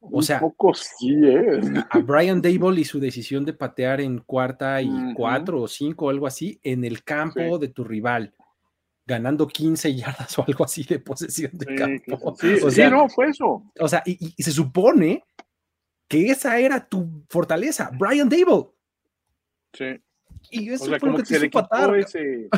O 0.00 0.22
sea, 0.22 0.36
Un 0.36 0.50
poco 0.50 0.74
sí, 0.74 1.12
¿eh? 1.24 1.60
a 1.90 1.98
Brian 1.98 2.40
Dable 2.40 2.80
y 2.80 2.84
su 2.84 3.00
decisión 3.00 3.44
de 3.44 3.52
patear 3.52 4.00
en 4.00 4.18
cuarta 4.20 4.80
y 4.80 4.88
uh 4.88 4.92
-huh. 4.92 5.14
cuatro 5.14 5.62
o 5.62 5.66
cinco 5.68 6.06
o 6.06 6.10
algo 6.10 6.28
así 6.28 6.60
en 6.62 6.84
el 6.84 7.02
campo 7.02 7.40
sí. 7.40 7.60
de 7.60 7.68
tu 7.68 7.82
rival, 7.82 8.32
ganando 9.04 9.48
15 9.48 9.92
yardas 9.96 10.38
o 10.38 10.44
algo 10.46 10.64
así 10.64 10.84
de 10.84 11.00
posesión 11.00 11.50
de 11.54 11.66
sí, 11.66 11.74
campo. 11.74 12.36
Sí, 12.38 12.46
o 12.64 12.70
sea, 12.70 12.88
sí, 12.88 12.94
no, 12.94 13.08
fue 13.08 13.30
eso. 13.30 13.64
O 13.80 13.88
sea, 13.88 14.04
y, 14.06 14.34
y, 14.36 14.42
se 14.42 14.52
supone 14.52 15.24
que 16.06 16.30
esa 16.30 16.60
era 16.60 16.88
tu 16.88 17.24
fortaleza, 17.28 17.90
Brian 17.98 18.28
Dable. 18.28 18.68
Sí. 19.72 20.00
Y 20.50 20.70
eso 20.70 20.84
o 20.84 20.86
sea, 20.86 21.00
fue 21.00 21.10
lo 21.10 21.16
que, 21.16 21.22
que 21.24 21.40
te 21.40 21.46
hizo 21.46 21.50
patar. 21.50 21.98
Ese 21.98 22.48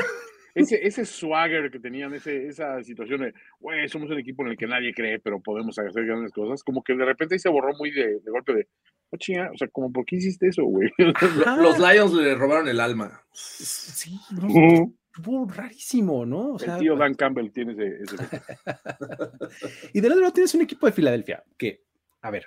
ese, 0.54 0.86
ese 0.86 1.04
swagger 1.04 1.70
que 1.70 1.78
tenían, 1.78 2.14
ese, 2.14 2.46
esa 2.46 2.82
situación 2.82 3.20
de, 3.22 3.34
güey, 3.58 3.88
somos 3.88 4.10
un 4.10 4.18
equipo 4.18 4.42
en 4.42 4.50
el 4.50 4.56
que 4.56 4.66
nadie 4.66 4.92
cree, 4.94 5.18
pero 5.18 5.40
podemos 5.40 5.78
hacer 5.78 6.04
grandes 6.04 6.32
cosas, 6.32 6.62
como 6.62 6.82
que 6.82 6.94
de 6.94 7.04
repente 7.04 7.38
se 7.38 7.48
borró 7.48 7.74
muy 7.76 7.90
de, 7.90 8.20
de 8.20 8.30
golpe 8.30 8.54
de, 8.54 8.68
oh, 9.10 9.16
chinga, 9.16 9.50
o 9.52 9.56
sea, 9.56 9.68
como, 9.68 9.92
¿por 9.92 10.04
qué 10.04 10.16
hiciste 10.16 10.48
eso, 10.48 10.64
güey? 10.64 10.90
Los 11.58 11.78
Lions 11.78 12.12
le 12.12 12.34
robaron 12.34 12.68
el 12.68 12.80
alma. 12.80 13.22
Sí, 13.32 14.18
no, 14.32 15.46
rarísimo, 15.46 16.24
¿no? 16.24 16.54
O 16.54 16.58
sea, 16.58 16.74
el 16.74 16.80
tío 16.80 16.96
Dan 16.96 17.14
Campbell 17.14 17.50
tiene 17.50 17.72
ese... 17.72 18.02
ese... 18.02 18.16
y 19.92 20.00
del 20.00 20.12
otro 20.12 20.22
lado 20.22 20.32
tienes 20.32 20.54
un 20.54 20.62
equipo 20.62 20.86
de 20.86 20.92
Filadelfia 20.92 21.44
que, 21.58 21.84
a 22.22 22.30
ver, 22.30 22.46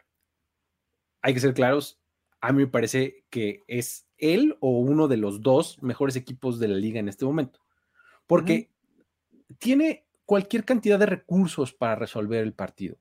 hay 1.22 1.34
que 1.34 1.40
ser 1.40 1.54
claros, 1.54 2.02
a 2.42 2.52
mí 2.52 2.64
me 2.64 2.68
parece 2.68 3.24
que 3.30 3.64
es 3.68 4.08
él 4.18 4.58
o 4.60 4.80
uno 4.80 5.08
de 5.08 5.18
los 5.18 5.42
dos 5.42 5.82
mejores 5.82 6.16
equipos 6.16 6.60
de 6.60 6.68
la 6.68 6.76
liga 6.76 7.00
en 7.00 7.08
este 7.08 7.26
momento 7.26 7.63
porque 8.28 8.70
uh 9.32 9.36
-huh. 9.36 9.58
tiene 9.60 10.06
cualquier 10.26 10.66
cantidad 10.66 11.00
de 11.00 11.06
recursos 11.06 11.74
para 11.74 11.96
resolver 11.96 12.44
el 12.44 12.54
partido. 12.54 12.98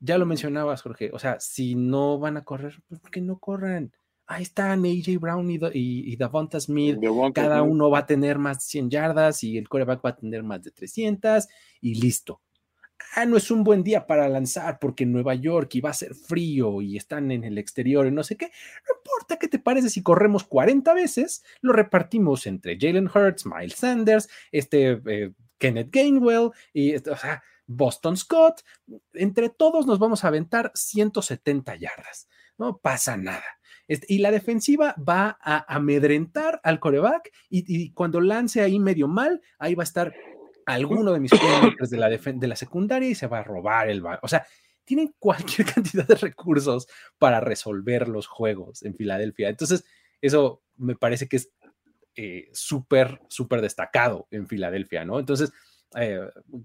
Ya 0.00 0.18
lo 0.18 0.26
mencionabas, 0.26 0.82
Jorge. 0.82 1.10
O 1.12 1.18
sea, 1.18 1.40
si 1.40 1.74
no 1.74 2.18
van 2.18 2.36
a 2.36 2.44
correr, 2.44 2.74
pues 2.88 3.00
que 3.10 3.20
no 3.20 3.38
corran. 3.38 3.92
Ahí 4.26 4.42
están 4.42 4.84
AJ 4.84 5.18
Brown 5.20 5.50
y, 5.50 5.54
y, 5.54 6.12
y 6.12 6.16
Davonta 6.16 6.58
Smith. 6.60 6.98
Devonta 6.98 7.42
Cada 7.42 7.60
Smith. 7.60 7.72
uno 7.72 7.90
va 7.90 8.00
a 8.00 8.06
tener 8.06 8.38
más 8.38 8.58
de 8.58 8.64
100 8.64 8.90
yardas 8.90 9.44
y 9.44 9.56
el 9.56 9.68
coreback 9.68 10.04
va 10.04 10.10
a 10.10 10.16
tener 10.16 10.42
más 10.42 10.62
de 10.62 10.72
300 10.72 11.46
y 11.80 11.94
listo. 11.94 12.40
Ah, 13.14 13.26
no 13.26 13.36
es 13.36 13.50
un 13.50 13.64
buen 13.64 13.82
día 13.82 14.06
para 14.06 14.28
lanzar 14.28 14.78
porque 14.78 15.04
en 15.04 15.12
Nueva 15.12 15.34
York 15.34 15.74
y 15.74 15.80
va 15.80 15.90
a 15.90 15.94
ser 15.94 16.14
frío 16.14 16.80
y 16.82 16.96
están 16.96 17.30
en 17.30 17.44
el 17.44 17.58
exterior 17.58 18.06
y 18.06 18.10
no 18.10 18.22
sé 18.22 18.36
qué. 18.36 18.46
No 18.46 18.96
importa 18.96 19.38
qué 19.38 19.48
te 19.48 19.58
parece 19.58 19.90
si 19.90 20.02
corremos 20.02 20.44
40 20.44 20.92
veces, 20.94 21.44
lo 21.60 21.72
repartimos 21.72 22.46
entre 22.46 22.78
Jalen 22.78 23.08
Hurts, 23.08 23.46
Miles 23.46 23.74
Sanders, 23.74 24.28
este 24.52 25.00
eh, 25.06 25.32
Kenneth 25.58 25.90
Gainwell 25.90 26.50
y 26.72 26.92
este, 26.92 27.10
Boston 27.66 28.16
Scott. 28.16 28.62
Entre 29.14 29.48
todos 29.48 29.86
nos 29.86 29.98
vamos 29.98 30.24
a 30.24 30.28
aventar 30.28 30.72
170 30.74 31.74
yardas. 31.76 32.28
No 32.58 32.78
pasa 32.78 33.16
nada. 33.16 33.44
Este, 33.88 34.06
y 34.12 34.18
la 34.18 34.30
defensiva 34.30 34.94
va 34.96 35.38
a 35.40 35.74
amedrentar 35.74 36.60
al 36.64 36.80
coreback 36.80 37.32
y 37.48 37.92
cuando 37.92 38.20
lance 38.20 38.60
ahí 38.60 38.78
medio 38.78 39.06
mal, 39.06 39.40
ahí 39.58 39.74
va 39.74 39.82
a 39.82 39.84
estar 39.84 40.12
alguno 40.66 41.12
de 41.12 41.20
mis 41.20 41.30
playmakers 41.30 41.90
de 41.90 41.96
la, 41.96 42.08
de 42.10 42.46
la 42.46 42.56
secundaria 42.56 43.08
y 43.08 43.14
se 43.14 43.28
va 43.28 43.38
a 43.38 43.44
robar 43.44 43.88
el 43.88 44.02
balón. 44.02 44.20
O 44.22 44.28
sea, 44.28 44.44
tienen 44.84 45.14
cualquier 45.18 45.66
cantidad 45.74 46.06
de 46.06 46.16
recursos 46.16 46.86
para 47.18 47.40
resolver 47.40 48.08
los 48.08 48.26
juegos 48.26 48.82
en 48.82 48.94
Filadelfia. 48.94 49.48
Entonces, 49.48 49.84
eso 50.20 50.62
me 50.76 50.96
parece 50.96 51.28
que 51.28 51.36
es 51.36 51.52
eh, 52.16 52.48
súper, 52.52 53.20
súper 53.28 53.60
destacado 53.60 54.26
en 54.30 54.46
Filadelfia, 54.46 55.04
¿no? 55.04 55.18
Entonces, 55.18 55.52
eh, 55.94 56.20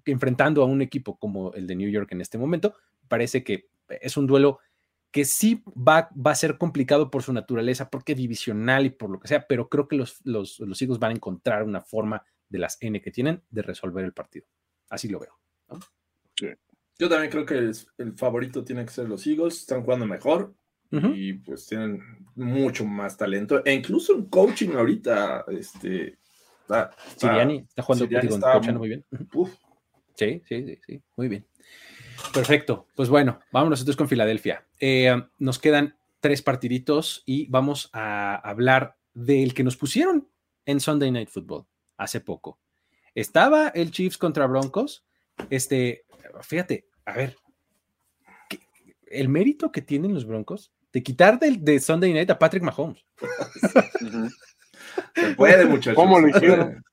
enfrentando 0.06 0.64
a 0.64 0.66
un 0.66 0.82
equipo 0.82 1.18
como 1.18 1.54
el 1.54 1.68
de 1.68 1.76
New 1.76 1.90
York 1.90 2.12
en 2.12 2.22
este 2.22 2.38
momento, 2.38 2.76
parece 3.08 3.44
que 3.44 3.70
es 3.88 4.18
un 4.18 4.28
duelo 4.28 4.60
que 5.12 5.26
sí 5.26 5.62
va, 5.68 6.10
va, 6.16 6.32
a 6.32 6.36
ser 6.36 6.58
complicado 6.58 7.12
por 7.12 7.22
su 7.22 7.34
naturaleza, 7.34 7.90
porque 7.90 8.16
divisional 8.16 8.86
y 8.86 8.92
por 8.92 9.10
lo 9.10 9.20
que 9.20 9.28
sea, 9.28 9.46
pero 9.46 9.68
creo 9.68 9.90
que 9.90 9.98
los, 9.98 10.22
los, 10.24 10.60
los 10.62 10.82
Eagles 10.82 11.00
van 11.00 11.12
a 11.12 11.16
encontrar 11.16 11.64
una 11.64 11.82
forma 11.82 12.24
de 12.52 12.60
las 12.60 12.78
N 12.82 13.02
que 13.02 13.12
tienen 13.12 13.42
de 13.50 13.62
resolver 13.62 14.04
el 14.04 14.14
partido. 14.14 14.46
Así 14.90 15.08
lo 15.08 15.20
veo. 15.20 15.40
¿no? 15.70 15.80
Sí. 16.36 16.48
Yo 17.00 17.10
también 17.10 17.32
creo 17.32 17.46
que 17.46 17.58
el, 17.58 17.76
el, 17.98 18.14
favorito 18.14 18.64
tiene 18.64 18.86
que 18.86 18.92
ser 18.92 19.08
los 19.08 19.26
Eagles, 19.26 19.58
están 19.58 19.84
jugando 19.84 20.06
mejor 20.06 20.54
uh 20.92 20.98
-huh. 20.98 21.14
y 21.16 21.34
pues 21.34 21.66
tienen 21.66 22.28
mucho 22.36 22.86
más 22.86 23.18
talento, 23.18 23.64
e 23.66 23.74
incluso 23.74 24.14
en 24.14 24.26
coaching 24.26 24.70
ahorita, 24.76 25.46
este... 25.48 26.20
Está, 26.62 26.92
Siriani 27.18 27.58
está 27.68 27.82
jugando 27.82 28.06
Siriani 28.06 28.28
digo, 28.28 28.36
está, 28.36 28.72
muy 28.74 28.88
bien. 28.88 29.06
Uh 29.12 29.18
-huh. 29.18 29.58
Sí, 30.16 30.42
sí, 30.48 30.66
sí, 30.66 30.80
sí, 30.86 31.02
muy 31.16 31.28
bien. 31.28 31.46
Perfecto. 32.34 32.88
Pues 32.96 33.10
bueno, 33.10 33.40
vámonos 33.52 33.80
entonces 33.80 33.98
con 33.98 34.08
Filadelfia. 34.08 34.68
Eh, 34.80 35.20
nos 35.40 35.58
quedan 35.58 35.96
tres 36.20 36.42
partiditos 36.42 37.24
y 37.26 37.48
vamos 37.48 37.90
a 37.94 38.36
hablar 38.36 38.98
del 39.14 39.54
que 39.54 39.64
nos 39.64 39.76
pusieron 39.76 40.30
en 40.66 40.80
Sunday 40.80 41.12
Night 41.12 41.30
Football 41.30 41.66
hace 42.02 42.20
poco. 42.20 42.60
Estaba 43.14 43.70
el 43.70 43.92
Chiefs 43.92 44.18
contra 44.18 44.48
Broncos. 44.48 45.06
Este, 45.50 46.06
fíjate, 46.42 46.88
a 47.06 47.14
ver, 47.14 47.38
el 49.06 49.30
mérito 49.30 49.72
que 49.72 49.82
tienen 49.82 50.14
los 50.14 50.26
Broncos 50.26 50.72
de 50.92 51.04
quitar 51.04 51.40
de, 51.40 51.58
de 51.58 51.80
Sunday 51.80 52.14
Night 52.14 52.30
a 52.30 52.40
Patrick 52.40 52.64
Mahomes. 52.64 53.06
Se 55.16 55.36
puede, 55.36 55.66
muchachos. 55.66 55.96
¿Cómo 55.96 56.20
lo 56.20 56.28
hicieron? 56.28 56.84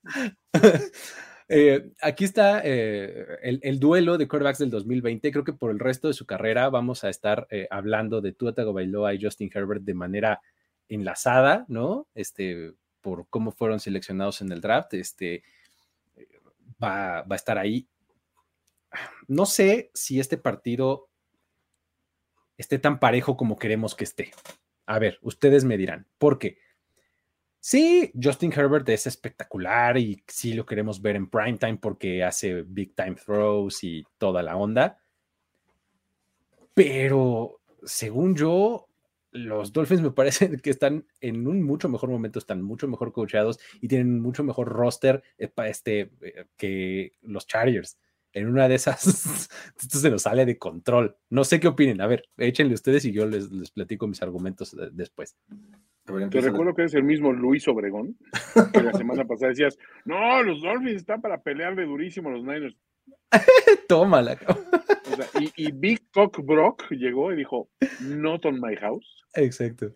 Eh, 1.50 1.92
aquí 2.02 2.24
está 2.24 2.60
eh, 2.62 3.38
el, 3.40 3.58
el, 3.62 3.80
duelo 3.80 4.18
de 4.18 4.28
quarterbacks 4.28 4.58
del 4.58 4.68
2020. 4.68 5.32
Creo 5.32 5.44
que 5.44 5.54
por 5.54 5.70
el 5.70 5.78
resto 5.78 6.08
de 6.08 6.12
su 6.12 6.26
carrera 6.26 6.68
vamos 6.68 7.04
a 7.04 7.08
estar 7.08 7.46
eh, 7.50 7.66
hablando 7.70 8.20
de 8.20 8.32
Tua 8.32 8.52
Tagovailoa 8.52 9.14
y 9.14 9.22
Justin 9.22 9.50
Herbert 9.54 9.82
de 9.82 9.94
manera 9.94 10.42
enlazada, 10.90 11.64
¿no? 11.68 12.06
Este, 12.14 12.74
por 13.00 13.28
cómo 13.28 13.52
fueron 13.52 13.80
seleccionados 13.80 14.40
en 14.40 14.52
el 14.52 14.60
draft. 14.60 14.94
Este, 14.94 15.42
va, 16.82 17.22
va 17.22 17.34
a 17.34 17.36
estar 17.36 17.58
ahí. 17.58 17.88
No 19.26 19.46
sé 19.46 19.90
si 19.94 20.20
este 20.20 20.38
partido 20.38 21.08
esté 22.56 22.78
tan 22.78 22.98
parejo 22.98 23.36
como 23.36 23.58
queremos 23.58 23.94
que 23.94 24.04
esté. 24.04 24.32
A 24.86 24.98
ver, 24.98 25.18
ustedes 25.22 25.64
me 25.64 25.76
dirán. 25.76 26.06
¿Por 26.18 26.38
qué? 26.38 26.58
Sí, 27.60 28.12
Justin 28.20 28.52
Herbert 28.52 28.88
es 28.88 29.06
espectacular 29.06 29.98
y 29.98 30.22
sí 30.26 30.54
lo 30.54 30.64
queremos 30.64 31.02
ver 31.02 31.16
en 31.16 31.28
primetime 31.28 31.76
porque 31.76 32.24
hace 32.24 32.62
big 32.62 32.94
time 32.94 33.14
throws 33.14 33.84
y 33.84 34.04
toda 34.16 34.42
la 34.42 34.56
onda. 34.56 35.00
Pero 36.74 37.60
según 37.82 38.36
yo, 38.36 38.87
los 39.44 39.72
Dolphins 39.72 40.02
me 40.02 40.10
parece 40.10 40.56
que 40.58 40.70
están 40.70 41.06
en 41.20 41.46
un 41.46 41.62
mucho 41.62 41.88
mejor 41.88 42.10
momento, 42.10 42.38
están 42.38 42.62
mucho 42.62 42.88
mejor 42.88 43.12
coachados 43.12 43.58
y 43.80 43.88
tienen 43.88 44.20
mucho 44.20 44.44
mejor 44.44 44.68
roster 44.68 45.22
este, 45.38 46.10
que 46.56 47.14
los 47.22 47.46
Chargers. 47.46 47.98
En 48.34 48.46
una 48.46 48.68
de 48.68 48.74
esas, 48.74 49.48
esto 49.80 49.98
se 49.98 50.10
nos 50.10 50.22
sale 50.22 50.44
de 50.44 50.58
control. 50.58 51.16
No 51.30 51.44
sé 51.44 51.60
qué 51.60 51.68
opinen. 51.68 52.00
A 52.00 52.06
ver, 52.06 52.28
échenle 52.36 52.74
ustedes 52.74 53.04
y 53.04 53.12
yo 53.12 53.26
les, 53.26 53.50
les 53.50 53.70
platico 53.70 54.06
mis 54.06 54.22
argumentos 54.22 54.76
después. 54.92 55.36
Te 56.30 56.40
recuerdo 56.40 56.74
que 56.74 56.84
es 56.84 56.94
el 56.94 57.04
mismo 57.04 57.32
Luis 57.32 57.68
Obregón, 57.68 58.16
que 58.72 58.82
la 58.82 58.92
semana 58.94 59.26
pasada 59.26 59.50
decías, 59.50 59.78
no, 60.06 60.42
los 60.42 60.62
Dolphins 60.62 60.96
están 60.96 61.20
para 61.20 61.42
pelearle 61.42 61.84
durísimo 61.84 62.30
a 62.30 62.32
los 62.32 62.44
Niners. 62.44 62.76
Tómala. 63.88 64.38
O 65.12 65.16
sea, 65.16 65.26
y, 65.40 65.68
y, 65.68 65.72
Big 65.72 66.10
Cock 66.12 66.40
Brock 66.44 66.90
llegó 66.90 67.32
y 67.32 67.36
dijo, 67.36 67.68
not 68.00 68.44
on 68.46 68.60
my 68.60 68.76
house. 68.76 69.24
Exacto. 69.34 69.92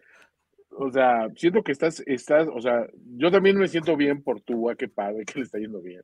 O 0.70 0.90
sea, 0.90 1.28
siento 1.36 1.62
que 1.62 1.72
estás, 1.72 2.02
estás, 2.06 2.48
o 2.52 2.60
sea, 2.60 2.86
yo 3.16 3.30
también 3.30 3.59
me 3.59 3.68
siento 3.68 3.96
bien 3.96 4.22
por 4.22 4.40
tu, 4.40 4.70
qué 4.78 4.88
padre, 4.88 5.24
que 5.24 5.38
le 5.38 5.44
está 5.44 5.59
yendo 5.59 5.80
bien. 5.80 6.02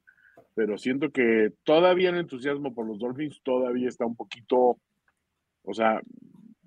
Pero 0.54 0.76
siento 0.76 1.10
que 1.10 1.52
todavía 1.64 2.10
el 2.10 2.18
entusiasmo 2.18 2.74
por 2.74 2.86
los 2.86 2.98
Dolphins 2.98 3.40
todavía 3.42 3.88
está 3.88 4.04
un 4.04 4.16
poquito, 4.16 4.78
o 5.62 5.74
sea, 5.74 6.00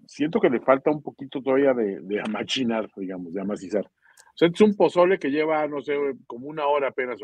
siento 0.07 0.39
que 0.39 0.49
le 0.49 0.61
falta 0.61 0.91
un 0.91 1.01
poquito 1.01 1.41
todavía 1.41 1.73
de, 1.73 1.99
de 2.01 2.21
amachinar, 2.21 2.89
digamos, 2.95 3.33
de 3.33 3.41
amacizar. 3.41 3.85
O 4.33 4.38
sea, 4.38 4.47
es 4.47 4.61
un 4.61 4.75
pozole 4.75 5.19
que 5.19 5.29
lleva, 5.29 5.67
no 5.67 5.81
sé, 5.81 5.95
como 6.25 6.47
una 6.47 6.65
hora 6.67 6.88
apenas 6.88 7.19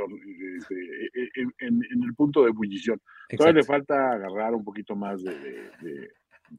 este, 0.60 0.76
en, 1.36 1.54
en, 1.60 1.82
en, 1.92 2.04
el 2.04 2.14
punto 2.16 2.44
de 2.44 2.50
ebullición. 2.50 3.00
Exacto. 3.30 3.38
Todavía 3.38 3.62
le 3.62 3.66
falta 3.66 4.12
agarrar 4.12 4.54
un 4.54 4.64
poquito 4.64 4.96
más 4.96 5.24
de, 5.24 5.34
de, 5.82 6.12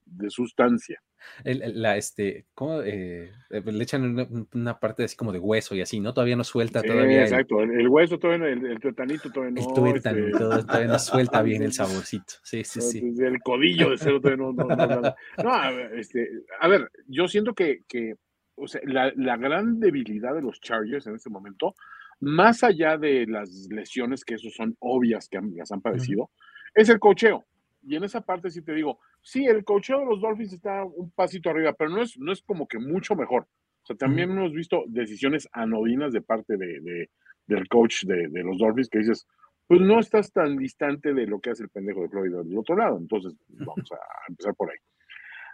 de 0.04 0.30
sustancia. 0.30 1.00
El, 1.44 1.82
la, 1.82 1.96
este, 1.96 2.46
¿cómo? 2.54 2.80
Eh, 2.82 3.30
le 3.50 3.82
echan 3.82 4.04
una, 4.04 4.26
una, 4.54 4.78
parte 4.78 5.04
así 5.04 5.16
como 5.16 5.32
de 5.32 5.38
hueso 5.38 5.74
y 5.74 5.80
así, 5.80 5.98
¿no? 6.00 6.14
Todavía 6.14 6.36
no 6.36 6.44
suelta, 6.44 6.80
todavía. 6.82 7.22
Exacto, 7.22 7.60
el, 7.60 7.72
el, 7.72 7.88
hueso 7.88 8.18
todavía, 8.18 8.48
el, 8.48 8.64
el 8.64 8.78
tuetanito 8.78 9.30
todavía 9.30 9.60
no. 9.60 9.68
El 9.68 9.74
tuetanito 9.74 10.52
este... 10.52 10.66
todavía 10.66 10.88
no 10.88 10.98
suelta 10.98 11.42
bien 11.42 11.62
el 11.62 11.72
saborcito. 11.72 12.34
Sí, 12.42 12.62
sí, 12.64 12.80
sí. 12.80 13.14
El 13.18 13.40
codillo 13.40 13.90
de 13.90 13.98
cero 13.98 14.20
todavía 14.20 14.44
no. 14.44 14.52
No, 14.52 14.64
no, 14.64 14.86
no, 14.86 15.14
no 15.42 15.52
a, 15.52 15.70
ver, 15.70 15.98
este, 15.98 16.28
a 16.60 16.68
ver, 16.68 16.90
yo 17.06 17.26
siento 17.26 17.52
que, 17.54 17.82
que 17.88 18.14
o 18.58 18.66
sea, 18.66 18.80
la, 18.84 19.12
la 19.16 19.36
gran 19.36 19.80
debilidad 19.80 20.34
de 20.34 20.42
los 20.42 20.60
Chargers 20.60 21.06
en 21.06 21.14
este 21.14 21.30
momento, 21.30 21.74
más 22.20 22.64
allá 22.64 22.96
de 22.98 23.26
las 23.26 23.68
lesiones 23.70 24.24
que 24.24 24.34
eso 24.34 24.50
son 24.50 24.76
obvias 24.80 25.28
que 25.28 25.38
han, 25.38 25.54
las 25.56 25.70
han 25.72 25.80
padecido, 25.80 26.22
uh 26.22 26.26
-huh. 26.26 26.72
es 26.74 26.88
el 26.88 26.98
cocheo. 26.98 27.44
Y 27.82 27.96
en 27.96 28.04
esa 28.04 28.20
parte 28.20 28.50
sí 28.50 28.62
te 28.62 28.74
digo, 28.74 28.98
sí, 29.22 29.46
el 29.46 29.64
cocheo 29.64 30.00
de 30.00 30.06
los 30.06 30.20
Dolphins 30.20 30.52
está 30.52 30.84
un 30.84 31.10
pasito 31.12 31.50
arriba, 31.50 31.72
pero 31.72 31.90
no 31.90 32.02
es, 32.02 32.18
no 32.18 32.32
es 32.32 32.42
como 32.42 32.66
que 32.66 32.78
mucho 32.78 33.14
mejor. 33.14 33.42
O 33.82 33.86
sea, 33.86 33.96
también 33.96 34.30
uh 34.30 34.34
-huh. 34.34 34.38
hemos 34.38 34.52
visto 34.52 34.84
decisiones 34.88 35.48
anodinas 35.52 36.12
de 36.12 36.20
parte 36.20 36.56
de, 36.56 36.80
de 36.80 37.10
del 37.48 37.66
coach 37.68 38.04
de, 38.04 38.28
de, 38.28 38.42
los 38.44 38.58
Dolphins 38.58 38.90
que 38.90 38.98
dices, 38.98 39.26
pues 39.66 39.80
no 39.80 39.98
estás 40.00 40.30
tan 40.32 40.56
distante 40.56 41.14
de 41.14 41.26
lo 41.26 41.40
que 41.40 41.50
hace 41.50 41.62
el 41.62 41.70
pendejo 41.70 42.02
de 42.02 42.08
Florida 42.08 42.42
del 42.42 42.58
otro 42.58 42.76
lado. 42.76 42.98
Entonces, 42.98 43.34
vamos 43.48 43.90
a 43.92 43.98
empezar 44.28 44.54
por 44.54 44.70
ahí. 44.70 44.78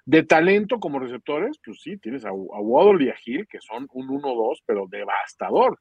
De 0.06 0.22
talento 0.22 0.78
como 0.78 0.98
receptores, 0.98 1.58
pues 1.64 1.80
sí, 1.80 1.96
tienes 1.96 2.24
a, 2.24 2.32
Waddle 2.32 3.06
y 3.06 3.08
a 3.08 3.14
Hill, 3.24 3.46
que 3.48 3.60
son 3.60 3.88
un 3.92 4.08
1-2, 4.08 4.62
pero 4.66 4.86
devastador. 4.88 5.78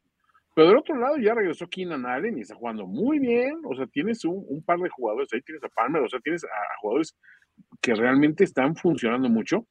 Pero 0.56 0.68
del 0.68 0.78
otro 0.78 0.96
lado 0.96 1.18
ya 1.18 1.34
regresó 1.34 1.68
Keenan 1.68 2.06
Allen 2.06 2.38
y 2.38 2.42
está 2.42 2.56
jugando 2.56 2.86
muy 2.86 3.20
bien. 3.20 3.60
O 3.66 3.76
sea, 3.76 3.88
tienes 3.88 4.24
un, 4.24 4.64
par 4.64 4.80
de 4.80 4.90
jugadores, 4.90 5.30
ahí 5.34 5.42
tienes 5.42 5.64
a 5.64 5.70
Palmer, 5.70 6.04
o 6.04 6.08
sea, 6.08 6.20
tienes 6.20 6.44
a, 6.44 6.48
jugadores 6.80 7.16
que 7.82 7.96
realmente 7.96 8.44
están 8.44 8.76
funcionando 8.76 9.30
mucho. 9.30 9.68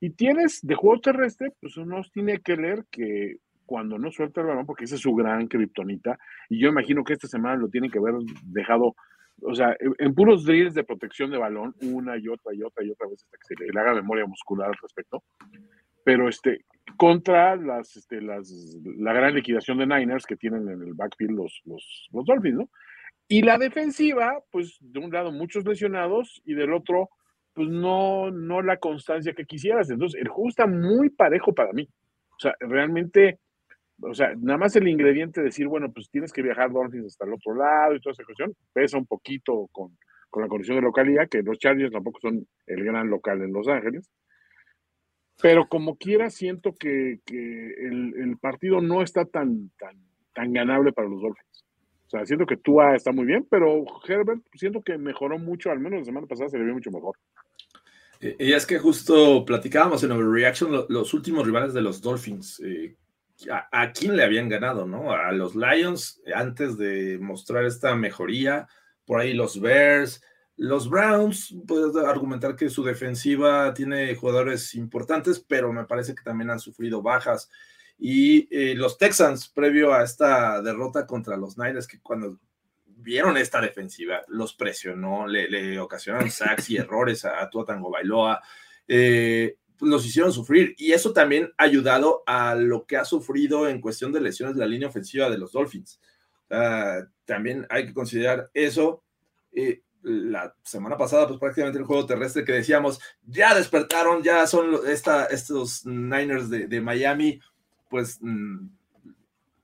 Y 0.00 0.10
tienes 0.10 0.60
de 0.62 0.74
juego 0.74 1.00
terrestre, 1.00 1.52
pues 1.60 1.76
un 1.76 1.92
Austin 1.92 2.28
Eckler 2.28 2.84
que 2.90 3.36
cuando 3.64 3.98
no 3.98 4.10
suelta 4.10 4.40
el 4.40 4.48
balón, 4.48 4.66
porque 4.66 4.84
ese 4.84 4.96
es 4.96 5.00
su 5.00 5.14
gran 5.14 5.46
kriptonita, 5.46 6.18
y 6.50 6.60
yo 6.60 6.68
imagino 6.68 7.02
que 7.02 7.14
esta 7.14 7.28
semana 7.28 7.56
lo 7.56 7.68
tienen 7.68 7.90
que 7.90 7.98
haber 7.98 8.14
dejado, 8.42 8.94
o 9.44 9.54
sea, 9.54 9.76
en, 9.98 10.14
puros 10.14 10.44
drills 10.44 10.74
de 10.74 10.84
protección 10.84 11.30
de 11.30 11.38
balón, 11.38 11.74
una 11.82 12.16
y 12.18 12.28
otra 12.28 12.54
y 12.54 12.62
otra 12.62 12.84
y 12.84 12.90
otra 12.90 13.08
vez 13.08 13.22
hasta 13.22 13.36
que 13.36 13.46
se 13.46 13.54
le, 13.56 13.72
le 13.72 13.80
haga 13.80 13.94
memoria 13.94 14.26
muscular 14.26 14.68
al 14.68 14.76
respecto. 14.80 15.22
Pero 16.04 16.28
este, 16.28 16.64
contra 16.96 17.56
las, 17.56 17.96
este, 17.96 18.20
las, 18.20 18.50
la 18.98 19.12
gran 19.12 19.34
liquidación 19.34 19.78
de 19.78 19.86
Niners 19.86 20.26
que 20.26 20.36
tienen 20.36 20.68
en 20.68 20.82
el 20.82 20.94
backfield 20.94 21.36
los, 21.36 21.62
los, 21.64 22.08
los 22.12 22.24
Dolphins, 22.24 22.56
¿no? 22.56 22.70
Y 23.26 23.42
la 23.42 23.56
defensiva, 23.56 24.42
pues 24.50 24.76
de 24.80 25.00
un 25.00 25.10
lado 25.10 25.32
muchos 25.32 25.64
lesionados 25.64 26.42
y 26.44 26.54
del 26.54 26.74
otro, 26.74 27.08
pues 27.54 27.68
no, 27.68 28.30
no 28.30 28.60
la 28.60 28.76
constancia 28.76 29.32
que 29.32 29.46
quisieras. 29.46 29.90
Entonces, 29.90 30.20
el 30.20 30.28
juego 30.28 30.50
está 30.50 30.66
muy 30.66 31.08
parejo 31.08 31.54
para 31.54 31.72
mí. 31.72 31.88
O 32.30 32.38
sea, 32.38 32.54
realmente, 32.60 33.38
o 34.04 34.14
sea, 34.14 34.34
nada 34.36 34.58
más 34.58 34.76
el 34.76 34.88
ingrediente 34.88 35.40
de 35.40 35.46
decir, 35.46 35.66
bueno, 35.66 35.92
pues 35.92 36.10
tienes 36.10 36.32
que 36.32 36.42
viajar 36.42 36.72
Dolphins 36.72 37.06
hasta 37.06 37.24
el 37.24 37.34
otro 37.34 37.54
lado 37.54 37.94
y 37.94 38.00
toda 38.00 38.12
esa 38.12 38.24
cuestión, 38.24 38.54
pesa 38.72 38.98
un 38.98 39.06
poquito 39.06 39.68
con, 39.72 39.96
con 40.30 40.42
la 40.42 40.48
condición 40.48 40.76
de 40.76 40.82
localidad, 40.82 41.28
que 41.28 41.42
los 41.42 41.58
Chargers 41.58 41.92
tampoco 41.92 42.20
son 42.20 42.46
el 42.66 42.84
gran 42.84 43.08
local 43.08 43.40
en 43.42 43.52
Los 43.52 43.68
Ángeles. 43.68 44.10
Pero 45.40 45.68
como 45.68 45.96
quiera, 45.96 46.30
siento 46.30 46.74
que, 46.74 47.20
que 47.24 47.74
el, 47.74 48.36
partido 48.40 48.80
no 48.80 49.02
está 49.02 49.24
tan, 49.24 49.70
tan, 49.78 49.96
tan 50.32 50.52
ganable 50.52 50.92
para 50.92 51.08
los 51.08 51.20
Dolphins. 51.20 51.64
O 52.06 52.10
sea, 52.10 52.26
siento 52.26 52.46
que 52.46 52.56
Tua 52.56 52.94
está 52.94 53.10
muy 53.10 53.24
bien, 53.24 53.46
pero 53.50 53.84
Herbert 54.06 54.42
siento 54.54 54.82
que 54.82 54.98
mejoró 54.98 55.38
mucho, 55.38 55.70
al 55.70 55.80
menos 55.80 56.00
la 56.00 56.04
semana 56.04 56.26
pasada 56.26 56.48
se 56.48 56.58
le 56.58 56.64
vio 56.64 56.74
mucho 56.74 56.90
mejor. 56.90 57.16
Y 58.20 58.52
es 58.52 58.64
que 58.64 58.78
justo 58.78 59.44
platicábamos 59.44 60.02
en 60.04 60.12
Overreaction 60.12 60.86
los 60.88 61.12
últimos 61.14 61.44
rivales 61.44 61.74
de 61.74 61.82
los 61.82 62.00
Dolphins. 62.00 62.60
Eh, 62.60 62.96
a, 63.50 63.92
quién 63.92 64.16
le 64.16 64.24
habían 64.24 64.48
ganado, 64.48 64.86
¿no? 64.86 65.12
A 65.12 65.32
los 65.32 65.54
Lions 65.54 66.20
antes 66.34 66.76
de 66.76 67.18
mostrar 67.20 67.64
esta 67.64 67.94
mejoría, 67.94 68.68
por 69.04 69.20
ahí 69.20 69.34
los 69.34 69.60
Bears, 69.60 70.22
los 70.56 70.88
Browns, 70.88 71.54
puedes 71.66 71.96
argumentar 71.96 72.54
que 72.54 72.70
su 72.70 72.84
defensiva 72.84 73.74
tiene 73.74 74.14
jugadores 74.14 74.74
importantes, 74.74 75.40
pero 75.40 75.72
me 75.72 75.84
parece 75.84 76.14
que 76.14 76.22
también 76.22 76.50
han 76.50 76.60
sufrido 76.60 77.02
bajas. 77.02 77.50
Y 77.98 78.48
eh, 78.56 78.74
los 78.74 78.96
Texans, 78.96 79.48
previo 79.48 79.92
a 79.92 80.04
esta 80.04 80.62
derrota 80.62 81.06
contra 81.06 81.36
los 81.36 81.58
Niners, 81.58 81.88
que 81.88 82.00
cuando 82.00 82.38
vieron 82.86 83.36
esta 83.36 83.60
defensiva, 83.60 84.22
los 84.28 84.54
presionó, 84.54 85.26
le, 85.26 85.48
le 85.48 85.78
ocasionaron 85.80 86.30
sacks 86.30 86.70
y 86.70 86.76
errores 86.76 87.24
a, 87.24 87.42
a 87.42 87.50
Tua 87.50 87.64
Bailoa. 87.64 88.40
Eh, 88.86 89.56
los 89.80 90.06
hicieron 90.06 90.32
sufrir 90.32 90.74
y 90.78 90.92
eso 90.92 91.12
también 91.12 91.52
ha 91.58 91.64
ayudado 91.64 92.22
a 92.26 92.54
lo 92.54 92.86
que 92.86 92.96
ha 92.96 93.04
sufrido 93.04 93.68
en 93.68 93.80
cuestión 93.80 94.12
de 94.12 94.20
lesiones 94.20 94.54
de 94.54 94.60
la 94.60 94.66
línea 94.66 94.88
ofensiva 94.88 95.30
de 95.30 95.38
los 95.38 95.52
Dolphins. 95.52 96.00
también 97.24 97.66
hay 97.70 97.86
que 97.86 97.94
considerar 97.94 98.50
eso. 98.54 99.02
Eh, 99.52 99.82
la 100.02 100.54
semana 100.62 100.98
pasada, 100.98 101.26
pues 101.26 101.40
prácticamente 101.40 101.78
el 101.78 101.86
juego 101.86 102.04
terrestre 102.04 102.44
que 102.44 102.52
decíamos, 102.52 103.00
ya 103.26 103.54
despertaron, 103.54 104.22
ya 104.22 104.46
son 104.46 104.78
esta, 104.86 105.24
estos 105.26 105.86
Niners 105.86 106.50
de, 106.50 106.80
Miami, 106.82 107.40
pues 107.88 108.18
mm, 108.20 108.66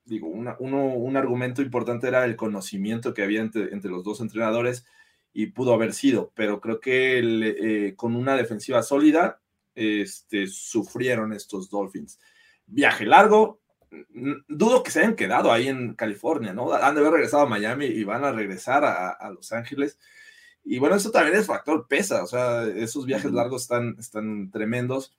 digo, 0.06 0.28
un 0.28 1.16
argumento 1.16 1.60
importante 1.62 2.08
era 2.08 2.24
el 2.24 2.36
conocimiento 2.36 3.12
que 3.12 3.22
había 3.22 3.42
entre, 3.42 3.90
los 3.90 4.02
dos 4.02 4.20
entrenadores 4.20 4.86
y 5.32 5.46
pudo 5.46 5.74
haber 5.74 5.92
sido, 5.92 6.32
pero 6.34 6.60
creo 6.60 6.80
que 6.80 7.18
eh, 7.20 7.94
con 7.94 8.16
una 8.16 8.34
defensiva 8.34 8.82
sólida, 8.82 9.39
este, 9.74 10.47
sufrieron 10.47 11.32
estos 11.32 11.70
Dolphins. 11.70 12.18
Viaje 12.66 13.06
largo, 13.06 13.60
dudo 14.48 14.82
que 14.82 14.90
se 14.90 15.01
hayan 15.01 15.16
quedado 15.16 15.51
ahí 15.52 15.68
en 15.68 15.94
California, 15.94 16.52
¿no? 16.52 16.72
Han 16.72 16.94
de 16.94 17.01
haber 17.01 17.14
regresado 17.14 17.42
a 17.44 17.48
Miami 17.48 17.86
y 17.86 18.05
van 18.05 18.24
a 18.24 18.32
regresar 18.32 18.84
a 18.84 19.30
Los 19.30 19.52
Ángeles 19.52 19.98
y 20.64 20.78
bueno, 20.78 20.97
eso 20.97 21.10
también 21.10 21.36
es 21.36 21.47
factor 21.47 21.86
pesa, 21.88 22.22
o 22.22 22.26
sea, 22.26 22.66
esos 22.66 23.06
viajes 23.06 23.32
largos 23.32 23.62
están, 23.62 23.97
están 23.98 24.51
tremendos. 24.51 25.16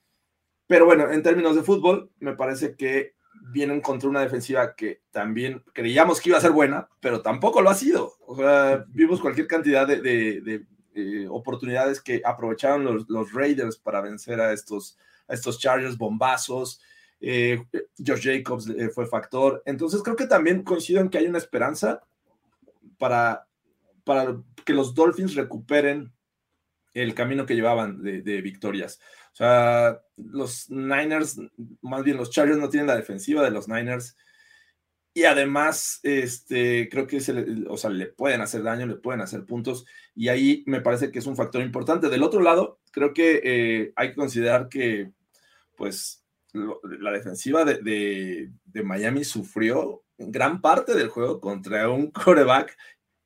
Pero 0.67 0.85
bueno, 0.85 1.11
en 1.11 1.23
términos 1.23 1.55
de 1.55 1.63
fútbol, 1.63 2.11
me 2.19 2.35
parece 2.35 2.75
que 2.75 3.15
vienen 3.51 3.81
contra 3.81 4.09
una 4.09 4.21
defensiva 4.21 4.75
que 4.75 5.01
también 5.11 5.63
creíamos 5.73 6.21
que 6.21 6.29
iba 6.29 6.37
a 6.37 6.41
ser 6.41 6.51
buena, 6.51 6.87
pero 6.99 7.21
tampoco 7.21 7.61
lo 7.61 7.69
ha 7.69 7.75
sido. 7.75 8.13
O 8.25 8.35
sea, 8.35 8.85
vimos 8.89 9.19
cualquier 9.19 9.47
cantidad 9.47 9.87
de, 9.87 10.01
de, 10.01 10.65
eh, 10.93 11.27
oportunidades 11.29 12.01
que 12.01 12.21
aprovecharon 12.23 13.05
los, 13.07 13.33
Raiders 13.33 13.77
para 13.77 14.01
vencer 14.01 14.39
a 14.39 14.51
estos, 14.53 14.97
a 15.27 15.33
estos 15.33 15.59
Chargers 15.59 15.97
bombazos. 15.97 16.81
Eh, 17.19 17.63
Josh 18.05 18.23
Jacobs 18.23 18.67
eh, 18.69 18.89
fue 18.89 19.05
factor. 19.05 19.61
Entonces 19.65 20.01
creo 20.03 20.15
que 20.15 20.27
también 20.27 20.63
coincido 20.63 21.01
en 21.01 21.09
que 21.09 21.17
hay 21.17 21.27
una 21.27 21.37
esperanza 21.37 22.01
para, 22.97 23.47
para 24.03 24.37
que 24.65 24.73
los 24.73 24.93
Dolphins 24.93 25.35
recuperen 25.35 26.11
el 26.93 27.13
camino 27.13 27.45
que 27.45 27.55
llevaban 27.55 28.01
de, 28.01 28.41
victorias. 28.41 28.99
O 29.31 29.35
sea, 29.35 30.01
los 30.17 30.69
Niners, 30.69 31.39
más 31.81 32.03
bien 32.03 32.17
los 32.17 32.31
Chargers 32.31 32.59
no 32.59 32.69
tienen 32.69 32.87
la 32.87 32.97
defensiva 32.97 33.43
de 33.43 33.51
los 33.51 33.67
Niners. 33.67 34.17
Y 35.13 35.23
además, 35.25 35.99
este, 36.03 36.87
creo 36.89 37.05
que 37.05 37.19
se 37.19 37.33
le, 37.33 37.67
o 37.67 37.75
sea, 37.75 37.89
le 37.89 38.07
pueden 38.07 38.41
hacer 38.41 38.63
daño, 38.63 38.85
le 38.85 38.95
pueden 38.95 39.21
hacer 39.21 39.45
puntos. 39.45 39.85
Y 40.15 40.29
ahí 40.29 40.63
me 40.67 40.81
parece 40.81 41.11
que 41.11 41.19
es 41.19 41.25
un 41.25 41.35
factor 41.35 41.61
importante. 41.61 42.09
Del 42.09 42.23
otro 42.23 42.41
lado, 42.41 42.79
creo 42.91 43.13
que 43.13 43.41
eh, 43.43 43.93
hay 43.95 44.09
que 44.09 44.15
considerar 44.15 44.69
que, 44.69 45.11
pues, 45.75 46.23
la 46.53 47.11
defensiva 47.11 47.65
de, 47.65 48.49
de, 48.65 48.83
Miami 48.83 49.23
sufrió 49.23 50.03
gran 50.17 50.61
parte 50.61 50.93
del 50.95 51.09
juego 51.09 51.39
contra 51.39 51.89
un 51.89 52.11
coreback 52.11 52.77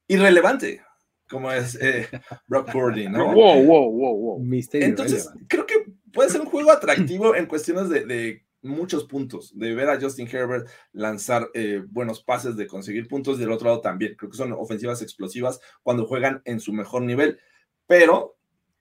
irrelevante 0.07 0.81
como 1.29 1.51
es 1.51 1.75
eh, 1.81 2.07
Brock 2.47 2.71
Purdy, 2.71 3.07
¿no? 3.09 3.33
Wow, 3.33 3.63
wow, 3.63 3.91
wow, 3.91 4.17
wow. 4.17 4.49
Entonces, 4.73 5.29
creo 5.47 5.65
que 5.65 5.85
puede 6.13 6.29
ser 6.29 6.41
un 6.41 6.47
juego 6.47 6.71
atractivo 6.71 7.35
en 7.35 7.47
cuestiones 7.47 7.89
de, 7.89 8.44
muchos 8.65 9.05
puntos, 9.05 9.57
de 9.57 9.73
ver 9.73 9.89
a 9.89 9.99
Justin 9.99 10.27
Herbert 10.27 10.67
lanzar 10.91 11.49
eh, 11.53 11.83
buenos 11.87 12.21
pases, 12.21 12.57
de 12.57 12.67
conseguir 12.67 13.07
puntos, 13.07 13.37
del 13.37 13.51
otro 13.51 13.69
lado 13.69 13.81
también. 13.81 14.15
Creo 14.17 14.29
que 14.29 14.37
son 14.37 14.51
ofensivas 14.53 15.01
explosivas 15.01 15.59
cuando 15.83 16.05
juegan 16.05 16.41
en 16.45 16.59
su 16.59 16.73
mejor 16.73 17.03
nivel, 17.03 17.39
pero 17.87 18.37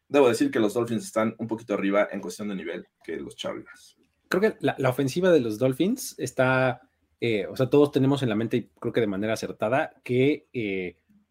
debo 0.08 0.28
decir 0.28 0.50
que 0.50 0.60
los 0.60 0.74
Dolphins 0.74 1.04
están 1.04 1.34
un 1.38 1.46
poquito 1.46 1.74
arriba 1.74 2.08
en 2.10 2.20
cuestión 2.20 2.48
de 2.48 2.56
nivel 2.56 2.86
que 3.04 3.16
los 3.16 3.36
Chargers. 3.36 3.96
Creo 4.28 4.40
que 4.40 4.56
la, 4.60 4.88
ofensiva 4.88 5.30
de 5.30 5.40
los 5.40 5.58
Dolphins 5.58 6.14
está, 6.18 6.80
eh, 7.20 7.46
o 7.46 7.56
sea, 7.56 7.70
todos 7.70 7.92
tenemos 7.92 8.22
en 8.22 8.30
la 8.30 8.34
mente, 8.34 8.70
creo 8.80 8.92
que 8.92 9.00
de 9.00 9.06
manera 9.06 9.34
acertada, 9.34 9.92
que 10.02 10.48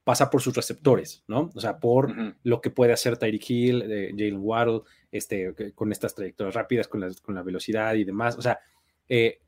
pasa 0.03 0.29
por 0.29 0.41
sus 0.41 0.55
receptores, 0.55 1.23
¿no? 1.27 1.49
O 1.55 1.59
sea, 1.61 1.79
por 1.79 2.13
lo 2.43 2.61
que 2.61 2.69
puede 2.69 2.93
hacer 2.93 3.17
Tyreek 3.17 3.49
Hill, 3.49 3.81
eh, 3.83 4.09
Jalen 4.11 4.39
Waddle, 4.39 4.81
este, 5.11 5.53
con 5.73 5.91
estas 5.91 6.13
trayectorias 6.13 6.55
rápidas, 6.55 6.87
con 6.87 6.99
la, 6.99 7.09
con 7.21 7.35
la 7.35 7.43
velocidad 7.43 7.93
y 7.95 8.03
demás. 8.03 8.37
O 8.37 8.41
sea, 8.41 8.59
eh, 9.07 9.39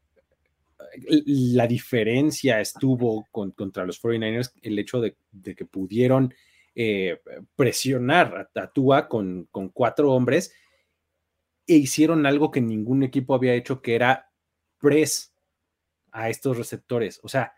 la 1.26 1.68
diferencia 1.68 2.61
estuvo 2.61 3.27
contra 3.32 3.86
los 3.86 4.02
49ers 4.02 4.53
el 4.61 4.80
hecho 4.80 5.02
de, 5.02 5.15
que 5.56 5.65
pudieron 5.65 6.34
eh, 6.73 7.19
presionar 7.56 8.49
a, 8.56 8.72
Tua 8.72 9.07
con, 9.07 9.48
con 9.52 9.69
cuatro 9.69 10.14
hombres 10.14 10.53
e 11.68 11.76
hicieron 11.76 12.26
algo 12.26 12.52
que 12.52 12.61
ningún 12.61 13.03
equipo 13.03 13.34
había 13.34 13.56
hecho, 13.56 13.82
que 13.82 13.95
era 13.95 14.30
press 14.80 15.34
a 16.11 16.30
estos 16.30 16.57
receptores. 16.57 17.19
O 17.23 17.27
sea, 17.27 17.53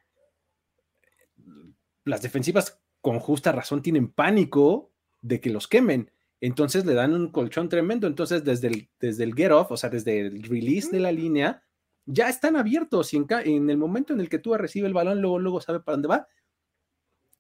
las 2.05 2.21
defensivas 2.21 2.79
con 3.07 3.21
justa 3.21 3.53
razón 3.53 3.81
tienen 3.81 4.09
pánico 4.09 4.91
de 5.21 5.39
que 5.39 5.49
los 5.49 5.69
quemen. 5.69 6.11
Entonces 6.41 6.85
le 6.85 6.93
dan 6.93 7.13
un 7.13 7.31
colchón 7.31 7.69
tremendo. 7.69 8.05
Entonces, 8.05 8.43
desde 8.43 8.67
el, 8.67 8.89
desde 8.99 9.23
el 9.23 9.34
get 9.34 9.49
off, 9.49 9.71
o 9.71 9.77
sea, 9.77 9.89
desde 9.89 10.19
el 10.19 10.43
release 10.43 10.91
de 10.91 10.99
la 10.99 11.13
línea, 11.13 11.63
ya 12.05 12.27
están 12.27 12.57
abiertos. 12.57 13.13
Y 13.13 13.25
en, 13.45 13.69
el 13.69 13.77
momento 13.77 14.11
en 14.11 14.19
el 14.19 14.27
que 14.27 14.39
tú 14.39 14.53
recibe 14.55 14.88
el 14.88 14.93
balón, 14.93 15.21
luego, 15.21 15.39
luego 15.39 15.61
sabe 15.61 15.79
para 15.79 15.93
dónde 15.93 16.09
va 16.09 16.27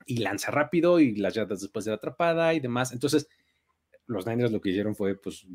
y 0.05 0.19
lanza 0.19 0.51
rápido 0.51 1.01
y 1.01 1.17
las 1.17 1.33
yardas 1.33 1.59
después 1.59 1.83
de 1.83 1.91
la 1.91 1.95
atrapada 1.97 2.53
y 2.53 2.61
demás. 2.61 2.93
Entonces, 2.93 3.27
los 4.05 4.25
Niners 4.25 4.53
lo 4.53 4.61
que 4.61 4.69
hicieron 4.69 4.95
fue 4.95 5.19
pues 5.19 5.45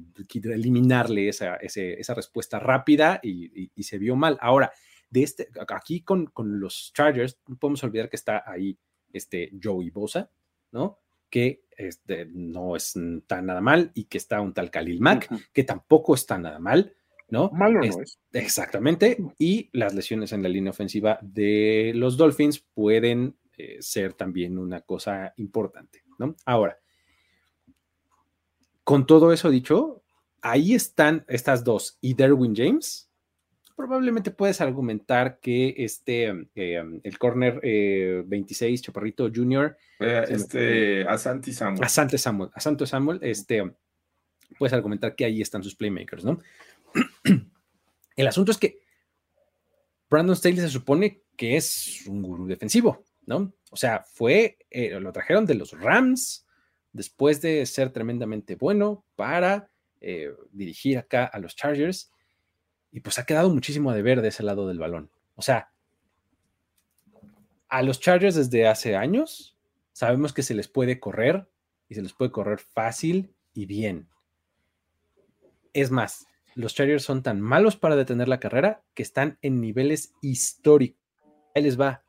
eliminarle 0.44 1.30
esa, 1.30 1.56
esa 1.56 2.12
respuesta 2.12 2.58
rápida 2.58 3.18
y, 3.22 3.70
se 3.82 3.96
vio 3.96 4.14
mal. 4.14 4.36
Ahora, 4.42 4.72
de 5.08 5.22
este, 5.22 5.48
aquí 5.68 6.02
con, 6.02 6.26
con 6.26 6.60
los 6.60 6.92
Chargers, 6.94 7.40
no 7.46 7.56
podemos 7.56 7.82
olvidar 7.82 8.10
que 8.10 8.16
está 8.16 8.44
ahí 8.44 8.78
este 9.12 9.50
Joey 9.62 9.90
Bosa, 9.90 10.30
¿no? 10.72 10.98
Que 11.30 11.64
este, 11.76 12.26
no 12.26 12.76
es 12.76 12.94
tan 13.26 13.46
nada 13.46 13.60
mal 13.60 13.90
y 13.94 14.04
que 14.04 14.18
está 14.18 14.40
un 14.40 14.52
tal 14.52 14.70
Khalil 14.70 15.00
Mack, 15.00 15.50
que 15.52 15.64
tampoco 15.64 16.14
está 16.14 16.38
nada 16.38 16.58
mal, 16.58 16.94
¿no? 17.28 17.50
Malo 17.50 17.80
no 17.80 18.02
es. 18.02 18.18
Exactamente. 18.32 19.16
Y 19.38 19.70
las 19.72 19.94
lesiones 19.94 20.32
en 20.32 20.42
la 20.42 20.48
línea 20.48 20.70
ofensiva 20.70 21.18
de 21.22 21.92
los 21.94 22.16
Dolphins 22.16 22.60
pueden 22.74 23.36
eh, 23.56 23.78
ser 23.80 24.14
también 24.14 24.58
una 24.58 24.82
cosa 24.82 25.32
importante, 25.36 26.02
¿no? 26.18 26.34
Ahora, 26.44 26.78
con 28.84 29.06
todo 29.06 29.32
eso 29.32 29.50
dicho, 29.50 30.02
ahí 30.40 30.74
están 30.74 31.24
estas 31.28 31.64
dos 31.64 31.98
y 32.00 32.14
Derwin 32.14 32.54
James 32.54 33.11
probablemente 33.86 34.30
puedes 34.30 34.60
argumentar 34.60 35.40
que 35.40 35.74
este, 35.76 36.26
em, 36.54 37.00
el 37.02 37.18
corner 37.18 37.60
26, 38.24 38.80
eh, 38.80 38.84
Chaparrito 38.84 39.28
Junior, 39.34 39.76
eh, 39.98 40.24
este, 40.28 41.02
Asante 41.02 41.52
Samuel. 41.52 41.82
Asante 41.82 42.16
Samuel, 42.16 42.50
Asante 42.54 42.86
Samuel, 42.86 43.18
este, 43.22 43.74
puedes 44.56 44.72
argumentar 44.72 45.16
que 45.16 45.24
ahí 45.24 45.42
están 45.42 45.64
sus 45.64 45.74
playmakers, 45.74 46.24
¿no? 46.24 46.38
el 48.16 48.26
asunto 48.28 48.52
es 48.52 48.58
que 48.58 48.78
Brandon 50.08 50.36
Staley 50.36 50.58
se 50.58 50.68
supone 50.68 51.24
que 51.36 51.56
es 51.56 52.06
un 52.06 52.22
gurú 52.22 52.46
defensivo, 52.46 53.04
¿no? 53.26 53.52
O 53.72 53.76
sea, 53.76 54.04
fue, 54.04 54.58
eh, 54.70 55.00
lo 55.00 55.10
trajeron 55.12 55.44
de 55.44 55.56
los 55.56 55.72
Rams 55.72 56.46
después 56.92 57.40
de 57.40 57.66
ser 57.66 57.90
tremendamente 57.90 58.54
bueno 58.54 59.04
para 59.16 59.68
dirigir 60.50 60.98
acá 60.98 61.26
a 61.26 61.38
los 61.38 61.54
Chargers 61.54 62.11
y 62.92 63.00
pues 63.00 63.18
ha 63.18 63.24
quedado 63.24 63.48
muchísimo 63.48 63.90
a 63.90 63.94
deber 63.94 64.20
de 64.20 64.28
ese 64.28 64.42
lado 64.42 64.68
del 64.68 64.78
balón. 64.78 65.10
O 65.34 65.42
sea, 65.42 65.72
a 67.68 67.82
los 67.82 68.00
Chargers 68.00 68.34
desde 68.34 68.68
hace 68.68 68.94
años 68.94 69.56
sabemos 69.92 70.34
que 70.34 70.42
se 70.42 70.54
les 70.54 70.68
puede 70.68 71.00
correr 71.00 71.48
y 71.88 71.94
se 71.94 72.02
les 72.02 72.12
puede 72.12 72.30
correr 72.30 72.58
fácil 72.58 73.34
y 73.54 73.64
bien. 73.64 74.08
Es 75.72 75.90
más, 75.90 76.26
los 76.54 76.74
Chargers 76.74 77.02
son 77.02 77.22
tan 77.22 77.40
malos 77.40 77.76
para 77.76 77.96
detener 77.96 78.28
la 78.28 78.40
carrera 78.40 78.84
que 78.94 79.02
están 79.02 79.38
en 79.40 79.60
niveles 79.60 80.12
históricos. 80.20 81.00
Ahí 81.54 81.62
les 81.62 81.80
va. 81.80 82.04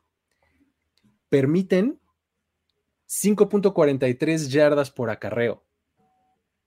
Permiten 1.29 1.99
5.43 3.07 4.49
yardas 4.49 4.91
por 4.91 5.09
acarreo. 5.09 5.63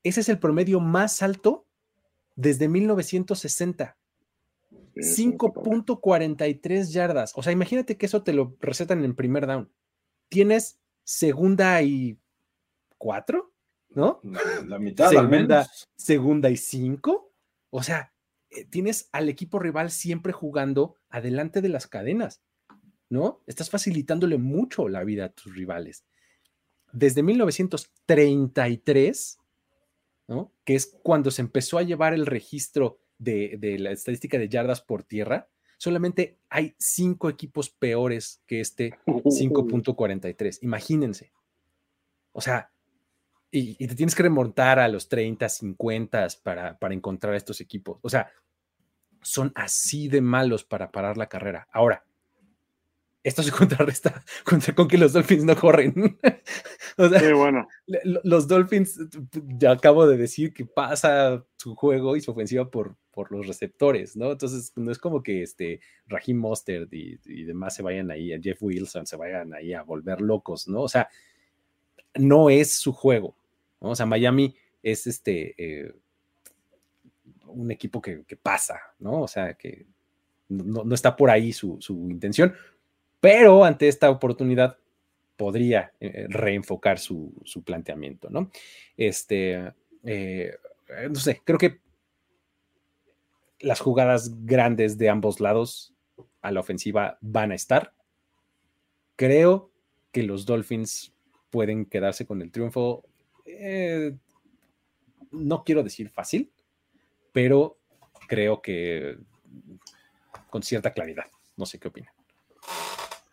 Ese 0.02 0.20
es 0.20 0.28
el 0.30 0.38
promedio 0.38 0.80
más 0.80 1.22
alto 1.22 1.66
desde 2.34 2.68
1960. 2.68 3.98
5.43 4.97 6.90
yardas. 6.90 7.32
O 7.36 7.43
sea, 7.43 7.52
imagínate 7.52 7.98
que 7.98 8.06
eso 8.06 8.23
te 8.23 8.32
lo 8.32 8.56
recetan 8.60 9.05
en 9.05 9.14
primer 9.14 9.47
down. 9.47 9.70
Tienes 10.28 10.81
segunda 11.05 11.82
y 11.82 12.18
cuatro, 12.98 13.52
¿no? 13.90 14.20
La, 14.66 14.78
mitad. 14.78 15.10
Segunda, 15.10 15.70
segunda 15.97 16.48
y 16.51 16.56
cinco. 16.56 17.35
O 17.70 17.82
sea, 17.82 18.14
eh, 18.51 18.64
tienes 18.64 19.09
al 19.12 19.28
equipo 19.28 19.59
rival 19.59 19.90
siempre 19.90 20.32
jugando 20.32 20.97
adelante 21.10 21.60
de 21.60 21.68
las 21.68 21.86
cadenas, 21.86 22.40
¿no? 23.10 23.43
Estás 23.47 23.68
facilitándole 23.70 24.39
mucho 24.39 24.89
la 24.89 25.05
vida 25.05 25.27
a 25.27 25.32
tus 25.32 25.55
rivales. 25.55 26.06
Desde 26.93 27.23
1933, 27.23 29.39
¿no? 30.28 30.52
Que 30.64 30.74
es 30.74 30.97
cuando 31.02 31.31
se 31.31 31.43
empezó 31.43 31.77
a 31.78 31.82
llevar 31.82 32.14
el 32.14 32.24
registro 32.27 32.98
de, 33.18 33.56
de 33.59 33.78
la 33.78 33.90
estadística 33.90 34.38
de 34.38 34.48
yardas 34.48 34.80
por 34.80 35.02
tierra, 35.02 35.48
solamente 35.78 36.38
hay 36.48 36.74
cinco 36.78 37.28
equipos 37.28 37.70
peores 37.70 38.43
que 38.47 38.60
este 38.60 38.98
5.43. 39.06 40.59
Imagínense. 40.62 41.32
O 42.32 42.40
sea, 42.40 42.70
y, 43.51 43.82
y, 43.82 43.86
te 43.86 43.94
tienes 43.94 44.14
que 44.14 44.22
remontar 44.22 44.78
a 44.78 44.88
los 44.88 45.09
30, 45.09 45.48
50 45.48 46.26
para, 46.43 46.78
para 46.78 46.94
encontrar 46.94 47.34
estos 47.34 47.60
equipos. 47.60 47.98
O 48.02 48.09
sea, 48.09 48.30
son 49.22 49.52
así 49.55 50.09
de 50.09 50.20
malos 50.20 50.64
para 50.64 50.90
parar 50.90 51.16
la 51.16 51.28
carrera. 51.28 51.66
Ahora, 51.72 52.05
esto 53.26 53.42
se 53.42 53.50
contrarresta 53.52 54.22
contra, 54.44 54.72
con 54.74 54.86
que 54.86 54.96
los 54.96 55.12
Dolphins 55.12 55.44
no 55.44 55.56
corren. 55.56 56.16
o 56.96 57.08
sea, 57.08 57.18
sí, 57.18 57.32
bueno. 57.32 57.66
Los 58.22 58.46
Dolphins, 58.46 59.00
ya 59.58 59.72
acabo 59.72 60.06
de 60.06 60.16
decir 60.16 60.54
que 60.54 60.64
pasa 60.64 61.44
su 61.56 61.74
juego 61.74 62.16
y 62.16 62.20
su 62.20 62.30
ofensiva 62.30 62.70
por, 62.70 62.96
por 63.10 63.32
los 63.32 63.48
receptores, 63.48 64.16
¿no? 64.16 64.30
Entonces, 64.30 64.72
no 64.76 64.92
es 64.92 64.98
como 64.98 65.24
que 65.24 65.42
este 65.42 65.80
Raheem 66.06 66.38
Mostert 66.38 66.92
y, 66.94 67.18
y, 67.24 67.42
demás 67.42 67.74
se 67.74 67.82
vayan 67.82 68.12
ahí, 68.12 68.32
a 68.32 68.40
Jeff 68.40 68.62
Wilson 68.62 69.06
se 69.06 69.16
vayan 69.16 69.52
ahí 69.54 69.74
a 69.74 69.82
volver 69.82 70.20
locos, 70.20 70.68
¿no? 70.68 70.82
O 70.82 70.88
sea, 70.88 71.08
no 72.14 72.48
es 72.48 72.74
su 72.74 72.92
juego, 72.92 73.34
¿no? 73.80 73.90
O 73.90 73.96
sea, 73.96 74.06
Miami 74.06 74.54
es 74.84 75.08
este 75.08 75.54
eh, 75.58 75.92
un 77.46 77.72
equipo 77.72 78.00
que, 78.00 78.22
que, 78.22 78.36
pasa, 78.36 78.78
¿no? 79.00 79.22
O 79.22 79.28
sea, 79.28 79.54
que 79.54 79.84
no, 80.48 80.84
no 80.84 80.94
está 80.94 81.16
por 81.16 81.28
ahí 81.28 81.52
su, 81.52 81.76
su 81.80 82.08
intención 82.08 82.54
pero 83.26 83.64
ante 83.64 83.88
esta 83.88 84.08
oportunidad 84.08 84.78
podría 85.36 85.92
eh, 85.98 86.26
reenfocar 86.28 87.00
su, 87.00 87.34
su, 87.42 87.64
planteamiento, 87.64 88.30
¿no? 88.30 88.52
Este, 88.96 89.72
eh, 90.04 90.56
no 91.10 91.16
sé, 91.16 91.42
creo 91.44 91.58
que 91.58 91.80
las 93.58 93.80
jugadas 93.80 94.30
grandes 94.44 94.96
de 94.96 95.08
ambos 95.08 95.40
lados 95.40 95.92
a 96.40 96.52
la 96.52 96.60
ofensiva 96.60 97.18
van 97.20 97.50
a 97.50 97.56
estar. 97.56 97.94
Creo 99.16 99.72
que 100.12 100.22
los 100.22 100.46
Dolphins 100.46 101.12
pueden 101.50 101.84
quedarse 101.84 102.26
con 102.26 102.42
el 102.42 102.52
triunfo. 102.52 103.02
Eh, 103.44 104.14
no 105.32 105.64
quiero 105.64 105.82
decir 105.82 106.10
fácil, 106.10 106.52
pero 107.32 107.76
creo 108.28 108.62
que 108.62 109.18
con 110.48 110.62
cierta 110.62 110.92
claridad. 110.92 111.26
No 111.56 111.66
sé 111.66 111.80
qué 111.80 111.88
opinan. 111.88 112.15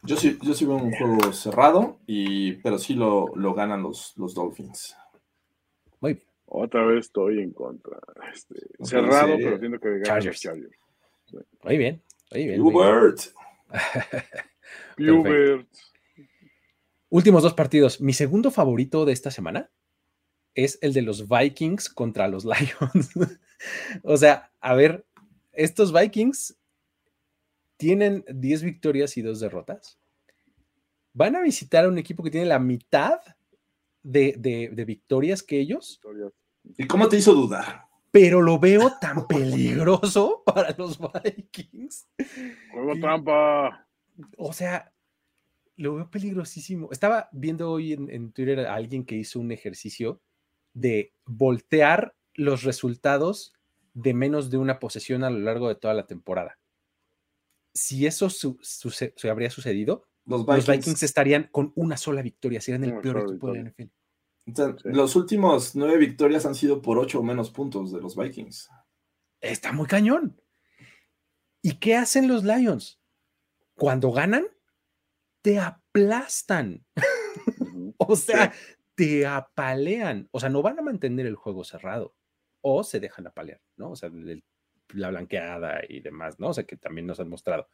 Yo 0.05 0.17
sí, 0.17 0.37
yo 0.41 0.53
sí 0.53 0.65
veo 0.65 0.75
un 0.75 0.91
juego 0.91 1.31
cerrado, 1.31 1.99
y, 2.05 2.53
pero 2.53 2.77
sí 2.77 2.93
lo, 2.93 3.27
lo 3.35 3.53
ganan 3.53 3.81
los, 3.81 4.13
los 4.17 4.33
Dolphins. 4.33 4.97
Muy 6.01 6.15
bien. 6.15 6.27
Otra 6.45 6.85
vez 6.85 7.05
estoy 7.05 7.39
en 7.39 7.51
contra. 7.51 7.97
Este, 8.33 8.55
cerrado, 8.81 9.37
pero 9.37 9.57
siento 9.57 9.79
que 9.79 9.89
ganan 9.89 10.03
Chargers. 10.03 10.41
Chargers. 10.41 10.75
Sí. 11.25 11.37
Muy 11.63 11.77
bien, 11.77 12.01
muy 12.31 12.45
bien. 12.45 12.61
Hubert. 12.61 13.19
Hubert. 14.99 15.67
Últimos 17.09 17.43
dos 17.43 17.53
partidos. 17.53 18.01
Mi 18.01 18.11
segundo 18.11 18.51
favorito 18.51 19.05
de 19.05 19.13
esta 19.13 19.31
semana 19.31 19.71
es 20.53 20.79
el 20.81 20.93
de 20.93 21.01
los 21.01 21.27
Vikings 21.29 21.89
contra 21.89 22.27
los 22.27 22.43
Lions. 22.45 23.11
o 24.03 24.17
sea, 24.17 24.51
a 24.59 24.75
ver, 24.75 25.05
estos 25.53 25.93
Vikings 25.93 26.57
tienen 27.83 28.23
10 28.29 28.63
victorias 28.63 29.17
y 29.17 29.21
2 29.21 29.41
derrotas. 29.41 29.99
Van 31.11 31.35
a 31.35 31.41
visitar 31.41 31.83
a 31.83 31.89
un 31.89 31.97
equipo 31.97 32.23
que 32.23 32.31
tiene 32.31 32.45
la 32.45 32.57
mitad 32.57 33.19
de, 34.01 34.35
de, 34.37 34.69
de 34.71 34.85
victorias 34.85 35.43
que 35.43 35.59
ellos. 35.59 35.99
¿Y 36.77 36.87
cómo 36.87 37.09
te 37.09 37.17
hizo 37.17 37.33
dudar? 37.33 37.87
Pero 38.09 38.41
lo 38.41 38.57
veo 38.57 38.93
tan 39.01 39.27
peligroso 39.27 40.43
para 40.45 40.73
los 40.77 40.97
Vikings. 40.97 42.07
Juego 42.71 42.93
trampa. 43.01 43.85
O 44.37 44.53
sea, 44.53 44.93
lo 45.75 45.95
veo 45.95 46.09
peligrosísimo. 46.09 46.87
Estaba 46.89 47.27
viendo 47.33 47.69
hoy 47.69 47.91
en, 47.91 48.09
en 48.09 48.31
Twitter 48.31 48.61
a 48.61 48.75
alguien 48.75 49.03
que 49.03 49.15
hizo 49.15 49.41
un 49.41 49.51
ejercicio 49.51 50.21
de 50.73 51.11
voltear 51.25 52.15
los 52.33 52.63
resultados 52.63 53.53
de 53.93 54.13
menos 54.13 54.49
de 54.49 54.57
una 54.57 54.79
posesión 54.79 55.25
a 55.25 55.29
lo 55.29 55.39
largo 55.39 55.67
de 55.67 55.75
toda 55.75 55.93
la 55.93 56.07
temporada 56.07 56.57
si 57.73 58.05
eso 58.05 58.29
su, 58.29 58.57
su, 58.61 58.89
se 58.89 59.13
habría 59.29 59.49
sucedido, 59.49 60.05
los 60.25 60.45
Vikings. 60.45 60.67
los 60.67 60.77
Vikings. 60.77 61.03
estarían 61.03 61.49
con 61.51 61.73
una 61.75 61.97
sola 61.97 62.21
victoria, 62.21 62.61
serían 62.61 62.83
el 62.83 62.99
peor 62.99 63.29
equipo 63.29 63.51
de 63.51 63.63
la 63.63 63.69
NFL. 63.69 63.83
Entonces, 64.45 64.81
sí. 64.81 64.89
Los 64.89 65.15
últimos 65.15 65.75
nueve 65.75 65.97
victorias 65.97 66.45
han 66.45 66.55
sido 66.55 66.81
por 66.81 66.97
ocho 66.97 67.19
o 67.19 67.23
menos 67.23 67.49
puntos 67.49 67.91
de 67.91 68.01
los 68.01 68.15
Vikings. 68.15 68.69
Está 69.41 69.71
muy 69.71 69.87
cañón. 69.87 70.39
¿Y 71.61 71.73
qué 71.75 71.95
hacen 71.95 72.27
los 72.27 72.43
Lions? 72.43 72.99
Cuando 73.75 74.11
ganan, 74.11 74.45
te 75.41 75.59
aplastan. 75.59 76.85
o 77.97 78.15
sea, 78.15 78.51
sí. 78.51 78.75
te 78.95 79.25
apalean. 79.25 80.27
O 80.31 80.39
sea, 80.39 80.49
no 80.49 80.61
van 80.61 80.79
a 80.79 80.83
mantener 80.83 81.25
el 81.25 81.35
juego 81.35 81.63
cerrado. 81.63 82.15
O 82.61 82.83
se 82.83 82.99
dejan 82.99 83.27
apalear, 83.27 83.61
¿no? 83.75 83.91
O 83.91 83.95
sea, 83.95 84.09
el 84.09 84.43
la 84.89 85.09
blanqueada 85.09 85.81
y 85.87 86.01
demás, 86.01 86.39
¿no? 86.39 86.49
O 86.49 86.53
sea, 86.53 86.63
que 86.65 86.77
también 86.77 87.07
nos 87.07 87.19
han 87.19 87.29
mostrado. 87.29 87.67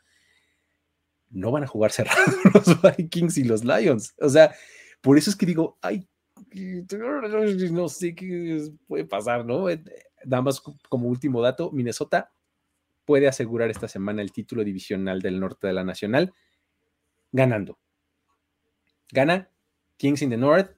No 1.29 1.51
van 1.51 1.63
a 1.63 1.67
jugar 1.67 1.91
cerrado 1.91 2.19
los 2.53 2.97
Vikings 2.97 3.37
y 3.37 3.43
los 3.43 3.63
Lions. 3.63 4.15
O 4.19 4.29
sea, 4.29 4.53
por 5.01 5.17
eso 5.17 5.29
es 5.29 5.35
que 5.35 5.45
digo, 5.45 5.77
ay, 5.81 6.07
no 7.71 7.89
sé 7.89 8.15
qué 8.15 8.69
puede 8.87 9.05
pasar, 9.05 9.45
¿no? 9.45 9.69
Eh, 9.69 9.83
nada 10.25 10.41
más 10.41 10.61
como 10.61 11.07
último 11.07 11.41
dato, 11.41 11.71
Minnesota 11.71 12.31
puede 13.05 13.27
asegurar 13.27 13.69
esta 13.69 13.87
semana 13.87 14.21
el 14.21 14.31
título 14.31 14.63
divisional 14.63 15.21
del 15.21 15.39
norte 15.39 15.67
de 15.67 15.73
la 15.73 15.83
nacional 15.83 16.33
ganando. 17.31 17.79
Gana 19.11 19.49
Kings 19.97 20.21
in 20.21 20.29
the 20.29 20.37
North 20.37 20.71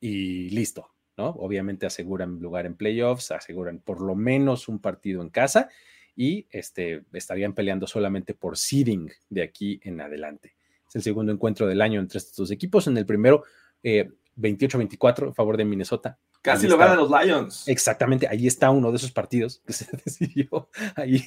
y 0.00 0.50
listo. 0.50 0.93
¿No? 1.16 1.28
Obviamente 1.28 1.86
aseguran 1.86 2.40
lugar 2.40 2.66
en 2.66 2.74
playoffs, 2.74 3.30
aseguran 3.30 3.78
por 3.78 4.00
lo 4.00 4.14
menos 4.14 4.68
un 4.68 4.78
partido 4.78 5.22
en 5.22 5.30
casa 5.30 5.68
y 6.16 6.46
este, 6.50 7.04
estarían 7.12 7.54
peleando 7.54 7.86
solamente 7.86 8.34
por 8.34 8.56
seeding 8.56 9.10
de 9.28 9.42
aquí 9.42 9.80
en 9.82 10.00
adelante. 10.00 10.54
Es 10.88 10.96
el 10.96 11.02
segundo 11.02 11.32
encuentro 11.32 11.66
del 11.66 11.80
año 11.80 12.00
entre 12.00 12.18
estos 12.18 12.36
dos 12.36 12.50
equipos. 12.50 12.86
En 12.86 12.96
el 12.96 13.06
primero, 13.06 13.44
eh, 13.82 14.10
28-24 14.36 15.30
a 15.30 15.34
favor 15.34 15.56
de 15.56 15.64
Minnesota. 15.64 16.18
Casi 16.42 16.66
ahí 16.66 16.70
lo 16.70 16.78
ganan 16.78 16.98
los 16.98 17.10
Lions. 17.10 17.68
Exactamente, 17.68 18.28
ahí 18.28 18.46
está 18.46 18.70
uno 18.70 18.90
de 18.90 18.96
esos 18.96 19.12
partidos 19.12 19.62
que 19.66 19.72
se 19.72 19.86
decidió 20.04 20.68
ahí 20.94 21.22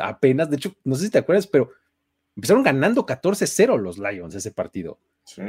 apenas. 0.00 0.50
De 0.50 0.56
hecho, 0.56 0.74
no 0.84 0.94
sé 0.94 1.06
si 1.06 1.10
te 1.10 1.18
acuerdas, 1.18 1.46
pero 1.46 1.70
empezaron 2.34 2.62
ganando 2.62 3.04
14-0 3.04 3.78
los 3.78 3.98
Lions 3.98 4.34
ese 4.34 4.52
partido. 4.52 4.98
Sí. 5.24 5.42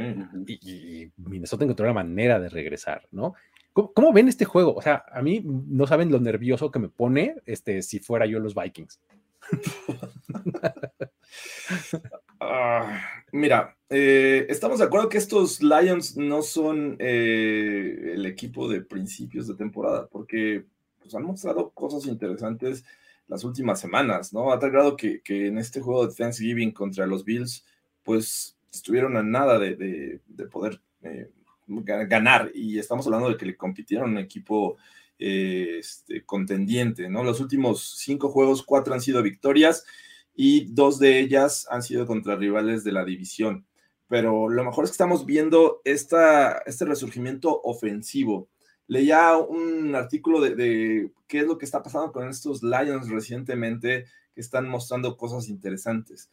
Y, 0.46 0.52
y, 0.52 1.12
Minnesota 1.16 1.64
encontró 1.64 1.86
la 1.86 1.92
manera 1.92 2.40
de 2.40 2.48
regresar, 2.48 3.06
¿no? 3.12 3.34
¿Cómo, 3.78 3.92
¿Cómo, 3.92 4.12
ven 4.12 4.26
este 4.26 4.44
juego? 4.44 4.74
O 4.74 4.82
sea, 4.82 5.04
a 5.08 5.22
mí 5.22 5.40
no 5.44 5.86
saben 5.86 6.10
lo 6.10 6.18
nervioso 6.18 6.72
que 6.72 6.80
me 6.80 6.88
pone 6.88 7.36
este, 7.46 7.80
si 7.82 8.00
fuera 8.00 8.26
yo 8.26 8.40
los 8.40 8.52
Vikings. 8.52 8.98
uh, 12.40 12.88
mira, 13.32 13.76
eh, 13.88 14.46
estamos 14.48 14.80
de 14.80 14.86
acuerdo 14.86 15.08
que 15.08 15.18
estos 15.18 15.62
Lions 15.62 16.16
no 16.16 16.42
son 16.42 16.96
eh, 16.98 18.14
el 18.14 18.26
equipo 18.26 18.68
de 18.68 18.80
principios 18.80 19.46
de 19.46 19.54
temporada, 19.54 20.08
porque 20.08 20.64
pues, 20.98 21.14
han 21.14 21.22
mostrado 21.22 21.70
cosas 21.70 22.06
interesantes 22.06 22.84
las 23.28 23.44
últimas 23.44 23.78
semanas, 23.78 24.32
¿no? 24.32 24.50
A 24.50 24.58
tal 24.58 24.72
grado 24.72 24.96
que, 24.96 25.20
que 25.22 25.46
en 25.46 25.56
este 25.56 25.80
juego 25.80 26.04
de 26.04 26.14
Thanksgiving 26.16 26.72
contra 26.72 27.06
los 27.06 27.24
Bills, 27.24 27.64
pues 28.02 28.56
estuvieron 28.72 29.16
a 29.16 29.22
nada 29.22 29.56
de, 29.60 29.76
de, 29.76 30.20
de 30.26 30.46
poder 30.46 30.80
eh, 31.02 31.30
ganar. 31.68 32.50
Y 32.54 32.78
estamos 32.78 33.06
hablando 33.06 33.28
de 33.30 33.36
que 33.36 33.46
le 33.46 33.56
compitieron 33.56 34.10
un 34.10 34.18
equipo 34.18 34.76
eh, 35.18 35.78
este, 35.78 36.24
contendiente, 36.24 37.08
¿no? 37.08 37.24
Los 37.24 37.40
últimos 37.40 37.96
cinco 37.98 38.30
juegos, 38.30 38.62
cuatro 38.62 38.94
han 38.94 39.00
sido 39.00 39.22
victorias 39.22 39.84
y 40.34 40.72
dos 40.72 40.98
de 40.98 41.20
ellas 41.20 41.66
han 41.70 41.82
sido 41.82 42.06
contra 42.06 42.36
rivales 42.36 42.84
de 42.84 42.92
la 42.92 43.04
división. 43.04 43.66
Pero 44.08 44.48
lo 44.48 44.64
mejor 44.64 44.84
es 44.84 44.90
que 44.90 44.94
estamos 44.94 45.26
viendo 45.26 45.80
esta, 45.84 46.62
este 46.66 46.84
resurgimiento 46.84 47.60
ofensivo. 47.62 48.48
Leía 48.86 49.36
un 49.36 49.94
artículo 49.94 50.40
de, 50.40 50.54
de 50.54 51.12
qué 51.26 51.40
es 51.40 51.46
lo 51.46 51.58
que 51.58 51.66
está 51.66 51.82
pasando 51.82 52.10
con 52.10 52.28
estos 52.28 52.62
Lions 52.62 53.10
recientemente 53.10 54.06
que 54.34 54.40
están 54.40 54.68
mostrando 54.68 55.16
cosas 55.16 55.48
interesantes. 55.48 56.30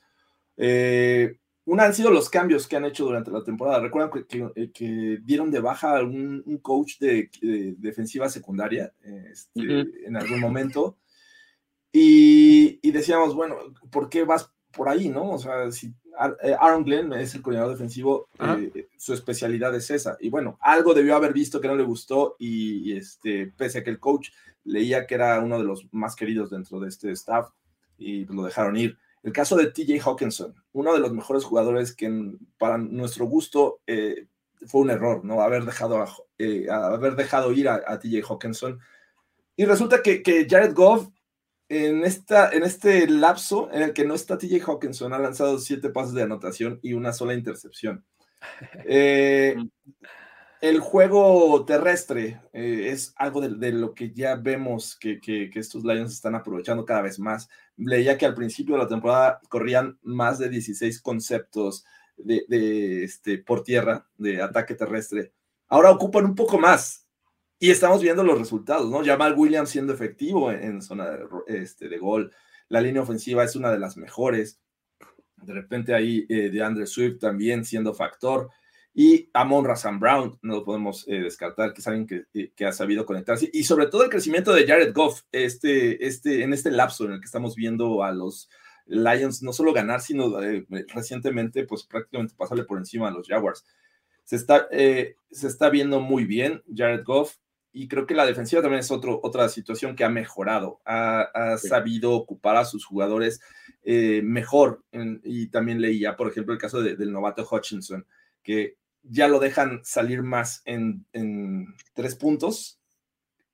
Eh, 0.58 1.38
una 1.66 1.84
han 1.84 1.94
sido 1.94 2.12
los 2.12 2.30
cambios 2.30 2.68
que 2.68 2.78
han 2.78 2.86
hecho 2.86 3.06
durante 3.06 3.32
la 3.32 3.44
temporada. 3.44 3.80
Recuerdan 3.80 4.12
que, 4.12 4.26
que, 4.26 4.52
eh, 4.56 4.72
que 4.72 5.20
dieron 5.24 5.50
de 5.50 5.60
baja 5.60 5.98
a 5.98 6.04
un, 6.04 6.44
un 6.46 6.58
coach 6.60 7.00
de, 7.00 7.30
de, 7.42 7.74
defensiva 7.78 8.30
secundaria 8.30 8.94
este, 9.32 9.60
uh 9.60 9.64
-huh. 9.64 9.92
en 10.06 10.16
algún 10.16 10.40
momento. 10.40 10.98
Y, 11.92 12.80
y, 12.82 12.92
decíamos, 12.92 13.34
bueno, 13.34 13.58
¿por 13.90 14.10
qué 14.10 14.24
vas 14.24 14.52
por 14.72 14.90
ahí, 14.90 15.10
¿no? 15.10 15.32
O 15.32 15.40
sea, 15.40 15.72
si 15.72 15.94
eh, 16.44 16.56
Aaron 16.60 16.84
Glenn 16.84 17.14
es 17.14 17.34
el 17.36 17.42
coordinador 17.42 17.74
defensivo, 17.74 18.30
eh, 18.40 18.88
su 18.98 19.14
especialidad 19.14 19.74
es 19.76 19.90
esa. 19.90 20.18
Y 20.20 20.30
bueno, 20.30 20.58
algo 20.62 20.94
debió 20.94 21.16
haber 21.16 21.34
visto 21.34 21.60
que 21.60 21.68
no 21.68 21.76
le 21.76 21.84
gustó 21.84 22.36
y, 22.38 22.96
este, 22.96 23.48
pese 23.58 23.80
a 23.80 23.84
que 23.84 23.90
el 23.90 24.00
coach 24.00 24.30
leía 24.64 25.06
que 25.08 25.16
era 25.16 25.40
uno 25.40 25.58
de 25.58 25.64
los 25.64 25.88
más 25.94 26.16
queridos 26.16 26.50
dentro 26.50 26.80
de 26.80 26.90
este 26.90 27.12
staff 27.12 27.50
y 27.98 28.26
pues, 28.26 28.36
lo 28.36 28.44
dejaron 28.44 28.78
ir. 28.78 28.98
El 29.26 29.34
caso 29.34 29.56
de 29.56 29.72
TJ 29.72 30.02
Hawkinson, 30.06 30.54
uno 30.74 30.94
de 30.94 31.00
los 31.00 31.12
mejores 31.12 31.44
jugadores 31.44 31.96
que 31.96 32.38
para 32.60 32.78
nuestro 32.78 33.26
gusto 33.26 33.80
eh, 33.88 34.28
fue 34.68 34.82
un 34.82 34.92
error, 34.92 35.26
¿no? 35.26 35.42
Haber 35.42 35.66
dejado, 35.66 35.98
haber 36.70 37.16
dejado 37.16 37.52
ir 37.52 37.68
a, 37.68 38.00
TJ 38.00 38.22
Hawkinson. 38.22 38.80
Y 39.56 39.66
resulta 39.66 40.04
que, 40.04 40.22
que 40.22 40.46
Jared 40.48 40.76
Goff 40.76 41.08
en, 41.70 42.06
esta, 42.06 42.52
en 42.52 42.62
este 42.62 43.08
lapso 43.08 43.68
en 43.72 43.82
el 43.82 43.94
que 43.94 44.06
no 44.06 44.14
está 44.14 44.38
TJ 44.38 44.62
Hawkinson, 44.64 45.12
ha 45.12 45.18
lanzado 45.18 45.58
siete 45.58 45.90
pases 45.90 46.14
de 46.14 46.22
anotación 46.22 46.80
y 46.84 46.94
una 46.94 47.12
sola 47.12 47.34
intercepción. 47.34 48.06
Eh, 48.88 49.56
el 50.70 50.80
juego 50.80 51.64
terrestre 51.66 52.42
eh, 52.52 52.90
es 52.92 53.14
algo 53.18 53.40
de, 53.42 53.72
lo 53.72 53.94
que 53.94 54.12
ya 54.12 54.36
vemos 54.36 54.96
que, 54.96 55.20
estos 55.54 55.84
Lions 55.84 56.14
están 56.14 56.34
aprovechando 56.34 56.86
cada 56.86 57.04
vez 57.04 57.20
más. 57.20 57.50
Leía 57.78 58.18
que 58.18 58.26
al 58.26 58.34
principio 58.34 58.76
de 58.76 58.82
la 58.82 58.88
temporada 58.88 59.40
corrían 59.48 60.00
más 60.02 60.40
de 60.40 60.50
16 60.50 61.02
conceptos 61.02 61.86
de, 62.18 63.04
este, 63.04 63.38
por 63.38 63.64
tierra 63.64 64.08
de 64.18 64.42
ataque 64.42 64.74
terrestre. 64.74 65.34
Ahora 65.68 65.92
ocupan 65.92 66.26
un 66.26 66.34
poco 66.34 66.58
más, 66.58 67.06
y 67.60 67.70
estamos 67.70 68.02
viendo 68.02 68.24
los 68.24 68.38
resultados, 68.38 68.90
¿no? 68.90 69.04
Jamal 69.06 69.36
Williams 69.38 69.70
siendo 69.70 69.94
efectivo 69.94 70.52
en, 70.52 70.82
zona 70.82 71.12
de, 71.12 71.28
este, 71.48 71.88
de, 71.88 71.98
gol. 72.00 72.32
La 72.70 72.82
línea 72.82 73.04
ofensiva 73.04 73.44
es 73.44 73.56
una 73.56 73.72
de 73.72 73.80
las 73.80 73.98
mejores. 73.98 74.60
De 75.38 75.54
repente 75.54 75.94
ahí 75.94 76.26
eh, 76.28 76.50
de 76.50 76.64
Andre 76.64 76.88
Swift 76.88 77.20
también 77.20 77.64
siendo 77.64 77.94
factor. 77.94 78.50
Y 78.98 79.30
Amon 79.34 79.66
Razan 79.66 80.00
Brown, 80.00 80.40
no 80.42 80.56
lo 80.56 80.64
podemos 80.64 81.06
eh, 81.08 81.20
descartar, 81.20 81.74
que 81.74 81.82
es 81.82 81.88
alguien 81.88 82.08
que, 82.08 82.24
eh, 82.34 82.54
que, 82.56 82.66
ha 82.66 82.72
sabido 82.72 83.06
conectarse. 83.06 83.50
Y 83.52 83.66
sobre 83.66 83.88
todo 83.88 84.06
el 84.06 84.10
crecimiento 84.10 84.54
de 84.54 84.66
Jared 84.66 84.94
Goff 84.94 85.24
este, 85.34 86.08
este, 86.08 86.44
en 86.44 86.54
este 86.54 86.72
lapso 86.72 87.04
en 87.06 87.12
el 87.12 87.20
que 87.20 87.26
estamos 87.26 87.56
viendo 87.56 88.04
a 88.04 88.14
los 88.14 88.50
Lions 88.86 89.44
no 89.44 89.52
solo 89.52 89.74
ganar, 89.74 90.00
sino 90.00 90.40
recientemente, 90.88 91.66
pues 91.66 91.84
prácticamente 91.84 92.36
pasarle 92.38 92.64
por 92.64 92.78
encima 92.78 93.10
a 93.10 93.12
los 93.12 93.28
Jaguars. 93.28 93.66
Se 94.24 94.38
está, 94.38 94.68
se 94.72 95.16
está 95.30 95.70
viendo 95.70 96.00
muy 96.00 96.24
bien 96.24 96.64
Jared 96.74 97.04
Goff 97.04 97.36
y 97.78 97.90
creo 97.90 98.08
que 98.08 98.16
la 98.16 98.26
defensiva 98.26 98.62
también 98.62 98.80
es 98.80 98.90
otro, 98.90 99.20
otra 99.22 99.50
situación 99.50 99.98
que 99.98 100.06
ha 100.06 100.10
mejorado, 100.10 100.80
ha, 100.86 101.58
sabido 101.58 102.14
ocupar 102.14 102.56
a 102.56 102.64
sus 102.64 102.86
jugadores 102.86 103.42
eh, 103.84 104.22
mejor. 104.24 104.82
y 105.26 105.48
también 105.48 105.82
leía, 105.82 106.16
por 106.16 106.30
ejemplo, 106.30 106.54
el 106.54 106.60
caso 106.60 106.82
del 106.82 107.12
novato 107.12 107.46
Hutchinson, 107.46 108.08
que 108.42 108.78
ya 109.10 109.28
lo 109.28 109.40
dejan 109.40 109.82
salir 109.84 110.24
más 110.24 110.62
en, 110.66 111.06
tres 111.94 112.16
puntos 112.16 112.80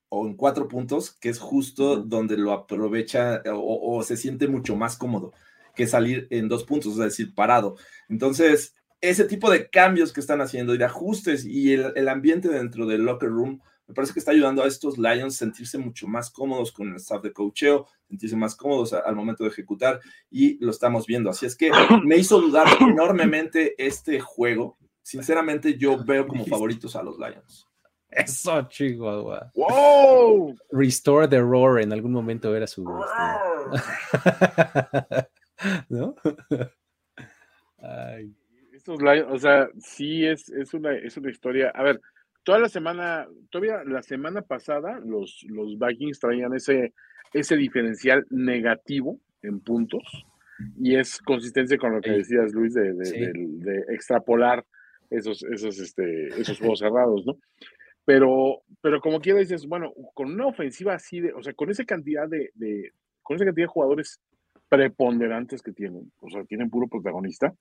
o 0.10 0.28
en 0.28 0.36
cuatro 0.36 0.68
puntos, 0.68 1.12
que 1.12 1.30
es 1.30 1.40
justo 1.40 1.98
donde 1.98 2.38
lo 2.38 2.52
aprovecha 2.52 3.42
o, 3.54 4.04
se 4.04 4.18
siente 4.18 4.48
mucho 4.48 4.76
más 4.76 4.98
cómodo 4.98 5.34
que 5.76 5.88
salir 5.88 6.28
en 6.32 6.50
dos 6.50 6.66
puntos, 6.66 6.94
es 6.94 7.00
decir, 7.00 7.34
parado. 7.34 7.78
Entonces, 8.10 8.76
ese 9.00 9.24
tipo 9.24 9.50
de 9.50 9.70
cambios 9.70 10.12
que 10.12 10.20
están 10.20 10.42
haciendo 10.42 10.76
y 10.76 10.78
de 10.78 10.86
ajustes 10.86 11.46
y 11.46 11.74
el, 11.74 11.94
el 11.96 12.10
ambiente 12.10 12.50
dentro 12.50 12.86
del 12.86 13.04
locker 13.04 13.30
room 13.30 13.62
me 13.92 13.96
parece 13.96 14.14
que 14.14 14.20
está 14.20 14.32
ayudando 14.32 14.64
a 14.64 14.68
estos 14.68 14.98
Lions 14.98 15.36
a 15.36 15.40
sentirse 15.40 15.78
mucho 15.78 16.08
más 16.08 16.32
cómodos 16.32 16.72
con 16.72 16.88
el 16.88 16.96
staff 16.96 17.22
de 17.22 17.34
coacheo, 17.34 17.88
sentirse 18.08 18.38
más 18.38 18.56
cómodos 18.56 18.94
al 18.94 19.16
momento 19.18 19.44
de 19.44 19.50
ejecutar 19.50 20.00
y 20.30 20.58
lo 20.64 20.72
estamos 20.72 21.06
viendo. 21.06 21.30
Así 21.30 21.46
es 21.46 21.58
que 21.58 21.72
me 22.06 22.16
hizo 22.16 22.40
dudar 22.40 22.68
enormemente 22.80 23.76
este 23.78 24.22
juego. 24.22 24.78
Sinceramente, 25.02 25.78
yo 25.78 26.04
veo 26.04 26.28
como 26.28 26.46
favoritos 26.46 26.96
a 26.96 27.04
los 27.04 27.18
Lions. 27.18 27.68
Eso, 28.10 28.68
Chihuahua. 28.68 29.52
¡Wow! 29.56 30.56
Restore 30.72 31.28
the 31.28 31.40
Roar 31.40 31.82
en 31.82 31.94
algún 31.94 32.12
momento 32.12 32.56
era 32.56 32.68
su. 32.68 32.86
Este, 33.74 35.28
¿No? 35.90 36.16
Estos 38.74 39.02
Lions, 39.02 39.28
o 39.32 39.38
sea, 39.38 39.70
sí 39.80 40.26
es, 40.26 40.50
es, 40.50 40.74
una, 40.74 40.94
es 40.94 41.16
una 41.18 41.30
historia. 41.30 41.72
A 41.74 41.84
ver, 41.84 42.02
toda 42.44 42.60
la 42.60 42.70
semana, 42.70 43.28
todavía 43.50 43.84
la 43.86 44.02
semana 44.02 44.42
pasada, 44.42 45.00
los, 45.06 45.46
los 45.48 45.78
Vikings 45.80 46.20
traían 46.20 46.54
ese, 46.54 46.94
ese 47.34 47.56
diferencial 47.56 48.26
negativo 48.30 49.20
en 49.42 49.60
puntos 49.62 50.04
y 50.80 50.96
es 50.96 51.20
consistencia 51.22 51.78
con 51.78 51.94
lo 51.94 52.02
que 52.02 52.12
decías, 52.12 52.54
Luis, 52.54 52.74
de, 52.74 52.94
de, 52.94 53.86
extrapolar 53.90 54.66
esos, 55.12 55.44
esos, 55.44 55.80
este, 55.80 56.28
esos 56.30 56.58
juegos 56.58 56.80
cerrados, 56.80 57.26
¿no? 57.26 57.38
Pero, 58.06 58.64
pero 58.82 59.00
como 59.00 59.20
quiera 59.20 59.40
dices, 59.40 59.68
bueno, 59.68 59.94
con 60.14 60.34
una 60.34 60.48
ofensiva 60.48 60.96
así 60.96 61.20
de, 61.20 61.34
o 61.34 61.44
sea, 61.44 61.54
con 61.54 61.70
esa 61.70 61.86
cantidad 61.86 62.28
de, 62.28 62.52
con 63.22 63.36
esa 63.36 63.46
cantidad 63.46 63.66
de 63.66 63.72
jugadores 63.72 64.20
preponderantes 64.70 65.62
que 65.62 65.74
tienen, 65.74 66.12
o 66.20 66.30
sea, 66.30 66.44
tienen 66.46 66.70
puro 66.70 66.88
protagonista, 66.88 67.54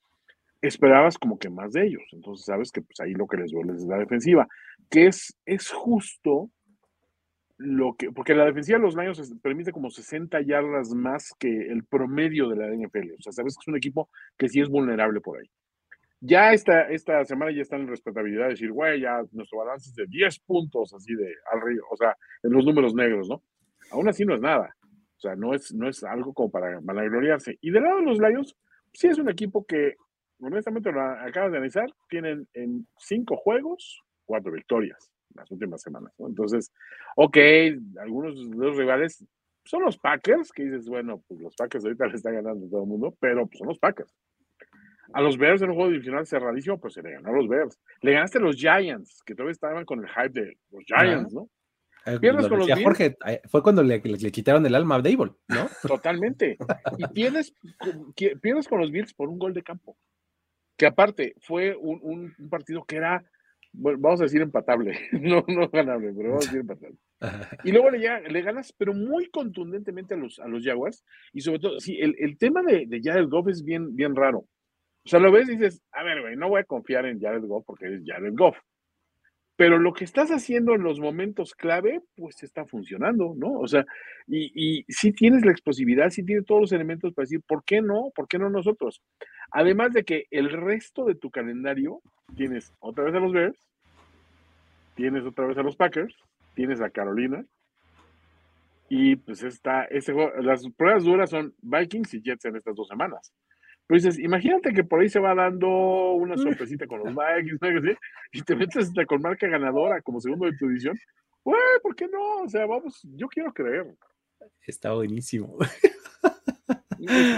esperabas 0.62 1.18
como 1.18 1.39
que 1.39 1.51
más 1.51 1.72
de 1.72 1.86
ellos. 1.86 2.05
Entonces 2.12 2.47
sabes 2.47 2.70
que 2.72 2.82
pues 2.82 3.01
ahí 3.01 3.12
lo 3.12 3.27
que 3.27 3.36
les 3.36 3.51
duele 3.51 3.74
es 3.74 3.85
la 3.85 3.98
defensiva, 3.98 4.47
que 4.89 5.06
es, 5.06 5.36
es 5.44 5.70
justo 5.70 6.51
lo 7.59 7.94
que, 7.94 8.10
porque 8.10 8.35
la 8.35 8.47
defensiva 8.47 8.78
de 8.78 8.85
los 8.85 8.97
Lions 8.97 9.35
permite 9.43 9.72
como 9.72 9.90
60 9.90 10.40
yardas 10.40 10.94
más 10.94 11.35
que 11.39 11.48
el 11.48 11.85
promedio 11.85 12.48
de 12.48 12.56
la 12.56 12.68
NFL. 12.68 13.12
O 13.18 13.22
sea, 13.22 13.32
sabes 13.32 13.55
que 13.56 13.64
es 13.64 13.68
un 13.68 13.77
equipo 13.77 14.09
que 14.39 14.48
sí 14.48 14.60
es 14.60 14.68
vulnerable 14.68 15.20
por 15.20 15.39
ahí. 15.39 15.51
Ya 16.20 16.52
esta, 16.52 16.82
esta 16.90 17.24
semana 17.24 17.51
ya 17.51 17.62
están 17.62 17.82
en 17.82 17.88
respetabilidad 17.88 18.44
de 18.44 18.51
decir, 18.51 18.72
güey, 18.72 19.01
ya 19.01 19.22
nuestro 19.32 19.59
balance 19.59 19.88
es 19.88 19.94
de 19.94 20.06
10 20.06 20.38
puntos, 20.40 20.92
así 20.92 21.14
de 21.14 21.34
al 21.51 21.60
río, 21.62 21.82
o 21.90 21.97
sea, 21.97 22.14
en 22.42 22.52
los 22.52 22.64
números 22.64 22.94
negros, 22.94 23.28
¿no? 23.28 23.42
Aún 23.90 24.09
así 24.09 24.24
no 24.24 24.34
es 24.34 24.40
nada. 24.40 24.76
O 25.16 25.20
sea, 25.20 25.34
no 25.34 25.55
es, 25.55 25.72
no 25.74 25.88
es 25.88 26.02
algo 26.05 26.32
como 26.32 26.51
para 26.51 26.78
gloriarse. 26.80 27.59
Y 27.60 27.70
del 27.70 27.82
lado 27.84 27.98
de 27.98 28.06
los 28.06 28.18
Lions, 28.18 28.56
sí 28.92 29.09
es 29.09 29.18
un 29.18 29.28
equipo 29.28 29.64
que 29.64 29.97
honestamente 30.40 30.92
lo 30.92 31.01
acabas 31.02 31.52
de 31.52 31.59
analizar, 31.59 31.86
tienen 32.09 32.48
en 32.55 32.86
cinco 32.98 33.36
juegos, 33.36 34.02
cuatro 34.24 34.52
victorias 34.52 35.10
las 35.34 35.51
últimas 35.51 35.80
semanas. 35.82 36.12
Entonces, 36.18 36.72
ok, 37.16 37.36
algunos 38.01 38.51
de 38.51 38.56
los 38.56 38.76
rivales 38.76 39.24
son 39.64 39.82
los 39.82 39.98
Packers, 39.98 40.52
que 40.52 40.64
dices, 40.64 40.88
bueno, 40.88 41.22
pues 41.28 41.40
los 41.40 41.55
Packers 41.55 41.84
ahorita 41.84 42.06
le 42.06 42.14
están 42.14 42.34
ganando 42.34 42.68
todo 42.68 42.82
el 42.82 42.88
mundo, 42.88 43.14
pero 43.20 43.47
pues 43.47 43.59
son 43.59 43.68
los 43.68 43.78
Packers. 43.78 44.12
A 45.12 45.20
los 45.20 45.37
Bears 45.37 45.62
en 45.62 45.70
un 45.70 45.77
juego 45.77 45.91
divisional 45.91 46.27
cerradísimo, 46.27 46.78
pues 46.78 46.95
se 46.95 47.03
le 47.03 47.12
ganó 47.12 47.31
a 47.31 47.32
los 47.32 47.49
Bears. 47.49 47.78
Le 48.03 48.12
ganaste 48.12 48.39
a 48.39 48.41
los 48.41 48.57
Giants, 48.57 49.23
que 49.24 49.35
todavía 49.35 49.53
estaban 49.53 49.85
con 49.85 50.01
el 50.01 50.09
hype 50.09 50.41
de 50.41 50.57
los 50.70 50.85
Giants, 50.85 51.32
¿no? 51.32 51.49
Eh, 52.07 52.19
pierdes 52.19 52.49
con 52.49 52.59
los 52.59 52.69
Jorge, 52.82 53.19
eh, 53.27 53.43
fue 53.47 53.62
cuando 53.62 53.82
le, 53.82 54.01
quitaron 54.01 54.65
el 54.65 54.74
alma 54.74 54.97
a 54.97 55.03
Dable, 55.03 55.32
¿no? 55.49 55.69
Totalmente. 55.82 56.57
Y 56.97 57.07
pierdes, 57.09 57.55
pierdes 58.41 58.69
con 58.69 58.81
los 58.81 58.91
Bills 58.91 59.12
por 59.12 59.28
un 59.28 59.39
gol 59.39 59.53
de 59.53 59.62
campo 59.62 59.97
que 60.81 60.87
aparte 60.87 61.35
fue 61.41 61.77
un, 61.77 62.35
partido 62.49 62.85
que 62.87 62.97
era, 62.97 63.23
vamos 63.74 64.19
a 64.23 64.24
decir 64.24 64.41
empatable, 64.41 64.99
no, 65.12 65.45
no 65.47 65.69
ganable, 65.69 66.11
pero 66.16 66.31
vamos 66.31 66.47
a 66.47 66.49
decir 66.49 66.61
empatable. 66.61 66.97
Y 67.65 67.73
luego 67.73 67.91
le, 67.91 67.99
le 67.99 68.41
ganas, 68.41 68.73
pero 68.73 68.95
muy 68.95 69.28
contundentemente 69.28 70.15
a 70.15 70.16
los, 70.16 70.39
a 70.39 70.49
los 70.49 70.65
Jaguars, 70.65 71.05
y 71.35 71.43
sobre 71.43 71.59
todo, 71.59 71.81
sí, 71.81 71.99
el, 72.01 72.16
el 72.19 72.39
tema 72.39 72.62
de, 72.62 72.87
de 72.87 73.01
Jared 73.03 73.28
Goff 73.28 73.49
es 73.49 73.62
bien, 73.62 73.95
bien 73.95 74.16
raro. 74.16 74.47
O 75.05 75.09
sea, 75.09 75.18
lo 75.18 75.32
ves 75.32 75.48
y 75.48 75.52
dices, 75.52 75.82
a 75.93 76.02
ver, 76.02 76.20
güey, 76.20 76.36
no 76.36 76.48
voy 76.48 76.60
a 76.60 76.64
confiar 76.64 77.06
en 77.06 77.20
Jared 77.20 77.44
Goff 77.44 77.64
porque 77.66 77.94
es 77.94 78.02
Jared 78.05 78.35
Goff. 78.35 78.59
Pero 79.56 79.78
lo 79.78 79.93
que 79.93 80.05
estás 80.05 80.31
haciendo 80.31 80.74
en 80.74 80.82
los 80.82 81.01
momentos 81.01 81.55
clave, 81.55 82.01
pues 82.16 82.43
está 82.43 82.64
funcionando, 82.64 83.35
¿no? 83.36 83.59
O 83.59 83.68
sea, 83.68 83.85
y, 84.27 84.51
y 84.55 84.85
sí 84.89 85.12
tienes 85.12 85.44
la 85.44 85.52
explosividad, 85.52 86.10
sí 86.10 86.24
tienes 86.24 86.47
todos 86.47 86.62
los 86.62 86.72
elementos 86.72 87.12
para 87.12 87.24
decir, 87.24 87.43
¿por 87.47 87.64
qué 87.64 87.82
no? 87.82 88.10
¿Por 88.14 88.27
qué 88.27 88.39
no 88.39 88.48
nosotros? 88.48 89.02
Además 89.51 89.93
de 89.93 90.05
que 90.05 90.27
el 90.31 90.51
resto 90.51 91.05
de 91.05 91.14
tu 91.14 91.31
calendario 91.31 92.01
tienes 92.36 92.72
otra 92.78 93.05
vez 93.05 93.14
a 93.14 93.20
los 93.20 93.32
Bears, 93.32 93.68
tienes 94.94 95.24
otra 95.24 95.47
vez 95.47 95.59
a 95.59 95.62
los 95.62 95.77
Packers, 95.77 96.16
tienes 96.55 96.81
a 96.81 96.90
Carolina, 96.90 97.44
y 98.90 99.14
pues 99.14 99.44
está, 99.44 99.85
ese 99.85 100.12
las 100.43 100.68
pruebas 100.77 101.05
duras 101.05 101.31
son 101.31 101.55
Vikings 101.62 102.12
y 102.14 102.22
Jets 102.22 102.44
en 102.47 102.56
estas 102.56 102.74
dos 102.74 102.89
semanas. 102.89 103.32
Pero 103.90 104.02
dices, 104.02 104.20
imagínate 104.20 104.72
que 104.72 104.84
por 104.84 105.00
ahí 105.00 105.08
se 105.08 105.18
va 105.18 105.34
dando 105.34 106.12
una 106.12 106.36
sorpresita 106.36 106.86
con 106.86 107.00
los 107.00 107.08
Vikings, 107.08 107.98
y 108.30 108.40
te 108.42 108.54
metes 108.54 108.86
hasta 108.86 109.04
con 109.04 109.20
marca 109.20 109.48
ganadora 109.48 110.00
como 110.00 110.20
segundo 110.20 110.46
de 110.46 110.56
tu. 110.56 110.68
Güey, 111.42 111.60
¿por 111.82 111.96
qué 111.96 112.06
no? 112.06 112.44
O 112.44 112.48
sea, 112.48 112.66
vamos, 112.66 113.00
yo 113.16 113.26
quiero 113.26 113.52
creer. 113.52 113.92
Está 114.64 114.92
buenísimo. 114.92 115.58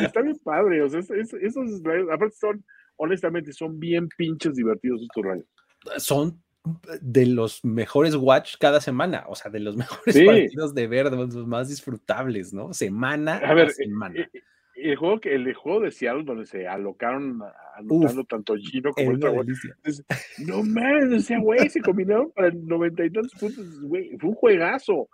Está 0.03 0.21
bien 0.21 0.39
padre. 0.45 0.83
O 0.83 0.91
sea, 0.91 1.01
esos, 1.01 1.83
aparte 2.13 2.37
son, 2.39 2.63
honestamente, 2.97 3.51
son 3.55 3.81
bien 3.81 4.11
pinches 4.19 4.55
divertidos 4.55 5.01
estos 5.01 5.25
rayos. 5.25 5.47
Son 5.97 6.39
de 7.01 7.25
los 7.25 7.65
mejores 7.65 8.15
watch 8.15 8.57
cada 8.61 8.83
semana, 8.83 9.25
o 9.27 9.35
sea, 9.35 9.51
de 9.51 9.61
los 9.61 9.75
mejores 9.79 10.23
partidos 10.23 10.75
de 10.75 10.87
ver, 10.87 11.09
de 11.09 11.17
los 11.17 11.35
más 11.47 11.71
disfrutables, 11.71 12.53
¿no? 12.53 12.75
Semana 12.75 13.39
a, 13.39 13.55
ver, 13.55 13.71
semana. 13.71 14.21
Eh, 14.21 14.43
el 14.75 14.97
juego, 14.97 15.21
que, 15.21 15.35
el 15.35 15.55
juego 15.55 15.81
de 15.81 15.91
Seattle 15.91 16.25
donde 16.25 16.47
se 16.47 16.67
alocaron 16.67 17.41
anotando 17.77 18.25
tanto 18.25 18.55
Gino 18.57 18.93
como 18.93 19.11
el 19.11 19.17
otro 19.17 19.45
No 20.39 20.63
mames, 20.63 21.13
o 21.13 21.21
sea, 21.21 21.39
güey, 21.41 21.69
se 21.69 21.81
combinaron 21.81 22.31
para 22.33 22.51
noventa 22.51 23.05
y 23.05 23.11
tantos 23.11 23.33
puntos, 23.39 23.81
güey. 23.83 24.17
Fue 24.19 24.31
un 24.31 24.37
juegazo. 24.37 25.09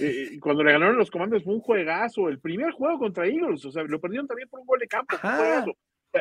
Eh, 0.00 0.28
eh 0.32 0.40
cuando 0.40 0.64
le 0.64 0.72
ganaron 0.72 0.96
los 0.96 1.10
comandos 1.10 1.44
fue 1.44 1.54
un 1.54 1.60
juegazo. 1.60 2.28
El 2.28 2.40
primer 2.40 2.72
juego 2.72 2.98
contra 2.98 3.26
Eagles, 3.26 3.64
o 3.64 3.70
sea, 3.70 3.82
lo 3.84 4.00
perdieron 4.00 4.26
también 4.26 4.48
por 4.48 4.60
un 4.60 4.66
gol 4.66 4.78
de 4.78 4.88
campo. 4.88 5.16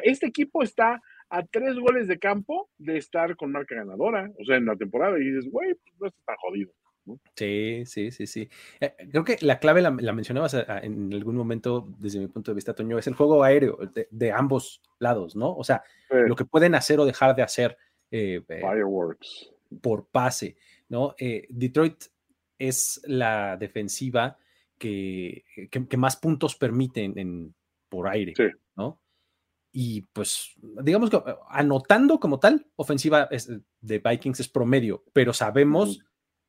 este 0.03 0.27
equipo 0.27 0.63
está 0.63 0.99
a 1.29 1.43
tres 1.43 1.75
goles 1.75 2.07
de 2.07 2.19
campo 2.19 2.69
de 2.77 2.97
estar 2.97 3.35
con 3.35 3.51
marca 3.51 3.75
ganadora, 3.75 4.29
o 4.39 4.45
sea, 4.45 4.57
en 4.57 4.65
la 4.65 4.75
temporada, 4.75 5.17
y 5.17 5.23
dices, 5.23 5.49
güey, 5.49 5.73
pues 5.73 5.95
no 5.99 6.07
está 6.07 6.19
tan 6.25 6.35
jodido. 6.37 6.71
Sí, 7.35 7.83
sí, 7.85 8.11
sí, 8.11 8.27
sí. 8.27 8.49
Eh, 8.79 8.95
creo 9.11 9.23
que 9.23 9.37
la 9.41 9.59
clave 9.59 9.81
la, 9.81 9.91
mencionabas 9.91 10.53
eh, 10.53 10.65
en 10.83 11.13
algún 11.13 11.35
momento, 11.35 11.87
desde 11.97 12.19
mi 12.19 12.27
punto 12.27 12.51
de 12.51 12.55
vista, 12.55 12.73
Toño, 12.73 12.97
es 12.97 13.07
el 13.07 13.15
juego 13.15 13.43
aéreo 13.43 13.77
de, 14.09 14.31
ambos 14.31 14.81
lados, 14.99 15.35
¿no? 15.35 15.53
O 15.53 15.63
sea, 15.63 15.83
lo 16.09 16.35
que 16.35 16.45
pueden 16.45 16.75
hacer 16.75 16.99
o 16.99 17.05
dejar 17.05 17.35
de 17.35 17.41
hacer 17.41 17.77
eh, 18.09 18.41
Fireworks. 18.47 19.51
por 19.81 20.07
pase, 20.07 20.55
¿no? 20.87 21.15
Detroit 21.49 22.05
es 22.57 23.01
la 23.05 23.57
defensiva 23.57 24.37
que, 24.77 25.43
que, 25.69 25.97
más 25.97 26.15
puntos 26.15 26.55
permiten 26.55 27.17
en, 27.17 27.53
por 27.89 28.07
aire, 28.07 28.33
¿no? 28.75 28.99
Y 29.75 30.01
pues, 30.13 30.53
digamos 30.83 31.09
que 31.09 31.19
anotando 31.49 32.19
como 32.19 32.39
tal, 32.39 32.67
ofensiva 32.75 33.27
de 33.81 33.99
Vikings 33.99 34.39
es 34.39 34.47
promedio, 34.47 35.03
pero 35.13 35.33
sabemos 35.33 35.99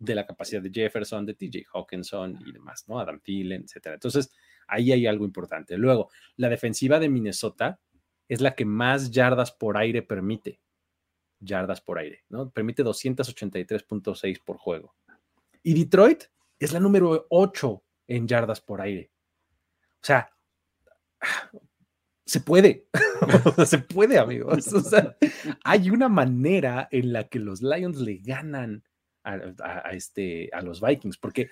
de 0.05 0.15
la 0.15 0.27
capacidad 0.27 0.63
de 0.63 0.71
Jefferson, 0.71 1.27
de 1.27 1.35
TJ 1.35 1.67
Hawkinson 1.73 2.39
y 2.47 2.53
demás, 2.53 2.85
¿no? 2.89 2.99
Adam 2.99 3.21
Thielen, 3.21 3.63
etcétera. 3.65 3.95
Entonces, 3.95 4.31
ahí 4.67 4.93
hay 4.93 5.07
algo 5.07 5.25
importante. 5.25 5.77
Luego, 5.77 6.11
la 6.37 6.49
defensiva 6.49 6.99
de 6.99 7.09
Minnesota 7.09 7.81
es 8.29 8.41
la 8.41 8.55
que 8.55 8.65
más 8.65 9.11
yardas 9.11 9.53
por 9.53 9.77
aire 9.77 10.03
permite. 10.03 10.61
Yardas 11.41 11.81
por 11.81 11.99
aire, 11.99 12.25
¿no? 12.29 12.51
Permite 12.51 12.83
283.6 12.85 14.43
por 14.45 14.57
juego. 14.57 14.95
Y 15.63 15.75
Detroit 15.75 16.25
es 16.59 16.73
la 16.73 16.81
número 16.81 17.27
8 17.31 17.83
en 18.09 18.29
yardas 18.29 18.61
por 18.61 18.81
aire. 18.81 19.11
O 20.03 20.07
sea, 20.07 20.31
se 22.27 22.41
puede, 22.41 22.89
se 23.67 23.79
puede, 23.79 24.19
amigos. 24.19 24.73
O 24.73 24.81
sea, 24.81 25.17
hay 25.63 25.91
una 25.91 26.09
manera 26.09 26.89
en 26.91 27.13
la 27.13 27.29
que 27.29 27.39
los 27.39 27.63
Lions 27.63 27.99
le 27.99 28.17
ganan 28.19 28.85
a, 29.25 29.91
este, 29.93 30.51
a 30.53 30.61
los 30.61 30.81
Vikings, 30.81 31.19
porque 31.19 31.51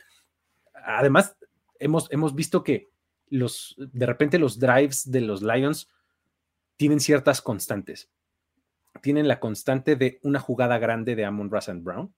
además 0.75 1.37
hemos, 1.79 2.11
hemos 2.13 2.35
visto 2.35 2.63
que 2.63 2.91
los, 3.29 3.75
de 3.79 4.07
repente 4.07 4.39
los 4.39 4.59
drives 4.59 5.11
de 5.11 5.23
los 5.23 5.43
Lions 5.43 5.89
tienen 6.77 7.01
ciertas 7.01 7.41
constantes. 7.41 8.11
Tienen 9.01 9.27
la 9.27 9.41
constante 9.41 9.97
de 9.97 10.21
una 10.23 10.39
jugada 10.39 10.79
grande 10.79 11.17
de 11.17 11.25
Amon 11.25 11.51
Russ 11.51 11.71
Brown, 11.83 12.15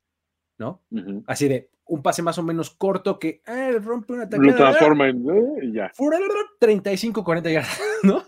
¿no? 0.59 0.83
Así 1.27 1.49
de 1.49 1.71
un 1.87 2.03
pase 2.03 2.23
más 2.23 2.39
o 2.39 2.43
menos 2.43 2.71
corto 2.71 3.19
que 3.19 3.43
eh, 3.47 3.79
rompe 3.79 4.15
una 4.15 4.29
Lo 4.31 4.57
transforma 4.57 5.09
en 5.09 5.25
eh, 5.29 5.73
ya. 5.73 5.93
35, 6.59 7.23
40 7.23 7.51
yardas, 7.51 7.81
¿no? 8.03 8.25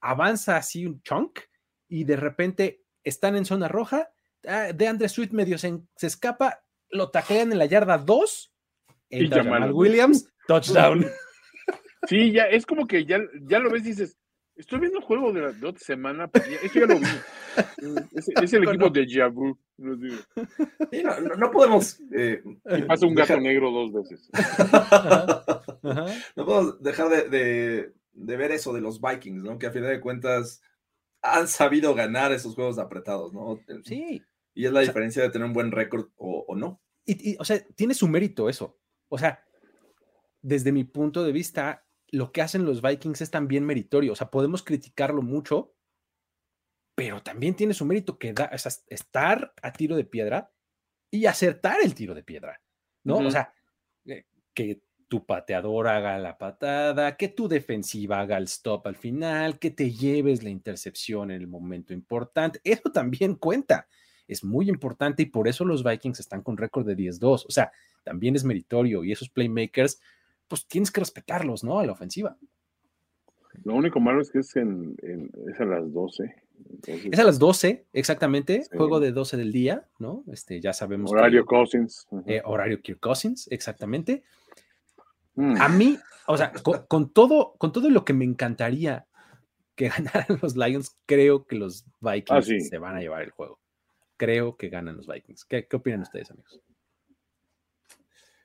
Avanza 0.00 0.56
así 0.56 0.86
un 0.86 1.02
chunk 1.02 1.40
y 1.88 2.04
de 2.04 2.16
repente 2.16 2.84
están 3.04 3.36
en 3.36 3.44
zona 3.44 3.68
roja. 3.68 4.10
Ah, 4.46 4.72
de 4.72 4.88
Andre 4.88 5.08
Sweet 5.08 5.32
medio 5.32 5.58
se, 5.58 5.78
se, 5.96 6.06
escapa 6.06 6.62
lo 6.90 7.10
taclean 7.10 7.52
en 7.52 7.58
la 7.58 7.66
yarda 7.66 7.98
2. 7.98 8.52
Y 9.10 9.28
Jamal 9.28 9.72
Williams, 9.72 10.28
touchdown. 10.46 11.04
Sí, 12.06 12.32
ya 12.32 12.44
es 12.44 12.64
como 12.64 12.86
que 12.86 13.04
ya, 13.04 13.20
ya 13.42 13.58
lo 13.58 13.70
ves 13.70 13.82
y 13.82 13.90
dices, 13.90 14.16
estoy 14.56 14.80
viendo 14.80 14.98
el 14.98 15.04
juego 15.04 15.32
de 15.32 15.40
la 15.40 15.68
otra 15.68 15.84
semana, 15.84 16.28
pues 16.28 16.48
ya, 16.48 16.80
ya 16.80 16.86
lo 16.86 16.98
vi. 16.98 17.06
Es, 18.42 18.52
el 18.52 18.62
equipo 18.62 18.88
de 18.90 19.06
Jabu. 19.08 19.58
no, 19.76 21.50
podemos. 21.50 22.00
Eh, 22.14 22.42
pasa 22.86 23.06
un 23.06 23.14
gato 23.14 23.40
negro 23.40 23.70
dos 23.70 23.92
veces. 23.92 24.30
No 26.36 26.44
podemos 26.44 26.82
dejar 26.82 27.08
de, 27.08 27.92
de, 28.12 28.36
ver 28.36 28.52
eso 28.52 28.72
de 28.72 28.82
los 28.82 29.00
Vikings, 29.00 29.42
¿no? 29.42 29.58
Que 29.58 29.66
a 29.66 29.72
final 29.72 29.88
de 29.88 30.00
cuentas 30.00 30.62
han 31.22 31.48
sabido 31.48 31.94
ganar 31.94 32.32
esos 32.32 32.54
juegos 32.54 32.78
apretados, 32.78 33.32
¿no? 33.32 33.58
Sí. 33.84 34.22
Y 34.54 34.66
es 34.66 34.72
la 34.72 34.80
diferencia 34.80 35.22
de 35.22 35.30
tener 35.30 35.46
un 35.46 35.52
buen 35.52 35.70
récord 35.70 36.10
o, 36.16 36.54
no. 36.56 36.82
Y, 37.06 37.36
o 37.38 37.44
sea, 37.44 37.64
tiene 37.74 37.94
su 37.94 38.08
mérito 38.08 38.48
eso. 38.48 38.78
O 39.08 39.18
sea, 39.18 39.44
desde 40.42 40.72
mi 40.72 40.84
punto 40.84 41.24
de 41.24 41.32
vista, 41.32 41.86
lo 42.08 42.32
que 42.32 42.42
hacen 42.42 42.64
los 42.64 42.82
Vikings 42.82 43.20
es 43.20 43.30
también 43.30 43.64
meritorio. 43.64 44.12
O 44.12 44.16
sea, 44.16 44.30
podemos 44.30 44.62
criticarlo 44.62 45.22
mucho, 45.22 45.74
pero 46.94 47.22
también 47.22 47.54
tiene 47.54 47.74
su 47.74 47.84
mérito 47.84 48.18
que 48.18 48.32
da, 48.32 48.50
estar 48.88 49.54
a 49.62 49.72
tiro 49.72 49.96
de 49.96 50.04
piedra 50.04 50.52
y 51.10 51.26
acertar 51.26 51.78
el 51.82 51.94
tiro 51.94 52.14
de 52.14 52.22
piedra, 52.22 52.60
¿no? 53.04 53.18
O 53.18 53.30
sea, 53.30 53.52
eh, 54.06 54.26
que 54.54 54.82
tu 55.08 55.26
pateador 55.26 55.88
haga 55.88 56.18
la 56.18 56.38
patada, 56.38 57.16
que 57.16 57.28
tu 57.28 57.48
defensiva 57.48 58.20
haga 58.20 58.36
el 58.36 58.44
stop 58.44 58.86
al 58.86 58.94
final, 58.94 59.58
que 59.58 59.72
te 59.72 59.90
lleves 59.90 60.44
la 60.44 60.50
intercepción 60.50 61.32
en 61.32 61.40
el 61.40 61.48
momento 61.48 61.92
importante. 61.92 62.60
Eso 62.62 62.92
también 62.92 63.34
cuenta 63.34 63.88
es 64.30 64.44
muy 64.44 64.68
importante 64.68 65.22
y 65.22 65.26
por 65.26 65.48
eso 65.48 65.64
los 65.64 65.82
Vikings 65.82 66.20
están 66.20 66.42
con 66.42 66.56
récord 66.56 66.86
de 66.86 66.96
10-2. 66.96 67.46
O 67.46 67.50
sea, 67.50 67.72
también 68.04 68.36
es 68.36 68.44
meritorio 68.44 69.04
y 69.04 69.12
esos 69.12 69.28
playmakers, 69.28 70.00
pues 70.48 70.66
tienes 70.66 70.90
que 70.90 71.00
respetarlos, 71.00 71.64
¿no? 71.64 71.78
A 71.78 71.86
la 71.86 71.92
ofensiva. 71.92 72.36
Lo 73.64 73.74
único 73.74 73.98
malo 74.00 74.22
es 74.22 74.30
que 74.30 74.38
es, 74.38 74.54
en, 74.56 74.96
es 75.02 75.60
a 75.60 75.64
las 75.64 75.92
12. 75.92 76.34
es 76.86 77.18
a 77.18 77.24
las 77.24 77.38
12, 77.38 77.86
exactamente. 77.92 78.62
Juego 78.72 79.00
de 79.00 79.12
12 79.12 79.36
del 79.36 79.52
día, 79.52 79.88
¿no? 79.98 80.24
Este, 80.28 80.60
ya 80.60 80.72
sabemos. 80.72 81.10
Horario 81.10 81.44
Cousins. 81.44 82.06
Eh, 82.26 82.40
horario 82.44 82.80
Kirk 82.80 83.00
Cousins, 83.00 83.48
exactamente. 83.50 84.22
Mm. 85.34 85.56
A 85.60 85.68
mí, 85.68 85.98
o 86.26 86.36
sea, 86.36 86.52
con, 86.52 87.10
todo, 87.10 87.54
con 87.58 87.72
todo 87.72 87.90
lo 87.90 88.04
que 88.04 88.12
me 88.12 88.24
encantaría 88.24 89.06
que 89.74 89.88
ganaran 89.96 90.38
los 90.40 90.56
Lions, 90.56 90.96
creo 91.06 91.44
que 91.44 91.56
los 91.56 91.84
Vikings 92.00 92.48
ah, 92.48 92.68
se 92.68 92.78
van 92.78 92.96
a 92.96 93.00
llevar 93.00 93.22
el 93.22 93.30
juego 93.30 93.58
creo 94.20 94.58
que 94.58 94.68
ganan 94.68 94.98
los 94.98 95.06
Vikings. 95.06 95.46
¿Qué, 95.46 95.66
opinan 95.72 96.02
ustedes, 96.02 96.30
amigos? 96.30 96.60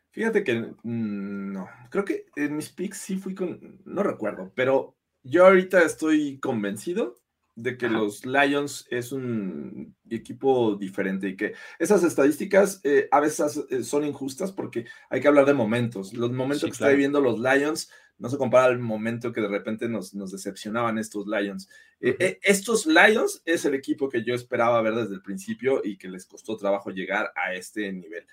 Fíjate 0.09 0.45
que 0.45 0.53
mm, 0.61 1.51
no, 1.51 1.67
creo 1.89 2.05
que 2.05 2.27
en 2.37 2.55
mis 2.55 2.69
picks 2.69 2.97
sí 2.97 3.17
fui 3.17 3.35
con, 3.35 3.81
no 3.83 4.01
recuerdo, 4.01 4.53
pero 4.55 4.95
yo 5.21 5.45
ahorita 5.45 5.83
estoy 5.83 6.39
convencido 6.39 7.19
de 7.55 7.77
que 7.77 7.89
los 7.89 8.25
Lions 8.25 8.87
es 8.89 9.11
un 9.11 9.95
equipo 10.09 10.75
diferente 10.75 11.27
y 11.29 11.35
que 11.35 11.53
esas 11.77 12.03
estadísticas 12.03 12.79
eh, 12.83 13.09
a 13.11 13.19
veces 13.19 13.65
eh, 13.69 13.83
son 13.83 14.05
injustas 14.05 14.53
porque 14.53 14.85
hay 15.09 15.19
que 15.19 15.27
hablar 15.27 15.45
de 15.45 15.53
momentos. 15.53 16.13
Los 16.13 16.31
momentos 16.31 16.65
que 16.65 16.73
está 16.73 16.89
viviendo 16.89 17.19
los 17.19 17.39
Lions 17.39 17.89
no 18.17 18.29
se 18.29 18.37
compara 18.37 18.65
al 18.65 18.79
momento 18.79 19.33
que 19.33 19.41
de 19.41 19.47
repente 19.47 19.89
nos, 19.89 20.13
decepcionaban 20.31 20.97
estos 20.97 21.27
Lions. 21.27 21.69
Eh, 21.99 22.15
eh, 22.19 22.39
estos 22.41 22.85
Lions 22.85 23.41
es 23.45 23.65
el 23.65 23.73
equipo 23.73 24.09
que 24.09 24.23
yo 24.23 24.33
esperaba 24.33 24.81
ver 24.81 24.95
desde 24.95 25.15
el 25.15 25.21
principio 25.21 25.81
y 25.83 25.97
que 25.97 26.07
les 26.07 26.25
costó 26.25 26.55
trabajo 26.55 26.91
llegar 26.91 27.31
a 27.35 27.53
este 27.53 27.91
nivel. 27.91 28.25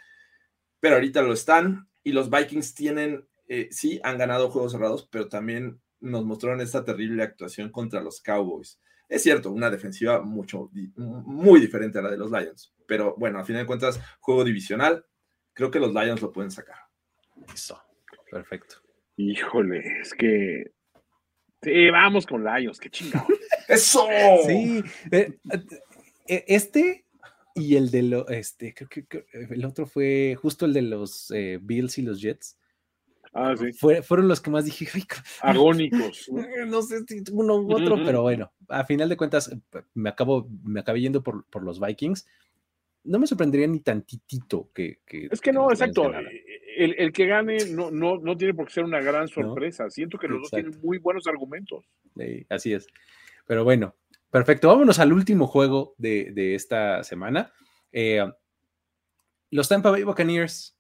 Pero 0.78 0.96
ahorita 0.96 1.22
lo 1.22 1.32
están 1.32 1.88
y 2.04 2.12
los 2.12 2.30
Vikings 2.30 2.74
tienen, 2.74 3.28
eh, 3.48 3.68
sí, 3.70 4.00
han 4.04 4.18
ganado 4.18 4.50
juegos 4.50 4.72
cerrados, 4.72 5.08
pero 5.10 5.28
también 5.28 5.80
nos 6.00 6.24
mostraron 6.24 6.60
esta 6.60 6.84
terrible 6.84 7.22
actuación 7.22 7.70
contra 7.70 8.00
los 8.00 8.20
Cowboys. 8.20 8.80
Es 9.08 9.22
cierto, 9.22 9.50
una 9.50 9.70
defensiva 9.70 10.22
mucho, 10.22 10.70
muy 10.94 11.60
diferente 11.60 11.98
a 11.98 12.02
la 12.02 12.10
de 12.10 12.16
los 12.16 12.30
Lions, 12.30 12.74
pero 12.86 13.14
bueno, 13.18 13.38
a 13.38 13.44
fin 13.44 13.56
de 13.56 13.66
cuentas, 13.66 14.00
juego 14.20 14.42
divisional, 14.42 15.04
creo 15.52 15.70
que 15.70 15.80
los 15.80 15.92
Lions 15.92 16.22
lo 16.22 16.32
pueden 16.32 16.50
sacar. 16.50 16.78
Eso, 17.52 17.80
perfecto. 18.30 18.81
Híjole, 19.30 20.00
es 20.00 20.14
que. 20.14 20.72
Sí, 21.62 21.90
vamos 21.90 22.26
con 22.26 22.44
Lions, 22.44 22.80
qué 22.80 22.90
chingado. 22.90 23.26
¡Eso! 23.68 24.06
Sí, 24.46 24.82
eh, 25.12 25.38
eh, 26.26 26.44
este 26.48 27.04
y 27.54 27.76
el 27.76 27.90
de 27.90 28.02
lo, 28.02 28.28
este, 28.28 28.74
creo 28.74 28.88
que, 28.88 29.26
el 29.50 29.64
otro 29.64 29.86
fue 29.86 30.36
justo 30.40 30.64
el 30.66 30.72
de 30.72 30.82
los 30.82 31.30
eh, 31.30 31.58
Bills 31.62 31.98
y 31.98 32.02
los 32.02 32.20
Jets. 32.20 32.58
Ah, 33.34 33.54
sí. 33.56 33.72
fueron 33.72 34.28
los 34.28 34.40
que 34.40 34.50
más 34.50 34.64
dije, 34.64 34.86
agónicos. 35.40 36.28
No 36.66 36.82
sé 36.82 37.00
si 37.06 37.22
uno 37.32 37.56
u 37.56 37.72
otro, 37.72 37.96
pero 38.04 38.22
bueno, 38.22 38.52
a 38.68 38.84
final 38.84 39.08
de 39.08 39.16
cuentas 39.16 39.54
me 39.94 40.10
acabo, 40.10 40.48
me 40.64 40.80
acabé 40.80 41.00
yendo 41.00 41.22
por, 41.22 41.46
por 41.46 41.62
los 41.62 41.80
Vikings. 41.80 42.26
No 43.04 43.18
me 43.18 43.26
sorprendería 43.26 43.66
ni 43.66 43.80
tantitito 43.80 44.70
que. 44.74 45.00
que 45.06 45.28
es 45.30 45.40
que 45.40 45.52
no, 45.52 45.70
exacto 45.70 46.10
el, 46.76 47.12
que 47.12 47.26
gane 47.26 47.66
no, 47.66 47.90
no, 47.90 48.18
no, 48.18 48.36
tiene 48.36 48.54
por 48.54 48.66
qué 48.66 48.74
ser 48.74 48.84
una 48.84 49.00
gran 49.00 49.28
sorpresa. 49.28 49.88
Siento 49.90 50.18
que 50.18 50.28
los 50.28 50.42
dos 50.42 50.50
tienen 50.50 50.78
muy 50.82 50.98
buenos 50.98 51.26
argumentos. 51.26 51.84
así 52.48 52.72
es. 52.72 52.86
Pero 53.46 53.64
bueno, 53.64 53.96
perfecto. 54.30 54.68
Vámonos 54.68 54.98
al 54.98 55.12
último 55.12 55.46
juego 55.46 55.94
de, 55.98 56.54
esta 56.54 57.02
semana. 57.04 57.52
Eh, 57.92 58.24
los 59.50 59.68
Tampa 59.68 59.90
Bay 59.90 60.02
Buccaneers 60.02 60.78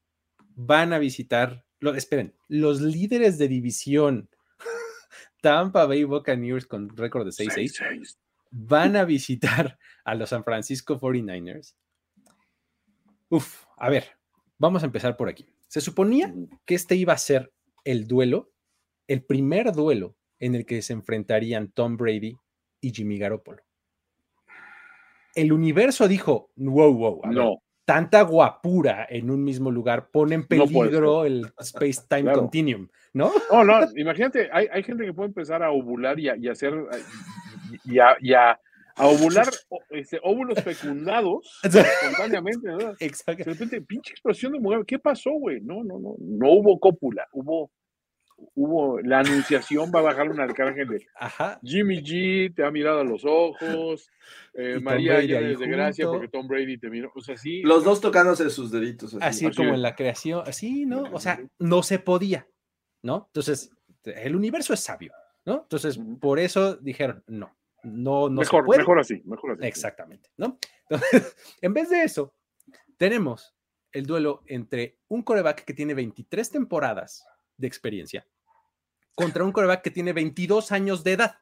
van 0.54 0.92
a 0.92 0.98
visitar, 0.98 1.64
lo, 1.80 1.94
esperen, 1.94 2.34
los 2.48 2.80
líderes 2.80 3.38
de 3.38 3.48
división 3.48 4.30
Tampa 5.42 5.86
Bay 5.86 6.04
Buccaneers 6.04 6.66
con 6.66 6.88
récord 6.96 7.24
de 7.24 7.32
6-6 7.32 7.80
6-6. 7.80 8.16
van 8.50 8.96
a 8.96 9.04
visitar 9.04 9.78
a 10.04 10.14
los 10.14 10.30
San 10.30 10.44
Francisco 10.44 10.98
49ers. 10.98 11.74
Uf, 13.28 13.64
a 13.76 13.88
ver, 13.88 14.16
vamos 14.58 14.82
a 14.82 14.86
empezar 14.86 15.16
por 15.16 15.28
aquí. 15.28 15.46
Se 15.72 15.80
suponía 15.80 16.34
que 16.66 16.74
este 16.74 16.96
iba 16.96 17.14
a 17.14 17.16
ser 17.16 17.50
el 17.84 18.06
duelo, 18.06 18.50
el 19.08 19.24
primer 19.24 19.72
duelo 19.72 20.16
en 20.38 20.54
el 20.54 20.66
que 20.66 20.82
se 20.82 20.92
enfrentarían 20.92 21.72
Tom 21.72 21.96
Brady 21.96 22.36
y 22.82 22.90
Jimmy 22.92 23.16
Garoppolo. 23.16 23.62
El 25.34 25.50
universo 25.50 26.08
dijo, 26.08 26.50
wow, 26.56 26.92
wow, 26.92 27.20
a 27.24 27.28
ver, 27.28 27.38
No, 27.38 27.62
tanta 27.86 28.20
guapura 28.20 29.06
en 29.08 29.30
un 29.30 29.42
mismo 29.42 29.70
lugar 29.70 30.10
pone 30.10 30.34
en 30.34 30.40
No 30.42 30.46
peligro 30.66 31.24
el 31.24 31.50
space-time 31.60 32.24
Claro. 32.24 32.40
continuum, 32.40 32.88
¿no? 33.14 33.32
no, 33.50 33.64
no, 33.64 33.80
imagínate, 33.96 34.50
hay, 34.52 34.66
hay 34.70 34.82
gente 34.82 35.06
que 35.06 35.14
puede 35.14 35.28
empezar 35.28 35.62
a 35.62 35.70
ovular 35.70 36.20
y 36.20 36.28
a, 36.28 36.36
y 36.36 36.48
a 36.48 36.52
hacer 36.52 36.74
y 37.86 37.98
a, 37.98 38.14
y 38.20 38.34
a- 38.34 38.60
a 38.96 39.06
ovular 39.06 39.48
este, 39.90 40.20
óvulos 40.22 40.62
fecundados 40.62 41.60
espontáneamente, 41.62 42.68
¿no? 42.68 42.94
Exacto. 42.98 43.44
De 43.44 43.52
repente, 43.52 43.80
pinche 43.82 44.12
explosión 44.12 44.52
de 44.52 44.60
mujer, 44.60 44.84
¿qué 44.86 44.98
pasó, 44.98 45.30
güey? 45.32 45.60
No, 45.60 45.82
no, 45.84 45.98
no, 45.98 46.14
no 46.18 46.50
hubo 46.50 46.78
cópula, 46.78 47.26
hubo, 47.32 47.70
hubo, 48.54 49.00
la 49.00 49.20
anunciación 49.20 49.90
va 49.94 50.00
a 50.00 50.02
bajar 50.02 50.30
un 50.30 50.40
arcángel 50.40 50.88
de 50.88 51.06
Ajá. 51.16 51.58
Jimmy 51.62 52.02
G 52.02 52.54
te 52.54 52.64
ha 52.64 52.70
mirado 52.70 53.00
a 53.00 53.04
los 53.04 53.24
ojos, 53.24 54.08
eh, 54.54 54.78
María 54.80 55.22
ya 55.22 55.40
desde 55.40 55.66
gracia 55.66 56.06
porque 56.06 56.28
Tom 56.28 56.46
Brady 56.46 56.78
te 56.78 56.90
miró, 56.90 57.10
o 57.14 57.20
sea, 57.20 57.36
sí, 57.36 57.62
Los 57.62 57.84
dos 57.84 58.00
tocándose 58.00 58.48
sus 58.50 58.70
deditos. 58.70 59.14
Así. 59.14 59.22
Así 59.22 59.46
Así 59.46 59.56
como 59.56 59.70
es. 59.70 59.74
en 59.76 59.82
la 59.82 59.94
creación, 59.94 60.42
así, 60.46 60.86
¿no? 60.86 61.04
O 61.12 61.20
sea, 61.20 61.40
no 61.58 61.82
se 61.82 61.98
podía, 61.98 62.46
¿no? 63.02 63.26
Entonces, 63.28 63.70
el 64.04 64.36
universo 64.36 64.74
es 64.74 64.80
sabio, 64.80 65.12
¿no? 65.44 65.62
Entonces, 65.62 65.98
por 66.20 66.38
eso 66.38 66.76
dijeron, 66.76 67.22
no, 67.26 67.56
no, 67.82 68.28
no 68.28 68.42
se 68.42 68.46
mejor, 68.46 68.64
puede. 68.64 68.78
mejor 68.80 69.00
así, 69.00 69.22
mejor 69.24 69.52
así. 69.52 69.66
Exactamente, 69.66 70.30
¿no? 70.36 70.58
Entonces, 70.88 71.36
en 71.60 71.74
vez 71.74 71.90
de 71.90 72.02
eso, 72.02 72.34
tenemos 72.96 73.54
el 73.92 74.06
duelo 74.06 74.42
entre 74.46 74.98
un 75.08 75.22
coreback 75.22 75.64
que 75.64 75.74
tiene 75.74 75.94
23 75.94 76.50
temporadas 76.50 77.26
de 77.56 77.66
experiencia 77.66 78.26
contra 79.14 79.44
un 79.44 79.52
coreback 79.52 79.82
que 79.82 79.90
tiene 79.90 80.12
22 80.12 80.72
años 80.72 81.04
de 81.04 81.12
edad. 81.12 81.36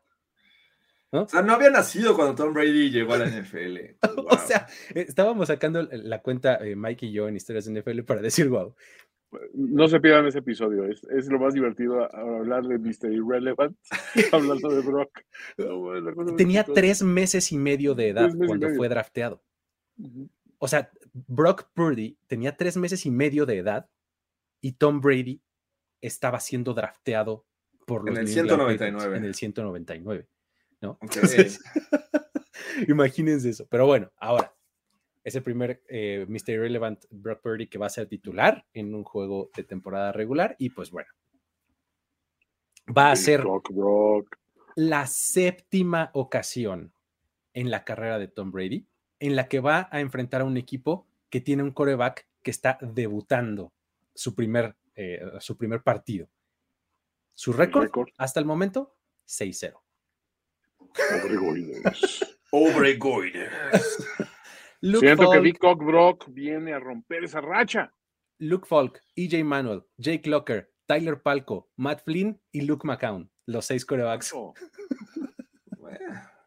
O 1.13 1.29
sea, 1.29 1.43
no 1.43 1.55
había 1.55 1.71
nacido 1.71 2.15
cuando 2.15 2.37
Tom 2.37 2.55
Brady 2.55 2.91
llegó 2.91 3.15
a 3.15 3.19
la 3.19 3.27
NFL. 3.27 3.79
O 4.31 4.39
sea, 4.39 4.67
estábamos 4.95 5.49
sacando 5.49 5.83
la 5.83 6.23
cuenta 6.23 6.57
eh, 6.57 6.77
Mike 6.77 7.07
y 7.07 7.13
yo 7.13 7.27
en 7.29 7.37
Historias 7.37 7.65
de 7.65 7.81
NFL 7.81 8.03
para 8.03 8.21
decir, 8.21 8.49
wow, 8.49 8.75
No 9.55 9.87
se 9.89 10.01
pierdan 10.01 10.27
ese 10.27 10.39
episodio, 10.41 10.85
es, 10.87 11.05
es 11.05 11.29
lo 11.29 11.39
más 11.39 11.55
divertido 11.55 12.03
a- 12.03 12.07
a 12.13 12.21
hablar 12.39 12.65
de 12.67 12.79
Mr. 12.79 13.13
Irrelevant, 13.13 13.77
hablando 14.33 14.69
de 14.71 14.81
Brock. 14.83 15.21
Tenía 16.37 16.65
tres 16.65 17.03
meses 17.03 17.53
y 17.53 17.57
medio 17.59 17.95
de 17.95 18.09
edad 18.09 18.31
cuando 18.47 18.69
fue 18.71 18.89
drafteado. 18.89 19.43
O 20.59 20.67
sea, 20.69 20.91
Brock 21.13 21.71
Purdy 21.75 22.19
tenía 22.27 22.57
tres 22.57 22.77
meses 22.77 23.07
y 23.07 23.11
medio 23.11 23.47
de 23.47 23.59
edad 23.59 23.89
y 24.61 24.73
Tom 24.73 25.01
Brady 25.01 25.41
estaba 26.01 26.41
siendo 26.41 26.75
drafteado 26.75 27.47
por 27.87 28.05
los 28.05 28.17
En 28.19 28.27
el 28.27 28.33
New 28.35 28.39
England 28.41 28.61
Patriots 28.63 28.79
199. 28.79 29.17
En 29.17 29.25
el 29.25 29.35
199, 29.35 30.29
¿no? 30.81 30.99
Entonces, 31.03 31.61
imagínense 32.89 33.51
eso. 33.51 33.67
Pero 33.71 33.87
bueno, 33.87 34.11
ahora 34.17 34.55
es 35.25 35.35
el 35.35 35.43
primer 35.43 35.83
eh, 35.89 36.27
Mr. 36.29 36.51
Irrelevant 36.51 37.05
Brock 37.11 37.43
Purdy 37.43 37.67
que 37.69 37.79
va 37.79 37.87
a 37.87 37.91
ser 37.91 38.07
titular 38.07 38.67
en 38.73 38.95
un 38.95 39.05
juego 39.05 39.51
de 39.55 39.65
temporada 39.65 40.13
regular 40.13 40.57
y 40.59 40.71
pues 40.71 40.91
bueno. 40.91 41.09
Va 42.97 43.11
a 43.11 43.17
ser 43.17 43.43
Brock, 43.43 43.71
Brock. 43.73 44.39
la 44.75 45.07
séptima 45.07 46.11
ocasión 46.15 46.93
en 47.53 47.71
la 47.71 47.85
carrera 47.85 48.19
de 48.19 48.29
Tom 48.29 48.51
Brady 48.51 48.87
en 49.21 49.37
la 49.37 49.49
que 49.49 49.61
va 49.61 49.89
a 49.93 50.01
enfrentar 50.01 50.41
a 50.41 50.45
un 50.45 50.57
equipo 50.57 51.07
que 51.29 51.41
tiene 51.41 51.63
un 51.63 51.73
coreback 51.73 52.27
que 52.43 52.51
está 52.51 52.79
debutando 52.81 53.73
su 54.15 54.35
primer, 54.35 54.77
eh, 54.97 55.21
su 55.39 55.57
primer 55.57 55.83
partido. 55.83 56.29
Su 57.35 57.53
récord 57.53 58.09
hasta 58.19 58.41
el 58.41 58.47
momento, 58.47 58.97
6-0. 59.27 59.81
Oregoides. 61.25 62.39
Obregoides. 62.51 64.29
Luke 64.83 65.07
Siento 65.07 65.31
que 65.31 65.41
Big 65.41 65.59
Cock 65.59 65.85
Brock 65.85 66.27
viene 66.31 66.73
a 66.73 66.79
romper 66.79 67.25
esa 67.25 67.41
racha. 67.41 67.93
Luke 68.39 68.67
Falk, 68.67 69.03
EJ 69.15 69.45
Manuel, 69.45 69.85
Jake 69.99 70.29
Locker, 70.29 70.73
Tyler 70.87 71.21
Palco, 71.21 71.71
Matt 71.77 72.03
Flynn 72.05 72.41
y 72.53 72.63
Luke 72.63 72.87
McCown, 72.87 73.31
los 73.47 73.67
seis 73.67 73.85
corebacks. 73.85 74.33
Oh, 74.35 74.55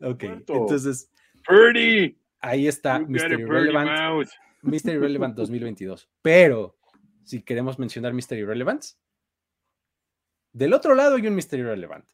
Ok, 0.00 0.24
entonces 0.24 1.10
Purdy. 1.46 2.18
ahí 2.40 2.66
está 2.66 2.98
Mr. 2.98 3.40
Irrelevant. 3.40 4.28
Mr. 4.62 4.92
Irrelevant 4.94 5.34
2022. 5.36 6.10
Pero, 6.22 6.76
si 7.24 7.42
queremos 7.42 7.78
mencionar 7.78 8.12
Mr. 8.12 8.36
Irrelevant, 8.38 8.84
del 10.52 10.72
otro 10.72 10.94
lado 10.94 11.16
hay 11.16 11.26
un 11.26 11.34
Mr. 11.34 11.58
Irrelevant. 11.58 12.06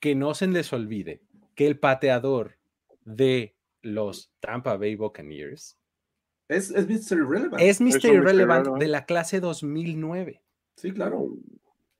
Que 0.00 0.14
no 0.14 0.34
se 0.34 0.46
les 0.48 0.72
olvide 0.72 1.22
que 1.54 1.66
el 1.66 1.78
pateador 1.78 2.53
de 3.04 3.56
los 3.82 4.32
Tampa 4.40 4.76
Bay 4.76 4.96
Buccaneers 4.96 5.78
es, 6.48 6.70
es 6.70 6.86
Mr. 6.86 7.18
Irrelevant. 7.18 7.62
es 7.62 7.80
Mr. 7.80 7.86
Irrelevant 7.86 8.22
Irrelevant. 8.24 8.78
de 8.78 8.88
la 8.88 9.06
clase 9.06 9.40
2009. 9.40 10.42
Sí, 10.76 10.92
claro. 10.92 11.28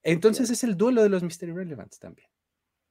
Entonces 0.02 0.50
es 0.50 0.64
el 0.64 0.76
duelo 0.76 1.02
de 1.02 1.08
los 1.08 1.22
Mr. 1.22 1.48
Irrelevants 1.48 1.98
también. 1.98 2.28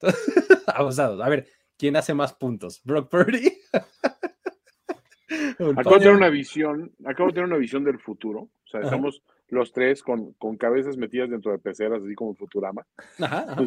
Abusados. 0.67 1.21
A 1.21 1.29
ver, 1.29 1.47
¿quién 1.77 1.95
hace 1.95 2.13
más 2.13 2.33
puntos? 2.33 2.81
¿Brock 2.83 3.09
Purdy? 3.09 3.53
¿O 5.59 5.69
el 5.69 5.79
Acabo 5.79 5.95
de 5.95 6.01
tener 6.01 6.15
una 6.15 6.29
visión, 6.29 6.91
acabo 7.05 7.29
de 7.29 7.33
tener 7.33 7.47
una 7.47 7.57
visión 7.57 7.83
del 7.83 7.99
futuro. 7.99 8.39
O 8.39 8.67
sea, 8.67 8.79
Ajá. 8.79 8.89
estamos 8.89 9.23
los 9.47 9.71
tres 9.71 10.01
con, 10.01 10.33
con 10.33 10.57
cabezas 10.57 10.97
metidas 10.97 11.29
dentro 11.29 11.51
de 11.51 11.59
peceras, 11.59 12.01
así 12.03 12.15
como 12.15 12.33
Futurama. 12.35 12.85
Ajá, 13.19 13.45
ajá. 13.49 13.61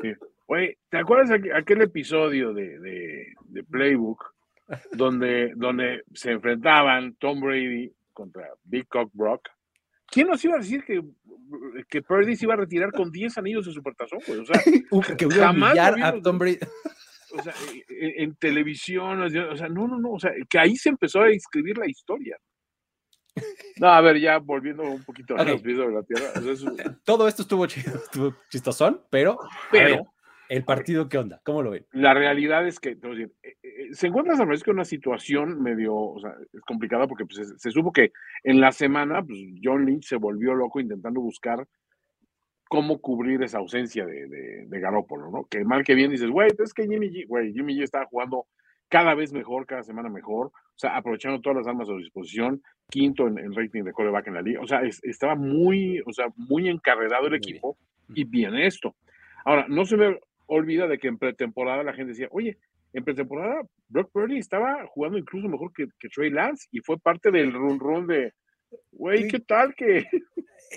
Sí. 0.00 0.12
Oye, 0.46 0.78
¿te 0.88 0.98
acuerdas 0.98 1.30
aqu- 1.30 1.54
aquel 1.56 1.82
episodio 1.82 2.52
de, 2.52 2.78
de- 2.78 3.32
de 3.48 3.64
Playbook 3.64 4.24
donde, 4.92 5.52
donde 5.56 6.02
se 6.14 6.32
enfrentaban 6.32 7.14
Tom 7.18 7.40
Brady 7.40 7.92
contra 8.12 8.48
Big 8.64 8.86
Cock 8.88 9.10
Brock? 9.12 9.48
¿Quién 10.08 10.28
nos 10.28 10.44
iba 10.44 10.54
a 10.54 10.58
decir 10.58 10.84
que, 10.84 11.02
que 11.88 12.02
Purdy 12.02 12.36
se 12.36 12.44
iba 12.44 12.54
a 12.54 12.58
retirar 12.58 12.92
con 12.92 13.10
10 13.10 13.38
anillos 13.38 13.66
de 13.66 13.72
supertazón? 13.72 14.20
güey? 14.26 14.38
O 14.40 14.44
sea, 14.46 14.60
que 15.18 15.26
Jamás 15.28 15.74
lo 15.74 15.82
a 15.82 15.90
vimos, 15.92 16.22
Tom. 16.22 16.38
Brady. 16.38 16.58
o 17.36 17.42
sea, 17.42 17.52
en, 17.88 18.22
en 18.22 18.34
televisión, 18.36 19.20
o 19.22 19.56
sea, 19.56 19.68
no, 19.68 19.88
no, 19.88 19.98
no, 19.98 20.12
o 20.12 20.20
sea, 20.20 20.30
que 20.48 20.58
ahí 20.60 20.76
se 20.76 20.90
empezó 20.90 21.22
a 21.22 21.28
escribir 21.30 21.76
la 21.78 21.88
historia. 21.88 22.38
No, 23.78 23.88
a 23.88 24.00
ver, 24.00 24.18
ya 24.18 24.38
volviendo 24.38 24.82
un 24.84 25.04
poquito 25.04 25.36
a 25.36 25.44
los 25.44 25.60
pies 25.60 25.76
sobre 25.76 25.94
la 25.94 26.02
tierra. 26.02 26.32
Todo 27.04 27.28
esto 27.28 27.42
estuvo 27.42 27.66
chido, 27.66 27.94
estuvo 27.96 28.34
chistosón, 28.48 29.02
pero, 29.10 29.32
a 29.32 29.48
pero 29.70 29.96
ver, 29.96 30.04
el 30.48 30.64
partido, 30.64 31.08
¿qué 31.08 31.18
onda? 31.18 31.40
¿Cómo 31.44 31.62
lo 31.62 31.70
ven? 31.70 31.86
la 31.92 32.14
realidad 32.14 32.66
es 32.66 32.80
que, 32.80 32.94
decir, 32.94 33.32
eh, 33.42 33.56
eh, 33.62 33.88
se 33.92 34.06
encuentra 34.06 34.36
San 34.36 34.46
Francisco 34.46 34.70
en 34.70 34.76
una 34.76 34.84
situación 34.84 35.62
medio, 35.62 35.94
o 35.94 36.20
sea, 36.20 36.34
es 36.52 36.60
complicada 36.62 37.06
porque 37.06 37.26
pues, 37.26 37.48
se, 37.48 37.58
se 37.58 37.70
supo 37.70 37.92
que 37.92 38.12
en 38.44 38.60
la 38.60 38.72
semana, 38.72 39.22
pues, 39.22 39.38
John 39.62 39.84
Lynch 39.84 40.06
se 40.06 40.16
volvió 40.16 40.54
loco 40.54 40.80
intentando 40.80 41.20
buscar 41.20 41.66
cómo 42.68 43.00
cubrir 43.00 43.42
esa 43.42 43.58
ausencia 43.58 44.06
de, 44.06 44.26
de, 44.26 44.66
de 44.66 44.80
Garoppolo, 44.80 45.30
¿no? 45.30 45.44
Que 45.44 45.64
mal 45.64 45.84
que 45.84 45.94
bien 45.94 46.10
dices, 46.10 46.30
güey, 46.30 46.50
es 46.58 46.74
que 46.74 46.84
Jimmy 46.84 47.10
G, 47.10 47.26
güey, 47.26 47.52
Jimmy 47.52 47.76
G 47.76 47.82
estaba 47.82 48.06
jugando 48.06 48.46
cada 48.88 49.14
vez 49.14 49.32
mejor, 49.32 49.66
cada 49.66 49.82
semana 49.82 50.08
mejor, 50.08 50.46
o 50.48 50.78
sea, 50.78 50.96
aprovechando 50.96 51.40
todas 51.40 51.58
las 51.58 51.66
armas 51.66 51.88
a 51.88 51.92
su 51.92 51.98
disposición, 51.98 52.62
quinto 52.90 53.26
en, 53.26 53.38
en 53.38 53.54
rating 53.54 53.82
de 53.82 53.92
coreback 53.92 54.28
en 54.28 54.34
la 54.34 54.42
liga, 54.42 54.60
o 54.60 54.66
sea, 54.66 54.82
es- 54.82 55.02
estaba 55.02 55.34
muy, 55.34 56.00
o 56.06 56.12
sea, 56.12 56.26
muy 56.36 56.68
encarrerado 56.68 57.26
el 57.26 57.34
equipo 57.34 57.76
y 58.14 58.24
bien 58.24 58.54
esto. 58.54 58.94
Ahora, 59.44 59.66
no 59.68 59.84
se 59.84 59.96
me 59.96 60.18
olvida 60.46 60.86
de 60.86 60.98
que 60.98 61.08
en 61.08 61.18
pretemporada 61.18 61.82
la 61.82 61.92
gente 61.94 62.10
decía, 62.12 62.28
oye, 62.30 62.58
en 62.92 63.04
pretemporada 63.04 63.62
Brock 63.88 64.10
Purdy 64.12 64.38
estaba 64.38 64.86
jugando 64.86 65.18
incluso 65.18 65.48
mejor 65.48 65.72
que, 65.72 65.86
que 65.98 66.08
Trey 66.08 66.30
Lance 66.30 66.68
y 66.70 66.78
fue 66.80 66.98
parte 66.98 67.30
del 67.30 67.52
run 67.52 67.78
run 67.80 68.06
de, 68.06 68.32
güey. 68.92 69.28
¿qué 69.28 69.40
tal 69.40 69.74
que 69.74 70.06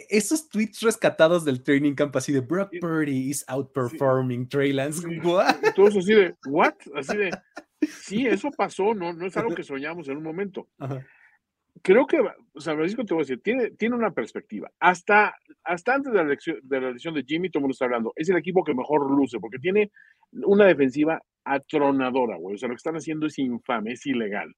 Esos 0.09 0.49
tweets 0.49 0.81
rescatados 0.81 1.45
del 1.45 1.63
training 1.63 1.93
camp 1.95 2.15
así 2.15 2.31
de 2.33 2.41
Brock 2.41 2.71
Purdy 2.81 3.29
is 3.29 3.45
outperforming 3.47 4.47
Trey 4.49 4.73
Lance. 4.73 5.01
What? 5.23 5.55
Todos 5.75 5.97
así 5.97 6.13
de, 6.13 6.35
¿what? 6.47 6.73
Así 6.95 7.15
de, 7.17 7.31
sí, 7.81 8.25
eso 8.25 8.49
pasó, 8.51 8.93
no, 8.93 9.13
no 9.13 9.27
es 9.27 9.37
algo 9.37 9.55
que 9.55 9.63
soñamos 9.63 10.07
en 10.09 10.17
un 10.17 10.23
momento. 10.23 10.67
Ajá. 10.79 11.05
Creo 11.81 12.05
que 12.07 12.17
San 12.57 12.75
Francisco, 12.75 13.05
te 13.05 13.13
voy 13.13 13.21
a 13.21 13.25
decir, 13.25 13.41
tiene, 13.41 13.71
tiene 13.71 13.95
una 13.95 14.11
perspectiva. 14.11 14.69
Hasta, 14.79 15.35
hasta 15.63 15.93
antes 15.93 16.11
de 16.11 16.17
la, 16.17 16.25
elección, 16.25 16.59
de 16.61 16.81
la 16.81 16.89
elección 16.89 17.13
de 17.13 17.23
Jimmy, 17.23 17.49
todo 17.49 17.59
el 17.59 17.63
mundo 17.63 17.73
está 17.73 17.85
hablando, 17.85 18.11
es 18.15 18.29
el 18.29 18.37
equipo 18.37 18.63
que 18.63 18.73
mejor 18.73 19.09
luce, 19.09 19.39
porque 19.39 19.59
tiene 19.59 19.91
una 20.31 20.65
defensiva 20.65 21.21
atronadora, 21.45 22.37
güey. 22.37 22.55
O 22.55 22.57
sea, 22.57 22.67
lo 22.67 22.73
que 22.73 22.79
están 22.79 22.95
haciendo 22.95 23.27
es 23.27 23.39
infame, 23.39 23.93
es 23.93 24.05
ilegal. 24.05 24.53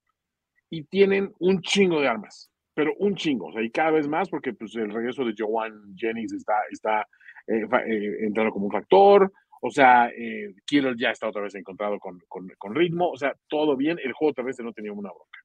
Y 0.69 0.83
tienen 0.85 1.31
un 1.39 1.61
chingo 1.61 2.01
de 2.01 2.07
armas, 2.07 2.49
pero 2.73 2.93
un 2.97 3.15
chingo. 3.15 3.47
O 3.47 3.53
sea, 3.53 3.61
y 3.61 3.69
cada 3.69 3.91
vez 3.91 4.07
más, 4.07 4.29
porque 4.29 4.53
pues, 4.53 4.75
el 4.75 4.91
regreso 4.91 5.23
de 5.23 5.35
Joan 5.37 5.95
Jennings 5.95 6.33
está, 6.33 6.53
está 6.71 7.07
eh, 7.47 8.25
entrando 8.25 8.51
como 8.51 8.65
un 8.65 8.71
factor. 8.71 9.31
O 9.63 9.69
sea, 9.69 10.09
eh, 10.09 10.55
Killer 10.65 10.95
ya 10.97 11.11
está 11.11 11.29
otra 11.29 11.43
vez 11.43 11.53
encontrado 11.53 11.99
con, 11.99 12.19
con, 12.27 12.75
ritmo. 12.75 13.09
O 13.09 13.17
sea, 13.17 13.35
todo 13.47 13.77
bien. 13.77 13.99
El 14.03 14.13
juego 14.13 14.33
terrestre 14.33 14.65
no 14.65 14.73
tenía 14.73 14.91
una 14.91 15.11
bronca. 15.11 15.39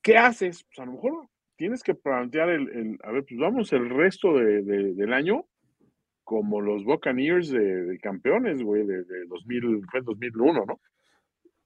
¿Qué 0.00 0.16
haces? 0.16 0.64
Pues 0.64 0.78
a 0.78 0.86
lo 0.86 0.92
mejor 0.92 1.28
tienes 1.56 1.82
que 1.82 1.94
plantear 1.94 2.48
el, 2.48 2.98
a 3.02 3.12
ver, 3.12 3.24
pues 3.24 3.38
vamos 3.38 3.72
el 3.72 3.88
resto 3.90 4.36
de, 4.38 4.62
del 4.62 5.12
año 5.12 5.44
como 6.24 6.60
los 6.60 6.84
Buccaneers 6.84 7.50
de, 7.50 7.98
campeones, 8.00 8.62
güey, 8.62 8.86
de, 8.86 9.04
2000, 9.28 9.84
fue 9.90 10.00
2001, 10.00 10.64
¿no? 10.64 10.80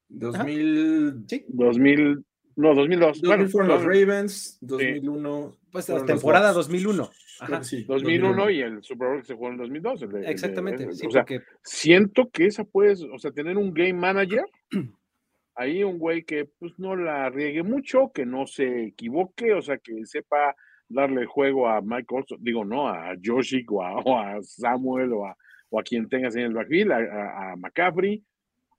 2000, 0.09 1.25
sí. 1.29 1.45
2000, 1.49 2.25
no, 2.57 2.75
2002. 2.75 3.21
2000 3.21 3.49
fueron 3.51 3.69
los 3.69 3.85
Ravens, 3.85 4.59
2001. 4.63 5.57
Pues 5.71 5.89
la 5.91 6.05
temporada 6.05 6.53
2001. 6.53 7.11
Ajá. 7.39 7.63
Sí, 7.63 7.85
2001, 7.85 8.51
y 8.51 8.63
el 8.63 8.83
Super 8.83 9.09
Bowl 9.09 9.21
que 9.21 9.27
se 9.27 9.35
jugó 9.35 9.51
en 9.51 9.59
2002. 9.59 10.03
Exactamente. 10.25 10.87
o 10.87 11.11
sea, 11.11 11.27
siento 11.63 12.31
que 12.31 12.47
esa 12.47 12.65
puedes, 12.65 13.03
o 13.03 13.19
sea, 13.19 13.31
tener 13.31 13.59
un 13.59 13.75
game 13.75 13.93
manager, 13.93 14.47
ahí 15.55 15.85
un 15.85 15.99
güey 15.99 16.25
que 16.25 16.47
pues 16.47 16.79
no 16.79 16.97
la 16.97 17.29
riegue 17.29 17.63
mucho, 17.63 18.11
que 18.15 18.25
no 18.25 18.47
se 18.47 18.87
equivoque, 18.87 19.53
o 19.53 19.61
sea, 19.61 19.77
que 19.77 20.07
sepa 20.07 20.57
darle 20.89 21.27
juego 21.27 21.69
a 21.69 21.83
Mike 21.83 22.07
Olson, 22.09 22.39
digo, 22.41 22.65
no, 22.65 22.89
a 22.89 23.15
Joshi 23.23 23.67
o 23.69 23.83
a, 23.83 24.43
Samuel 24.43 25.13
o 25.13 25.27
a, 25.27 25.37
o 25.69 25.79
a, 25.79 25.83
quien 25.83 26.09
tengas 26.09 26.37
en 26.37 26.45
el 26.45 26.55
backfield, 26.55 26.93
a, 26.93 27.53
a 27.53 27.57
McCaffrey, 27.57 28.25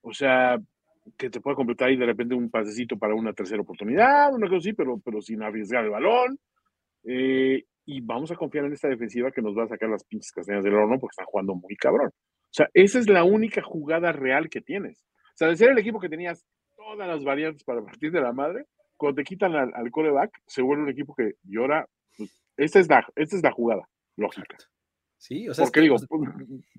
o 0.01 0.13
sea, 0.13 0.59
que 1.17 1.29
te 1.29 1.39
pueda 1.39 1.55
completar 1.55 1.89
ahí 1.89 1.97
de 1.97 2.05
repente 2.05 2.35
un 2.35 2.49
pasecito 2.49 2.97
para 2.97 3.15
una 3.15 3.33
tercera 3.33 3.61
oportunidad, 3.61 4.33
una 4.33 4.47
cosa 4.47 4.57
así, 4.57 4.73
pero, 4.73 4.99
pero 5.03 5.21
sin 5.21 5.43
arriesgar 5.43 5.85
el 5.85 5.91
balón. 5.91 6.39
Eh, 7.03 7.63
y 7.85 8.01
vamos 8.01 8.31
a 8.31 8.35
confiar 8.35 8.65
en 8.65 8.73
esta 8.73 8.89
defensiva 8.89 9.31
que 9.31 9.41
nos 9.41 9.57
va 9.57 9.63
a 9.63 9.67
sacar 9.67 9.89
las 9.89 10.03
pinches 10.03 10.31
castañas 10.31 10.63
del 10.63 10.75
horno 10.75 10.99
porque 10.99 11.13
están 11.13 11.25
jugando 11.25 11.55
muy 11.55 11.75
cabrón. 11.77 12.09
O 12.09 12.53
sea, 12.53 12.67
esa 12.73 12.99
es 12.99 13.07
la 13.07 13.23
única 13.23 13.61
jugada 13.61 14.11
real 14.11 14.49
que 14.49 14.61
tienes. 14.61 14.99
O 14.99 15.37
sea, 15.37 15.47
de 15.47 15.55
ser 15.55 15.69
el 15.69 15.77
equipo 15.77 15.99
que 15.99 16.09
tenías 16.09 16.45
todas 16.75 17.07
las 17.07 17.23
variantes 17.23 17.63
para 17.63 17.81
partir 17.81 18.11
de 18.11 18.21
la 18.21 18.33
madre, 18.33 18.65
cuando 18.97 19.17
te 19.17 19.23
quitan 19.23 19.55
al, 19.55 19.71
al 19.73 19.91
coreback, 19.91 20.31
se 20.47 20.61
vuelve 20.61 20.83
un 20.83 20.89
equipo 20.89 21.15
que 21.15 21.35
llora. 21.43 21.87
Pues, 22.17 22.43
esta, 22.57 22.79
es 22.79 22.89
la, 22.89 23.07
esta 23.15 23.35
es 23.35 23.43
la 23.43 23.51
jugada 23.51 23.87
lógica. 24.17 24.57
Sí, 25.17 25.49
o 25.49 25.53
sea, 25.53 25.65
digo, 25.73 25.95
pues, 26.07 26.29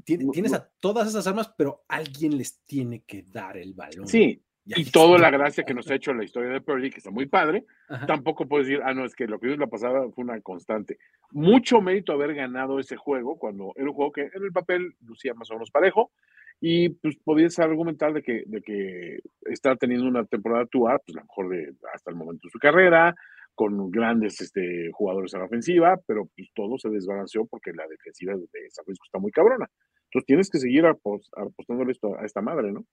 tienes 0.05 0.53
a 0.53 0.69
todas 0.81 1.09
esas 1.09 1.27
armas, 1.27 1.53
pero 1.57 1.85
alguien 1.89 2.39
les 2.39 2.61
tiene 2.65 3.03
que 3.05 3.23
dar 3.23 3.57
el 3.57 3.75
balón. 3.75 4.07
Sí, 4.07 4.43
y 4.65 4.91
toda 4.91 5.19
la 5.19 5.31
gracia 5.31 5.65
que 5.65 5.75
nos 5.75 5.91
ha 5.91 5.95
hecho 5.95 6.13
la 6.13 6.25
historia 6.25 6.51
de 6.51 6.61
Purdy, 6.61 6.91
que 6.91 6.99
está 6.99 7.11
muy 7.11 7.27
padre, 7.27 7.65
tampoco 8.07 8.47
puedes 8.47 8.67
decir, 8.67 8.83
ah, 8.85 8.93
no, 8.93 9.05
es 9.05 9.15
que 9.15 9.27
lo 9.27 9.41
que 9.41 9.47
vimos 9.47 9.61
la 9.61 9.67
pasada 9.67 10.09
fue 10.11 10.25
una 10.25 10.41
constante. 10.41 10.99
Mucho 11.31 11.81
mérito 11.81 12.13
haber 12.13 12.35
ganado 12.35 12.79
ese 12.79 12.97
juego, 12.97 13.39
cuando 13.39 13.73
era 13.77 13.87
un 13.87 13.95
juego 13.95 14.13
que 14.13 14.31
en 14.33 14.45
el 14.45 14.53
papel 14.53 14.95
lucía 15.01 15.35
más 15.35 15.51
o 15.51 15.55
menos 15.55 15.71
parejo, 15.71 16.13
y 16.61 16.91
pues 16.91 17.17
podías 17.17 17.59
argumentar 17.59 18.13
de 18.13 18.23
que, 18.23 18.43
de 18.47 18.61
que 18.61 19.21
está 19.43 19.77
teniendo 19.77 20.07
una 20.07 20.25
temporada 20.25 20.67
tuya, 20.67 20.99
pues 20.99 21.15
la 21.15 21.23
mejor 21.23 21.49
de 21.49 21.75
hasta 21.95 22.11
el 22.11 22.17
momento 22.17 22.47
de 22.47 22.51
su 22.51 22.59
carrera, 22.59 23.15
con 23.59 23.91
grandes 23.91 24.41
este, 24.41 24.89
jugadores 24.93 25.35
a 25.35 25.39
la 25.39 25.47
ofensiva, 25.47 26.01
pero 26.07 26.27
pues 26.37 26.49
todo 26.55 26.79
se 26.79 26.89
desbalanceó 26.91 27.45
porque 27.45 27.73
la 27.73 27.89
defensiva 27.89 28.35
de 28.35 28.71
San 28.71 28.85
Francisco 28.85 29.07
está 29.07 29.19
muy 29.19 29.33
cabrona. 29.33 29.69
Entonces 30.05 30.27
tienes 30.27 30.49
que 30.49 30.61
seguir 30.61 30.87
apostándole 30.87 31.91
esto 31.91 32.17
a 32.17 32.25
esta 32.25 32.41
madre, 32.41 32.71
¿no? 32.71 32.87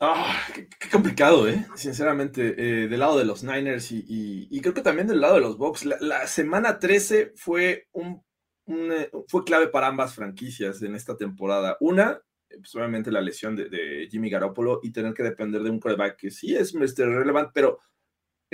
Ah, 0.00 0.36
qué, 0.52 0.90
complicado, 0.90 1.48
¿eh? 1.48 1.64
Sinceramente, 1.76 2.56
eh, 2.58 2.88
del 2.88 2.98
lado 2.98 3.16
de 3.16 3.24
los 3.24 3.44
Niners 3.44 3.92
y, 3.92 4.60
creo 4.60 4.74
que 4.74 4.82
también 4.82 5.06
del 5.06 5.20
lado 5.20 5.36
de 5.36 5.42
los 5.42 5.56
Bucks. 5.56 5.84
La, 5.84 6.26
semana 6.26 6.80
13 6.80 7.34
fue, 7.36 7.86
un, 7.92 8.20
eh, 8.66 9.12
clave 9.46 9.68
para 9.68 9.86
ambas 9.86 10.16
franquicias 10.16 10.82
en 10.82 10.96
esta 10.96 11.16
temporada. 11.16 11.76
Una, 11.78 12.20
pues 12.48 12.74
obviamente 12.74 13.12
la 13.12 13.20
lesión 13.20 13.54
de, 13.54 14.08
Jimmy 14.10 14.28
Garoppolo 14.28 14.80
y 14.82 14.90
tener 14.90 15.14
que 15.14 15.22
depender 15.22 15.62
de 15.62 15.70
un 15.70 15.78
quarterback 15.78 16.16
que 16.16 16.32
sí 16.32 16.56
es 16.56 16.74
este, 16.74 17.06
relevante, 17.06 17.52
pero 17.54 17.78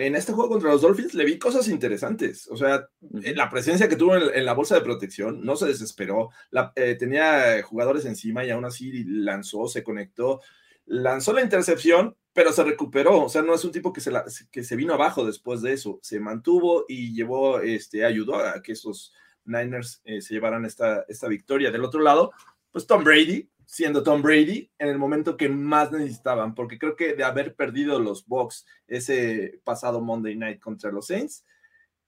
en 0.07 0.15
este 0.15 0.33
juego 0.33 0.51
contra 0.51 0.70
los 0.70 0.83
Dolphins 0.83 1.15
le 1.15 1.25
vi 1.25 1.39
cosas 1.39 1.69
interesantes. 1.69 2.49
O 2.51 2.57
sea, 2.57 2.89
la 3.01 3.51
presencia 3.51 3.89
que 3.89 3.97
tuvo 3.97 4.16
en, 4.16 4.45
la 4.45 4.55
bolsa 4.55 4.77
de 4.77 4.81
protección, 4.81 5.45
no 5.45 5.57
se 5.57 5.66
desesperó, 5.66 6.31
la, 6.51 6.73
eh, 6.77 6.95
tenía 6.99 7.62
jugadores 7.62 8.05
encima 8.05 8.45
y 8.45 8.51
aún 8.51 8.65
así 8.65 9.05
lanzó, 9.05 9.66
se 9.66 9.83
conectó 9.83 10.41
lanzó 10.89 11.33
la 11.33 11.43
intercepción, 11.43 12.16
pero 12.33 12.53
se 12.53 12.65
recuperó. 12.65 13.25
O 13.25 13.29
sea, 13.29 13.43
no 13.43 13.55
es 13.55 13.65
un 13.65 13.73
tipo 13.73 13.93
que 13.93 14.01
se, 14.01 14.12
que 14.51 14.65
se 14.65 14.77
vino 14.77 14.95
abajo 14.95 15.25
después 15.25 15.62
de 15.62 15.73
eso. 15.73 15.99
Se 16.03 16.20
mantuvo 16.20 16.85
y 16.89 17.15
llevó, 17.15 17.61
este, 17.61 18.05
ayudó 18.05 18.37
a 18.37 18.62
que 18.62 18.73
esos 18.73 19.15
Niners 19.45 20.01
eh, 20.05 20.20
se 20.20 20.35
llevaran 20.35 20.65
esta, 20.65 21.05
esta 21.09 21.29
victoria. 21.29 21.70
Del 21.70 21.85
otro 21.85 22.01
lado, 22.01 22.33
pues 22.70 22.87
Tom 22.87 23.05
Brady, 23.05 23.49
siendo 23.70 24.03
Tom 24.03 24.23
Brady, 24.23 24.73
en 24.78 24.89
el 24.89 24.97
momento 24.97 25.36
que 25.36 25.51
más 25.51 25.93
necesitaban, 25.93 26.55
porque 26.55 26.78
creo 26.78 26.97
que 26.97 27.12
de 27.12 27.23
haber 27.23 27.55
perdido 27.55 28.01
los 28.01 28.27
Bucks 28.27 28.65
ese 28.86 29.61
pasado 29.62 30.01
Monday 30.01 30.36
Night 30.36 30.59
contra 30.59 30.90
los 30.90 31.09
Saints, 31.09 31.45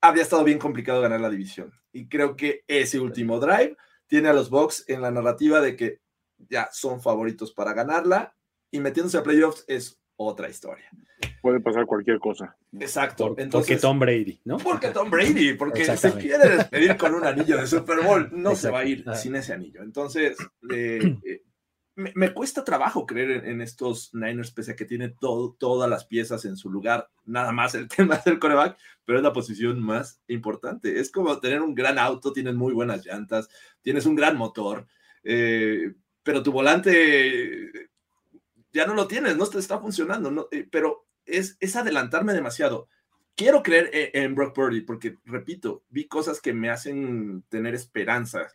habría 0.00 0.22
estado 0.22 0.42
bien 0.42 0.58
complicado 0.58 1.02
ganar 1.02 1.20
la 1.20 1.28
división. 1.28 1.70
Y 1.92 2.08
creo 2.08 2.34
que 2.34 2.64
ese 2.66 2.98
último 2.98 3.38
drive 3.40 3.76
tiene 4.06 4.30
a 4.30 4.32
los 4.32 4.48
Bucks 4.48 4.86
en 4.88 5.02
la 5.02 5.10
narrativa 5.10 5.60
de 5.60 5.76
que 5.76 6.00
ya 6.48 6.70
son 6.72 7.02
favoritos 7.02 7.52
para 7.52 7.74
ganarla 7.74 8.34
y 8.70 8.80
metiéndose 8.80 9.18
a 9.18 9.22
playoffs 9.22 9.62
es 9.68 10.00
otra 10.16 10.48
historia. 10.48 10.86
Puede 11.42 11.60
pasar 11.60 11.84
cualquier 11.84 12.18
cosa. 12.20 12.56
Exacto. 12.72 13.36
porque 13.52 13.76
Tom 13.76 13.98
Brady, 13.98 14.40
¿no? 14.46 14.56
Porque 14.56 14.88
Tom 14.88 15.10
Brady, 15.10 15.52
porque 15.54 15.84
se 15.84 16.12
quiere 16.14 16.56
despedir 16.56 16.96
con 16.96 17.14
un 17.14 17.26
anillo 17.26 17.58
de 17.58 17.66
Super 17.66 18.00
Bowl, 18.00 18.30
no 18.32 18.56
se 18.56 18.70
va 18.70 18.78
a 18.78 18.84
ir 18.86 19.04
sin 19.14 19.36
ese 19.36 19.52
anillo. 19.52 19.82
Entonces, 19.82 20.38
eh, 20.70 21.18
eh, 21.22 21.42
me, 21.96 22.32
cuesta 22.32 22.64
trabajo 22.64 23.06
creer 23.06 23.46
en, 23.46 23.60
estos 23.60 24.14
Niners, 24.14 24.52
pese 24.52 24.72
a 24.72 24.76
que 24.76 24.84
tiene 24.84 25.08
todo, 25.08 25.56
todas 25.58 25.88
las 25.90 26.04
piezas 26.04 26.44
en 26.44 26.56
su 26.56 26.70
lugar, 26.70 27.10
nada 27.24 27.52
más 27.52 27.74
el 27.74 27.88
tema 27.96 28.20
del 28.24 28.38
coreback, 28.38 28.78
pero 29.04 29.18
es 29.18 29.24
la 29.24 29.32
posición 29.32 29.80
más 29.80 30.20
importante. 30.28 31.00
Es 31.00 31.10
como 31.10 31.38
tener 31.40 31.60
un 31.62 31.74
gran 31.74 31.98
auto, 31.98 32.32
tienes 32.32 32.54
muy 32.54 32.72
buenas 32.72 33.04
llantas, 33.04 33.48
tienes 33.82 34.06
un 34.06 34.14
gran 34.14 34.36
motor, 34.36 34.86
eh, 35.24 35.94
pero 36.22 36.42
tu 36.42 36.52
volante 36.52 37.90
ya 38.72 38.86
no 38.86 38.94
lo 38.94 39.06
tienes, 39.06 39.36
no 39.36 39.46
te 39.46 39.58
está 39.58 39.78
funcionando, 39.78 40.48
eh, 40.50 40.66
pero 40.70 41.06
es, 41.24 41.56
es 41.60 41.76
adelantarme 41.76 42.32
demasiado. 42.32 42.88
Quiero 43.34 43.62
creer 43.62 43.90
e, 43.92 44.10
en, 44.14 44.34
Brock 44.34 44.54
Purdy 44.54 44.82
porque, 44.82 45.16
repito, 45.24 45.84
vi 45.88 46.06
cosas 46.06 46.40
que 46.40 46.52
me 46.52 46.70
hacen 46.70 47.42
tener 47.48 47.74
esperanza, 47.74 48.48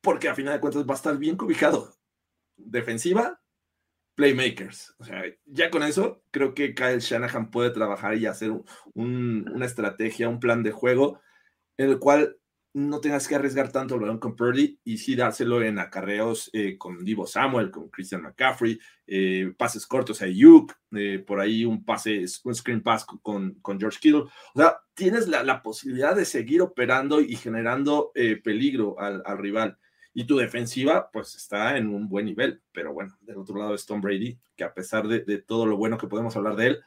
porque 0.00 0.28
a 0.28 0.34
final 0.34 0.54
de 0.54 0.60
cuentas 0.60 0.86
va 0.86 0.94
a 0.94 0.96
estar 0.96 1.16
bien 1.16 1.36
cubicado. 1.36 1.94
Defensiva, 2.56 3.40
playmakers. 4.14 4.94
O 4.98 5.04
sea, 5.04 5.24
ya 5.44 5.70
con 5.70 5.82
eso, 5.82 6.22
creo 6.30 6.54
que 6.54 6.74
Kyle 6.74 7.00
Shanahan 7.00 7.50
puede 7.50 7.70
trabajar 7.70 8.16
y 8.16 8.26
hacer 8.26 8.52
una 8.94 9.66
estrategia, 9.66 10.28
un 10.28 10.40
plan 10.40 10.62
de 10.62 10.72
juego 10.72 11.20
en 11.76 11.90
el 11.90 11.98
cual 11.98 12.36
no 12.74 13.00
tengas 13.00 13.28
que 13.28 13.36
arriesgar 13.36 13.70
tanto 13.70 13.94
el 13.94 14.00
balón 14.00 14.18
con 14.18 14.34
Purdy 14.34 14.80
y 14.82 14.98
sí 14.98 15.14
dárselo 15.14 15.62
en 15.62 15.78
acarreos 15.78 16.50
eh, 16.52 16.76
con 16.76 17.04
Divo 17.04 17.24
Samuel, 17.24 17.70
con 17.70 17.88
Christian 17.88 18.22
McCaffrey, 18.22 18.80
eh, 19.06 19.54
pases 19.56 19.86
cortos 19.86 20.20
a 20.22 20.26
Yuk, 20.26 20.74
eh, 20.96 21.20
por 21.24 21.38
ahí 21.38 21.64
un 21.64 21.84
pase, 21.84 22.24
un 22.42 22.54
screen 22.54 22.82
pass 22.82 23.04
con, 23.04 23.54
con 23.60 23.78
George 23.78 24.00
Kittle. 24.00 24.22
O 24.22 24.32
sea, 24.56 24.76
tienes 24.94 25.28
la, 25.28 25.62
posibilidad 25.62 26.16
de 26.16 26.24
seguir 26.24 26.62
operando 26.62 27.20
y 27.20 27.36
generando 27.36 28.10
peligro 28.42 28.98
al, 28.98 29.22
rival. 29.38 29.78
Y 30.16 30.24
tu 30.24 30.36
defensiva, 30.36 31.10
pues 31.12 31.34
está 31.34 31.76
en 31.76 31.88
un 31.88 32.08
buen 32.08 32.26
nivel. 32.26 32.62
Pero 32.72 32.94
bueno, 32.94 33.18
del 33.20 33.36
otro 33.36 33.56
lado 33.58 33.74
es 33.74 33.84
Tom 33.84 34.00
Brady, 34.00 34.38
que 34.56 34.62
a 34.62 34.72
pesar 34.72 35.08
de, 35.08 35.38
todo 35.38 35.66
lo 35.66 35.76
bueno 35.76 35.98
que 35.98 36.06
podemos 36.06 36.36
hablar 36.36 36.54
de 36.54 36.68
él, 36.68 36.80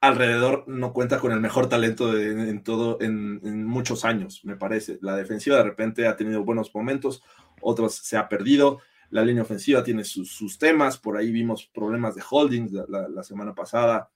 alrededor 0.00 0.62
no 0.68 0.92
cuenta 0.92 1.18
con 1.18 1.32
el 1.32 1.40
mejor 1.40 1.68
talento 1.68 2.16
en 2.16 2.62
todo 2.62 2.98
en, 3.00 3.64
muchos 3.64 4.04
años, 4.04 4.44
me 4.44 4.56
parece. 4.56 5.00
La 5.02 5.16
defensiva 5.16 5.56
de 5.56 5.64
repente 5.64 6.06
ha 6.06 6.16
tenido 6.16 6.44
buenos 6.44 6.72
momentos, 6.72 7.22
otros 7.60 7.96
se 7.96 8.16
ha 8.16 8.28
perdido. 8.28 8.78
La 9.10 9.24
línea 9.24 9.42
ofensiva 9.42 9.82
tiene 9.82 10.04
sus, 10.04 10.58
temas, 10.58 10.98
por 10.98 11.16
ahí 11.16 11.32
vimos 11.32 11.66
problemas 11.66 12.14
de 12.14 12.22
holdings 12.28 12.72
la, 12.72 13.22
semana 13.24 13.56
pasada. 13.56 14.10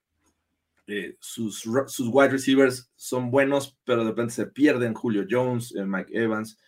Eh, 0.87 1.17
sus, 1.19 1.61
sus, 1.87 2.09
wide 2.09 2.31
receivers 2.31 2.93
son 2.95 3.31
buenos, 3.31 3.79
pero 3.85 4.05
de 4.05 4.11
repente 4.11 4.35
se 4.35 4.47
pierden. 4.47 4.95
Julio 4.95 5.25
Jones, 5.29 5.75
eh, 5.75 5.85
Mike 5.85 6.13
Evans. 6.13 6.59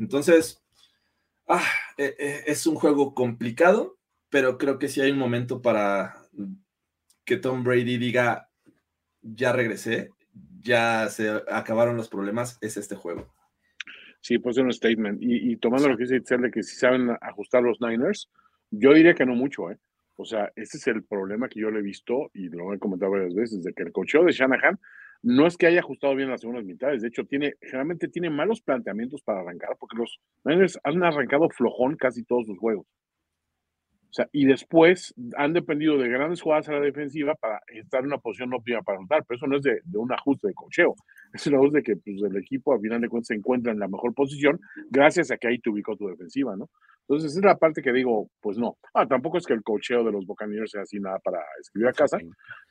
Entonces, 0.00 0.64
ah, 1.46 1.62
eh, 1.98 2.44
es 2.46 2.66
un 2.66 2.74
juego 2.74 3.14
complicado, 3.14 3.98
pero 4.30 4.56
creo 4.56 4.78
que 4.78 4.88
sí 4.88 5.00
hay 5.00 5.10
un 5.10 5.18
momento 5.18 5.60
para 5.60 6.16
que 7.24 7.36
Tom 7.36 7.62
Brady 7.62 7.98
diga, 7.98 8.48
ya 9.20 9.52
regresé, 9.52 10.10
ya 10.58 11.08
se 11.10 11.30
acabaron 11.48 11.96
los 11.96 12.08
problemas, 12.08 12.58
es 12.62 12.78
este 12.78 12.96
juego. 12.96 13.32
Sí, 14.22 14.38
pues 14.38 14.56
es 14.56 14.64
un 14.64 14.72
statement. 14.72 15.18
Y, 15.20 15.56
tomando 15.56 15.88
lo 15.88 15.96
que 15.96 16.04
dice 16.04 16.16
Itzel 16.16 16.42
de 16.42 16.50
que 16.50 16.62
si 16.62 16.76
saben 16.76 17.10
ajustar 17.20 17.62
los 17.62 17.80
Niners, 17.80 18.30
yo 18.70 18.92
diría 18.94 19.14
que 19.14 19.26
no 19.26 19.34
mucho, 19.34 19.70
¿eh? 19.70 19.78
O 20.16 20.24
sea, 20.24 20.52
ese 20.56 20.76
es 20.76 20.86
el 20.86 21.04
problema 21.04 21.48
que 21.48 21.60
yo 21.60 21.70
le 21.70 21.78
he 21.80 21.82
visto 21.82 22.30
y 22.34 22.48
lo 22.48 22.74
he 22.74 22.78
comentado 22.78 23.12
varias 23.12 23.34
veces, 23.34 23.62
de 23.62 23.72
que 23.72 23.82
el 23.82 23.92
cocheo 23.92 24.24
de 24.24 24.32
Shanahan 24.32 24.78
no 25.22 25.46
es 25.46 25.56
que 25.56 25.66
haya 25.66 25.80
ajustado 25.80 26.14
bien 26.14 26.30
las 26.30 26.40
segundas 26.40 26.64
mitades, 26.64 27.02
de 27.02 27.08
hecho, 27.08 27.24
tiene, 27.24 27.54
generalmente 27.60 28.08
tiene 28.08 28.30
malos 28.30 28.62
planteamientos 28.62 29.22
para 29.22 29.40
arrancar, 29.40 29.76
porque 29.78 29.96
los 29.96 30.18
Niners 30.44 30.78
han 30.84 31.02
arrancado 31.02 31.48
flojón 31.50 31.96
casi 31.96 32.24
todos 32.24 32.46
sus 32.46 32.58
juegos. 32.58 32.86
O 34.10 34.12
sea, 34.12 34.28
y 34.32 34.44
después 34.44 35.14
han 35.36 35.52
dependido 35.52 35.96
de 35.96 36.08
grandes 36.08 36.42
jugadas 36.42 36.68
a 36.68 36.72
la 36.72 36.80
defensiva 36.80 37.36
para 37.36 37.60
estar 37.68 38.00
en 38.00 38.06
una 38.06 38.18
posición 38.18 38.52
óptima 38.52 38.82
para 38.82 38.98
anotar, 38.98 39.24
pero 39.24 39.36
eso 39.36 39.46
no 39.46 39.56
es 39.56 39.62
de, 39.62 39.80
un 39.94 40.12
ajuste 40.12 40.48
de 40.48 40.54
cocheo, 40.54 40.96
es 41.32 41.46
una 41.46 41.58
voz 41.58 41.72
de 41.72 41.82
que 41.82 41.96
pues, 41.96 42.20
el 42.22 42.36
equipo 42.36 42.74
a 42.74 42.80
final 42.80 43.00
de 43.00 43.08
cuentas 43.08 43.28
se 43.28 43.34
encuentra 43.34 43.72
en 43.72 43.78
la 43.78 43.86
mejor 43.86 44.12
posición 44.12 44.58
gracias 44.90 45.30
a 45.30 45.36
que 45.36 45.46
ahí 45.46 45.58
te 45.60 45.70
ubicó 45.70 45.96
tu 45.96 46.08
defensiva, 46.08 46.56
¿no? 46.56 46.68
Entonces, 47.02 47.32
esa 47.32 47.40
es 47.40 47.44
la 47.44 47.56
parte 47.56 47.82
que 47.82 47.92
digo, 47.92 48.30
pues 48.40 48.56
no. 48.56 48.76
Ah, 48.94 49.04
tampoco 49.04 49.38
es 49.38 49.44
que 49.44 49.52
el 49.52 49.64
cocheo 49.64 50.04
de 50.04 50.12
los 50.12 50.24
Buccaneers 50.26 50.70
sea 50.70 50.82
así 50.82 51.00
nada 51.00 51.18
para 51.18 51.40
escribir 51.60 51.88
a 51.88 51.92
casa. 51.92 52.18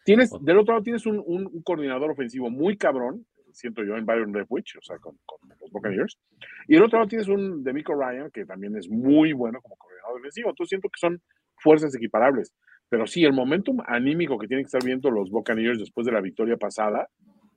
Tienes, 0.06 0.32
del 0.42 0.58
otro 0.58 0.76
lado 0.76 0.84
tienes 0.84 1.06
un, 1.06 1.22
un, 1.26 1.62
coordinador 1.62 2.12
ofensivo 2.12 2.50
muy 2.50 2.78
cabrón, 2.78 3.26
siento 3.54 3.84
yo, 3.84 3.96
en 3.96 4.06
Byron 4.06 4.32
Leftwich, 4.32 4.78
o 4.78 4.82
sea, 4.82 4.98
con, 4.98 5.18
los 5.60 5.72
Buccaneers. 5.72 6.18
Y 6.68 6.76
del 6.76 6.84
otro 6.84 7.00
lado 7.00 7.10
tienes 7.10 7.28
un 7.28 7.64
Demico 7.64 7.94
Ryan, 7.94 8.32
que 8.32 8.46
también 8.46 8.76
es 8.78 8.90
muy 8.90 9.34
bueno 9.34 9.62
como 9.62 9.76
coordinador 9.76 10.18
defensivo. 10.18 10.50
Entonces 10.50 10.70
siento 10.70 10.90
que 10.90 11.00
son 11.00 11.22
fuerzas 11.58 11.96
equiparables. 11.96 12.54
Pero 12.90 13.06
sí, 13.06 13.24
el 13.24 13.34
momentum 13.34 13.80
anímico 13.86 14.38
que 14.38 14.48
tienen 14.48 14.66
que 14.66 14.68
estar 14.68 14.84
viendo 14.84 15.12
los 15.12 15.30
Buccaneers 15.30 15.80
después 15.80 16.06
de 16.06 16.12
la 16.12 16.22
victoria 16.22 16.58
pasada, 16.58 17.08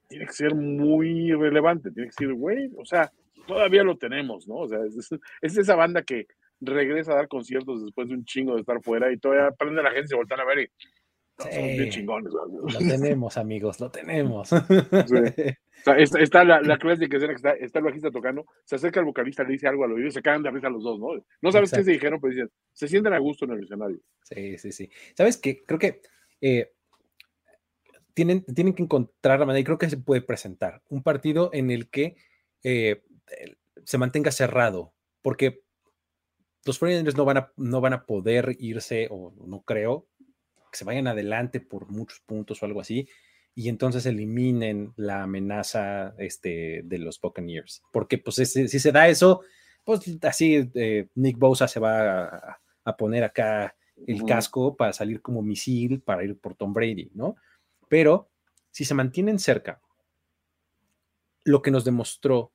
tiene 0.09 0.27
que 0.27 0.33
ser 0.33 0.55
muy 0.55 1.33
relevante. 1.33 1.91
Tiene 1.91 2.09
que 2.09 2.15
ser, 2.15 2.35
güey, 2.35 2.71
o 2.77 2.85
sea, 2.85 3.11
todavía 3.47 3.83
lo 3.83 3.97
tenemos, 3.97 4.47
¿no? 4.47 4.57
O 4.57 4.69
sea, 4.69 4.79
es, 4.85 5.11
es, 5.41 5.59
esa 5.59 5.75
banda 5.75 6.03
que 6.03 6.27
regresa 6.61 7.13
a 7.13 7.17
dar 7.17 7.29
conciertos 7.29 7.83
después 7.83 8.09
de 8.09 8.15
un 8.15 8.25
chingo 8.25 8.55
de 8.55 8.61
estar 8.61 8.81
fuera 8.83 9.13
y 9.13 9.19
todavía 9.19 9.51
prende 9.53 9.83
la 9.83 9.91
gente 9.91 10.09
se 10.09 10.17
voltean 10.17 10.41
a 10.41 10.45
ver 10.45 10.61
y 10.61 10.69
bien 11.51 11.91
chingones. 11.91 12.33
Lo 12.33 12.79
tenemos, 12.79 13.37
amigos, 13.37 13.81
lo 13.81 13.91
tenemos. 13.91 14.51
está, 16.19 16.45
la, 16.45 16.61
la 16.61 16.79
clásica 16.79 17.17
escena 17.17 17.33
que 17.33 17.37
está, 17.37 17.53
está 17.53 17.79
el 17.79 17.85
bajista 17.85 18.11
tocando, 18.11 18.47
se 18.65 18.77
acerca 18.77 19.01
el 19.01 19.07
vocalista, 19.07 19.43
le 19.43 19.53
dice 19.53 19.69
algo 19.69 19.85
al 19.85 19.93
oído 19.93 20.09
y 20.09 20.13
se 20.13 20.23
caen 20.23 20.43
de 20.43 20.51
risa 20.51 20.69
los 20.69 20.83
dos, 20.83 20.99
¿no? 20.99 21.25
No 21.41 21.53
sabes 21.53 21.71
qué 21.71 21.83
se 21.83 21.93
dijeron, 21.93 22.21
pero 22.21 22.33
dicen, 22.33 22.51
se 22.73 22.89
sienten 22.89 23.13
a 23.13 23.19
gusto 23.19 23.45
en 23.45 23.53
el 23.53 23.65
escenario. 23.65 23.99
Sí, 24.23 24.59
sí, 24.59 24.73
sí. 24.73 24.91
¿Sabes 25.17 25.37
qué? 25.39 25.63
Creo 25.65 25.79
que 25.79 26.01
eh, 26.41 26.73
tienen, 28.15 28.45
tienen 28.45 28.75
que 28.75 28.83
encontrar 28.83 29.41
la 29.41 29.47
manera, 29.47 29.61
y 29.61 29.65
creo 29.65 29.79
que 29.79 29.91
se 29.91 29.97
puede 29.97 30.23
presentar, 30.23 30.83
un 30.89 31.03
partido 31.03 31.51
en 31.53 31.71
el 31.71 31.89
que 31.89 32.17
eh, 32.63 33.03
se 33.85 33.99
mantenga 33.99 34.31
cerrado, 34.31 34.93
porque 35.23 35.63
los 36.65 36.79
49 36.79 37.17
no 37.17 37.25
van 37.25 37.37
a, 37.39 37.53
no 37.57 37.81
van 37.81 37.93
a 37.93 38.07
poder 38.07 38.57
irse, 38.59 39.09
o 39.11 39.35
no 39.47 39.63
creo, 39.63 40.07
que 40.73 40.79
se 40.79 40.85
vayan 40.85 41.07
adelante 41.07 41.61
por 41.61 41.89
muchos 41.89 42.21
puntos 42.21 42.63
o 42.63 42.67
algo 42.67 42.81
así, 42.81 43.09
y 43.55 43.69
entonces 43.69 44.07
eliminen 44.07 44.93
la 44.97 45.23
amenaza 45.23 46.15
este, 46.19 46.83
de 46.85 46.99
los 46.99 47.21
Buccaneers. 47.21 47.83
Porque 47.93 48.19
pues 48.19 48.37
si, 48.37 48.67
se 48.67 48.93
da 48.93 49.09
eso, 49.09 49.43
pues 49.85 50.01
así 50.23 50.71
eh, 50.75 51.09
Nick 51.15 51.39
Bosa 51.39 51.69
se 51.69 51.79
va 51.79 52.59
a, 52.85 52.97
poner 52.97 53.25
acá 53.25 53.77
el 54.07 54.25
casco 54.25 54.77
para 54.77 54.93
salir 54.93 55.21
como 55.21 55.43
misil 55.43 56.01
para 56.01 56.25
ir 56.25 56.37
por 56.39 56.55
Tom 56.55 56.73
Brady, 56.73 57.11
¿no? 57.15 57.37
Pero 57.89 58.31
si 58.71 58.85
se 58.85 58.95
mantienen 58.95 59.39
cerca, 59.39 59.81
lo 61.45 61.61
que 61.63 61.71
nos 61.71 61.85
demostró 61.85 62.53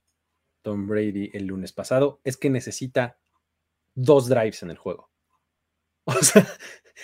Tom 0.64 0.88
Brady 0.88 1.30
el 1.34 1.46
lunes 1.46 1.72
pasado 1.72 2.20
es 2.24 2.36
que 2.38 2.50
necesita 2.50 3.18
dos 3.94 4.28
drives 4.28 4.64
en 4.64 4.72
el 4.72 4.78
juego. 4.78 5.10
O 6.10 6.14
sea, 6.14 6.48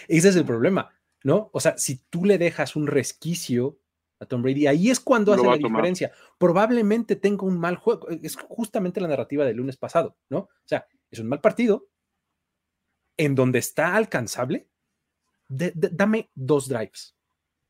ese 0.08 0.30
es 0.30 0.36
el 0.38 0.46
problema, 0.46 0.90
¿no? 1.24 1.50
O 1.54 1.60
sea, 1.60 1.78
si 1.78 1.98
tú 2.10 2.26
le 2.26 2.38
dejas 2.38 2.76
un 2.76 2.88
resquicio 2.88 3.80
a 4.20 4.26
Tom 4.26 4.42
Brady, 4.42 4.68
ahí 4.68 4.90
es 4.90 5.00
cuando 5.00 5.34
hace 5.34 5.46
la 5.46 5.58
diferencia. 5.58 6.12
Probablemente 6.38 7.16
tenga 7.16 7.46
un 7.46 7.58
mal 7.60 7.78
juego. 7.78 8.10
Es 8.10 8.36
justamente 8.36 9.02
la 9.02 9.08
narrativa 9.08 9.46
del 9.46 9.58
lunes 9.58 9.78
pasado, 9.78 10.18
¿no? 10.30 10.40
O 10.40 10.66
sea, 10.66 10.88
es 11.10 11.20
un 11.20 11.28
mal 11.28 11.42
partido 11.42 11.88
en 13.18 13.36
donde 13.36 13.60
está 13.60 13.96
alcanzable. 13.96 14.68
dame 15.48 16.30
dos 16.36 16.68
drives. 16.68 17.16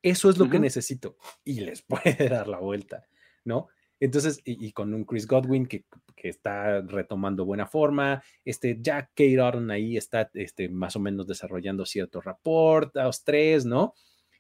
Eso 0.02 0.30
es 0.30 0.38
lo 0.38 0.50
que 0.50 0.60
necesito. 0.60 1.18
Y 1.44 1.62
les 1.62 1.82
puede 1.88 2.28
dar 2.28 2.48
la 2.48 2.60
vuelta, 2.60 3.08
¿no? 3.46 3.70
Entonces, 4.00 4.42
y, 4.44 4.72
con 4.74 4.94
un 4.94 5.06
Chris 5.06 5.28
Godwin 5.28 5.66
que, 5.66 5.86
está 6.18 6.82
retomando 6.82 7.44
buena 7.46 7.68
forma, 7.68 8.24
este 8.46 8.78
Jack 8.80 9.12
Caton 9.14 9.72
ahí 9.72 9.98
está 9.98 10.30
este, 10.34 10.70
más 10.70 10.96
o 10.96 11.02
menos 11.02 11.28
desarrollando 11.28 11.86
cierto 11.86 12.22
rapport, 12.22 12.96
a 12.96 13.04
los 13.06 13.26
tres, 13.26 13.66
¿no? 13.66 13.94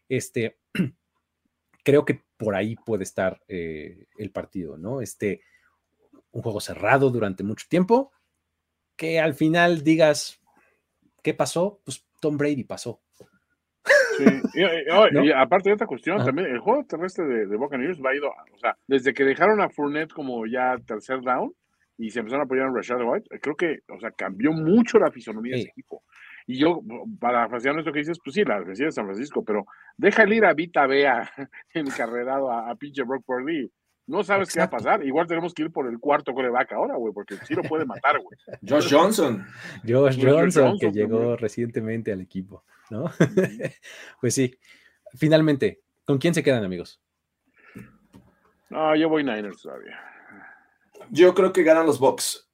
Este, 0.07 0.59
creo 1.84 2.05
que 2.05 2.23
por 2.38 2.55
ahí 2.55 2.75
puede 2.75 3.03
estar 3.03 3.41
eh, 3.49 4.07
el 4.17 4.31
partido, 4.31 4.77
¿no? 4.77 5.01
Este, 5.01 5.41
un 6.31 6.41
juego 6.41 6.61
cerrado 6.61 7.09
durante 7.09 7.43
mucho 7.43 7.67
tiempo, 7.69 8.11
que 8.95 9.19
al 9.19 9.34
final 9.34 9.84
digas, 9.84 10.39
¿qué 11.21 11.34
pasó? 11.34 11.81
Pues 11.84 12.05
Tom 12.19 12.38
Brady 12.38 12.63
pasó. 12.63 13.02
Sí, 14.18 14.26
y, 14.53 15.31
aparte 15.31 15.69
de 15.69 15.73
esta 15.73 15.88
cuestión, 15.88 16.23
también 16.23 16.49
el 16.49 16.60
juego 16.60 16.85
terrestre 16.85 17.26
de, 17.26 17.48
de 17.48 17.57
Buccaneers 17.57 17.99
va 17.99 18.11
a 18.11 18.15
ido, 18.15 18.30
o 18.30 18.57
sea, 18.57 18.77
desde 18.88 19.14
que 19.14 19.23
dejaron 19.23 19.61
a 19.61 19.69
Fournette 19.69 20.14
como 20.14 20.45
ya 20.45 20.76
tercer 20.85 21.22
down 21.22 21.53
y 21.98 22.10
se 22.10 22.19
empezaron 22.19 22.41
a 22.41 22.45
apoyar 22.45 22.68
a 22.68 22.72
Rashad 22.72 23.02
White, 23.02 23.40
creo 23.40 23.56
que, 23.56 23.80
o 23.90 23.99
sea, 23.99 24.11
cambió 24.11 24.52
mucho 24.52 24.99
la 24.99 25.11
fisonomía 25.11 25.56
de 25.56 25.61
ese 25.61 25.69
equipo. 25.69 26.03
Y 26.45 26.60
yo, 26.60 26.81
para 27.19 27.48
fascinar 27.48 27.80
esto 27.80 27.91
que 27.91 27.99
dices, 27.99 28.19
pues 28.23 28.34
sí, 28.34 28.44
la 28.44 28.60
defensiva 28.60 28.88
de 28.88 28.91
San 28.91 29.06
Francisco, 29.06 29.44
pero 29.45 29.65
deja 29.98 30.27
ir 30.27 30.45
a 30.45 30.53
Vita 30.53 30.85
Bea 30.88 31.30
encarrerado 31.73 32.52
a, 32.52 32.69
a 32.69 32.76
pinche 32.76 33.03
Brock 33.03 33.23
Purdy. 33.26 33.72
No 34.06 34.22
sabes 34.23 34.52
qué 34.52 34.60
va 34.60 34.65
a 34.65 34.69
pasar. 34.69 35.06
Igual 35.06 35.27
tenemos 35.27 35.53
que 35.53 35.64
ir 35.64 35.72
por 35.72 35.88
el 35.88 35.98
cuarto 35.98 36.34
coreback 36.34 36.73
ahora, 36.73 36.98
güey, 36.98 37.14
porque 37.14 37.38
sí 37.45 37.53
lo 37.53 37.64
puede 37.64 37.85
matar, 37.85 38.19
güey. 38.19 38.38
Josh 38.68 38.94
Johnson. 38.94 39.45
Josh 39.88 40.22
Johnson, 40.22 40.77
que 40.77 40.91
llegó 40.91 41.38
recientemente 41.38 42.11
al 42.11 42.19
equipo. 42.19 42.65
¿No? 42.94 43.11
pues 44.22 44.36
sí, 44.36 44.56
finalmente, 45.15 45.82
¿con 46.06 46.20
quién 46.20 46.34
se 46.34 46.44
quedan, 46.44 46.64
amigos? 46.64 47.02
No, 48.70 48.95
yo 48.95 49.10
voy 49.10 49.24
Niners 49.24 49.61
todavía. 49.61 49.99
Yo 51.10 51.34
creo 51.34 51.52
que 51.52 51.64
ganan 51.64 51.86
los 51.86 51.99
Bucks. 51.99 52.49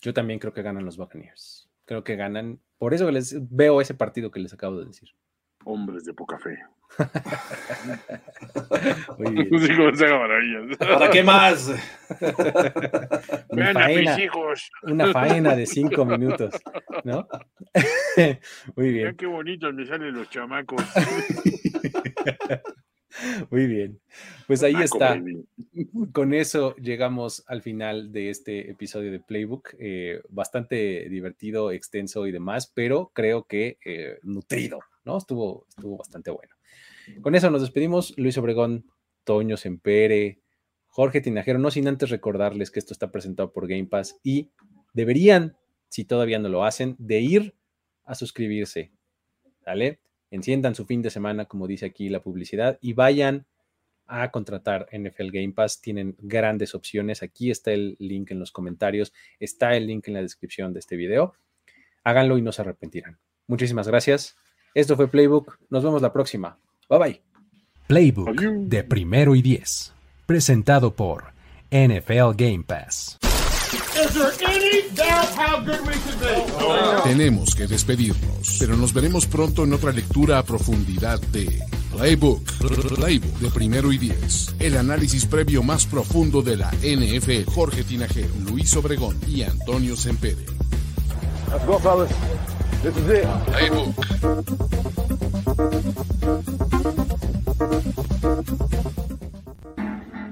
Yo 0.00 0.12
también 0.12 0.38
creo 0.38 0.52
que 0.52 0.62
ganan 0.62 0.84
los 0.84 0.96
Buccaneers. 0.96 1.70
Creo 1.84 2.04
que 2.04 2.16
ganan. 2.16 2.60
Por 2.78 2.92
eso 2.92 3.10
les 3.10 3.34
veo 3.54 3.80
ese 3.80 3.94
partido 3.94 4.30
que 4.30 4.40
les 4.40 4.52
acabo 4.52 4.78
de 4.78 4.86
decir. 4.86 5.10
Hombres 5.64 6.04
de 6.04 6.12
poca 6.12 6.38
fe. 6.38 6.58
¿Para 10.78 11.10
qué 11.10 11.22
más? 11.22 11.68
una, 13.48 13.72
faena, 13.72 14.18
una 14.82 15.12
faena 15.12 15.56
de 15.56 15.64
cinco 15.66 16.04
minutos, 16.04 16.54
¿no? 17.04 17.26
Muy 18.76 18.92
bien. 18.92 19.16
qué 19.16 19.26
bonitos 19.26 19.72
me 19.74 19.86
salen 19.86 20.14
los 20.14 20.28
chamacos. 20.30 20.82
Muy 23.50 23.66
bien. 23.66 24.00
Pues 24.46 24.62
ahí 24.62 24.74
está. 24.82 25.20
Con 26.12 26.34
eso 26.34 26.74
llegamos 26.76 27.44
al 27.46 27.62
final 27.62 28.12
de 28.12 28.30
este 28.30 28.70
episodio 28.70 29.12
de 29.12 29.20
Playbook. 29.20 29.74
Eh, 29.78 30.20
bastante 30.28 31.08
divertido, 31.08 31.70
extenso 31.70 32.26
y 32.26 32.32
demás, 32.32 32.70
pero 32.74 33.10
creo 33.14 33.44
que 33.44 33.78
eh, 33.84 34.18
nutrido, 34.22 34.80
¿no? 35.04 35.18
Estuvo, 35.18 35.66
estuvo 35.68 35.98
bastante 35.98 36.30
bueno. 36.30 36.54
Con 37.20 37.34
eso 37.34 37.50
nos 37.50 37.62
despedimos. 37.62 38.14
Luis 38.16 38.36
Obregón, 38.38 38.86
Toño 39.24 39.56
Sempere, 39.56 40.40
Jorge 40.88 41.20
Tinajero, 41.20 41.58
no 41.58 41.70
sin 41.70 41.88
antes 41.88 42.10
recordarles 42.10 42.70
que 42.70 42.78
esto 42.78 42.92
está 42.92 43.10
presentado 43.10 43.52
por 43.52 43.66
Game 43.66 43.86
Pass 43.86 44.20
y 44.22 44.50
deberían, 44.92 45.56
si 45.88 46.04
todavía 46.04 46.38
no 46.38 46.48
lo 46.48 46.64
hacen, 46.64 46.96
de 46.98 47.20
ir 47.20 47.54
a 48.04 48.14
suscribirse. 48.14 48.90
¿Vale? 49.64 50.00
Enciendan 50.30 50.74
su 50.74 50.84
fin 50.84 51.02
de 51.02 51.10
semana, 51.10 51.46
como 51.46 51.66
dice 51.66 51.86
aquí 51.86 52.08
la 52.08 52.20
publicidad, 52.20 52.78
y 52.80 52.92
vayan 52.92 53.46
a 54.06 54.30
contratar 54.30 54.88
NFL 54.92 55.30
Game 55.30 55.52
Pass. 55.52 55.80
Tienen 55.80 56.16
grandes 56.18 56.74
opciones. 56.74 57.22
Aquí 57.22 57.50
está 57.50 57.72
el 57.72 57.96
link 57.98 58.30
en 58.30 58.38
los 58.38 58.52
comentarios, 58.52 59.12
está 59.40 59.76
el 59.76 59.86
link 59.86 60.08
en 60.08 60.14
la 60.14 60.22
descripción 60.22 60.72
de 60.72 60.80
este 60.80 60.96
video. 60.96 61.34
Háganlo 62.04 62.36
y 62.36 62.42
no 62.42 62.52
se 62.52 62.62
arrepentirán. 62.62 63.18
Muchísimas 63.46 63.88
gracias. 63.88 64.36
Esto 64.74 64.96
fue 64.96 65.08
Playbook. 65.08 65.58
Nos 65.70 65.84
vemos 65.84 66.02
la 66.02 66.12
próxima. 66.12 66.58
Bye 66.92 66.98
bye. 66.98 67.20
Playbook 67.86 68.38
de 68.68 68.84
primero 68.84 69.34
y 69.34 69.40
diez. 69.40 69.94
Presentado 70.26 70.94
por 70.94 71.32
NFL 71.70 72.34
Game 72.36 72.64
Pass. 72.66 73.18
Tenemos 77.02 77.54
que 77.54 77.66
despedirnos, 77.66 78.56
pero 78.58 78.76
nos 78.76 78.92
veremos 78.92 79.26
pronto 79.26 79.64
en 79.64 79.72
otra 79.72 79.90
lectura 79.90 80.38
a 80.38 80.42
profundidad 80.42 81.18
de 81.18 81.62
Playbook, 81.92 82.44
Playbook 82.94 83.38
de 83.38 83.50
primero 83.50 83.90
y 83.90 83.96
diez. 83.96 84.54
El 84.58 84.76
análisis 84.76 85.24
previo 85.24 85.62
más 85.62 85.86
profundo 85.86 86.42
de 86.42 86.58
la 86.58 86.70
NFL. 86.72 87.50
Jorge 87.50 87.84
Tinajero, 87.84 88.34
Luis 88.50 88.76
Obregón 88.76 89.18
y 89.26 89.44
Antonio 89.44 89.96
Sempere. 89.96 90.44
Let's 91.50 91.64
go, 91.64 91.78
fellas. 91.78 92.10
This 92.82 92.94
is 92.98 93.08
it. 93.08 93.26
Playbook. 93.46 93.94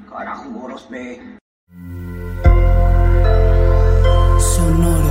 Carajo, 0.09 0.51
Boros 0.51 0.87
Sonoro. 4.39 5.10